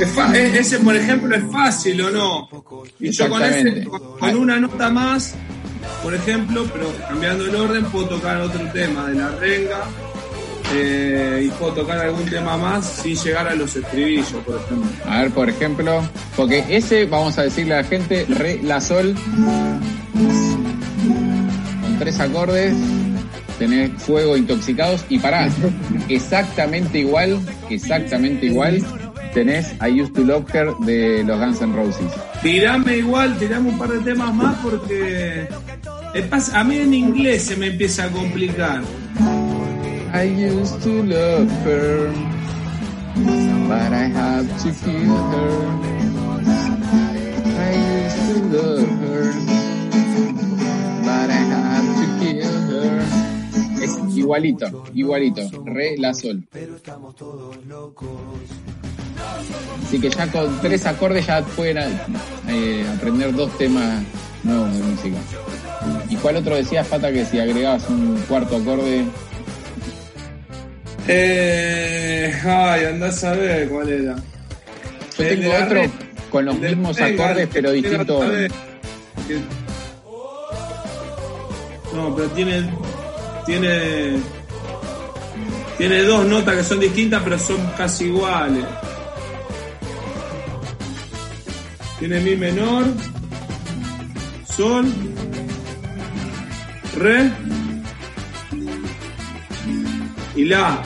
Es 0.00 0.16
e- 0.16 0.58
ese, 0.58 0.78
por 0.78 0.94
ejemplo, 0.94 1.34
es 1.34 1.44
fácil 1.50 2.00
o 2.02 2.10
no. 2.10 2.48
Y 3.00 3.10
yo 3.10 3.28
con, 3.28 3.42
ese, 3.42 3.84
con, 3.84 4.36
una 4.36 4.60
nota 4.60 4.90
más, 4.90 5.34
por 6.02 6.14
ejemplo, 6.14 6.64
pero 6.72 6.92
cambiando 7.08 7.44
el 7.46 7.54
orden, 7.54 7.84
puedo 7.86 8.08
tocar 8.08 8.40
otro 8.40 8.64
tema 8.72 9.08
de 9.08 9.14
la 9.16 9.30
renga 9.30 9.80
eh, 10.74 11.46
y 11.46 11.48
puedo 11.50 11.72
tocar 11.72 11.98
algún 11.98 12.24
tema 12.26 12.56
más 12.56 12.86
sin 13.02 13.16
llegar 13.16 13.48
a 13.48 13.54
los 13.54 13.74
estribillos, 13.74 14.30
por 14.46 14.60
ejemplo. 14.60 14.88
A 15.06 15.22
ver, 15.22 15.30
por 15.30 15.48
ejemplo, 15.48 16.02
porque 16.36 16.64
ese, 16.68 17.06
vamos 17.06 17.38
a 17.38 17.42
decirle 17.42 17.74
a 17.74 17.82
la 17.82 17.84
gente, 17.84 18.24
re, 18.28 18.60
la, 18.62 18.80
sol, 18.80 19.14
con 21.82 21.98
tres 21.98 22.20
acordes, 22.20 22.74
tenés 23.58 23.90
fuego 24.00 24.36
intoxicados 24.36 25.04
y 25.08 25.18
pará, 25.18 25.48
exactamente 26.08 26.98
igual, 26.98 27.40
exactamente 27.68 28.46
igual, 28.46 28.80
tenés 29.32 29.74
I 29.80 30.00
Used 30.00 30.14
to 30.14 30.24
Love 30.24 30.44
Her 30.52 30.74
de 30.84 31.24
los 31.24 31.38
Guns 31.38 31.60
N' 31.62 31.74
Roses. 31.74 32.12
Tirame 32.42 32.98
igual, 32.98 33.36
tirame 33.38 33.70
un 33.70 33.78
par 33.78 33.90
de 33.90 34.00
temas 34.00 34.34
más 34.34 34.58
porque 34.58 35.48
a 36.52 36.64
mí 36.64 36.76
en 36.76 36.94
inglés 36.94 37.44
se 37.44 37.56
me 37.56 37.68
empieza 37.68 38.04
a 38.04 38.08
complicar. 38.10 38.82
I 40.14 40.24
used 40.24 40.82
to 40.82 41.02
love 41.02 41.50
her, 41.64 42.10
but 43.68 43.92
I 43.92 44.08
had 44.08 44.46
to 44.58 44.72
kill 44.84 45.16
her. 45.32 45.68
I 47.58 47.74
used 48.06 48.22
to 48.26 48.38
love 48.56 48.88
her, 49.02 49.32
but 51.04 51.30
I 51.30 51.42
had 51.52 51.84
to 51.98 52.06
kill 52.20 52.52
her. 52.70 53.02
Es 53.82 54.16
igualito, 54.16 54.84
igualito, 54.94 55.42
re 55.66 55.96
la 55.98 56.14
sol. 56.14 56.42
Así 59.86 59.98
que 60.00 60.10
ya 60.10 60.26
con 60.30 60.60
tres 60.60 60.84
acordes 60.86 61.26
ya 61.26 61.40
pueden 61.42 61.78
eh, 62.48 62.86
aprender 62.96 63.32
dos 63.34 63.56
temas 63.58 64.02
nuevos 64.44 64.72
de 64.74 64.82
música. 64.82 65.16
¿Y 66.10 66.16
cuál 66.16 66.36
otro 66.36 66.56
decías, 66.56 66.86
Pata, 66.86 67.10
que 67.12 67.24
si 67.24 67.38
agregabas 67.40 67.88
un 67.88 68.16
cuarto 68.28 68.56
acorde 68.56 69.04
Eh, 71.06 72.32
ay, 72.44 72.84
andás 72.84 73.24
a 73.24 73.32
ver 73.32 73.68
cuál 73.68 73.88
era. 73.88 74.16
Yo 75.16 75.24
El 75.24 75.40
tengo 75.40 75.54
otro 75.54 75.74
red. 75.82 75.90
con 76.30 76.44
los 76.44 76.58
mismos 76.58 77.00
acordes 77.00 77.48
pero 77.52 77.70
que 77.70 77.74
distinto 77.76 77.94
era 77.94 78.02
otra 78.02 78.16
orden. 78.16 78.38
vez. 78.42 78.52
Que- 79.26 79.40
No, 81.96 82.14
pero 82.14 82.28
tiene. 82.30 82.70
Tiene. 83.46 84.18
Tiene 85.78 86.02
dos 86.02 86.26
notas 86.26 86.56
que 86.56 86.64
son 86.64 86.80
distintas 86.80 87.22
pero 87.24 87.38
son 87.38 87.56
casi 87.76 88.04
iguales. 88.04 88.64
Tiene 91.98 92.20
mi 92.20 92.36
menor, 92.36 92.84
sol, 94.56 94.86
re 96.96 97.28
y 100.36 100.44
la. 100.44 100.80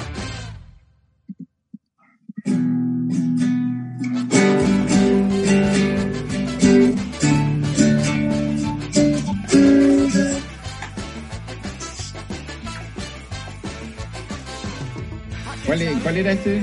¿Cuál, 15.66 16.00
cuál 16.02 16.16
era 16.16 16.32
este? 16.32 16.62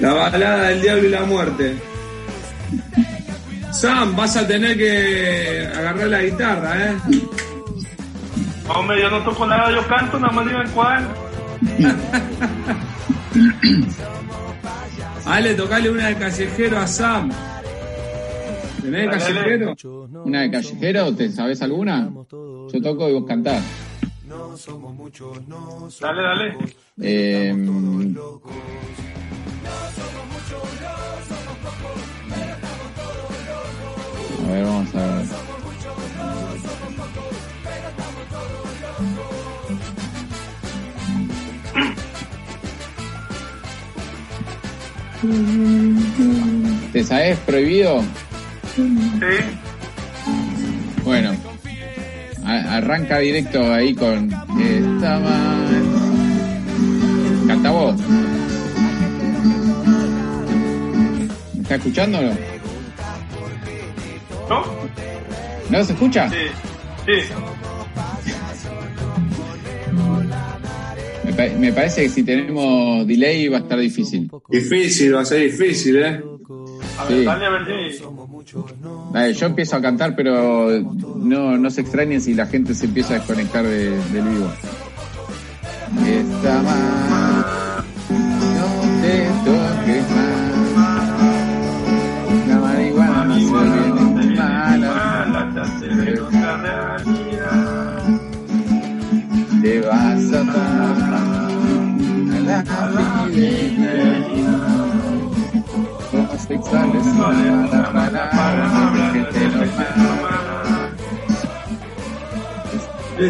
La 0.00 0.14
balada 0.14 0.68
del 0.70 0.82
diablo 0.82 1.04
y 1.04 1.10
la 1.10 1.24
muerte. 1.24 1.95
Sam, 3.86 4.16
vas 4.16 4.36
a 4.36 4.48
tener 4.48 4.76
que 4.76 5.68
agarrar 5.72 6.08
la 6.08 6.22
guitarra, 6.22 6.90
¿eh? 6.90 6.96
Hombre, 8.68 9.00
yo 9.00 9.08
no 9.10 9.22
toco 9.22 9.46
nada, 9.46 9.70
yo 9.70 9.86
canto, 9.86 10.18
nada 10.18 10.32
más 10.32 10.44
digan 10.44 10.68
cuál. 10.72 11.06
Ale, 15.24 15.54
tocale 15.54 15.88
una 15.88 16.08
de 16.08 16.16
callejero 16.16 16.78
a 16.78 16.86
Sam. 16.88 17.30
¿Tenés 18.82 19.02
de 19.02 19.08
callejero? 19.08 19.76
¿Una 20.24 20.40
de 20.40 20.50
callejero? 20.50 21.14
¿Te 21.14 21.30
sabes 21.30 21.62
alguna? 21.62 22.10
Yo 22.32 22.82
toco 22.82 23.08
y 23.08 23.12
vos 23.12 23.24
cantás. 23.24 23.62
Dale, 26.00 26.22
dale. 26.22 26.56
Eh, 27.00 27.54
a 34.46 34.52
ver, 34.52 34.64
vamos 34.64 34.94
a 34.94 35.06
ver. 35.06 35.26
¿Te 46.92 47.04
sabes 47.04 47.38
prohibido? 47.40 48.02
Sí. 48.74 48.96
Bueno, 51.04 51.32
a- 52.44 52.76
arranca 52.76 53.18
directo 53.18 53.72
ahí 53.72 53.94
con 53.94 54.30
esta. 54.60 55.20
Canta 57.46 57.70
vos. 57.70 57.96
¿Me 61.54 61.62
está 61.62 61.74
escuchando 61.76 62.18
o 62.18 62.22
no? 62.22 62.30
¿No? 64.48 64.62
¿No 65.70 65.84
se 65.84 65.92
escucha? 65.92 66.30
Sí, 66.30 66.36
sí. 67.06 67.32
Me, 71.24 71.32
pa- 71.32 71.58
me 71.58 71.72
parece 71.72 72.02
que 72.04 72.08
si 72.08 72.22
tenemos 72.22 73.06
delay 73.06 73.48
va 73.48 73.58
a 73.58 73.60
estar 73.60 73.78
difícil. 73.78 74.30
Difícil, 74.48 75.14
va 75.14 75.22
a 75.22 75.24
ser 75.24 75.40
difícil, 75.50 75.96
¿eh? 75.96 76.22
A 76.98 77.04
ver, 77.04 77.18
Sí. 77.18 77.24
dale 77.24 77.46
a 77.46 77.50
ver 77.50 77.64
si. 77.66 78.02
Dale, 79.12 79.34
yo 79.34 79.46
empiezo 79.46 79.76
a 79.76 79.82
cantar, 79.82 80.14
pero 80.14 80.68
no, 81.16 81.58
no 81.58 81.70
se 81.70 81.80
extrañen 81.80 82.20
si 82.20 82.32
la 82.34 82.46
gente 82.46 82.74
se 82.74 82.86
empieza 82.86 83.14
a 83.14 83.18
desconectar 83.18 83.64
de- 83.64 83.90
del 83.90 84.22
vivo. 84.28 84.50
Esta 86.06 86.62
más, 86.62 87.84
no 88.10 89.02
te 89.02 89.26
toques 89.44 90.10
más. 90.10 90.45
Te 99.66 99.80
vas 99.80 100.32
a 100.32 100.40
tomar 100.52 101.14
a 101.16 102.40
la 102.46 103.26
fidelidad. 103.32 104.16
Homosexuales 106.12 107.04
son 107.04 107.34
malas 107.92 108.28
palabras, 108.36 109.12
gente 109.12 109.42
normal. 109.48 110.94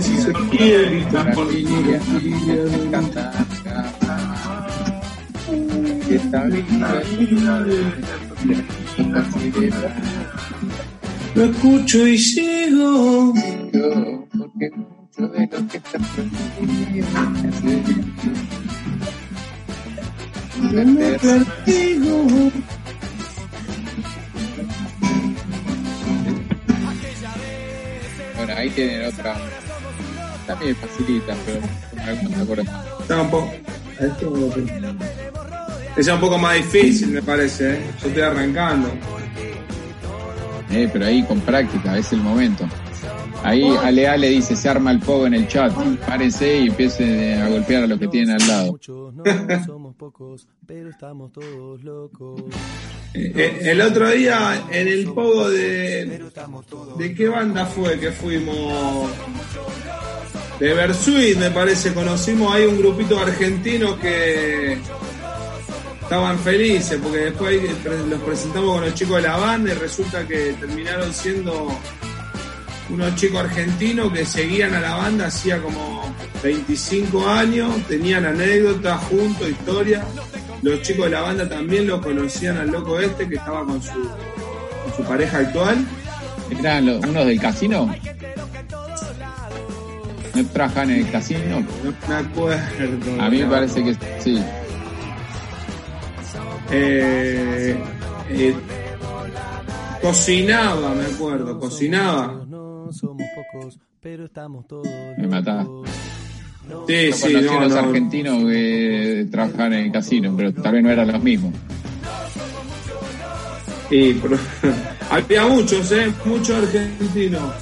Si 0.03 0.15
se 0.19 0.33
quiere, 0.51 0.99
familia 1.11 2.01
canta, 2.91 3.23
esta 6.11 6.41
vida 6.45 7.65
lo 11.35 11.45
escucho 11.45 12.07
y 12.07 12.19
sigo. 12.19 13.33
porque 14.37 14.71
de 15.17 15.23
lo 15.23 15.33
que 15.33 15.39
me 20.85 21.19
perdigo. 21.19 22.27
Bueno, 28.37 28.53
ahí 28.57 28.71
tienen 28.71 29.07
otra. 29.07 29.37
También 30.47 30.77
facilita, 30.77 31.35
pero 31.45 31.61
algunos 32.05 32.41
acordes. 32.41 32.69
Está 33.01 33.23
un 33.23 33.31
poco. 33.31 33.53
Esto 33.99 34.53
es 35.97 36.09
un 36.09 36.21
poco 36.21 36.39
más 36.39 36.57
difícil, 36.57 37.09
me 37.09 37.23
parece. 37.23 37.75
¿eh? 37.75 37.81
Yo 38.03 38.09
estoy 38.09 38.23
arrancando. 38.23 38.91
Eh, 40.71 40.91
pero 40.93 41.07
ahí 41.07 41.23
con 41.25 41.41
práctica, 41.41 41.97
es 41.97 42.13
el 42.13 42.21
momento. 42.21 42.69
Ahí 43.43 43.65
Ale 43.83 44.09
Ale 44.09 44.29
dice, 44.31 44.57
se 44.57 44.69
arma 44.69 44.91
el 44.91 45.01
pogo 45.01 45.27
en 45.27 45.35
el 45.35 45.47
chat. 45.49 45.73
Párense 46.07 46.59
y 46.59 46.69
empiecen 46.69 47.41
a 47.41 47.49
golpear 47.49 47.85
a 47.85 47.87
los 47.87 47.99
que 47.99 48.09
tienen 48.09 48.41
al 48.41 48.49
lado. 48.49 48.73
Muchos 48.73 49.15
no 49.15 49.25
somos 49.67 49.95
pocos, 49.95 50.49
pero 50.67 50.91
estamos 50.91 51.33
todos 51.33 51.83
locos. 51.85 52.43
Eh, 53.15 53.33
eh, 53.35 53.59
el 53.63 53.81
otro 53.81 54.11
día 54.11 54.67
en 54.71 54.89
el 54.89 55.05
pogo 55.07 55.49
de. 55.49 56.21
¿De 56.99 57.15
qué 57.15 57.29
banda 57.29 57.67
fue 57.67 57.99
que 57.99 58.11
fuimos? 58.11 59.11
De 60.59 60.75
Bersuit, 60.75 61.39
me 61.39 61.51
parece. 61.51 61.95
Conocimos 61.95 62.55
ahí 62.55 62.65
un 62.65 62.79
grupito 62.79 63.19
argentino 63.19 63.99
que 63.99 64.79
estaban 66.03 66.39
felices 66.39 67.01
porque 67.03 67.19
después 67.19 67.61
los 68.09 68.21
presentamos 68.21 68.75
con 68.75 68.85
los 68.85 68.95
chicos 68.95 69.17
de 69.17 69.23
la 69.23 69.37
banda 69.37 69.73
y 69.73 69.75
resulta 69.75 70.27
que 70.27 70.55
terminaron 70.61 71.13
siendo 71.13 71.69
unos 72.91 73.15
chicos 73.17 73.41
argentinos 73.41 74.13
que 74.13 74.25
seguían 74.25 74.75
a 74.75 74.81
la 74.81 74.95
banda 74.97 75.27
hacía 75.27 75.61
como 75.61 76.15
25 76.43 77.29
años, 77.29 77.71
tenían 77.89 78.25
anécdotas 78.27 79.01
juntos, 79.05 79.49
historias. 79.49 80.05
Los 80.63 80.83
chicos 80.83 81.07
de 81.07 81.11
la 81.13 81.21
banda 81.23 81.49
también 81.49 81.87
lo 81.87 82.01
conocían 82.01 82.57
al 82.59 82.71
loco 82.71 82.99
este 83.01 83.29
que 83.29 83.37
estaba 83.37 83.65
con 83.65 83.83
su, 83.83 83.91
con 83.93 84.97
su 84.97 85.03
pareja 85.05 85.39
actual. 85.39 85.85
¿Eran 86.59 86.87
los- 86.87 87.05
unos 87.05 87.27
del 87.27 87.41
casino? 87.41 87.95
¿No 90.35 90.45
trabajan 90.49 90.91
en 90.91 91.01
el 91.07 91.11
casino? 91.11 91.61
No 91.83 91.93
me 92.09 92.15
acuerdo. 92.15 93.23
A 93.23 93.31
mí 93.31 93.39
me 93.43 93.47
parece 93.47 93.83
que 93.83 93.95
sí. 94.23 94.43
Eh, 96.71 97.77
eh, 98.31 98.55
cocinaba, 100.03 100.95
me 100.95 101.05
acuerdo, 101.07 101.59
cocinaba. 101.59 102.46
No 102.87 102.93
somos 102.93 103.27
pocos, 103.35 103.81
pero 104.01 104.27
estamos 104.27 104.65
todos 104.69 104.87
Me 105.19 105.27
matás. 105.27 105.65
locos. 105.67 105.91
Sí, 106.87 107.13
sí, 107.13 107.33
conocí 107.33 107.49
a 107.49 107.53
no, 107.53 107.61
los 107.63 107.73
no. 107.73 107.79
argentinos 107.81 108.45
que 108.45 109.27
trabajaban 109.29 109.73
en 109.73 109.87
el 109.87 109.93
casino, 109.93 110.33
pero 110.37 110.53
tal 110.55 110.73
vez 110.73 110.83
no 110.85 110.91
eran 110.91 111.09
los 111.13 111.21
mismos. 111.23 111.53
Sí, 113.89 114.21
pero- 114.23 114.39
había 115.11 115.47
muchos, 115.47 115.91
¿eh? 115.93 116.13
Muchos 116.25 116.57
argentinos. 116.57 117.55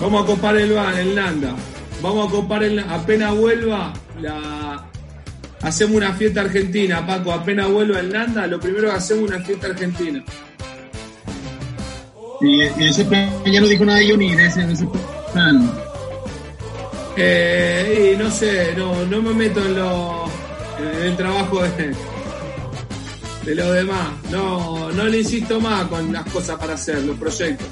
Vamos 0.00 0.22
a 0.24 0.26
copar 0.26 0.56
el 0.56 0.72
van, 0.72 0.96
el 0.98 1.14
Nanda. 1.14 1.54
Vamos 2.02 2.28
a 2.28 2.30
copar 2.32 2.64
el 2.64 2.78
apenas 2.80 3.36
vuelva 3.36 3.92
la 4.20 4.84
hacemos 5.62 5.96
una 5.96 6.12
fiesta 6.14 6.40
argentina, 6.40 7.06
Paco, 7.06 7.32
apenas 7.32 7.68
vuelva 7.70 8.00
el 8.00 8.12
Nanda, 8.12 8.46
lo 8.48 8.58
primero 8.58 8.88
que 8.90 8.96
hacemos 8.96 9.24
es 9.24 9.36
una 9.36 9.44
fiesta 9.44 9.66
argentina. 9.68 10.24
Y, 12.40 12.62
y 12.62 12.88
ese 12.88 13.04
plan 13.04 13.30
ya 13.44 13.60
no 13.60 13.66
dijo 13.66 13.84
nada 13.84 13.98
de 13.98 14.10
Johnny, 14.10 14.32
ese, 14.32 14.70
ese 14.72 14.86
plan. 15.32 15.70
Eh, 17.16 18.14
y 18.14 18.18
no 18.18 18.30
sé, 18.30 18.74
no, 18.76 19.04
no 19.06 19.20
me 19.20 19.34
meto 19.34 19.60
en 19.64 19.74
lo 19.74 20.24
en 20.78 21.02
el 21.02 21.16
trabajo 21.16 21.62
de, 21.62 21.94
de 23.44 23.54
los 23.54 23.74
demás. 23.74 24.08
No, 24.30 24.90
no 24.92 25.04
le 25.04 25.18
insisto 25.18 25.60
más 25.60 25.86
con 25.88 26.12
las 26.12 26.24
cosas 26.30 26.58
para 26.58 26.74
hacer, 26.74 27.02
los 27.02 27.18
proyectos. 27.18 27.66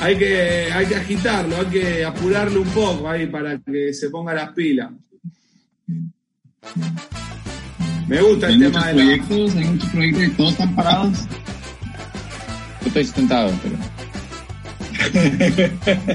Hay 0.00 0.18
que, 0.18 0.68
hay 0.72 0.86
que 0.86 0.96
agitarlo, 0.96 1.56
hay 1.56 1.66
que 1.66 2.04
apurarlo 2.04 2.60
un 2.60 2.68
poco 2.68 3.08
ahí 3.08 3.26
para 3.26 3.58
que 3.58 3.94
se 3.94 4.10
ponga 4.10 4.34
las 4.34 4.50
pilas. 4.50 4.90
Me 8.06 8.20
gusta 8.20 8.48
Hay 8.48 8.54
el 8.54 8.60
tema 8.60 8.88
de 8.88 8.94
la, 8.94 9.02
proyectos, 9.02 9.54
hay 9.56 9.64
muchos 9.64 9.90
proyectos 9.90 10.24
y 10.24 10.30
todos 10.30 10.50
están 10.50 10.74
parados. 10.74 11.18
Estoy 12.94 13.06
sentado, 13.06 13.50
pero. 13.60 13.76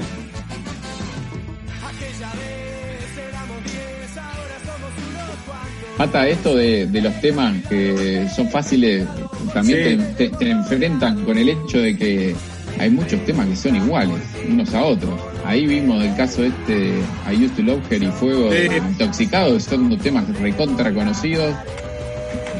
Mata 5.98 6.26
esto 6.28 6.56
de, 6.56 6.86
de 6.86 7.02
los 7.02 7.20
temas 7.20 7.54
que 7.68 8.26
son 8.34 8.48
fáciles, 8.48 9.06
también 9.52 10.00
Sí. 10.00 10.14
te, 10.16 10.28
te- 10.30 10.36
te 10.36 10.50
enfrentan 10.50 11.24
con 11.24 11.36
el 11.36 11.50
hecho 11.50 11.78
de 11.78 11.94
que 11.94 12.34
hay 12.78 12.88
muchos 12.88 13.22
temas 13.26 13.46
que 13.48 13.56
son 13.56 13.76
iguales 13.76 14.16
unos 14.48 14.72
a 14.72 14.82
otros. 14.82 15.20
Ahí 15.44 15.66
vimos 15.66 16.02
el 16.02 16.16
caso 16.16 16.42
este 16.44 16.72
de 16.74 17.00
I 17.30 17.44
Used 17.44 17.56
to 17.56 17.62
Love 17.62 17.92
Her 17.92 18.02
y 18.02 18.06
Fuego 18.12 18.50
Sí. 18.50 18.68
Intoxicados, 18.76 19.64
son 19.64 19.98
temas 19.98 20.24
recontra 20.38 20.90
conocidos 20.92 21.54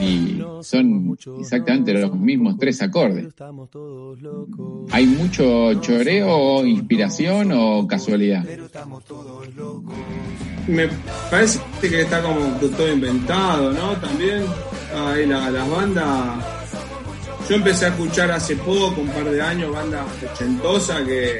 y 0.00 0.42
son 0.62 1.16
exactamente 1.38 1.92
los 1.94 2.14
mismos 2.14 2.56
tres 2.58 2.80
acordes. 2.82 3.26
¿Hay 4.90 5.06
mucho 5.06 5.74
choreo, 5.80 6.64
inspiración 6.66 7.52
o 7.52 7.86
casualidad? 7.86 8.44
me 10.68 10.88
parece 11.30 11.58
que 11.80 12.02
está 12.02 12.22
como 12.22 12.38
todo 12.76 12.92
inventado, 12.92 13.72
¿no? 13.72 13.92
También 13.96 14.44
ahí 14.94 15.26
la- 15.26 15.50
las 15.50 15.68
bandas. 15.70 16.44
Yo 17.48 17.56
empecé 17.56 17.86
a 17.86 17.88
escuchar 17.88 18.30
hace 18.30 18.54
poco, 18.56 19.00
un 19.00 19.08
par 19.08 19.24
de 19.24 19.42
años, 19.42 19.72
bandas 19.72 20.02
ochentosas 20.32 21.00
que 21.02 21.38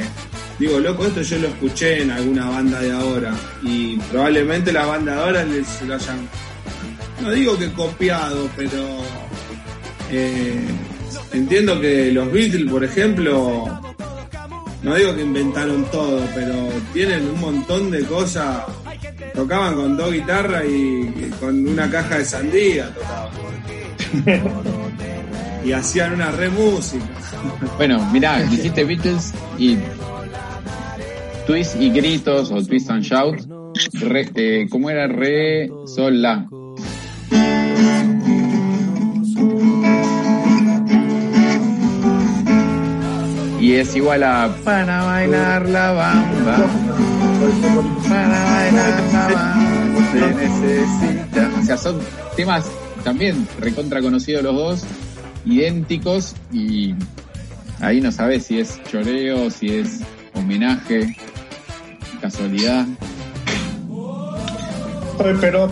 digo, 0.59 0.81
loco, 0.81 1.07
esto 1.07 1.23
yo 1.23 1.39
lo 1.39 1.49
escuché 1.49 2.03
en 2.03 2.11
alguna 2.11 2.49
banda 2.51 2.81
de 2.81 2.91
ahora 2.93 3.33
y 3.63 3.97
probablemente 4.11 4.73
la 4.73 4.87
banda 4.87 5.15
de 5.15 5.21
ahora 5.21 5.45
les 5.45 5.83
lo 5.83 5.95
hayan, 5.95 6.29
no 7.21 7.31
digo 7.31 7.59
que 7.59 7.71
copiado, 7.73 8.49
pero 8.57 8.83
eh, 10.11 10.65
entiendo 11.33 11.81
que 11.81 12.13
los 12.13 12.31
Beatles, 12.33 12.71
por 12.71 12.85
ejemplo, 12.85 13.81
no 14.83 14.95
digo 14.95 15.15
que 15.15 15.23
inventaron 15.23 15.85
todo, 15.91 16.21
pero 16.35 16.55
tienen 16.93 17.29
un 17.29 17.41
montón 17.41 17.91
de 17.91 18.05
cosas. 18.05 18.65
Tocaban 19.35 19.75
con 19.75 19.97
dos 19.97 20.13
guitarras 20.13 20.65
y, 20.69 21.31
con 21.39 21.67
una 21.69 21.89
caja 21.91 22.19
de 22.19 22.25
sandía 22.25 22.93
tocaban. 22.95 23.31
y 25.65 25.73
hacían 25.73 26.15
una 26.15 26.31
re 26.31 26.49
música. 26.49 27.05
Bueno, 27.77 28.05
mirá, 28.13 28.43
dijiste 28.43 28.85
Beatles 28.85 29.33
y 29.59 29.77
Twist 31.47 31.77
y 31.81 31.91
Gritos 31.91 32.51
o 32.51 32.65
Twist 32.65 32.91
and 32.91 33.03
Shout. 33.03 33.41
Re, 33.93 34.29
eh, 34.35 34.67
¿Cómo 34.71 34.91
era? 34.91 35.07
Re, 35.07 35.71
Sol, 35.87 36.21
La. 36.21 36.49
Y 43.71 43.77
es 43.77 43.95
igual 43.95 44.25
a 44.25 44.53
para 44.65 45.05
bailar 45.05 45.69
la 45.69 45.93
bamba. 45.93 46.57
Para 48.09 48.45
bailar 48.45 49.03
la 49.13 49.29
bamba. 49.29 50.11
Se 50.11 50.35
necesita. 50.35 51.51
O 51.57 51.63
sea, 51.63 51.77
son 51.77 52.01
temas 52.35 52.69
también 53.05 53.47
recontra 53.61 54.01
conocidos 54.01 54.43
los 54.43 54.55
dos, 54.57 54.85
idénticos 55.45 56.35
y 56.53 56.97
ahí 57.79 58.01
no 58.01 58.11
sabes 58.11 58.47
si 58.47 58.59
es 58.59 58.83
choreo, 58.91 59.49
si 59.51 59.69
es 59.69 60.01
homenaje, 60.35 61.17
casualidad. 62.21 62.87
Pero 65.41 65.71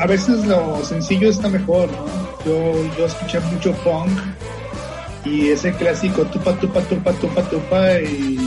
a 0.00 0.06
veces 0.06 0.46
lo 0.46 0.84
sencillo 0.84 1.28
está 1.28 1.48
mejor, 1.48 1.90
¿no? 1.90 2.44
Yo, 2.46 2.96
yo 2.96 3.06
escuché 3.06 3.40
mucho 3.40 3.72
punk 3.82 4.12
y 5.24 5.48
ese 5.48 5.72
clásico 5.72 6.24
tupa, 6.26 6.58
tupa, 6.58 6.80
tupa, 6.82 7.12
tupa, 7.12 7.42
tupa 7.48 8.00
y 8.00 8.38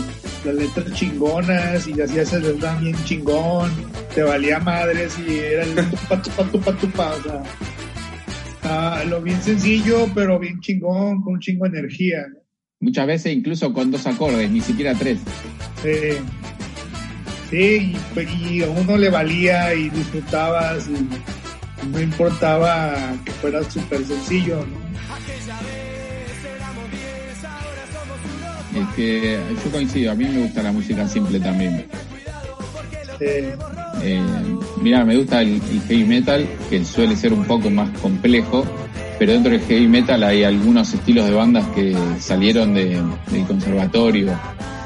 las 0.43 0.55
letras 0.55 0.93
chingonas 0.93 1.87
y 1.87 1.99
hacías 2.01 2.33
el 2.33 2.43
verdad 2.43 2.79
bien 2.79 2.95
chingón, 3.05 3.71
te 4.13 4.23
valía 4.23 4.59
madres 4.59 5.17
y 5.19 5.37
era 5.37 5.63
el 5.63 5.75
tupa, 5.75 6.21
tupa, 6.21 6.43
tupa, 6.51 6.73
tupa, 6.73 7.11
o 7.11 7.23
sea, 7.23 7.43
ah, 8.63 9.03
lo 9.07 9.21
bien 9.21 9.41
sencillo 9.41 10.09
pero 10.13 10.39
bien 10.39 10.59
chingón, 10.59 11.21
con 11.21 11.33
un 11.33 11.39
chingo 11.39 11.67
de 11.69 11.79
energía. 11.79 12.25
Muchas 12.79 13.07
veces 13.07 13.33
incluso 13.33 13.71
con 13.71 13.91
dos 13.91 14.05
acordes, 14.07 14.49
ni 14.51 14.61
siquiera 14.61 14.93
tres. 14.93 15.19
Sí. 15.81 16.17
Sí, 17.49 17.95
y, 18.15 18.55
y 18.55 18.63
a 18.63 18.69
uno 18.69 18.97
le 18.97 19.09
valía 19.09 19.75
y 19.75 19.89
disfrutabas 19.89 20.87
y 20.89 21.87
no 21.87 22.01
importaba 22.01 22.95
que 23.23 23.31
fuera 23.33 23.63
súper 23.69 24.03
sencillo, 24.03 24.65
¿no? 24.65 24.92
Es 28.75 28.95
que 28.95 29.39
yo 29.63 29.71
coincido, 29.71 30.11
a 30.11 30.15
mí 30.15 30.25
me 30.25 30.41
gusta 30.43 30.63
la 30.63 30.71
música 30.71 31.07
simple 31.07 31.39
también. 31.39 31.85
Eh, 33.21 34.21
mira, 34.81 35.05
me 35.05 35.15
gusta 35.17 35.41
el, 35.41 35.61
heavy 35.87 36.03
metal, 36.03 36.47
que 36.69 36.83
suele 36.83 37.15
ser 37.15 37.33
un 37.33 37.45
poco 37.45 37.69
más 37.69 37.89
complejo, 37.99 38.65
pero 39.19 39.33
dentro 39.33 39.51
del 39.51 39.61
heavy 39.61 39.87
metal 39.87 40.23
hay 40.23 40.43
algunos 40.43 40.93
estilos 40.93 41.25
de 41.25 41.33
bandas 41.33 41.67
que 41.69 41.95
salieron 42.19 42.73
de, 42.73 43.01
del 43.31 43.45
conservatorio, 43.47 44.37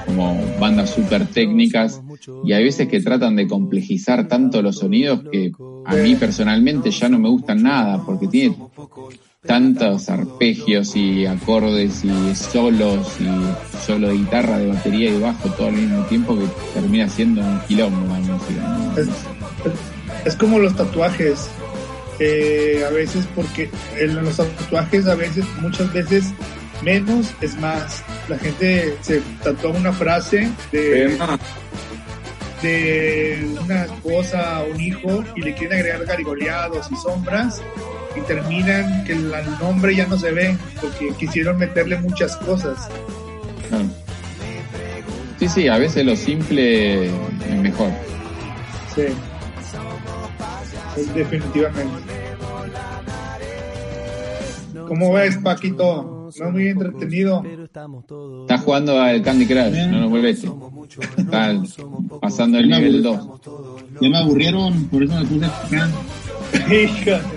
como 0.06 0.40
bandas 0.60 0.92
súper 0.92 1.26
técnicas, 1.28 2.02
y 2.44 2.54
hay 2.54 2.64
veces 2.64 2.88
que 2.88 3.00
tratan 3.00 3.36
de 3.36 3.48
complejizar 3.48 4.28
tanto 4.28 4.62
los 4.62 4.78
sonidos 4.78 5.24
que 5.32 5.52
a 5.86 5.96
mí 5.96 6.16
personalmente 6.16 6.92
ya 6.92 7.10
no 7.10 7.20
me 7.20 7.30
gustan 7.30 7.64
nada, 7.64 8.04
porque 8.06 8.28
tiene 8.28 8.56
tantos 9.48 10.10
arpegios 10.10 10.96
y 10.96 11.26
acordes 11.26 12.04
y 12.04 12.36
solos 12.36 13.16
y 13.20 13.78
solo 13.86 14.10
de 14.10 14.16
guitarra, 14.16 14.60
de 14.60 14.68
batería 14.68 15.10
y 15.10 15.20
bajo 15.20 15.50
todo 15.54 15.68
al 15.68 15.74
mismo 15.74 16.06
tiempo 16.06 16.38
que 16.38 16.46
termina 16.74 17.10
siendo 17.10 17.42
un 17.42 17.60
quilombo 17.62 18.14
la 18.14 18.20
música. 18.20 19.12
Es, 20.26 20.36
como 20.36 20.60
los 20.60 20.76
tatuajes. 20.76 21.50
Eh, 22.20 22.84
a 22.88 22.90
veces 22.90 23.28
porque 23.36 23.70
en 23.96 24.16
los 24.16 24.38
tatuajes 24.38 25.06
a 25.06 25.14
veces, 25.14 25.46
muchas 25.62 25.92
veces 25.94 26.34
menos 26.84 27.32
es 27.42 27.56
más. 27.60 28.04
La 28.28 28.38
gente 28.38 28.98
se 29.02 29.22
tatúa 29.44 29.72
una 29.72 29.94
frase 29.94 30.50
de, 30.72 31.16
de 32.64 33.56
una 33.64 33.86
esposa 33.86 34.62
o 34.64 34.74
un 34.74 34.82
hijo 34.82 35.24
y 35.36 35.42
le 35.42 35.54
quieren 35.54 35.78
agregar 35.78 36.06
garigoleados 36.06 36.92
y 36.92 36.96
sombras 36.96 37.62
y 38.18 38.22
terminan 38.22 39.04
que 39.04 39.14
el 39.14 39.32
nombre 39.60 39.96
ya 39.96 40.08
no 40.08 40.18
se 40.18 40.32
ve 40.32 40.58
porque 40.82 41.14
quisieron 41.18 41.58
meterle 41.58 41.98
muchas 42.00 42.36
cosas. 42.38 42.90
Sí, 45.40 45.48
sí, 45.48 45.68
a 45.68 45.78
veces 45.78 46.06
lo 46.06 46.16
simple 46.16 47.08
es 47.08 47.62
mejor. 47.62 47.92
Sí. 48.96 49.04
definitivamente. 51.14 51.94
¿Cómo 54.88 55.14
ves, 55.14 55.38
Paquito? 55.38 56.32
No 56.40 56.52
muy 56.52 56.68
entretenido. 56.68 57.44
Está 58.42 58.58
jugando 58.58 59.00
al 59.00 59.22
Candy 59.22 59.46
Crush, 59.46 59.88
no 59.90 60.00
lo 60.00 60.10
moleste. 60.10 60.50
Está 61.18 61.54
pasando 62.22 62.58
el 62.58 62.70
nivel 62.70 63.04
2. 63.04 63.30
Ya 64.02 64.10
me 64.10 64.18
aburrieron, 64.18 64.86
por 64.86 65.04
eso 65.04 65.14
me 65.16 65.26
puse 65.26 65.46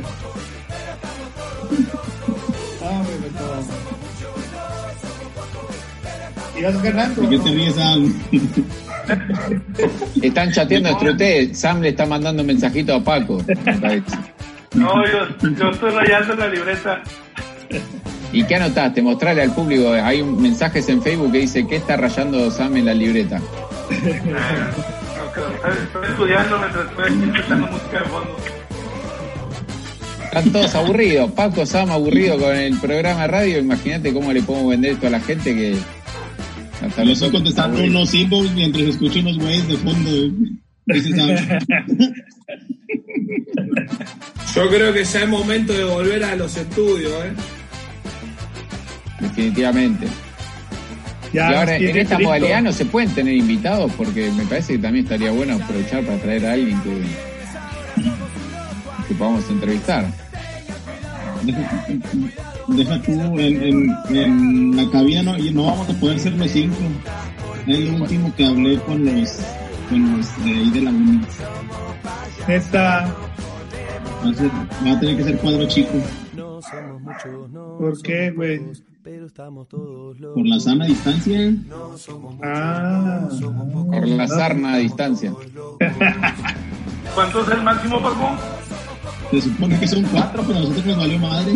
ganando. 6.83 7.29
qué 7.29 7.39
te 7.39 7.51
ríes, 7.51 7.75
Sam? 7.75 8.15
Están 10.23 10.53
chateando 10.53 10.91
entre 10.91 11.11
ustedes. 11.11 11.59
Sam 11.59 11.81
le 11.81 11.89
está 11.91 12.07
mandando 12.07 12.43
un 12.43 12.47
mensajito 12.47 12.95
a 12.95 13.03
Paco. 13.03 13.43
No, 14.75 15.05
yo, 15.05 15.27
yo 15.59 15.71
estoy 15.71 15.91
rayando 15.91 16.37
la 16.37 16.49
libreta. 16.49 17.03
¿Y 18.33 18.45
qué 18.45 18.55
anotaste? 18.57 19.03
Mostrarle 19.03 19.43
al 19.43 19.53
público. 19.53 19.93
Hay 19.93 20.23
un 20.23 20.41
mensajes 20.41 20.89
en 20.89 21.03
Facebook 21.03 21.33
que 21.33 21.39
dice: 21.39 21.67
¿Qué 21.67 21.77
está 21.77 21.97
rayando 21.97 22.51
Sam 22.51 22.77
en 22.77 22.87
la 22.87 22.95
libreta? 22.95 23.41
estoy 23.91 24.15
estudiando 26.09 26.59
mientras 26.59 26.87
estoy 26.87 27.31
escuchando 27.31 27.67
música 27.67 27.99
de 27.99 28.05
fondo. 28.05 28.60
Están 30.33 30.53
todos 30.53 30.73
aburridos. 30.77 31.33
Paco, 31.33 31.67
Sam 31.67 31.91
aburrido 31.91 32.39
con 32.39 32.55
el 32.55 32.79
programa 32.79 33.23
de 33.23 33.27
radio. 33.27 33.59
Imagínate 33.59 34.13
cómo 34.13 34.33
le 34.33 34.41
podemos 34.43 34.71
vender 34.71 34.93
esto 34.93 35.09
a 35.09 35.11
la 35.11 35.19
gente 35.19 35.53
que 35.53 35.75
hasta 36.87 37.03
Yo 37.03 37.11
estoy 37.11 37.31
contestando 37.33 37.83
unos 37.83 38.15
inbox 38.15 38.53
mientras 38.53 38.85
escucho 38.85 39.19
unos 39.19 39.39
güeyes 39.39 39.67
de 39.67 39.77
fondo. 39.79 40.11
Yo 44.55 44.69
creo 44.69 44.93
que 44.93 45.03
ya 45.05 45.23
es 45.23 45.29
momento 45.29 45.73
de 45.73 45.83
volver 45.83 46.23
a 46.23 46.37
los 46.37 46.57
estudios, 46.57 47.13
¿eh? 47.25 47.33
Definitivamente. 49.19 50.07
y 51.33 51.39
ahora 51.39 51.77
en 51.77 51.97
esta 51.97 52.21
modalidad 52.21 52.63
no 52.63 52.73
se 52.73 52.85
pueden 52.85 53.11
tener 53.11 53.35
invitados 53.35 53.91
porque 53.97 54.31
me 54.31 54.45
parece 54.45 54.75
que 54.75 54.79
también 54.79 55.07
estaría 55.07 55.33
bueno 55.33 55.57
aprovechar 55.57 56.05
para 56.05 56.19
traer 56.19 56.47
a 56.47 56.53
alguien 56.53 56.81
que, 56.83 57.30
que 59.11 59.15
podamos 59.17 59.51
entrevistar 59.51 60.07
deja 62.69 63.03
tú 63.03 63.13
en, 63.39 63.91
en, 64.11 64.77
la 64.77 64.91
cabina 64.91 65.23
no, 65.23 65.39
no 65.39 65.65
vamos 65.65 65.89
a 65.89 65.93
poder 65.95 66.19
ser 66.19 66.33
los 66.35 66.51
cinco. 66.51 66.77
Es 67.67 67.81
lo 67.81 68.03
último 68.03 68.33
que 68.37 68.47
hablé 68.47 68.79
con 68.81 69.05
los 69.05 69.39
con 69.89 70.17
los 70.17 70.45
de 70.45 70.51
ahí 70.51 70.71
de 70.71 70.81
la 70.83 70.91
uni. 70.91 71.21
Esta 72.49 73.15
va 74.25 74.93
a, 74.93 75.01
tener 75.01 75.17
que 75.17 75.25
ser 75.25 75.39
cuadro 75.39 75.67
chico. 75.67 75.93
¿Por 77.79 78.03
qué, 78.03 78.31
güey? 78.31 78.61
Por 80.35 80.47
la 80.47 80.61
sana 80.61 80.85
distancia. 80.87 81.55
Ah, 82.43 83.29
por 83.91 84.09
la 84.09 84.29
sarna 84.29 84.77
distancia. 84.77 85.33
¿Cuánto 87.15 87.41
es 87.43 87.49
el 87.49 87.63
máximo, 87.63 88.01
Paco? 88.01 88.60
Se 89.31 89.41
supone 89.41 89.79
que 89.79 89.87
son 89.87 90.03
cuatro, 90.05 90.43
pero 90.45 90.59
a 90.59 90.63
nosotros 90.63 90.87
nos 90.87 90.97
valió 90.97 91.19
madre. 91.21 91.53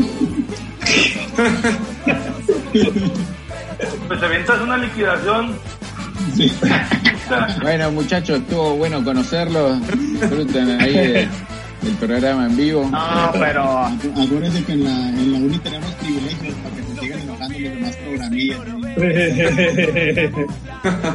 pues 4.09 4.23
avientas 4.23 4.61
una 4.61 4.77
liquidación. 4.77 5.57
Sí. 6.37 6.53
bueno, 7.63 7.91
muchachos, 7.91 8.39
estuvo 8.39 8.77
bueno 8.77 9.03
conocerlos. 9.03 9.81
Disfruten 9.89 10.81
ahí 10.81 11.29
el 11.83 11.95
programa 11.99 12.47
en 12.47 12.57
vivo. 12.57 12.89
No, 12.91 13.31
pero. 13.33 13.87
Acuérdense 13.87 14.65
que 14.65 14.73
en 14.73 14.85
la, 14.85 15.09
en 15.09 15.33
la 15.33 15.39
uni 15.39 15.59
tenemos 15.59 15.91
privilegios 15.95 16.55
para 16.55 16.77
que 16.77 16.83
se 16.83 17.01
sigan 17.01 17.21
enojando 17.21 17.59
los 17.59 17.73
demás 17.73 17.97
programillas. 17.97 18.59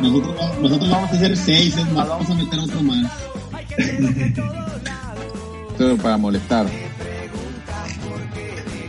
nosotros, 0.02 0.36
nosotros 0.62 0.90
vamos 0.90 1.10
a 1.10 1.16
hacer 1.16 1.38
seis, 1.38 1.78
es 1.78 1.92
más, 1.94 2.10
vamos 2.10 2.30
a 2.30 2.34
meter 2.34 2.60
otro 2.60 2.84
más 2.84 3.10
para 6.02 6.18
molestar. 6.18 6.66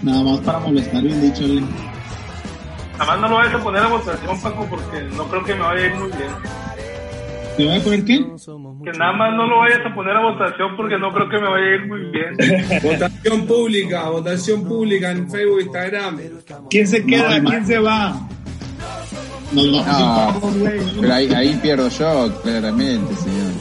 Nada 0.02 0.22
más 0.22 0.40
para 0.40 0.58
molestar, 0.60 1.02
bien 1.02 1.20
dicho. 1.20 1.46
Nada 2.98 3.06
más 3.06 3.20
no 3.20 3.28
lo 3.28 3.36
vayas 3.36 3.54
a 3.54 3.58
poner 3.62 3.82
a 3.82 3.88
votación, 3.88 4.40
Paco, 4.40 4.66
porque 4.68 5.02
no 5.16 5.24
creo 5.24 5.44
que 5.44 5.54
me 5.54 5.60
vaya 5.60 5.82
a 5.82 5.86
ir 5.86 5.94
muy 5.94 6.10
bien. 6.10 6.30
¿Te 7.56 7.66
voy 7.66 7.76
a 7.76 7.84
poner 7.84 8.04
qué? 8.04 8.26
Que 8.84 8.98
nada 8.98 9.12
más 9.12 9.34
no 9.34 9.46
lo 9.46 9.58
vayas 9.58 9.80
a 9.84 9.94
poner 9.94 10.16
a 10.16 10.20
votación 10.20 10.76
porque 10.76 10.98
no 10.98 11.12
creo 11.12 11.28
que 11.28 11.38
me 11.38 11.48
vaya 11.48 11.66
a 11.66 11.74
ir 11.74 11.86
muy 11.86 12.00
bien. 12.10 12.80
votación 12.82 13.46
pública, 13.46 14.08
votación 14.08 14.64
pública 14.64 15.10
en 15.10 15.30
Facebook, 15.30 15.60
Instagram. 15.60 16.20
¿Quién 16.70 16.86
se 16.86 17.04
queda? 17.04 17.40
¿Quién 17.42 17.66
se 17.66 17.78
va? 17.78 18.28
todos, 19.52 20.58
güey. 20.58 20.80
Pero 21.00 21.14
ahí, 21.14 21.34
ahí 21.34 21.58
pierdo 21.62 21.88
yo, 21.88 22.42
claramente, 22.42 23.14
señor. 23.16 23.52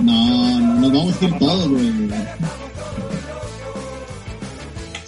No, 0.00 0.60
no, 0.60 0.71
nos 0.82 0.92
vamos 0.92 1.14
a 1.20 1.24
ir 1.24 1.38
todos, 1.38 1.68
güey. 1.68 1.92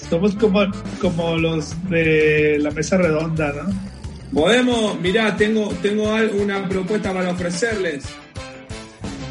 Somos 0.08 0.34
como, 0.36 0.60
como 1.00 1.36
los 1.36 1.74
de 1.88 2.58
la 2.60 2.70
mesa 2.70 2.96
redonda, 2.98 3.52
¿no? 3.52 3.94
Podemos, 4.40 5.00
mirá, 5.00 5.36
tengo, 5.36 5.68
tengo 5.82 6.04
una 6.40 6.68
propuesta 6.68 7.12
para 7.12 7.30
ofrecerles. 7.30 8.04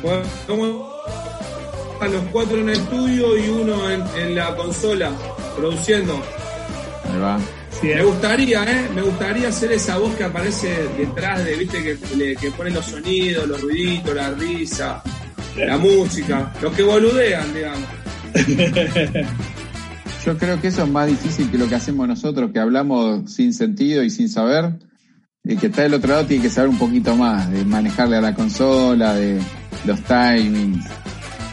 Podemos 0.02 0.94
a 2.02 2.08
los 2.08 2.22
cuatro 2.32 2.58
en 2.58 2.70
el 2.70 2.76
estudio 2.76 3.38
y 3.38 3.48
uno 3.50 3.90
en, 3.90 4.04
en 4.18 4.36
la 4.36 4.56
consola, 4.56 5.12
produciendo. 5.56 6.22
Ahí 7.14 7.20
va. 7.20 7.40
Sí, 7.80 7.88
Me 7.88 8.04
gustaría, 8.04 8.64
¿eh? 8.64 8.90
Me 8.94 9.02
gustaría 9.02 9.48
hacer 9.50 9.72
esa 9.72 9.98
voz 9.98 10.14
que 10.16 10.24
aparece 10.24 10.88
detrás 10.98 11.44
de, 11.46 11.56
viste, 11.56 11.82
que, 11.84 11.98
le- 12.16 12.36
que 12.36 12.52
pone 12.52 12.72
los 12.72 12.86
sonidos, 12.86 13.48
los 13.48 13.62
ruiditos, 13.62 14.14
la 14.16 14.30
risa, 14.32 15.02
la 15.58 15.78
música, 15.78 16.52
los 16.62 16.74
que 16.74 16.84
boludean, 16.84 17.54
digamos. 17.54 17.90
Yo 20.26 20.38
creo 20.38 20.62
que 20.62 20.70
eso 20.70 20.84
es 20.84 20.90
más 20.90 21.08
difícil 21.08 21.52
que 21.52 21.58
lo 21.58 21.68
que 21.68 21.76
hacemos 21.76 22.08
nosotros, 22.08 22.52
que 22.52 22.60
hablamos 22.60 23.32
sin 23.32 23.54
sentido 23.54 24.04
y 24.04 24.10
sin 24.10 24.30
saber. 24.30 24.74
El 25.44 25.60
que 25.60 25.68
está 25.68 25.82
del 25.82 25.96
otro 25.96 26.12
lado 26.12 26.26
tiene 26.26 26.44
que 26.44 26.50
saber 26.50 26.70
un 26.70 26.78
poquito 26.78 27.18
más 27.18 27.52
de 27.52 27.66
manejarle 27.66 28.16
a 28.16 28.22
la 28.22 28.34
consola, 28.34 29.14
de 29.16 29.42
los 29.86 30.00
timings, 30.04 30.86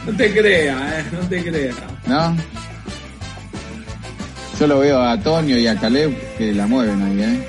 No 0.05 0.13
te 0.15 0.31
creas, 0.31 0.81
¿eh? 0.81 1.03
No 1.11 1.19
te 1.27 1.43
creas. 1.43 1.75
¿no? 2.07 2.37
Yo 4.57 4.67
lo 4.67 4.79
veo 4.79 4.99
a 4.99 5.11
Antonio 5.11 5.59
y 5.59 5.67
a 5.67 5.75
Caleb 5.75 6.15
que 6.37 6.53
la 6.53 6.67
mueven 6.67 7.01
ahí, 7.01 7.21
¿eh? 7.21 7.47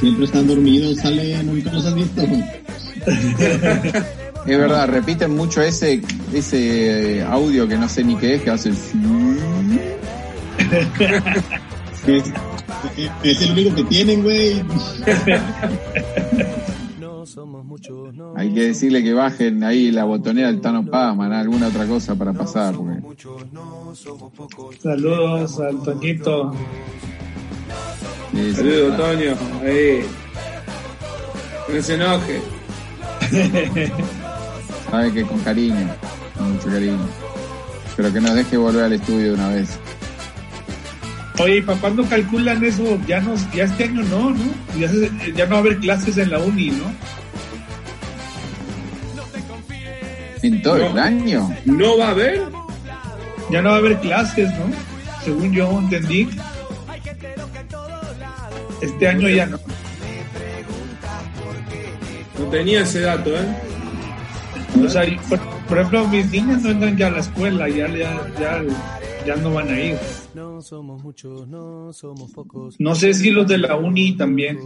Siempre 0.00 0.24
están 0.24 0.46
dormidos, 0.46 0.96
sale, 0.96 1.42
nunca 1.42 1.70
los 1.72 1.84
has 1.84 1.94
visto. 1.94 2.22
Es 4.46 4.58
verdad, 4.58 4.88
repiten 4.88 5.36
mucho 5.36 5.60
ese 5.60 6.02
ese 6.32 7.22
audio 7.24 7.68
que 7.68 7.76
no 7.76 7.88
sé 7.88 8.04
ni 8.04 8.16
qué 8.16 8.36
es, 8.36 8.42
que 8.42 8.50
hace... 8.50 8.70
Es, 8.70 8.94
es 13.22 13.42
el 13.42 13.52
único 13.52 13.74
que 13.74 13.84
tienen, 13.84 14.22
güey. 14.22 14.62
No 16.98 17.26
somos 17.26 17.64
muchos, 17.64 18.14
no. 18.14 18.34
Hay 18.36 18.54
que 18.54 18.64
decirle 18.64 19.02
que 19.02 19.12
bajen 19.12 19.62
ahí 19.64 19.90
la 19.90 20.04
botonera 20.04 20.46
del 20.48 20.60
Tano 20.60 20.86
Pazman, 20.86 21.32
alguna 21.32 21.68
otra 21.68 21.86
cosa 21.86 22.14
para 22.14 22.32
pasar, 22.32 22.74
porque... 22.74 23.00
Saludos 24.82 25.60
al 25.60 25.82
Toñito. 25.82 26.52
Sí, 28.32 28.38
sí. 28.38 28.54
Saludos, 28.54 28.96
Toño. 28.96 29.34
Ahí. 29.62 30.04
Que 31.66 31.74
no 31.74 31.82
se 31.82 31.94
enoje. 31.94 32.40
Sabe 34.90 35.12
que 35.12 35.22
con 35.22 35.38
cariño, 35.40 35.88
con 36.36 36.52
mucho 36.54 36.68
cariño. 36.68 36.98
Pero 37.96 38.12
que 38.12 38.20
nos 38.20 38.34
deje 38.34 38.56
volver 38.56 38.84
al 38.84 38.92
estudio 38.94 39.28
de 39.28 39.32
una 39.34 39.48
vez. 39.48 39.78
Oye, 41.38 41.58
¿y 41.58 41.62
para 41.62 41.78
cuándo 41.80 42.04
calculan 42.06 42.62
eso? 42.64 42.98
Ya, 43.06 43.20
no, 43.20 43.34
ya 43.54 43.64
este 43.64 43.84
año 43.84 44.02
no, 44.04 44.30
¿no? 44.30 44.44
Ya, 44.78 44.88
se- 44.88 45.10
ya 45.34 45.44
no 45.46 45.52
va 45.52 45.56
a 45.56 45.60
haber 45.60 45.78
clases 45.78 46.18
en 46.18 46.30
la 46.30 46.38
uni, 46.38 46.70
¿no? 46.70 46.84
¿En 50.42 50.62
todo 50.62 50.78
No. 50.78 50.86
el 50.86 50.98
año? 50.98 51.54
¿No 51.66 51.98
va 51.98 52.08
a 52.08 52.10
haber? 52.10 52.42
Ya 53.50 53.62
no 53.62 53.70
va 53.70 53.76
a 53.76 53.78
haber 53.78 53.98
clases, 54.00 54.48
¿no? 54.58 54.66
Según 55.24 55.52
yo 55.52 55.78
entendí. 55.78 56.28
Este 58.80 59.08
año 59.08 59.28
ya 59.28 59.46
no. 59.46 59.58
No 62.38 62.44
tenía 62.46 62.82
ese 62.82 63.00
dato, 63.00 63.30
¿eh? 63.36 63.46
O 64.78 64.88
sea, 64.88 65.02
por, 65.28 65.40
por 65.40 65.78
ejemplo, 65.78 66.08
mis 66.08 66.30
niñas 66.30 66.62
no 66.62 66.70
entran 66.70 66.96
ya 66.96 67.06
a 67.08 67.10
la 67.10 67.20
escuela, 67.20 67.68
ya, 67.68 67.88
ya, 67.88 68.20
ya, 68.38 68.62
ya 69.26 69.36
no 69.36 69.52
van 69.54 69.68
a 69.68 69.80
ir. 69.80 69.98
No 70.34 70.62
somos 70.62 71.02
muchos, 71.02 71.48
no 71.48 71.92
somos 71.92 72.30
pocos. 72.32 72.76
No 72.78 72.94
sé 72.94 73.12
si 73.14 73.30
los 73.30 73.46
de 73.46 73.58
la 73.58 73.76
uni 73.76 74.16
también. 74.16 74.58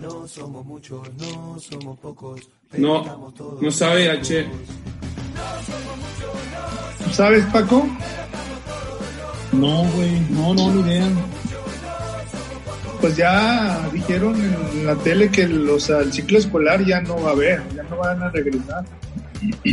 No 0.00 0.26
somos 0.26 0.64
muchos, 0.64 1.00
no 1.18 1.58
somos 1.58 1.98
pocos. 1.98 2.40
No, 2.76 3.32
no 3.60 3.70
sabía, 3.70 4.20
che. 4.20 4.46
¿Sabes, 7.12 7.44
Paco? 7.46 7.86
No, 9.52 9.84
güey, 9.94 10.20
no, 10.30 10.54
no, 10.54 10.70
ni 10.72 10.80
idea. 10.80 11.08
Pues 13.02 13.16
ya 13.16 13.80
dijeron 13.92 14.36
en 14.40 14.86
la 14.86 14.94
tele 14.94 15.28
que 15.28 15.46
los, 15.48 15.90
el 15.90 16.10
ciclo 16.12 16.38
escolar 16.38 16.82
ya 16.86 17.00
no 17.02 17.20
va 17.20 17.30
a 17.30 17.32
haber, 17.32 17.60
ya 17.74 17.82
no 17.82 17.96
van 17.98 18.22
a 18.22 18.30
regresar. 18.30 18.84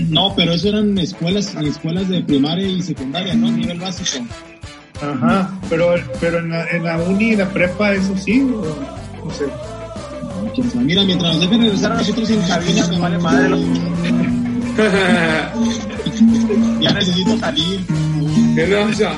No, 0.09 0.33
pero 0.35 0.53
eso 0.53 0.69
eran 0.69 0.97
escuelas, 0.97 1.53
escuelas 1.55 2.09
de 2.09 2.23
primaria 2.23 2.67
y 2.67 2.81
secundaria, 2.81 3.35
¿no? 3.35 3.51
Nivel 3.51 3.79
básico. 3.79 4.25
Ajá, 4.99 5.51
pero, 5.69 5.93
pero 6.19 6.39
en, 6.39 6.49
la, 6.49 6.65
en 6.69 6.83
la 6.83 6.97
uni 6.97 7.33
y 7.33 7.35
la 7.35 7.47
prepa, 7.49 7.93
eso 7.93 8.17
sí, 8.17 8.41
o- 8.41 9.23
no 9.23 9.31
sé. 9.31 9.45
Mira, 10.75 11.03
mientras 11.03 11.33
nos 11.33 11.41
dejen 11.41 11.61
regresar 11.61 11.91
a 11.91 11.95
nosotros 11.97 12.27
en 12.31 12.41
cabina, 12.41 12.87
me 12.87 12.97
vale 12.97 13.17
madre. 13.19 13.49
Ya 16.81 16.93
necesito 16.93 17.37
salir. 17.37 17.81
no 17.89 18.87
haya. 18.87 19.11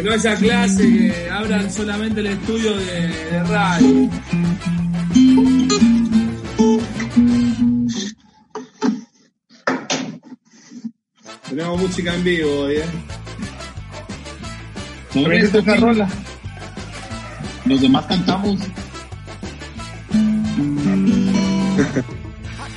Que 0.00 0.06
no 0.06 0.12
haya 0.14 0.34
clase, 0.34 0.82
que 0.88 1.30
abran 1.30 1.70
solamente 1.70 2.20
el 2.20 2.28
estudio 2.28 2.74
de, 2.74 3.08
de 3.08 3.44
radio. 3.44 4.08
Tenemos 11.50 11.80
música 11.82 12.14
en 12.14 12.24
vivo 12.24 12.60
hoy, 12.60 12.76
¿eh? 12.76 12.84
¿Sabes 15.12 15.22
También 15.22 15.44
esto 15.44 15.58
esta 15.58 15.74
qué? 15.74 15.80
rola. 15.80 16.08
Los 17.66 17.80
demás 17.82 18.06
cantamos. 18.06 18.58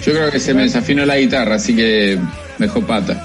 Yo 0.06 0.12
creo 0.12 0.30
que 0.30 0.41
se 0.41 0.54
me 0.54 0.64
desafinó 0.64 1.06
la 1.06 1.16
guitarra, 1.16 1.56
así 1.56 1.74
que 1.74 2.20
me 2.58 2.66
dejó 2.68 2.82
pata. 2.86 3.23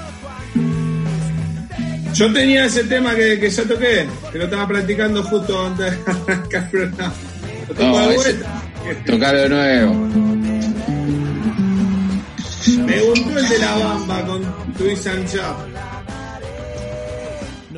Yo 2.19 2.33
tenía 2.33 2.65
ese 2.65 2.83
tema 2.83 3.15
que, 3.15 3.39
que 3.39 3.49
ya 3.49 3.63
toqué, 3.63 4.05
que 4.31 4.37
lo 4.37 4.43
estaba 4.43 4.67
practicando 4.67 5.23
justo 5.23 5.65
antes 5.67 5.91
de 6.05 6.89
No, 7.85 7.97
de 8.09 8.15
ese- 8.15 8.33
vuelta. 8.33 8.61
Tocarlo 9.05 9.39
de 9.41 9.49
nuevo. 9.49 9.93
Me 12.85 13.01
gustó 13.03 13.39
el 13.39 13.47
de 13.49 13.59
la 13.59 13.77
bamba 13.77 14.25
con 14.25 14.41
Luis 14.79 14.99
Sancha. 14.99 15.55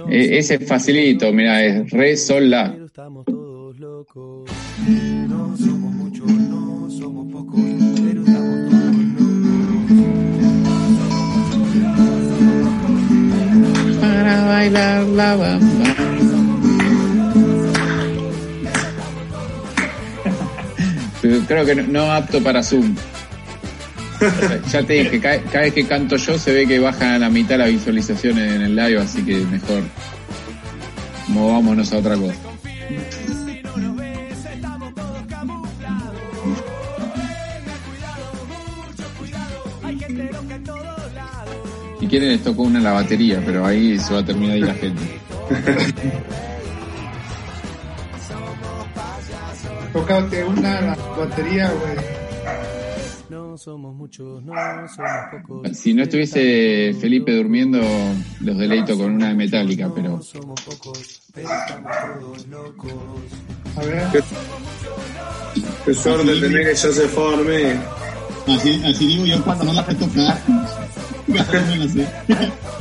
E- 0.09 0.39
ese 0.39 0.55
es 0.55 0.67
facilito, 0.67 1.31
mira, 1.31 1.63
es 1.63 1.89
re, 1.91 2.17
sol, 2.17 2.49
la. 2.49 2.71
Pero 2.71 2.85
estamos 2.87 3.25
todos 3.25 3.77
locos. 3.79 4.49
Bailar 14.23 15.03
la 15.07 15.35
bamba. 15.35 15.95
Creo 21.47 21.65
que 21.65 21.75
no, 21.75 22.11
apto 22.11 22.41
para 22.43 22.61
Zoom. 22.61 22.95
Ya 24.71 24.83
te 24.83 24.93
dije, 24.93 25.19
cada, 25.19 25.61
vez 25.61 25.73
que 25.73 25.85
canto 25.87 26.15
yo 26.17 26.37
se 26.37 26.53
ve 26.53 26.67
que 26.67 26.77
bajan 26.77 27.13
a 27.13 27.19
la 27.19 27.29
mitad 27.29 27.57
las 27.57 27.69
visualizaciones 27.69 28.53
en 28.53 28.61
el 28.61 28.75
live, 28.75 28.99
así 28.99 29.23
que 29.23 29.37
mejor 29.37 29.81
movámonos 31.27 31.91
a 31.91 31.97
otra 31.97 32.15
cosa. 32.15 32.50
Si 42.11 42.17
quieren 42.17 42.35
les 42.35 42.43
tocó 42.43 42.63
una 42.63 42.79
en 42.79 42.83
la 42.83 42.91
batería, 42.91 43.41
pero 43.45 43.65
ahí 43.65 43.97
se 43.97 44.13
va 44.13 44.19
a 44.19 44.25
terminar 44.25 44.55
ahí 44.55 44.59
la 44.59 44.73
gente. 44.73 45.01
Tócate 49.93 50.43
una 50.43 50.81
la 50.81 50.95
batería, 51.17 51.71
güey. 51.71 51.95
No 53.29 53.57
somos 53.57 53.95
muchos, 53.95 54.43
no 54.43 54.53
somos 54.89 55.09
pocos. 55.31 55.77
Si 55.77 55.93
no 55.93 56.03
estuviese 56.03 56.93
Felipe 56.99 57.33
durmiendo, 57.33 57.79
los 58.41 58.57
deleito 58.57 58.97
con 58.97 59.13
una 59.13 59.29
de 59.29 59.35
metálica, 59.35 59.89
pero 59.95 60.09
No 60.09 60.21
somos 60.21 60.59
pocos, 60.63 61.21
pero 61.33 61.47
estamos 61.47 61.91
todos 62.19 62.47
locos. 62.47 62.93
A 63.77 63.83
ver. 63.85 64.03
Qué, 64.11 64.19
qué 65.85 65.93
suerte 65.93 66.41
tener 66.41 66.67
que 66.67 66.75
ya 66.75 66.91
se 66.91 67.07
forme. 67.07 67.79
Así, 68.49 68.83
así 68.83 69.07
digo 69.07 69.25
yo 69.25 69.41
cuando 69.45 69.63
no 69.63 69.71
la 69.71 69.85
tocar. 69.85 70.41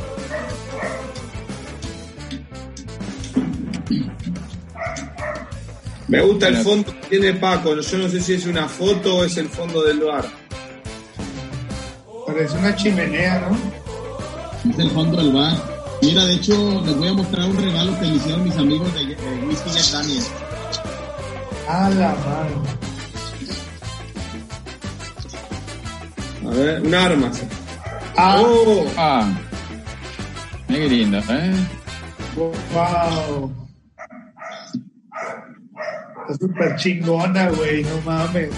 Me 6.07 6.21
gusta 6.21 6.49
el 6.49 6.57
fondo 6.57 6.91
que 6.91 7.07
tiene 7.17 7.33
Paco. 7.35 7.73
Yo 7.79 7.97
no 7.97 8.09
sé 8.09 8.19
si 8.19 8.33
es 8.33 8.45
una 8.45 8.67
foto 8.67 9.15
o 9.15 9.23
es 9.23 9.37
el 9.37 9.47
fondo 9.47 9.81
del 9.81 10.01
bar. 10.01 10.25
Parece 12.27 12.57
una 12.57 12.75
chimenea, 12.75 13.47
¿no? 13.47 13.57
Es 14.69 14.77
el 14.77 14.91
fondo 14.91 15.15
del 15.17 15.31
bar. 15.31 15.55
Mira, 16.01 16.25
de 16.25 16.33
hecho, 16.33 16.81
les 16.85 16.97
voy 16.97 17.07
a 17.07 17.13
mostrar 17.13 17.47
un 17.47 17.55
regalo 17.55 17.97
que 17.97 18.07
le 18.07 18.15
hicieron 18.15 18.43
mis 18.43 18.57
amigos 18.57 18.93
de, 18.93 19.05
de 19.05 19.15
Whisky 19.47 19.69
Jack 19.69 19.85
Daniels. 19.91 20.31
A 21.69 21.89
la 21.91 22.09
mano. 22.09 22.63
A 26.45 26.53
ver, 26.55 26.81
un 26.81 26.93
arma. 26.93 27.31
Ah, 28.23 28.37
Oh, 28.37 28.85
Ah. 28.97 29.27
Mira 30.67 30.79
qué 30.81 30.89
lindo, 30.89 31.17
¿eh? 31.17 31.53
wow. 32.35 33.51
Está 36.29 36.33
súper 36.39 36.75
chingona, 36.75 37.49
güey, 37.49 37.83
no 37.83 37.99
mames. 38.05 38.51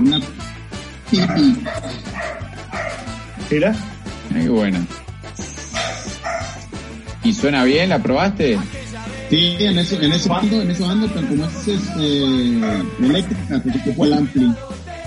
Una 0.00 0.18
pipi. 1.08 1.64
Mira. 3.48 3.74
Mira 4.30 4.42
qué 4.42 4.48
buena. 4.48 4.86
¿Y 7.22 7.32
suena 7.32 7.62
bien? 7.62 7.90
¿La 7.90 8.00
probaste? 8.00 8.58
Sí, 9.30 9.56
en 9.60 9.78
eso, 9.78 10.00
en 10.02 10.12
eso 10.12 10.34
ando, 10.34 10.60
en 10.62 10.70
eso 10.72 10.90
ando, 10.90 11.06
pero 11.14 11.28
como 11.28 11.44
es 11.46 11.68
este, 11.68 12.24
eléctrica, 13.06 13.60
pues 13.62 13.76
ocupo 13.76 14.04
el 14.04 14.12
ampli. 14.14 14.52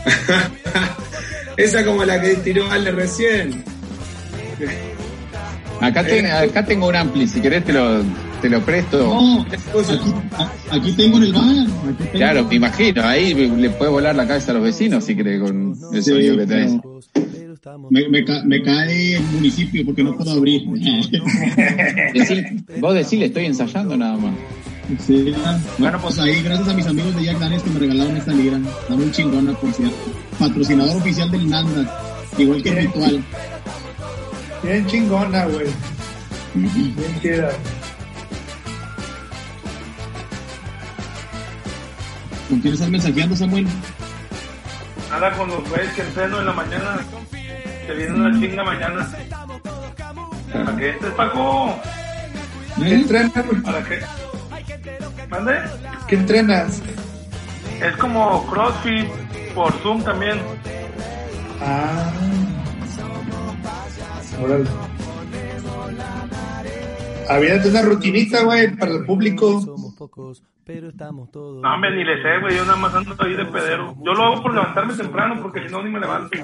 esa 1.58 1.86
como 1.86 2.04
la 2.06 2.22
que 2.22 2.36
tiró 2.36 2.70
Ale 2.72 2.92
recién. 2.92 3.64
Acá, 5.82 6.04
ten- 6.06 6.26
acá 6.28 6.66
tengo 6.66 6.88
un 6.88 6.96
ampli, 6.96 7.28
si 7.28 7.42
querés 7.42 7.64
te 7.66 7.74
lo, 7.74 8.02
te 8.42 8.50
lo 8.50 8.62
presto. 8.62 8.98
No, 9.00 9.46
aquí, 10.72 10.92
tengo 10.94 11.18
en 11.18 11.24
el 11.24 11.34
bar. 11.34 11.68
Claro, 12.14 12.46
me 12.46 12.56
imagino, 12.56 13.04
ahí 13.04 13.34
le 13.34 13.70
puedes 13.72 13.92
volar 13.92 14.16
la 14.16 14.26
cabeza 14.28 14.52
a 14.52 14.56
los 14.56 14.64
vecinos 14.64 15.04
si 15.04 15.16
querés 15.16 15.42
con 15.42 15.76
el 15.94 16.04
Sí, 16.04 16.12
sonido 16.12 16.38
que 16.38 16.46
tenés. 16.48 16.74
Me, 17.90 18.08
me, 18.10 18.24
ca- 18.24 18.44
me 18.46 18.62
cae 18.62 19.16
el 19.16 19.24
municipio 19.24 19.84
porque 19.86 20.04
no 20.04 20.16
puedo 20.16 20.32
abrir. 20.32 20.62
Decí- 22.14 22.64
vos 22.80 22.94
decile, 22.94 23.26
estoy 23.26 23.46
ensayando 23.46 23.98
nada 23.98 24.18
más. 24.18 24.34
Sí, 25.00 25.34
bueno, 25.80 26.00
pues 26.00 26.20
ahí, 26.20 26.44
gracias 26.44 26.68
a 26.70 26.74
mis 26.74 26.86
amigos 26.86 27.16
de 27.16 27.24
Jack 27.24 27.40
Daniels 27.40 27.64
que 27.64 27.70
me 27.72 27.80
regalaron 27.80 28.18
esta 28.18 28.32
lira. 28.32 28.58
Está 28.58 28.96
muy 28.96 29.12
chingona, 29.12 29.54
por 29.54 29.74
cierto. 29.74 29.96
Patrocinador 30.38 30.98
oficial 30.98 31.32
del 31.32 31.50
Nandas, 31.50 31.88
igual 32.38 32.62
que 32.62 32.72
Ritual. 32.72 33.24
Bien 34.64 34.86
chingona, 34.88 35.46
güey. 35.46 35.68
Bien 36.54 37.20
queda. 37.22 37.50
¿Con 42.50 42.60
quién 42.60 42.74
estás 42.74 42.90
mensajeando, 42.90 43.36
Samuel? 43.36 43.68
Nada 45.10 45.32
con 45.36 45.50
los 45.50 45.68
güeyes 45.70 45.94
que 45.94 46.02
entreno 46.02 46.40
en 46.40 46.46
la 46.46 46.54
mañana. 46.54 47.00
Que 47.88 47.94
vienen 47.94 48.22
una 48.22 48.40
chinga 48.40 48.64
mañana. 48.64 49.10
¿Para 50.54 50.78
qué? 50.78 50.90
¿Este 50.90 51.08
es 51.08 51.14
Paco? 51.14 51.76
¿Qué 52.80 52.96
¿Eh? 52.96 53.06
¿Para 53.64 53.84
qué? 53.84 54.00
¿Mande? 55.36 55.60
¿Qué 56.08 56.16
entrenas? 56.16 56.82
Es 57.82 57.98
como 57.98 58.48
CrossFit 58.48 59.06
por 59.54 59.74
Zoom 59.82 60.02
también. 60.02 60.40
Ah. 61.62 62.10
Órale. 64.42 64.66
Había 67.28 67.56
una 67.66 67.82
rutinita, 67.82 68.44
güey, 68.44 68.76
para 68.78 68.94
el 68.94 69.06
público. 69.06 69.60
somos 69.60 69.94
pocos, 69.96 70.42
pero 70.64 70.90
estamos 70.90 71.30
todos. 71.32 71.62
No, 71.62 71.74
hombre, 71.74 71.92
ni 71.98 72.06
le 72.06 72.22
sé, 72.22 72.40
güey. 72.40 72.56
Yo 72.56 72.64
nada 72.64 72.78
más 72.78 72.96
ando 72.96 73.14
ahí 73.20 73.34
de 73.34 73.46
pedero. 73.46 73.94
Yo 74.06 74.14
lo 74.14 74.24
hago 74.24 74.42
por 74.42 74.54
levantarme 74.54 74.94
temprano 74.94 75.42
porque 75.42 75.66
si 75.66 75.72
no 75.72 75.84
ni 75.84 75.90
me 75.90 76.00
levanto. 76.00 76.38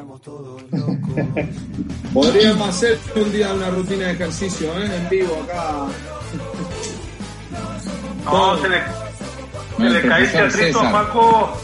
Podríamos 2.13 2.67
hacer 2.67 2.97
un 3.15 3.31
día 3.31 3.53
una 3.53 3.69
rutina 3.69 4.07
de 4.07 4.11
ejercicio, 4.11 4.67
¿eh? 4.77 4.97
En 4.97 5.09
vivo 5.09 5.33
acá. 5.43 5.87
No, 8.25 8.57
se 8.61 8.69
le, 8.69 8.81
se 9.77 9.89
le 9.89 10.01
cae 10.07 10.23
el 10.23 10.31
teatrito 10.31 10.79
a. 10.79 10.91
Paco. 10.91 11.57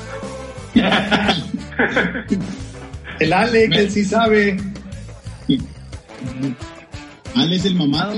El 3.19 3.33
Ale, 3.33 3.69
que 3.69 3.79
él 3.79 3.91
sí 3.91 4.05
sabe. 4.05 4.57
Ale 7.35 7.55
es 7.55 7.65
el 7.65 7.75
mamado. 7.75 8.13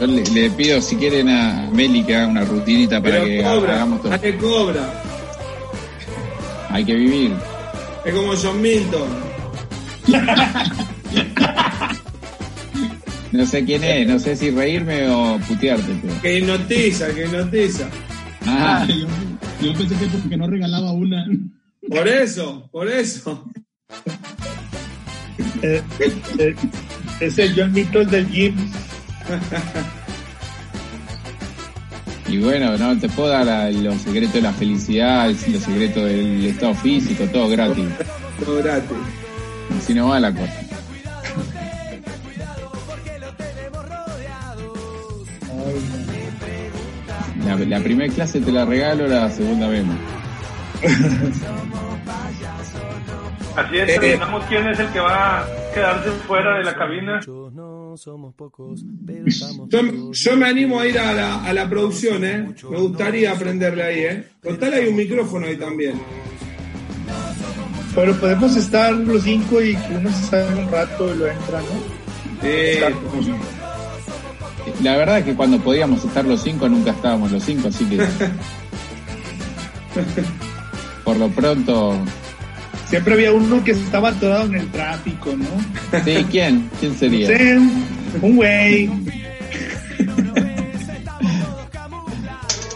Yo 0.00 0.06
le, 0.06 0.24
le 0.24 0.50
pido 0.50 0.80
si 0.82 0.96
quieren 0.96 1.28
a 1.28 1.68
Meli 1.72 2.02
que 2.02 2.16
haga 2.16 2.26
una 2.26 2.44
rutinita 2.44 3.00
para 3.00 3.14
Pero 3.14 3.24
que 3.24 3.42
cobra, 3.42 3.74
hagamos 3.74 4.02
todo. 4.02 4.12
Ale 4.12 4.36
cobra. 4.36 5.02
Hay 6.70 6.84
que 6.84 6.94
vivir. 6.94 7.32
Es 8.04 8.14
como 8.14 8.32
John 8.36 8.60
Milton. 8.60 9.08
No 13.36 13.44
sé 13.44 13.64
quién 13.64 13.84
es, 13.84 14.08
no 14.08 14.18
sé 14.18 14.34
si 14.34 14.50
reírme 14.50 15.08
o 15.08 15.38
putearte. 15.46 15.92
Pero... 16.00 16.22
Que 16.22 16.38
hipnotiza, 16.38 17.14
que 17.14 17.26
hipnotiza. 17.26 17.88
Ah, 18.46 18.86
yo, 18.88 19.06
yo 19.60 19.74
pensé 19.74 19.94
que 19.96 20.06
porque 20.06 20.36
no 20.36 20.46
regalaba 20.46 20.92
una. 20.92 21.26
Por 21.88 22.08
eso, 22.08 22.68
por 22.72 22.88
eso. 22.88 23.44
Eh, 25.62 25.82
eh, 26.38 26.54
es 27.20 27.38
el 27.38 27.54
John 27.54 27.72
Mitchell 27.72 28.08
del 28.08 28.28
gym. 28.28 28.54
y 32.28 32.38
bueno, 32.38 32.76
no 32.76 32.98
te 32.98 33.08
puedo 33.08 33.28
dar 33.28 33.72
los 33.72 34.00
secretos 34.02 34.34
de 34.34 34.42
la 34.42 34.52
felicidad, 34.52 35.28
los 35.28 35.62
secretos 35.62 36.04
del 36.04 36.46
estado 36.46 36.74
físico, 36.74 37.24
todo 37.32 37.48
gratis. 37.48 37.86
Todo 38.44 38.62
gratis. 38.62 38.96
Si 39.86 39.94
no 39.94 40.08
va 40.08 40.20
la 40.20 40.32
cosa. 40.32 40.65
La, 47.46 47.56
la 47.56 47.80
primera 47.80 48.12
clase 48.12 48.40
te 48.40 48.52
la 48.52 48.64
regalo, 48.64 49.06
la 49.06 49.30
segunda 49.30 49.68
vemos. 49.68 49.96
Así 53.56 53.78
es, 53.78 53.88
Eh, 53.88 53.98
terminamos 53.98 54.44
quién 54.48 54.66
es 54.68 54.78
el 54.78 54.88
que 54.88 55.00
va 55.00 55.40
a 55.40 55.46
quedarse 55.72 56.10
fuera 56.26 56.58
de 56.58 56.64
la 56.64 56.74
cabina. 56.74 57.16
Muchos 57.16 57.52
no 57.54 57.96
somos 57.96 58.34
pocos, 58.34 58.84
pero 59.06 59.24
estamos 59.26 59.68
Yo, 60.12 60.36
me 60.36 60.46
animo 60.46 60.78
a 60.80 60.86
ir 60.86 60.98
a 60.98 61.12
la, 61.14 61.42
a 61.44 61.52
la 61.54 61.68
producción, 61.68 62.24
¿eh? 62.24 62.48
Me 62.70 62.78
gustaría 62.78 63.32
aprenderle 63.32 63.82
ahí, 63.82 64.00
¿eh? 64.00 64.24
Total 64.42 64.74
hay 64.74 64.88
un 64.88 64.96
micrófono 64.96 65.46
ahí 65.46 65.56
también. 65.56 65.98
Pero 67.94 68.14
podemos 68.16 68.54
estar 68.56 68.92
los 68.92 69.22
cinco 69.22 69.62
y 69.62 69.74
que 69.74 69.96
uno 69.96 70.10
se 70.10 70.24
salga 70.26 70.60
un 70.60 70.70
rato 70.70 71.14
y 71.14 71.18
lo 71.18 71.26
entra, 71.28 71.60
¿no? 71.60 71.66
Eh, 72.42 72.94
La 74.82 74.96
verdad 74.96 75.18
es 75.18 75.24
que 75.24 75.34
cuando 75.34 75.58
podíamos 75.58 76.04
estar 76.04 76.24
los 76.24 76.42
cinco, 76.42 76.68
nunca 76.68 76.90
estábamos 76.90 77.30
los 77.32 77.42
cinco, 77.42 77.68
así 77.68 77.84
que. 77.86 77.96
Por 81.04 81.16
lo 81.16 81.28
pronto. 81.28 81.96
Siempre 82.88 83.14
había 83.14 83.32
uno 83.32 83.62
que 83.64 83.72
estaba 83.72 84.10
atorado 84.10 84.44
en 84.44 84.54
el 84.56 84.68
tráfico, 84.70 85.34
¿no? 85.36 86.00
Sí, 86.04 86.24
¿quién? 86.30 86.70
¿Quién 86.78 86.96
sería? 86.96 87.28
Un 88.22 88.36
güey. 88.36 88.90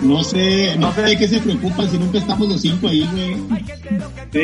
No 0.01 0.25
sé, 0.25 0.75
no 0.79 0.93
sé 0.95 1.03
de 1.03 1.19
qué 1.19 1.29
se 1.29 1.39
preocupan 1.41 1.89
si 1.91 1.99
nunca 1.99 2.19
estamos 2.19 2.49
los 2.49 2.61
cinco 2.63 2.89
ahí, 2.89 3.07
güey. 3.13 3.35
Sí, 4.33 4.41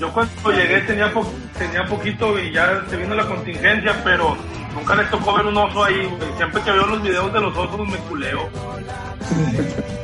yo 0.00 0.12
cuando 0.12 0.52
llegué 0.52 0.80
tenía, 0.82 1.12
po- 1.12 1.30
tenía 1.58 1.84
poquito 1.86 2.38
y 2.38 2.52
ya 2.52 2.84
se 2.88 2.96
vino 2.96 3.14
la 3.14 3.26
contingencia, 3.26 4.00
pero 4.04 4.36
nunca 4.74 4.94
les 4.94 5.10
tocó 5.10 5.34
ver 5.34 5.46
un 5.46 5.56
oso 5.56 5.84
ahí. 5.84 6.06
güey. 6.06 6.36
Siempre 6.36 6.62
que 6.62 6.70
veo 6.70 6.86
los 6.86 7.02
videos 7.02 7.32
de 7.32 7.40
los 7.40 7.56
osos 7.56 7.88
me 7.88 7.96
culeo. 7.98 8.48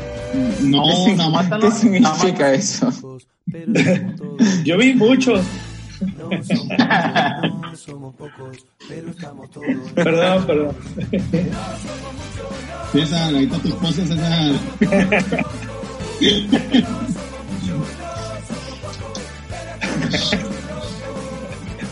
No, 0.60 0.82
nada 1.16 1.30
más. 1.30 1.48
¿Qué 1.60 1.70
significa 1.70 2.52
eso? 2.52 2.92
Yo 4.64 4.76
vi 4.76 4.94
muchos. 4.94 5.40
No 6.00 6.42
somos 6.42 6.66
no 7.62 7.76
somos 7.76 8.14
pocos, 8.16 8.66
pero 8.86 9.10
estamos 9.10 9.50
todos. 9.50 9.66
Perdón, 9.94 10.46
perdón. 10.46 10.76
César, 12.92 13.34
ahí 13.34 13.44
está 13.44 13.58
tu 13.58 13.68
esposa, 13.68 14.06
César. 14.06 14.52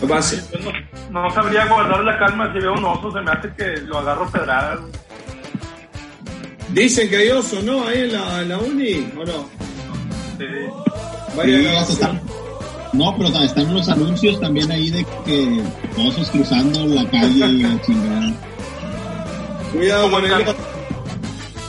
no, 0.02 1.22
no 1.22 1.30
sabría 1.34 1.66
guardar 1.66 2.04
la 2.04 2.18
calma 2.18 2.52
si 2.52 2.58
veo 2.58 2.74
un 2.74 2.84
oso, 2.84 3.12
se 3.12 3.20
me 3.20 3.30
hace 3.30 3.52
que 3.56 3.76
lo 3.82 3.98
agarro 3.98 4.28
pedradas. 4.30 4.80
Dicen 6.70 7.08
que 7.08 7.16
hay 7.16 7.28
oso, 7.30 7.62
¿no? 7.62 7.86
Ahí 7.86 8.00
en 8.02 8.12
la, 8.12 8.42
en 8.42 8.48
la 8.48 8.58
uni, 8.58 9.12
¿o 9.16 9.24
no? 9.24 9.48
Sí. 10.38 10.44
Vaya 11.36 11.84
Sí, 11.84 11.92
están- 11.92 12.20
No, 12.92 13.16
pero 13.16 13.28
están 13.40 13.72
los 13.74 13.88
anuncios 13.88 14.40
también 14.40 14.70
ahí 14.70 14.90
de 14.90 15.04
que 15.24 15.62
osos 15.98 16.30
cruzando 16.30 16.84
la 16.86 17.08
calle 17.10 17.46
y 17.46 17.62
la 17.62 17.80
chingada. 17.86 18.32
Cuidado 19.72 20.10
con 20.10 20.24
el 20.24 20.54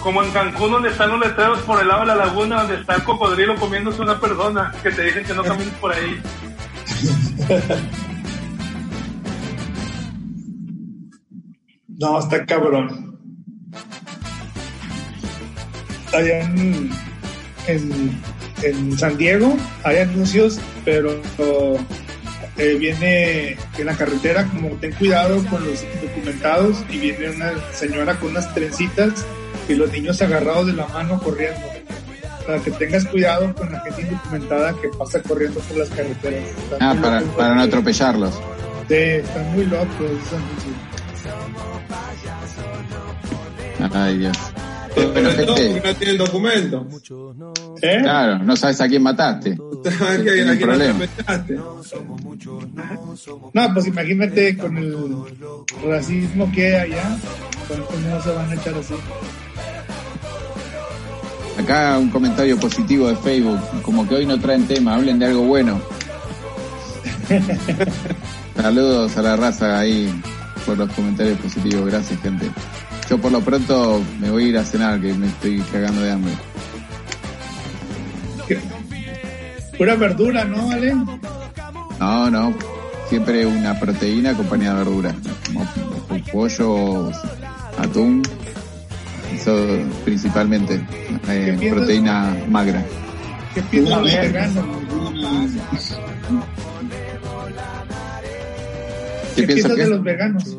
como 0.02 0.22
en 0.22 0.30
Cancún 0.31 0.72
donde 0.72 0.89
están 0.89 1.10
los 1.10 1.19
letreros 1.19 1.60
por 1.61 1.81
el 1.81 1.88
lado 1.88 2.02
de 2.02 2.06
la 2.07 2.15
laguna 2.15 2.57
donde 2.61 2.76
está 2.76 2.93
el 2.95 3.03
cocodrilo 3.03 3.56
comiéndose 3.56 4.03
una 4.03 4.19
persona 4.19 4.72
que 4.84 4.91
te 4.91 5.02
dicen 5.03 5.26
que 5.26 5.34
no 5.34 5.43
camines 5.43 5.73
por 5.81 5.91
ahí. 5.91 6.22
No, 11.97 12.19
está 12.19 12.45
cabrón. 12.45 13.17
Allá 16.13 16.41
en, 16.41 16.89
en, 17.67 18.22
en 18.63 18.97
San 18.97 19.17
Diego 19.17 19.55
hay 19.84 19.97
anuncios, 19.97 20.59
pero 20.84 21.11
eh, 22.57 22.76
viene 22.80 23.57
en 23.77 23.85
la 23.85 23.95
carretera 23.95 24.45
como 24.45 24.69
ten 24.77 24.93
cuidado 24.93 25.43
con 25.45 25.65
los 25.65 25.84
documentados 26.01 26.85
y 26.89 26.99
viene 26.99 27.31
una 27.31 27.51
señora 27.73 28.17
con 28.17 28.31
unas 28.31 28.53
trencitas 28.53 29.26
y 29.67 29.76
los 29.76 29.91
niños 29.91 30.22
agarrados 30.22 30.67
de 30.67 30.73
la 30.73 30.88
mano 30.88 31.19
corriendo. 31.19 31.67
Para 32.45 32.59
que 32.59 32.72
tengas 32.72 33.05
cuidado 33.05 33.53
con 33.55 33.72
la 33.72 33.80
gente 33.81 34.03
indocumentada 34.03 34.73
que 34.80 34.89
pasa 34.89 35.22
corriendo 35.22 35.59
por 35.61 35.77
las 35.77 35.89
carreteras. 35.89 36.43
ah, 36.80 36.95
para, 37.01 37.22
para 37.22 37.55
no 37.55 37.61
atropellarlos. 37.63 38.35
Sí, 38.88 38.93
están 38.93 39.51
muy 39.53 39.65
locos. 39.65 40.11
Ay, 43.93 44.18
Dios. 44.18 44.38
Pero, 44.95 45.11
pero 45.14 45.31
gente, 45.31 45.81
no 45.84 45.95
tienen 45.95 46.18
documento. 46.18 46.88
¿Eh? 47.81 47.99
Claro, 48.02 48.39
no 48.39 48.56
sabes 48.56 48.80
a 48.80 48.88
quién 48.88 49.03
mataste. 49.03 49.52
¿A 49.85 50.15
quién, 50.23 50.49
a 50.49 50.56
quién 50.56 50.97
mataste? 50.97 51.56
No, 53.53 53.73
pues 53.73 53.88
imagínate 53.88 54.57
con 54.57 54.77
el 54.77 54.95
racismo 55.85 56.52
que 56.52 56.76
hay 56.76 56.93
allá, 56.93 57.18
¿cómo 57.68 58.22
se 58.22 58.30
van 58.31 58.49
a 58.49 58.53
echar 58.56 58.73
así? 58.76 58.93
Acá 61.60 61.97
un 61.97 62.10
comentario 62.10 62.57
positivo 62.57 63.07
de 63.07 63.15
Facebook, 63.15 63.60
como 63.81 64.07
que 64.07 64.15
hoy 64.15 64.26
no 64.26 64.39
traen 64.39 64.68
tema, 64.68 64.95
hablen 64.95 65.19
de 65.19 65.26
algo 65.26 65.43
bueno. 65.43 65.81
Saludos 68.56 69.18
a 69.18 69.22
la 69.22 69.35
raza 69.35 69.80
ahí 69.80 70.14
por 70.65 70.77
los 70.77 70.91
comentarios 70.91 71.39
positivos, 71.39 71.85
gracias 71.85 72.22
gente. 72.22 72.49
Yo 73.10 73.19
por 73.19 73.32
lo 73.32 73.41
pronto 73.41 74.02
me 74.19 74.32
voy 74.32 74.45
a 74.45 74.48
ir 74.48 74.57
a 74.57 74.64
cenar, 74.64 74.99
que 74.99 75.14
me 75.14 75.27
estoy 75.27 75.60
cagando 75.72 76.02
de 76.02 76.11
hambre. 76.11 76.34
Pura 79.77 79.95
verdura, 79.95 80.45
¿no, 80.45 80.72
Ale? 80.72 80.95
No, 81.99 82.32
no. 82.32 82.53
Siempre 83.10 83.45
una 83.45 83.80
proteína 83.80 84.32
acompañada 84.32 84.80
de 84.80 84.86
verdura. 84.86 85.15
Como 86.07 86.23
pollo, 86.32 87.11
atún. 87.77 88.23
Eso 89.36 89.56
principalmente. 90.03 90.82
Eh, 91.27 91.69
proteína 91.72 92.36
magra. 92.49 92.84
¿Qué 93.53 93.61
piensas 93.64 94.03
de 94.03 94.19
vegano? 94.19 94.65
¿Qué, 99.36 99.45
¿Qué 99.45 99.53
piensas 99.53 99.76
de 99.76 99.88
los 99.88 100.03
veganos? 100.03 100.57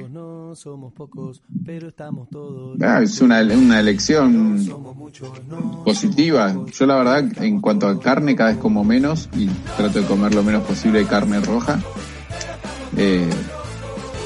Somos 0.57 0.93
pocos, 0.93 1.43
pero 1.65 1.89
estamos 1.89 2.29
todos. 2.31 2.79
Ah, 2.81 3.03
es 3.03 3.21
una, 3.21 3.41
una 3.43 3.81
elección 3.81 4.67
positiva. 5.85 6.55
Yo 6.73 6.87
la 6.87 6.97
verdad, 6.97 7.43
en 7.43 7.61
cuanto 7.61 7.87
a 7.87 8.01
carne, 8.01 8.35
cada 8.35 8.51
vez 8.51 8.59
como 8.59 8.83
menos 8.83 9.29
y 9.37 9.47
trato 9.77 10.01
de 10.01 10.07
comer 10.07 10.35
lo 10.35 10.43
menos 10.43 10.65
posible 10.65 11.01
de 11.01 11.07
carne 11.07 11.41
roja. 11.41 11.79
Eh, 12.97 13.29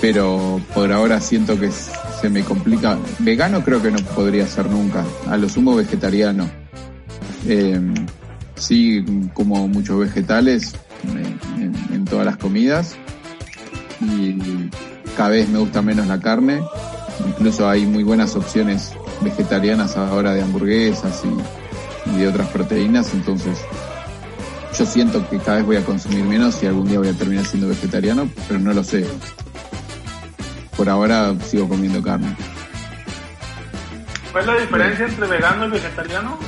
pero 0.00 0.60
por 0.72 0.92
ahora 0.92 1.20
siento 1.20 1.58
que 1.58 1.70
se 1.70 2.30
me 2.30 2.42
complica. 2.44 2.96
Vegano 3.18 3.62
creo 3.62 3.82
que 3.82 3.90
no 3.90 3.98
podría 4.14 4.46
ser 4.46 4.70
nunca. 4.70 5.04
A 5.28 5.36
lo 5.36 5.48
sumo 5.48 5.74
vegetariano. 5.74 6.48
Eh, 7.46 7.80
sí, 8.54 9.04
como 9.34 9.66
muchos 9.68 9.98
vegetales 9.98 10.74
en, 11.58 11.74
en 11.92 12.04
todas 12.04 12.24
las 12.24 12.36
comidas. 12.36 12.96
Y 14.00 14.70
cada 15.20 15.32
vez 15.32 15.50
me 15.50 15.58
gusta 15.58 15.82
menos 15.82 16.06
la 16.06 16.18
carne. 16.18 16.62
Incluso 17.28 17.68
hay 17.68 17.84
muy 17.84 18.02
buenas 18.02 18.36
opciones 18.36 18.94
vegetarianas 19.20 19.94
ahora 19.98 20.32
de 20.32 20.40
hamburguesas 20.40 21.22
y, 22.06 22.18
de 22.18 22.26
otras 22.26 22.48
proteínas. 22.48 23.12
Entonces, 23.12 23.58
yo 24.78 24.86
siento 24.86 25.28
que 25.28 25.36
cada 25.36 25.58
vez 25.58 25.66
voy 25.66 25.76
a 25.76 25.84
consumir 25.84 26.24
menos 26.24 26.62
y 26.62 26.68
algún 26.68 26.88
día 26.88 27.00
voy 27.00 27.08
a 27.08 27.12
terminar 27.12 27.44
siendo 27.44 27.68
vegetariano, 27.68 28.30
pero 28.48 28.60
no 28.60 28.72
lo 28.72 28.82
sé. 28.82 29.06
Por 30.74 30.88
ahora 30.88 31.34
sigo 31.44 31.68
comiendo 31.68 32.02
carne. 32.02 32.34
¿Cuál 34.32 34.44
es 34.44 34.46
la 34.46 34.56
diferencia 34.58 35.06
entre 35.06 35.26
vegano 35.26 35.66
y 35.66 35.70
vegetariano? 35.70 36.38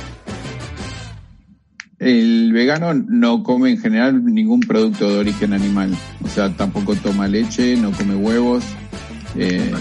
El 2.03 2.51
vegano 2.51 2.93
no 2.93 3.43
come 3.43 3.69
en 3.71 3.77
general 3.77 4.25
ningún 4.25 4.59
producto 4.59 5.09
de 5.09 5.19
origen 5.19 5.53
animal, 5.53 5.95
o 6.21 6.27
sea, 6.27 6.49
tampoco 6.49 6.95
toma 6.95 7.27
leche, 7.27 7.77
no 7.77 7.91
come 7.91 8.15
huevos. 8.15 8.65
Eh, 9.37 9.71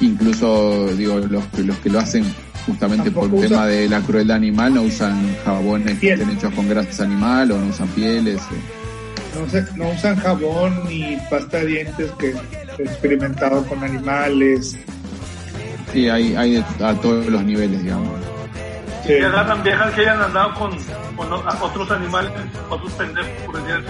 incluso, 0.00 0.88
digo, 0.96 1.18
los, 1.18 1.44
los 1.58 1.76
que 1.78 1.90
lo 1.90 1.98
hacen 1.98 2.24
justamente 2.66 3.10
por 3.10 3.32
el 3.32 3.40
tema 3.42 3.66
de 3.66 3.88
la 3.88 4.00
crueldad 4.00 4.36
animal 4.36 4.74
no 4.74 4.82
usan 4.82 5.36
jabones 5.44 5.98
que 5.98 6.12
estén 6.12 6.30
hechos 6.30 6.52
con 6.54 6.66
grasas 6.66 7.00
animal 7.00 7.52
o 7.52 7.58
no 7.58 7.66
usan 7.66 7.88
pieles. 7.88 8.40
Eh. 8.40 9.64
No, 9.76 9.90
usan 9.90 10.16
jabón 10.16 10.88
ni 10.88 11.18
pasta 11.28 11.58
de 11.58 11.66
dientes 11.66 12.10
que 12.18 12.34
experimentado 12.82 13.64
con 13.66 13.82
animales. 13.84 14.78
Sí, 15.92 16.08
hay, 16.08 16.34
hay 16.34 16.64
a 16.80 16.94
todos 16.94 17.26
los 17.26 17.44
niveles, 17.44 17.82
digamos. 17.82 18.33
Sí. 19.04 19.08
Que 19.08 19.20
tan 19.20 19.62
viejas 19.62 19.92
que 19.94 20.00
hayan 20.00 20.22
andado 20.22 20.54
con, 20.54 20.70
con 21.14 21.30
otros 21.30 21.90
animales, 21.90 22.32
otros 22.70 22.90
pendejos, 22.94 23.30
por 23.44 23.62
decir 23.62 23.84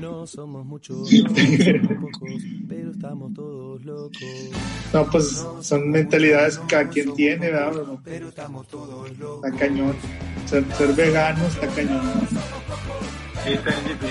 No 0.00 0.26
somos 0.26 0.64
muchos, 0.72 0.96
no 1.00 1.06
somos 1.06 1.98
pocos, 2.00 2.32
pero 2.66 2.90
estamos 2.92 3.34
todos 3.34 3.84
locos. 3.84 4.22
No, 4.94 5.04
pues 5.10 5.46
son 5.60 5.90
mentalidades 5.90 6.56
que 6.60 6.66
cada 6.66 6.88
quien 6.88 7.14
tiene, 7.14 7.50
¿verdad? 7.50 7.82
Pero 8.04 8.30
estamos 8.30 8.66
todos 8.68 9.18
locos. 9.18 9.44
Está 9.44 9.58
cañón. 9.66 9.94
Ser, 10.46 10.64
ser 10.78 10.94
vegano 10.94 11.44
está 11.44 11.66
cañón. 11.66 12.00
Sí, 13.44 13.52
está 13.52 13.70
difícil. 13.70 14.10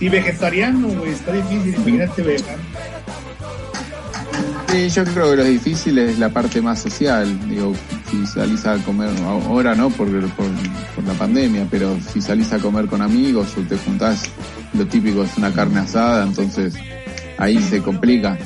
Y 0.00 0.08
vegetariano, 0.10 0.88
güey, 0.88 1.12
está 1.12 1.32
difícil. 1.32 1.74
Imagínate 1.76 2.20
vegano. 2.20 2.62
Sí, 4.74 4.88
yo 4.88 5.04
creo 5.04 5.30
que 5.30 5.36
lo 5.36 5.44
difícil 5.44 5.96
es 6.00 6.18
la 6.18 6.30
parte 6.30 6.60
más 6.60 6.80
social. 6.80 7.48
Digo, 7.48 7.72
si 8.10 8.26
salís 8.26 8.66
a 8.66 8.76
comer, 8.78 9.08
ahora 9.24 9.72
no 9.76 9.88
por, 9.88 10.08
por, 10.30 10.46
la 11.06 11.12
pandemia, 11.12 11.64
pero 11.70 11.96
si 12.12 12.20
salís 12.20 12.52
a 12.52 12.58
comer 12.58 12.86
con 12.86 13.00
amigos 13.00 13.54
o 13.56 13.60
te 13.60 13.76
juntás, 13.76 14.24
lo 14.76 14.84
típico 14.84 15.22
es 15.22 15.38
una 15.38 15.52
carne 15.52 15.78
asada, 15.78 16.24
entonces 16.24 16.74
ahí 17.38 17.62
se 17.62 17.82
complica. 17.82 18.36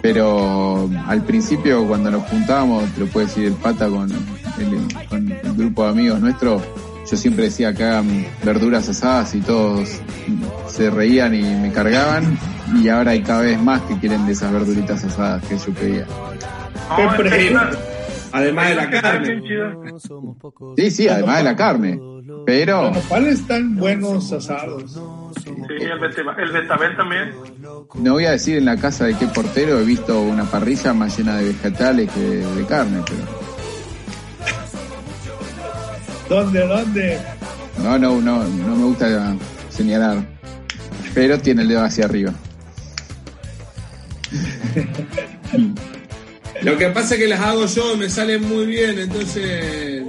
Pero 0.00 0.88
al 1.06 1.22
principio 1.24 1.86
cuando 1.86 2.10
nos 2.10 2.22
juntábamos, 2.22 2.90
te 2.94 3.00
lo 3.00 3.06
puede 3.08 3.26
decir 3.26 3.44
el 3.44 3.52
pata 3.52 3.90
con 3.90 4.10
el, 4.10 5.54
grupo 5.58 5.84
de 5.84 5.90
amigos 5.90 6.20
nuestros, 6.20 6.62
yo 7.10 7.16
siempre 7.18 7.44
decía 7.44 7.74
que 7.74 7.84
hagan 7.84 8.26
verduras 8.42 8.88
asadas 8.88 9.34
y 9.34 9.40
todos 9.40 10.00
se 10.68 10.88
reían 10.88 11.34
y 11.34 11.42
me 11.42 11.70
cargaban 11.70 12.38
y 12.74 12.88
ahora 12.88 13.12
hay 13.12 13.22
cada 13.22 13.42
vez 13.42 13.60
más 13.60 13.82
que 13.82 13.98
quieren 13.98 14.26
de 14.26 14.32
esas 14.32 14.52
verduritas 14.52 15.04
asadas 15.04 15.44
que 15.46 15.56
yo 15.58 15.72
pedía. 15.74 16.06
además 18.32 18.68
de 18.68 18.74
la 18.74 18.90
carne. 18.90 19.42
Sí, 20.76 20.90
sí, 20.90 21.08
además 21.08 21.38
de 21.38 21.44
la 21.44 21.56
carne. 21.56 22.00
Pero... 22.44 22.92
¿Cuáles 23.08 23.40
están 23.40 23.76
buenos 23.76 24.32
asados? 24.32 25.00
Sí, 25.42 25.50
el 25.50 26.52
betabel 26.52 26.96
también. 26.96 27.32
No 27.94 28.12
voy 28.12 28.24
a 28.26 28.32
decir 28.32 28.58
en 28.58 28.64
la 28.64 28.76
casa 28.76 29.06
de 29.06 29.14
qué 29.14 29.26
portero 29.26 29.78
he 29.80 29.84
visto 29.84 30.20
una 30.20 30.44
parrilla 30.44 30.92
más 30.92 31.18
llena 31.18 31.36
de 31.36 31.48
vegetales 31.48 32.10
que 32.10 32.20
de 32.20 32.66
carne, 32.66 33.02
pero... 33.06 33.46
¿Dónde, 36.28 36.66
dónde? 36.66 37.18
No, 37.82 37.98
no, 37.98 38.20
no, 38.20 38.44
no 38.44 38.76
me 38.76 38.84
gusta 38.84 39.36
señalar. 39.68 40.18
Pero 41.14 41.38
tiene 41.38 41.62
el 41.62 41.68
dedo 41.68 41.84
hacia 41.84 42.04
arriba. 42.04 42.32
Lo 46.62 46.78
que 46.78 46.88
pasa 46.88 47.14
es 47.14 47.20
que 47.20 47.28
las 47.28 47.40
hago 47.40 47.66
yo 47.66 47.96
me 47.96 48.08
salen 48.08 48.48
muy 48.48 48.66
bien, 48.66 48.98
entonces. 48.98 50.02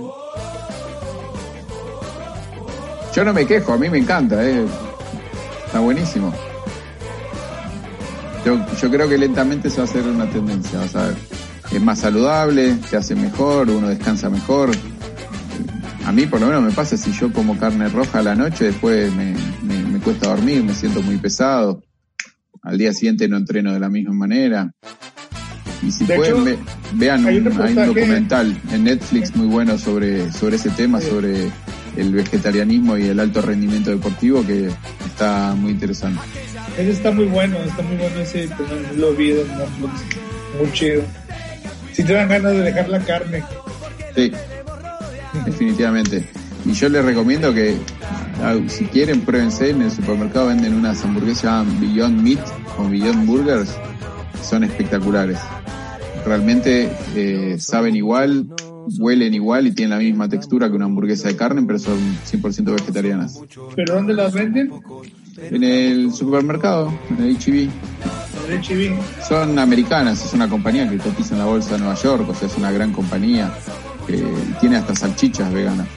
Yo 3.15 3.25
no 3.25 3.33
me 3.33 3.45
quejo, 3.45 3.73
a 3.73 3.77
mí 3.77 3.89
me 3.89 3.97
encanta, 3.97 4.43
eh. 4.47 4.65
está 5.65 5.79
buenísimo. 5.79 6.33
Yo, 8.45 8.65
yo 8.81 8.89
creo 8.89 9.09
que 9.09 9.17
lentamente 9.17 9.69
se 9.69 9.77
va 9.77 9.83
a 9.83 9.85
hacer 9.85 10.03
una 10.03 10.29
tendencia, 10.29 10.79
vas 10.79 10.95
a 10.95 11.07
ver. 11.07 11.15
Es 11.71 11.81
más 11.81 11.99
saludable, 11.99 12.75
te 12.89 12.95
hace 12.95 13.15
mejor, 13.15 13.69
uno 13.69 13.89
descansa 13.89 14.29
mejor, 14.29 14.71
a 16.07 16.13
mí 16.13 16.25
por 16.25 16.39
lo 16.39 16.47
menos 16.47 16.63
me 16.63 16.71
pasa 16.71 16.95
si 16.95 17.11
yo 17.11 17.33
como 17.33 17.59
carne 17.59 17.89
roja 17.89 18.19
a 18.19 18.23
la 18.23 18.33
noche, 18.33 18.65
después 18.65 19.13
me, 19.13 19.35
me, 19.61 19.99
cuesta 19.99 20.29
dormir, 20.29 20.63
me 20.63 20.73
siento 20.73 21.01
muy 21.01 21.17
pesado. 21.17 21.83
Al 22.67 22.77
día 22.77 22.93
siguiente 22.93 23.27
no 23.29 23.37
entreno 23.37 23.73
de 23.73 23.79
la 23.79 23.89
misma 23.89 24.13
manera. 24.13 24.71
Y 25.81 25.91
si 25.91 26.03
pueden, 26.03 26.57
vean, 26.93 27.25
hay 27.25 27.37
un, 27.37 27.45
documental 27.45 28.59
en 28.71 28.83
Netflix 28.83 29.35
muy 29.35 29.47
bueno 29.47 29.77
sobre, 29.77 30.31
sobre 30.33 30.57
ese 30.57 30.69
tema, 30.71 30.99
sobre 30.99 31.49
el 31.95 32.11
vegetarianismo 32.11 32.97
y 32.97 33.05
el 33.05 33.19
alto 33.19 33.41
rendimiento 33.41 33.91
deportivo, 33.91 34.45
que 34.45 34.69
está 35.05 35.55
muy 35.55 35.71
interesante. 35.71 36.19
Ese 36.77 36.91
está 36.91 37.11
muy 37.11 37.25
bueno, 37.25 37.57
está 37.57 37.83
muy 37.83 37.95
bueno 37.95 38.19
ese, 38.19 38.49
lo 38.97 39.13
vi 39.13 39.33
muy 40.59 40.71
chido. 40.73 41.03
Si 41.93 42.03
te 42.03 42.13
dan 42.13 42.27
ganas 42.27 42.51
de 42.51 42.61
dejar 42.63 42.89
la 42.89 42.99
carne. 42.99 43.43
Sí, 44.15 44.31
definitivamente. 45.45 46.27
Y 46.67 46.73
yo 46.73 46.89
les 46.89 47.03
recomiendo 47.05 47.53
que 47.53 47.77
ah, 48.43 48.57
si 48.67 48.85
quieren 48.85 49.21
pruébense, 49.21 49.69
en 49.69 49.83
el 49.83 49.91
supermercado 49.91 50.47
venden 50.47 50.73
unas 50.73 51.03
hamburguesas 51.03 51.65
Beyond 51.79 52.21
Meat 52.21 52.45
o 52.77 52.89
Beyond 52.89 53.25
Burgers, 53.25 53.73
son 54.43 54.65
espectaculares. 54.65 55.39
Realmente 56.25 56.91
eh, 57.15 57.55
saben 57.57 57.95
igual, 57.95 58.47
huelen 58.99 59.33
igual 59.33 59.67
y 59.67 59.71
tienen 59.71 59.97
la 59.97 60.03
misma 60.03 60.27
textura 60.27 60.69
que 60.69 60.75
una 60.75 60.85
hamburguesa 60.85 61.29
de 61.29 61.37
carne, 61.37 61.63
pero 61.65 61.79
son 61.79 61.97
100% 62.29 62.75
vegetarianas. 62.75 63.39
¿Pero 63.75 63.95
dónde 63.95 64.13
las 64.13 64.33
venden? 64.33 64.71
En 65.37 65.63
el 65.63 66.11
supermercado, 66.13 66.93
en 67.09 67.23
el 67.23 67.37
HB. 67.37 67.69
E 68.49 68.97
son 69.27 69.57
americanas, 69.59 70.23
es 70.23 70.33
una 70.33 70.49
compañía 70.49 70.89
que 70.89 70.97
cotiza 70.97 71.33
en 71.35 71.39
la 71.39 71.45
bolsa 71.45 71.73
de 71.73 71.79
Nueva 71.79 71.95
York, 71.95 72.29
o 72.29 72.35
sea, 72.35 72.47
es 72.47 72.57
una 72.57 72.71
gran 72.71 72.93
compañía 72.93 73.51
que 74.05 74.23
tiene 74.61 74.77
hasta 74.77 74.95
salchichas 74.95 75.51
veganas. 75.51 75.87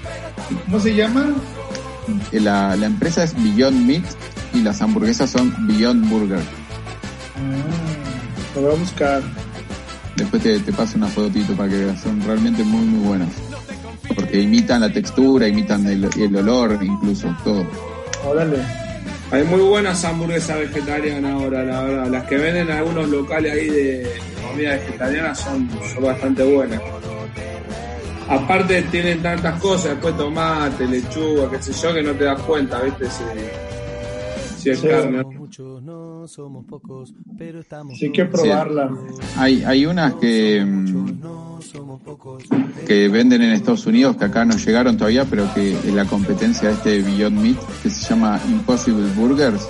¿Cómo 0.67 0.81
se 0.81 0.95
llama? 0.95 1.35
Eh, 2.33 2.41
la, 2.41 2.77
la 2.77 2.87
empresa 2.87 3.25
es 3.25 3.35
Beyond 3.35 3.87
Meat 3.87 4.05
y 4.55 4.63
las 4.63 4.81
hamburguesas 4.83 5.31
son 5.31 5.55
Beyond 5.67 6.09
Burger. 6.09 6.41
Ah, 7.37 8.57
lo 8.57 8.63
voy 8.63 8.73
a 8.73 8.79
buscar. 8.79 9.23
Después 10.17 10.43
te, 10.43 10.59
te 10.59 10.73
paso 10.73 10.99
una 10.99 11.07
fotito 11.07 11.55
para 11.55 11.69
que 11.69 11.85
veas, 11.85 12.01
son 12.01 12.21
realmente 12.23 12.63
muy 12.65 12.85
muy 12.85 13.07
buenas. 13.07 13.29
Porque 14.15 14.41
imitan 14.41 14.81
la 14.81 14.93
textura, 14.93 15.47
imitan 15.47 15.87
el, 15.87 16.09
el 16.19 16.37
olor, 16.37 16.79
incluso 16.83 17.35
todo. 17.45 17.65
Órale. 18.25 18.59
Hay 19.31 19.45
muy 19.45 19.61
buenas 19.61 20.05
hamburguesas 20.05 20.59
vegetarianas 20.59 21.33
ahora, 21.33 21.63
la 21.63 21.83
verdad. 21.83 22.07
Las 22.09 22.25
que 22.25 22.37
venden 22.37 22.69
en 22.69 22.77
algunos 22.77 23.09
locales 23.09 23.53
ahí 23.53 23.69
de 23.69 24.11
comida 24.49 24.73
vegetariana 24.73 25.35
son, 25.35 25.71
son 25.95 26.03
bastante 26.03 26.43
buenas 26.43 26.81
aparte 28.31 28.83
tienen 28.83 29.21
tantas 29.21 29.61
cosas, 29.61 29.91
después 29.91 30.17
tomate, 30.17 30.87
lechuga, 30.87 31.51
qué 31.51 31.63
sé 31.63 31.73
yo, 31.73 31.93
que 31.93 32.03
no 32.03 32.13
te 32.13 32.25
das 32.25 32.41
cuenta, 32.43 32.81
¿viste? 32.81 33.07
Si, 34.57 34.71
es 34.71 34.81
carne. 34.83 35.25
no 35.83 36.29
somos 36.29 36.65
pocos, 36.67 37.15
pero 37.37 37.61
estamos 37.61 37.99
sí, 37.99 38.07
hay 38.07 38.13
que 38.13 38.25
probarla. 38.27 38.91
Hay, 39.37 39.65
hay 39.65 39.87
unas 39.87 40.15
que, 40.15 40.63
mm, 40.65 41.23
que 42.87 43.09
venden 43.09 43.43
en 43.43 43.53
Estados 43.53 43.87
Unidos, 43.87 44.17
que 44.17 44.27
acá 44.27 44.45
no 44.45 44.57
llegaron 44.57 44.97
todavía, 44.97 45.25
pero 45.25 45.53
que 45.55 45.73
es 45.73 45.93
la 45.93 46.05
competencia 46.05 46.69
de 46.69 46.75
este 46.75 47.03
Beyond 47.03 47.41
Meat, 47.41 47.59
que 47.83 47.91
se 47.91 48.09
llama 48.09 48.39
Impossible 48.49 49.09
Burgers, 49.17 49.67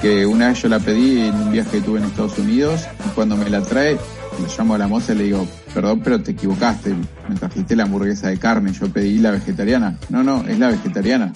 que 0.00 0.24
una 0.24 0.48
vez 0.48 0.62
yo 0.62 0.68
la 0.68 0.78
pedí 0.78 1.20
en 1.20 1.34
un 1.34 1.52
viaje 1.52 1.78
que 1.78 1.80
tuve 1.80 1.98
en 1.98 2.06
Estados 2.06 2.38
Unidos, 2.38 2.86
y 3.06 3.08
cuando 3.10 3.36
me 3.36 3.50
la 3.50 3.60
trae, 3.60 3.98
le 4.38 4.48
llamo 4.56 4.74
a 4.74 4.78
la 4.78 4.88
moza 4.88 5.12
y 5.12 5.16
le 5.16 5.24
digo, 5.24 5.46
perdón, 5.74 6.00
pero 6.02 6.22
te 6.22 6.32
equivocaste, 6.32 6.94
me 7.28 7.34
trajiste 7.34 7.76
la 7.76 7.84
hamburguesa 7.84 8.28
de 8.28 8.38
carne, 8.38 8.72
yo 8.72 8.90
pedí 8.92 9.18
la 9.18 9.30
vegetariana. 9.32 9.98
No, 10.08 10.22
no, 10.22 10.44
es 10.46 10.58
la 10.58 10.68
vegetariana. 10.68 11.32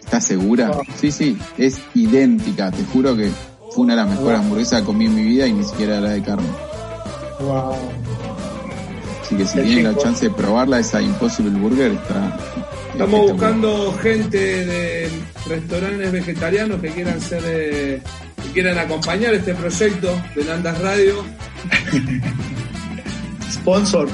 ¿Estás 0.00 0.24
segura? 0.24 0.70
Sí, 0.96 1.10
sí, 1.10 1.38
es 1.56 1.80
idéntica, 1.94 2.70
te 2.70 2.84
juro 2.84 3.16
que 3.16 3.30
fue 3.70 3.84
una 3.84 3.94
de 3.94 4.02
las 4.02 4.10
mejores 4.10 4.40
hamburguesas 4.40 4.80
que 4.80 4.86
comí 4.86 5.06
en 5.06 5.14
mi 5.14 5.22
vida 5.22 5.46
y 5.46 5.52
ni 5.52 5.64
siquiera 5.64 6.00
la 6.00 6.10
de 6.10 6.22
carne. 6.22 6.48
Wow. 7.40 7.74
Así 9.22 9.36
que 9.36 9.46
si 9.46 9.60
tienen 9.60 9.84
la 9.84 9.96
chance 9.96 10.26
de 10.26 10.30
probarla, 10.30 10.78
esa 10.78 11.00
Impossible 11.00 11.58
Burger 11.58 11.92
está... 11.92 12.36
Estamos 12.92 13.32
buscando 13.32 13.92
gente 13.94 14.38
de 14.38 15.08
restaurantes 15.48 16.12
vegetarianos 16.12 16.80
que 16.80 16.88
quieran 16.90 17.20
ser... 17.20 17.42
Eh, 17.46 18.02
que 18.42 18.50
quieran 18.50 18.78
acompañar 18.78 19.32
este 19.32 19.54
proyecto 19.54 20.14
de 20.36 20.44
Nandas 20.44 20.78
Radio 20.80 21.24
Sponsor. 23.50 24.08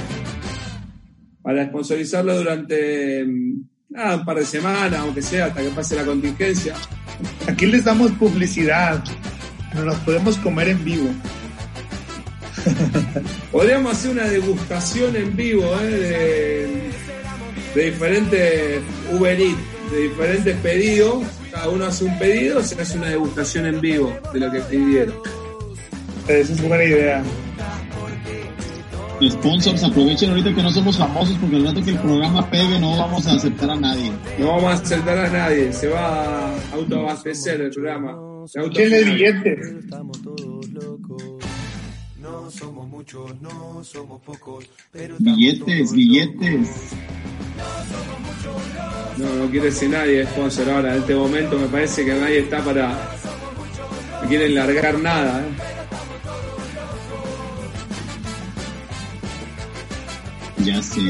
Para 1.43 1.67
sponsorizarlo 1.67 2.37
durante 2.37 3.25
mm, 3.25 3.65
un 3.91 4.25
par 4.25 4.37
de 4.39 4.45
semanas, 4.45 5.01
aunque 5.01 5.23
sea, 5.23 5.47
hasta 5.47 5.63
que 5.63 5.71
pase 5.71 5.97
la 5.97 6.05
contingencia. 6.05 6.75
Aquí 7.47 7.67
les 7.67 7.85
damos 7.85 8.13
publicidad. 8.13 9.03
Nos 9.75 9.85
las 9.85 9.99
podemos 10.01 10.37
comer 10.39 10.69
en 10.69 10.85
vivo. 10.85 11.11
Podríamos 13.53 13.93
hacer 13.93 14.11
una 14.11 14.25
degustación 14.25 15.17
en 15.17 15.37
vivo 15.37 15.65
¿eh? 15.81 16.93
de, 17.75 17.91
diferentes 17.91 18.81
Uber 19.13 19.41
Eats, 19.41 19.59
de 19.93 20.03
diferentes 20.03 20.57
pedidos. 20.59 21.25
Cada 21.51 21.69
uno 21.69 21.87
hace 21.87 22.05
un 22.05 22.19
pedido, 22.19 22.63
se 22.63 22.81
hace 22.81 22.99
una 22.99 23.09
degustación 23.09 23.67
en 23.67 23.81
vivo 23.81 24.17
de 24.33 24.41
lo 24.41 24.53
que 24.53 24.61
pidieron. 24.61 25.17
Esa 26.39 26.53
es 26.53 26.63
buena 26.63 26.85
idea. 26.85 27.23
Sponsors, 29.29 29.83
aprovechen 29.83 30.31
ahorita 30.31 30.55
que 30.55 30.63
no 30.63 30.71
somos 30.71 30.97
famosos 30.97 31.37
porque 31.39 31.57
al 31.57 31.67
rato 31.67 31.85
que 31.85 31.91
el 31.91 31.99
programa 31.99 32.49
pegue 32.51 32.79
no 32.79 32.97
vamos 32.97 33.27
a 33.27 33.33
aceptar 33.35 33.71
a 33.71 33.77
nadie. 33.77 34.11
No 34.39 34.47
vamos 34.47 34.65
a 34.65 34.73
aceptar 34.83 35.19
a 35.19 35.29
nadie, 35.29 35.73
se 35.73 35.89
va 35.89 36.49
a 36.49 36.73
autoabastecer 36.73 37.61
el 37.61 37.71
programa. 37.71 38.17
¿Quién 38.73 38.95
es 38.95 39.05
billete? 39.05 39.59
No 42.19 42.51
somos 42.51 42.89
muchos, 42.89 43.41
no 43.43 43.85
somos 43.85 44.23
pocos, 44.23 44.65
pero 44.91 45.17
billetes, 45.19 45.93
billetes. 45.93 46.69
No, 49.19 49.35
no 49.35 49.51
quiere 49.51 49.67
decir 49.67 49.91
nadie 49.91 50.25
sponsor 50.27 50.71
ahora. 50.71 50.95
En 50.95 51.01
este 51.01 51.15
momento 51.15 51.59
me 51.59 51.67
parece 51.67 52.05
que 52.05 52.15
nadie 52.15 52.39
está 52.39 52.65
para. 52.65 52.89
No 54.23 54.29
quieren 54.29 54.55
largar 54.55 54.99
nada. 54.99 55.43
¿eh? 55.43 55.80
Ya 60.65 60.83
sé. 60.83 61.01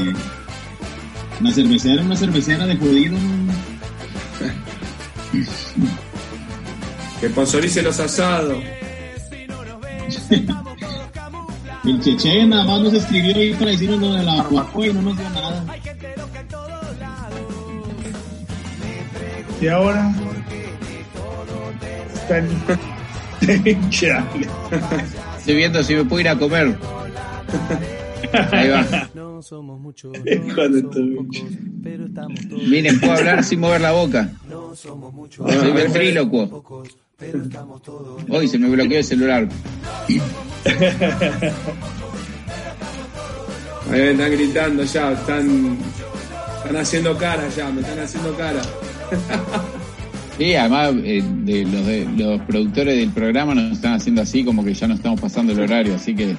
Una 1.39 1.51
cervecera, 1.51 2.01
una 2.03 2.15
cervecera 2.15 2.65
de 2.67 2.77
jodido. 2.77 3.17
que 7.19 7.29
sponsorice 7.29 7.81
los 7.81 7.99
asados. 7.99 8.63
El 11.83 11.99
Cheche 11.99 12.45
nada 12.45 12.63
más 12.63 12.81
nos 12.81 12.93
escribió 12.93 13.35
ahí 13.35 13.53
para 13.53 13.71
decirnos 13.71 13.99
lo 13.99 14.13
de 14.13 14.23
la 14.23 14.35
barbacoa 14.35 14.87
y 14.87 14.93
no 14.93 15.01
nos 15.01 15.17
dio 15.17 15.29
nada. 15.31 15.65
Y 19.59 19.67
ahora 19.67 20.13
están 22.13 22.47
Estoy 25.37 25.55
viendo 25.55 25.83
si 25.83 25.95
me 25.95 26.05
puedo 26.05 26.21
ir 26.21 26.29
a 26.29 26.37
comer. 26.37 26.77
Ahí 28.51 28.69
va. 28.69 29.09
No 29.13 29.41
somos 29.41 29.79
muchos, 29.79 30.11
pero 31.83 32.05
estamos 32.05 32.39
todos. 32.47 32.63
Miren, 32.63 32.99
puedo 32.99 33.13
hablar 33.13 33.43
sin 33.43 33.59
mover 33.59 33.81
la 33.81 33.91
boca. 33.91 34.29
No 34.49 34.75
somos 34.75 35.13
muchos, 35.13 35.51
Soy 35.51 35.71
ventrílocuo. 35.71 36.63
Hoy 38.29 38.47
se 38.47 38.57
me 38.57 38.69
bloqueó 38.69 38.97
el 38.97 39.03
celular. 39.03 39.47
Ahí 43.89 43.99
me 43.99 44.11
están 44.11 44.31
gritando 44.31 44.83
ya, 44.83 45.11
están, 45.11 45.77
están 46.57 46.77
haciendo 46.77 47.17
cara 47.17 47.47
ya, 47.49 47.69
me 47.69 47.81
están 47.81 47.99
haciendo 47.99 48.35
cara. 48.37 48.61
Sí, 50.37 50.55
además 50.55 50.93
eh, 51.03 51.21
de, 51.23 51.65
los, 51.65 51.85
de, 51.85 52.07
los 52.17 52.41
productores 52.41 52.97
del 52.97 53.11
programa 53.11 53.53
nos 53.53 53.73
están 53.73 53.93
haciendo 53.93 54.21
así 54.21 54.43
como 54.43 54.63
que 54.63 54.73
ya 54.73 54.87
no 54.87 54.95
estamos 54.95 55.19
pasando 55.19 55.53
el 55.53 55.59
horario, 55.59 55.95
así 55.95 56.15
que 56.15 56.35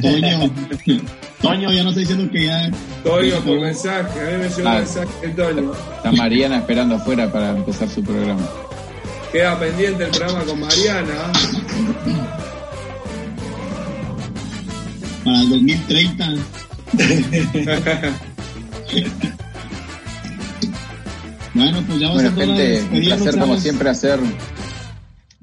Toño, 0.00 0.50
Toño, 1.42 1.72
ya 1.72 1.82
no 1.82 1.88
estoy 1.88 2.04
diciendo 2.04 2.30
que 2.30 2.44
ya. 2.44 2.70
Toño, 3.02 3.40
por 3.40 3.60
mensaje, 3.60 4.20
a 4.20 4.24
mí 4.30 4.44
me 4.44 4.48
llegó 4.48 4.68
ah, 4.68 4.74
mensaje 4.78 5.08
de 5.22 5.28
Toño. 5.30 5.72
Está 5.96 6.12
Mariana 6.12 6.58
esperando 6.58 6.94
afuera 6.94 7.32
para 7.32 7.50
empezar 7.50 7.88
su 7.88 8.02
programa. 8.04 8.46
Queda 9.32 9.58
pendiente 9.58 10.04
el 10.04 10.10
programa 10.10 10.44
con 10.44 10.60
Mariana. 10.60 11.32
Para 15.24 15.40
el 15.40 15.48
2030. 15.50 16.34
bueno, 21.54 21.84
pues 21.86 21.98
ya 22.00 22.08
vamos 22.08 22.24
a 22.24 22.32
gente, 22.32 22.82
un 22.92 23.00
placer 23.00 23.38
como 23.38 23.56
siempre 23.58 23.90
hacer 23.90 24.18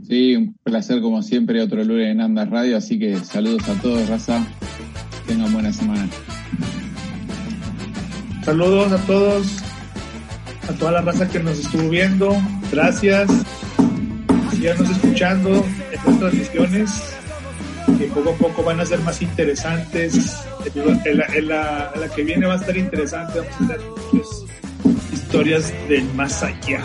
Sí, 0.08 0.38
un 0.38 0.56
placer 0.64 1.02
como 1.02 1.22
siempre, 1.22 1.62
otro 1.62 1.84
lunes 1.84 2.08
en 2.08 2.22
Andas 2.22 2.50
Radio, 2.50 2.78
así 2.78 2.98
que 2.98 3.18
saludos 3.18 3.68
a 3.68 3.74
todos, 3.82 4.08
raza. 4.08 4.42
Tengan 5.28 5.52
buena 5.52 5.74
semana. 5.74 6.08
Saludos 8.46 8.94
a 8.94 9.06
todos, 9.06 9.48
a 10.70 10.74
toda 10.80 10.94
la 10.94 11.02
raza 11.02 11.28
que 11.28 11.40
nos 11.40 11.60
estuvo 11.60 11.90
viendo. 11.90 12.34
Gracias. 12.72 13.30
síganos 14.52 14.90
escuchando 14.90 15.50
en 15.58 15.94
estas 15.94 16.20
transmisiones 16.20 17.04
que 17.98 18.06
poco 18.06 18.30
a 18.30 18.36
poco 18.36 18.64
van 18.64 18.80
a 18.80 18.86
ser 18.86 19.00
más 19.00 19.22
interesantes. 19.22 20.38
La, 20.74 21.26
en 21.36 21.48
la, 21.50 22.10
que 22.16 22.24
viene 22.24 22.46
va 22.46 22.54
a 22.54 22.58
estar 22.58 22.78
interesante. 22.78 23.40
Vamos 23.40 23.56
a 23.56 23.60
tener 23.60 23.82
muchas 24.14 24.46
historias 25.12 25.74
del 25.90 26.06
más 26.14 26.44
allá. 26.44 26.82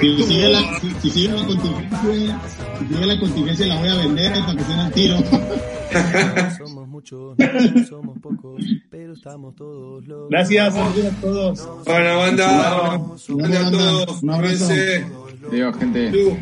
Si 0.00 0.22
sigue 0.24 0.48
la, 0.48 0.80
si, 0.80 0.90
si 1.00 1.10
sigue 1.10 1.28
la 1.32 1.46
contingencia, 1.46 2.40
si 2.78 2.86
sigue 2.86 3.06
la 3.06 3.20
contingencia 3.20 3.66
la 3.66 3.78
voy 3.78 3.88
a 3.88 3.94
vender 3.96 4.32
para 4.32 4.54
que 4.54 4.64
se 4.64 4.72
el 4.72 4.92
tiro. 4.92 5.16
Somos 6.58 6.86
muchos, 6.86 7.36
somos 7.88 8.18
pocos, 8.20 8.62
pero 8.90 9.12
estamos 9.12 9.56
todos 9.56 10.06
locos. 10.06 10.30
Gracias, 10.30 10.72
saludos 10.74 11.04
a 11.04 11.20
todos. 11.20 11.68
Bueno, 11.84 12.18
banda, 12.18 12.94
a 12.94 13.70
todos. 13.70 14.22
un 14.22 14.30
abrazo. 14.30 14.68
Digo, 15.50 15.72
gente. 15.72 16.38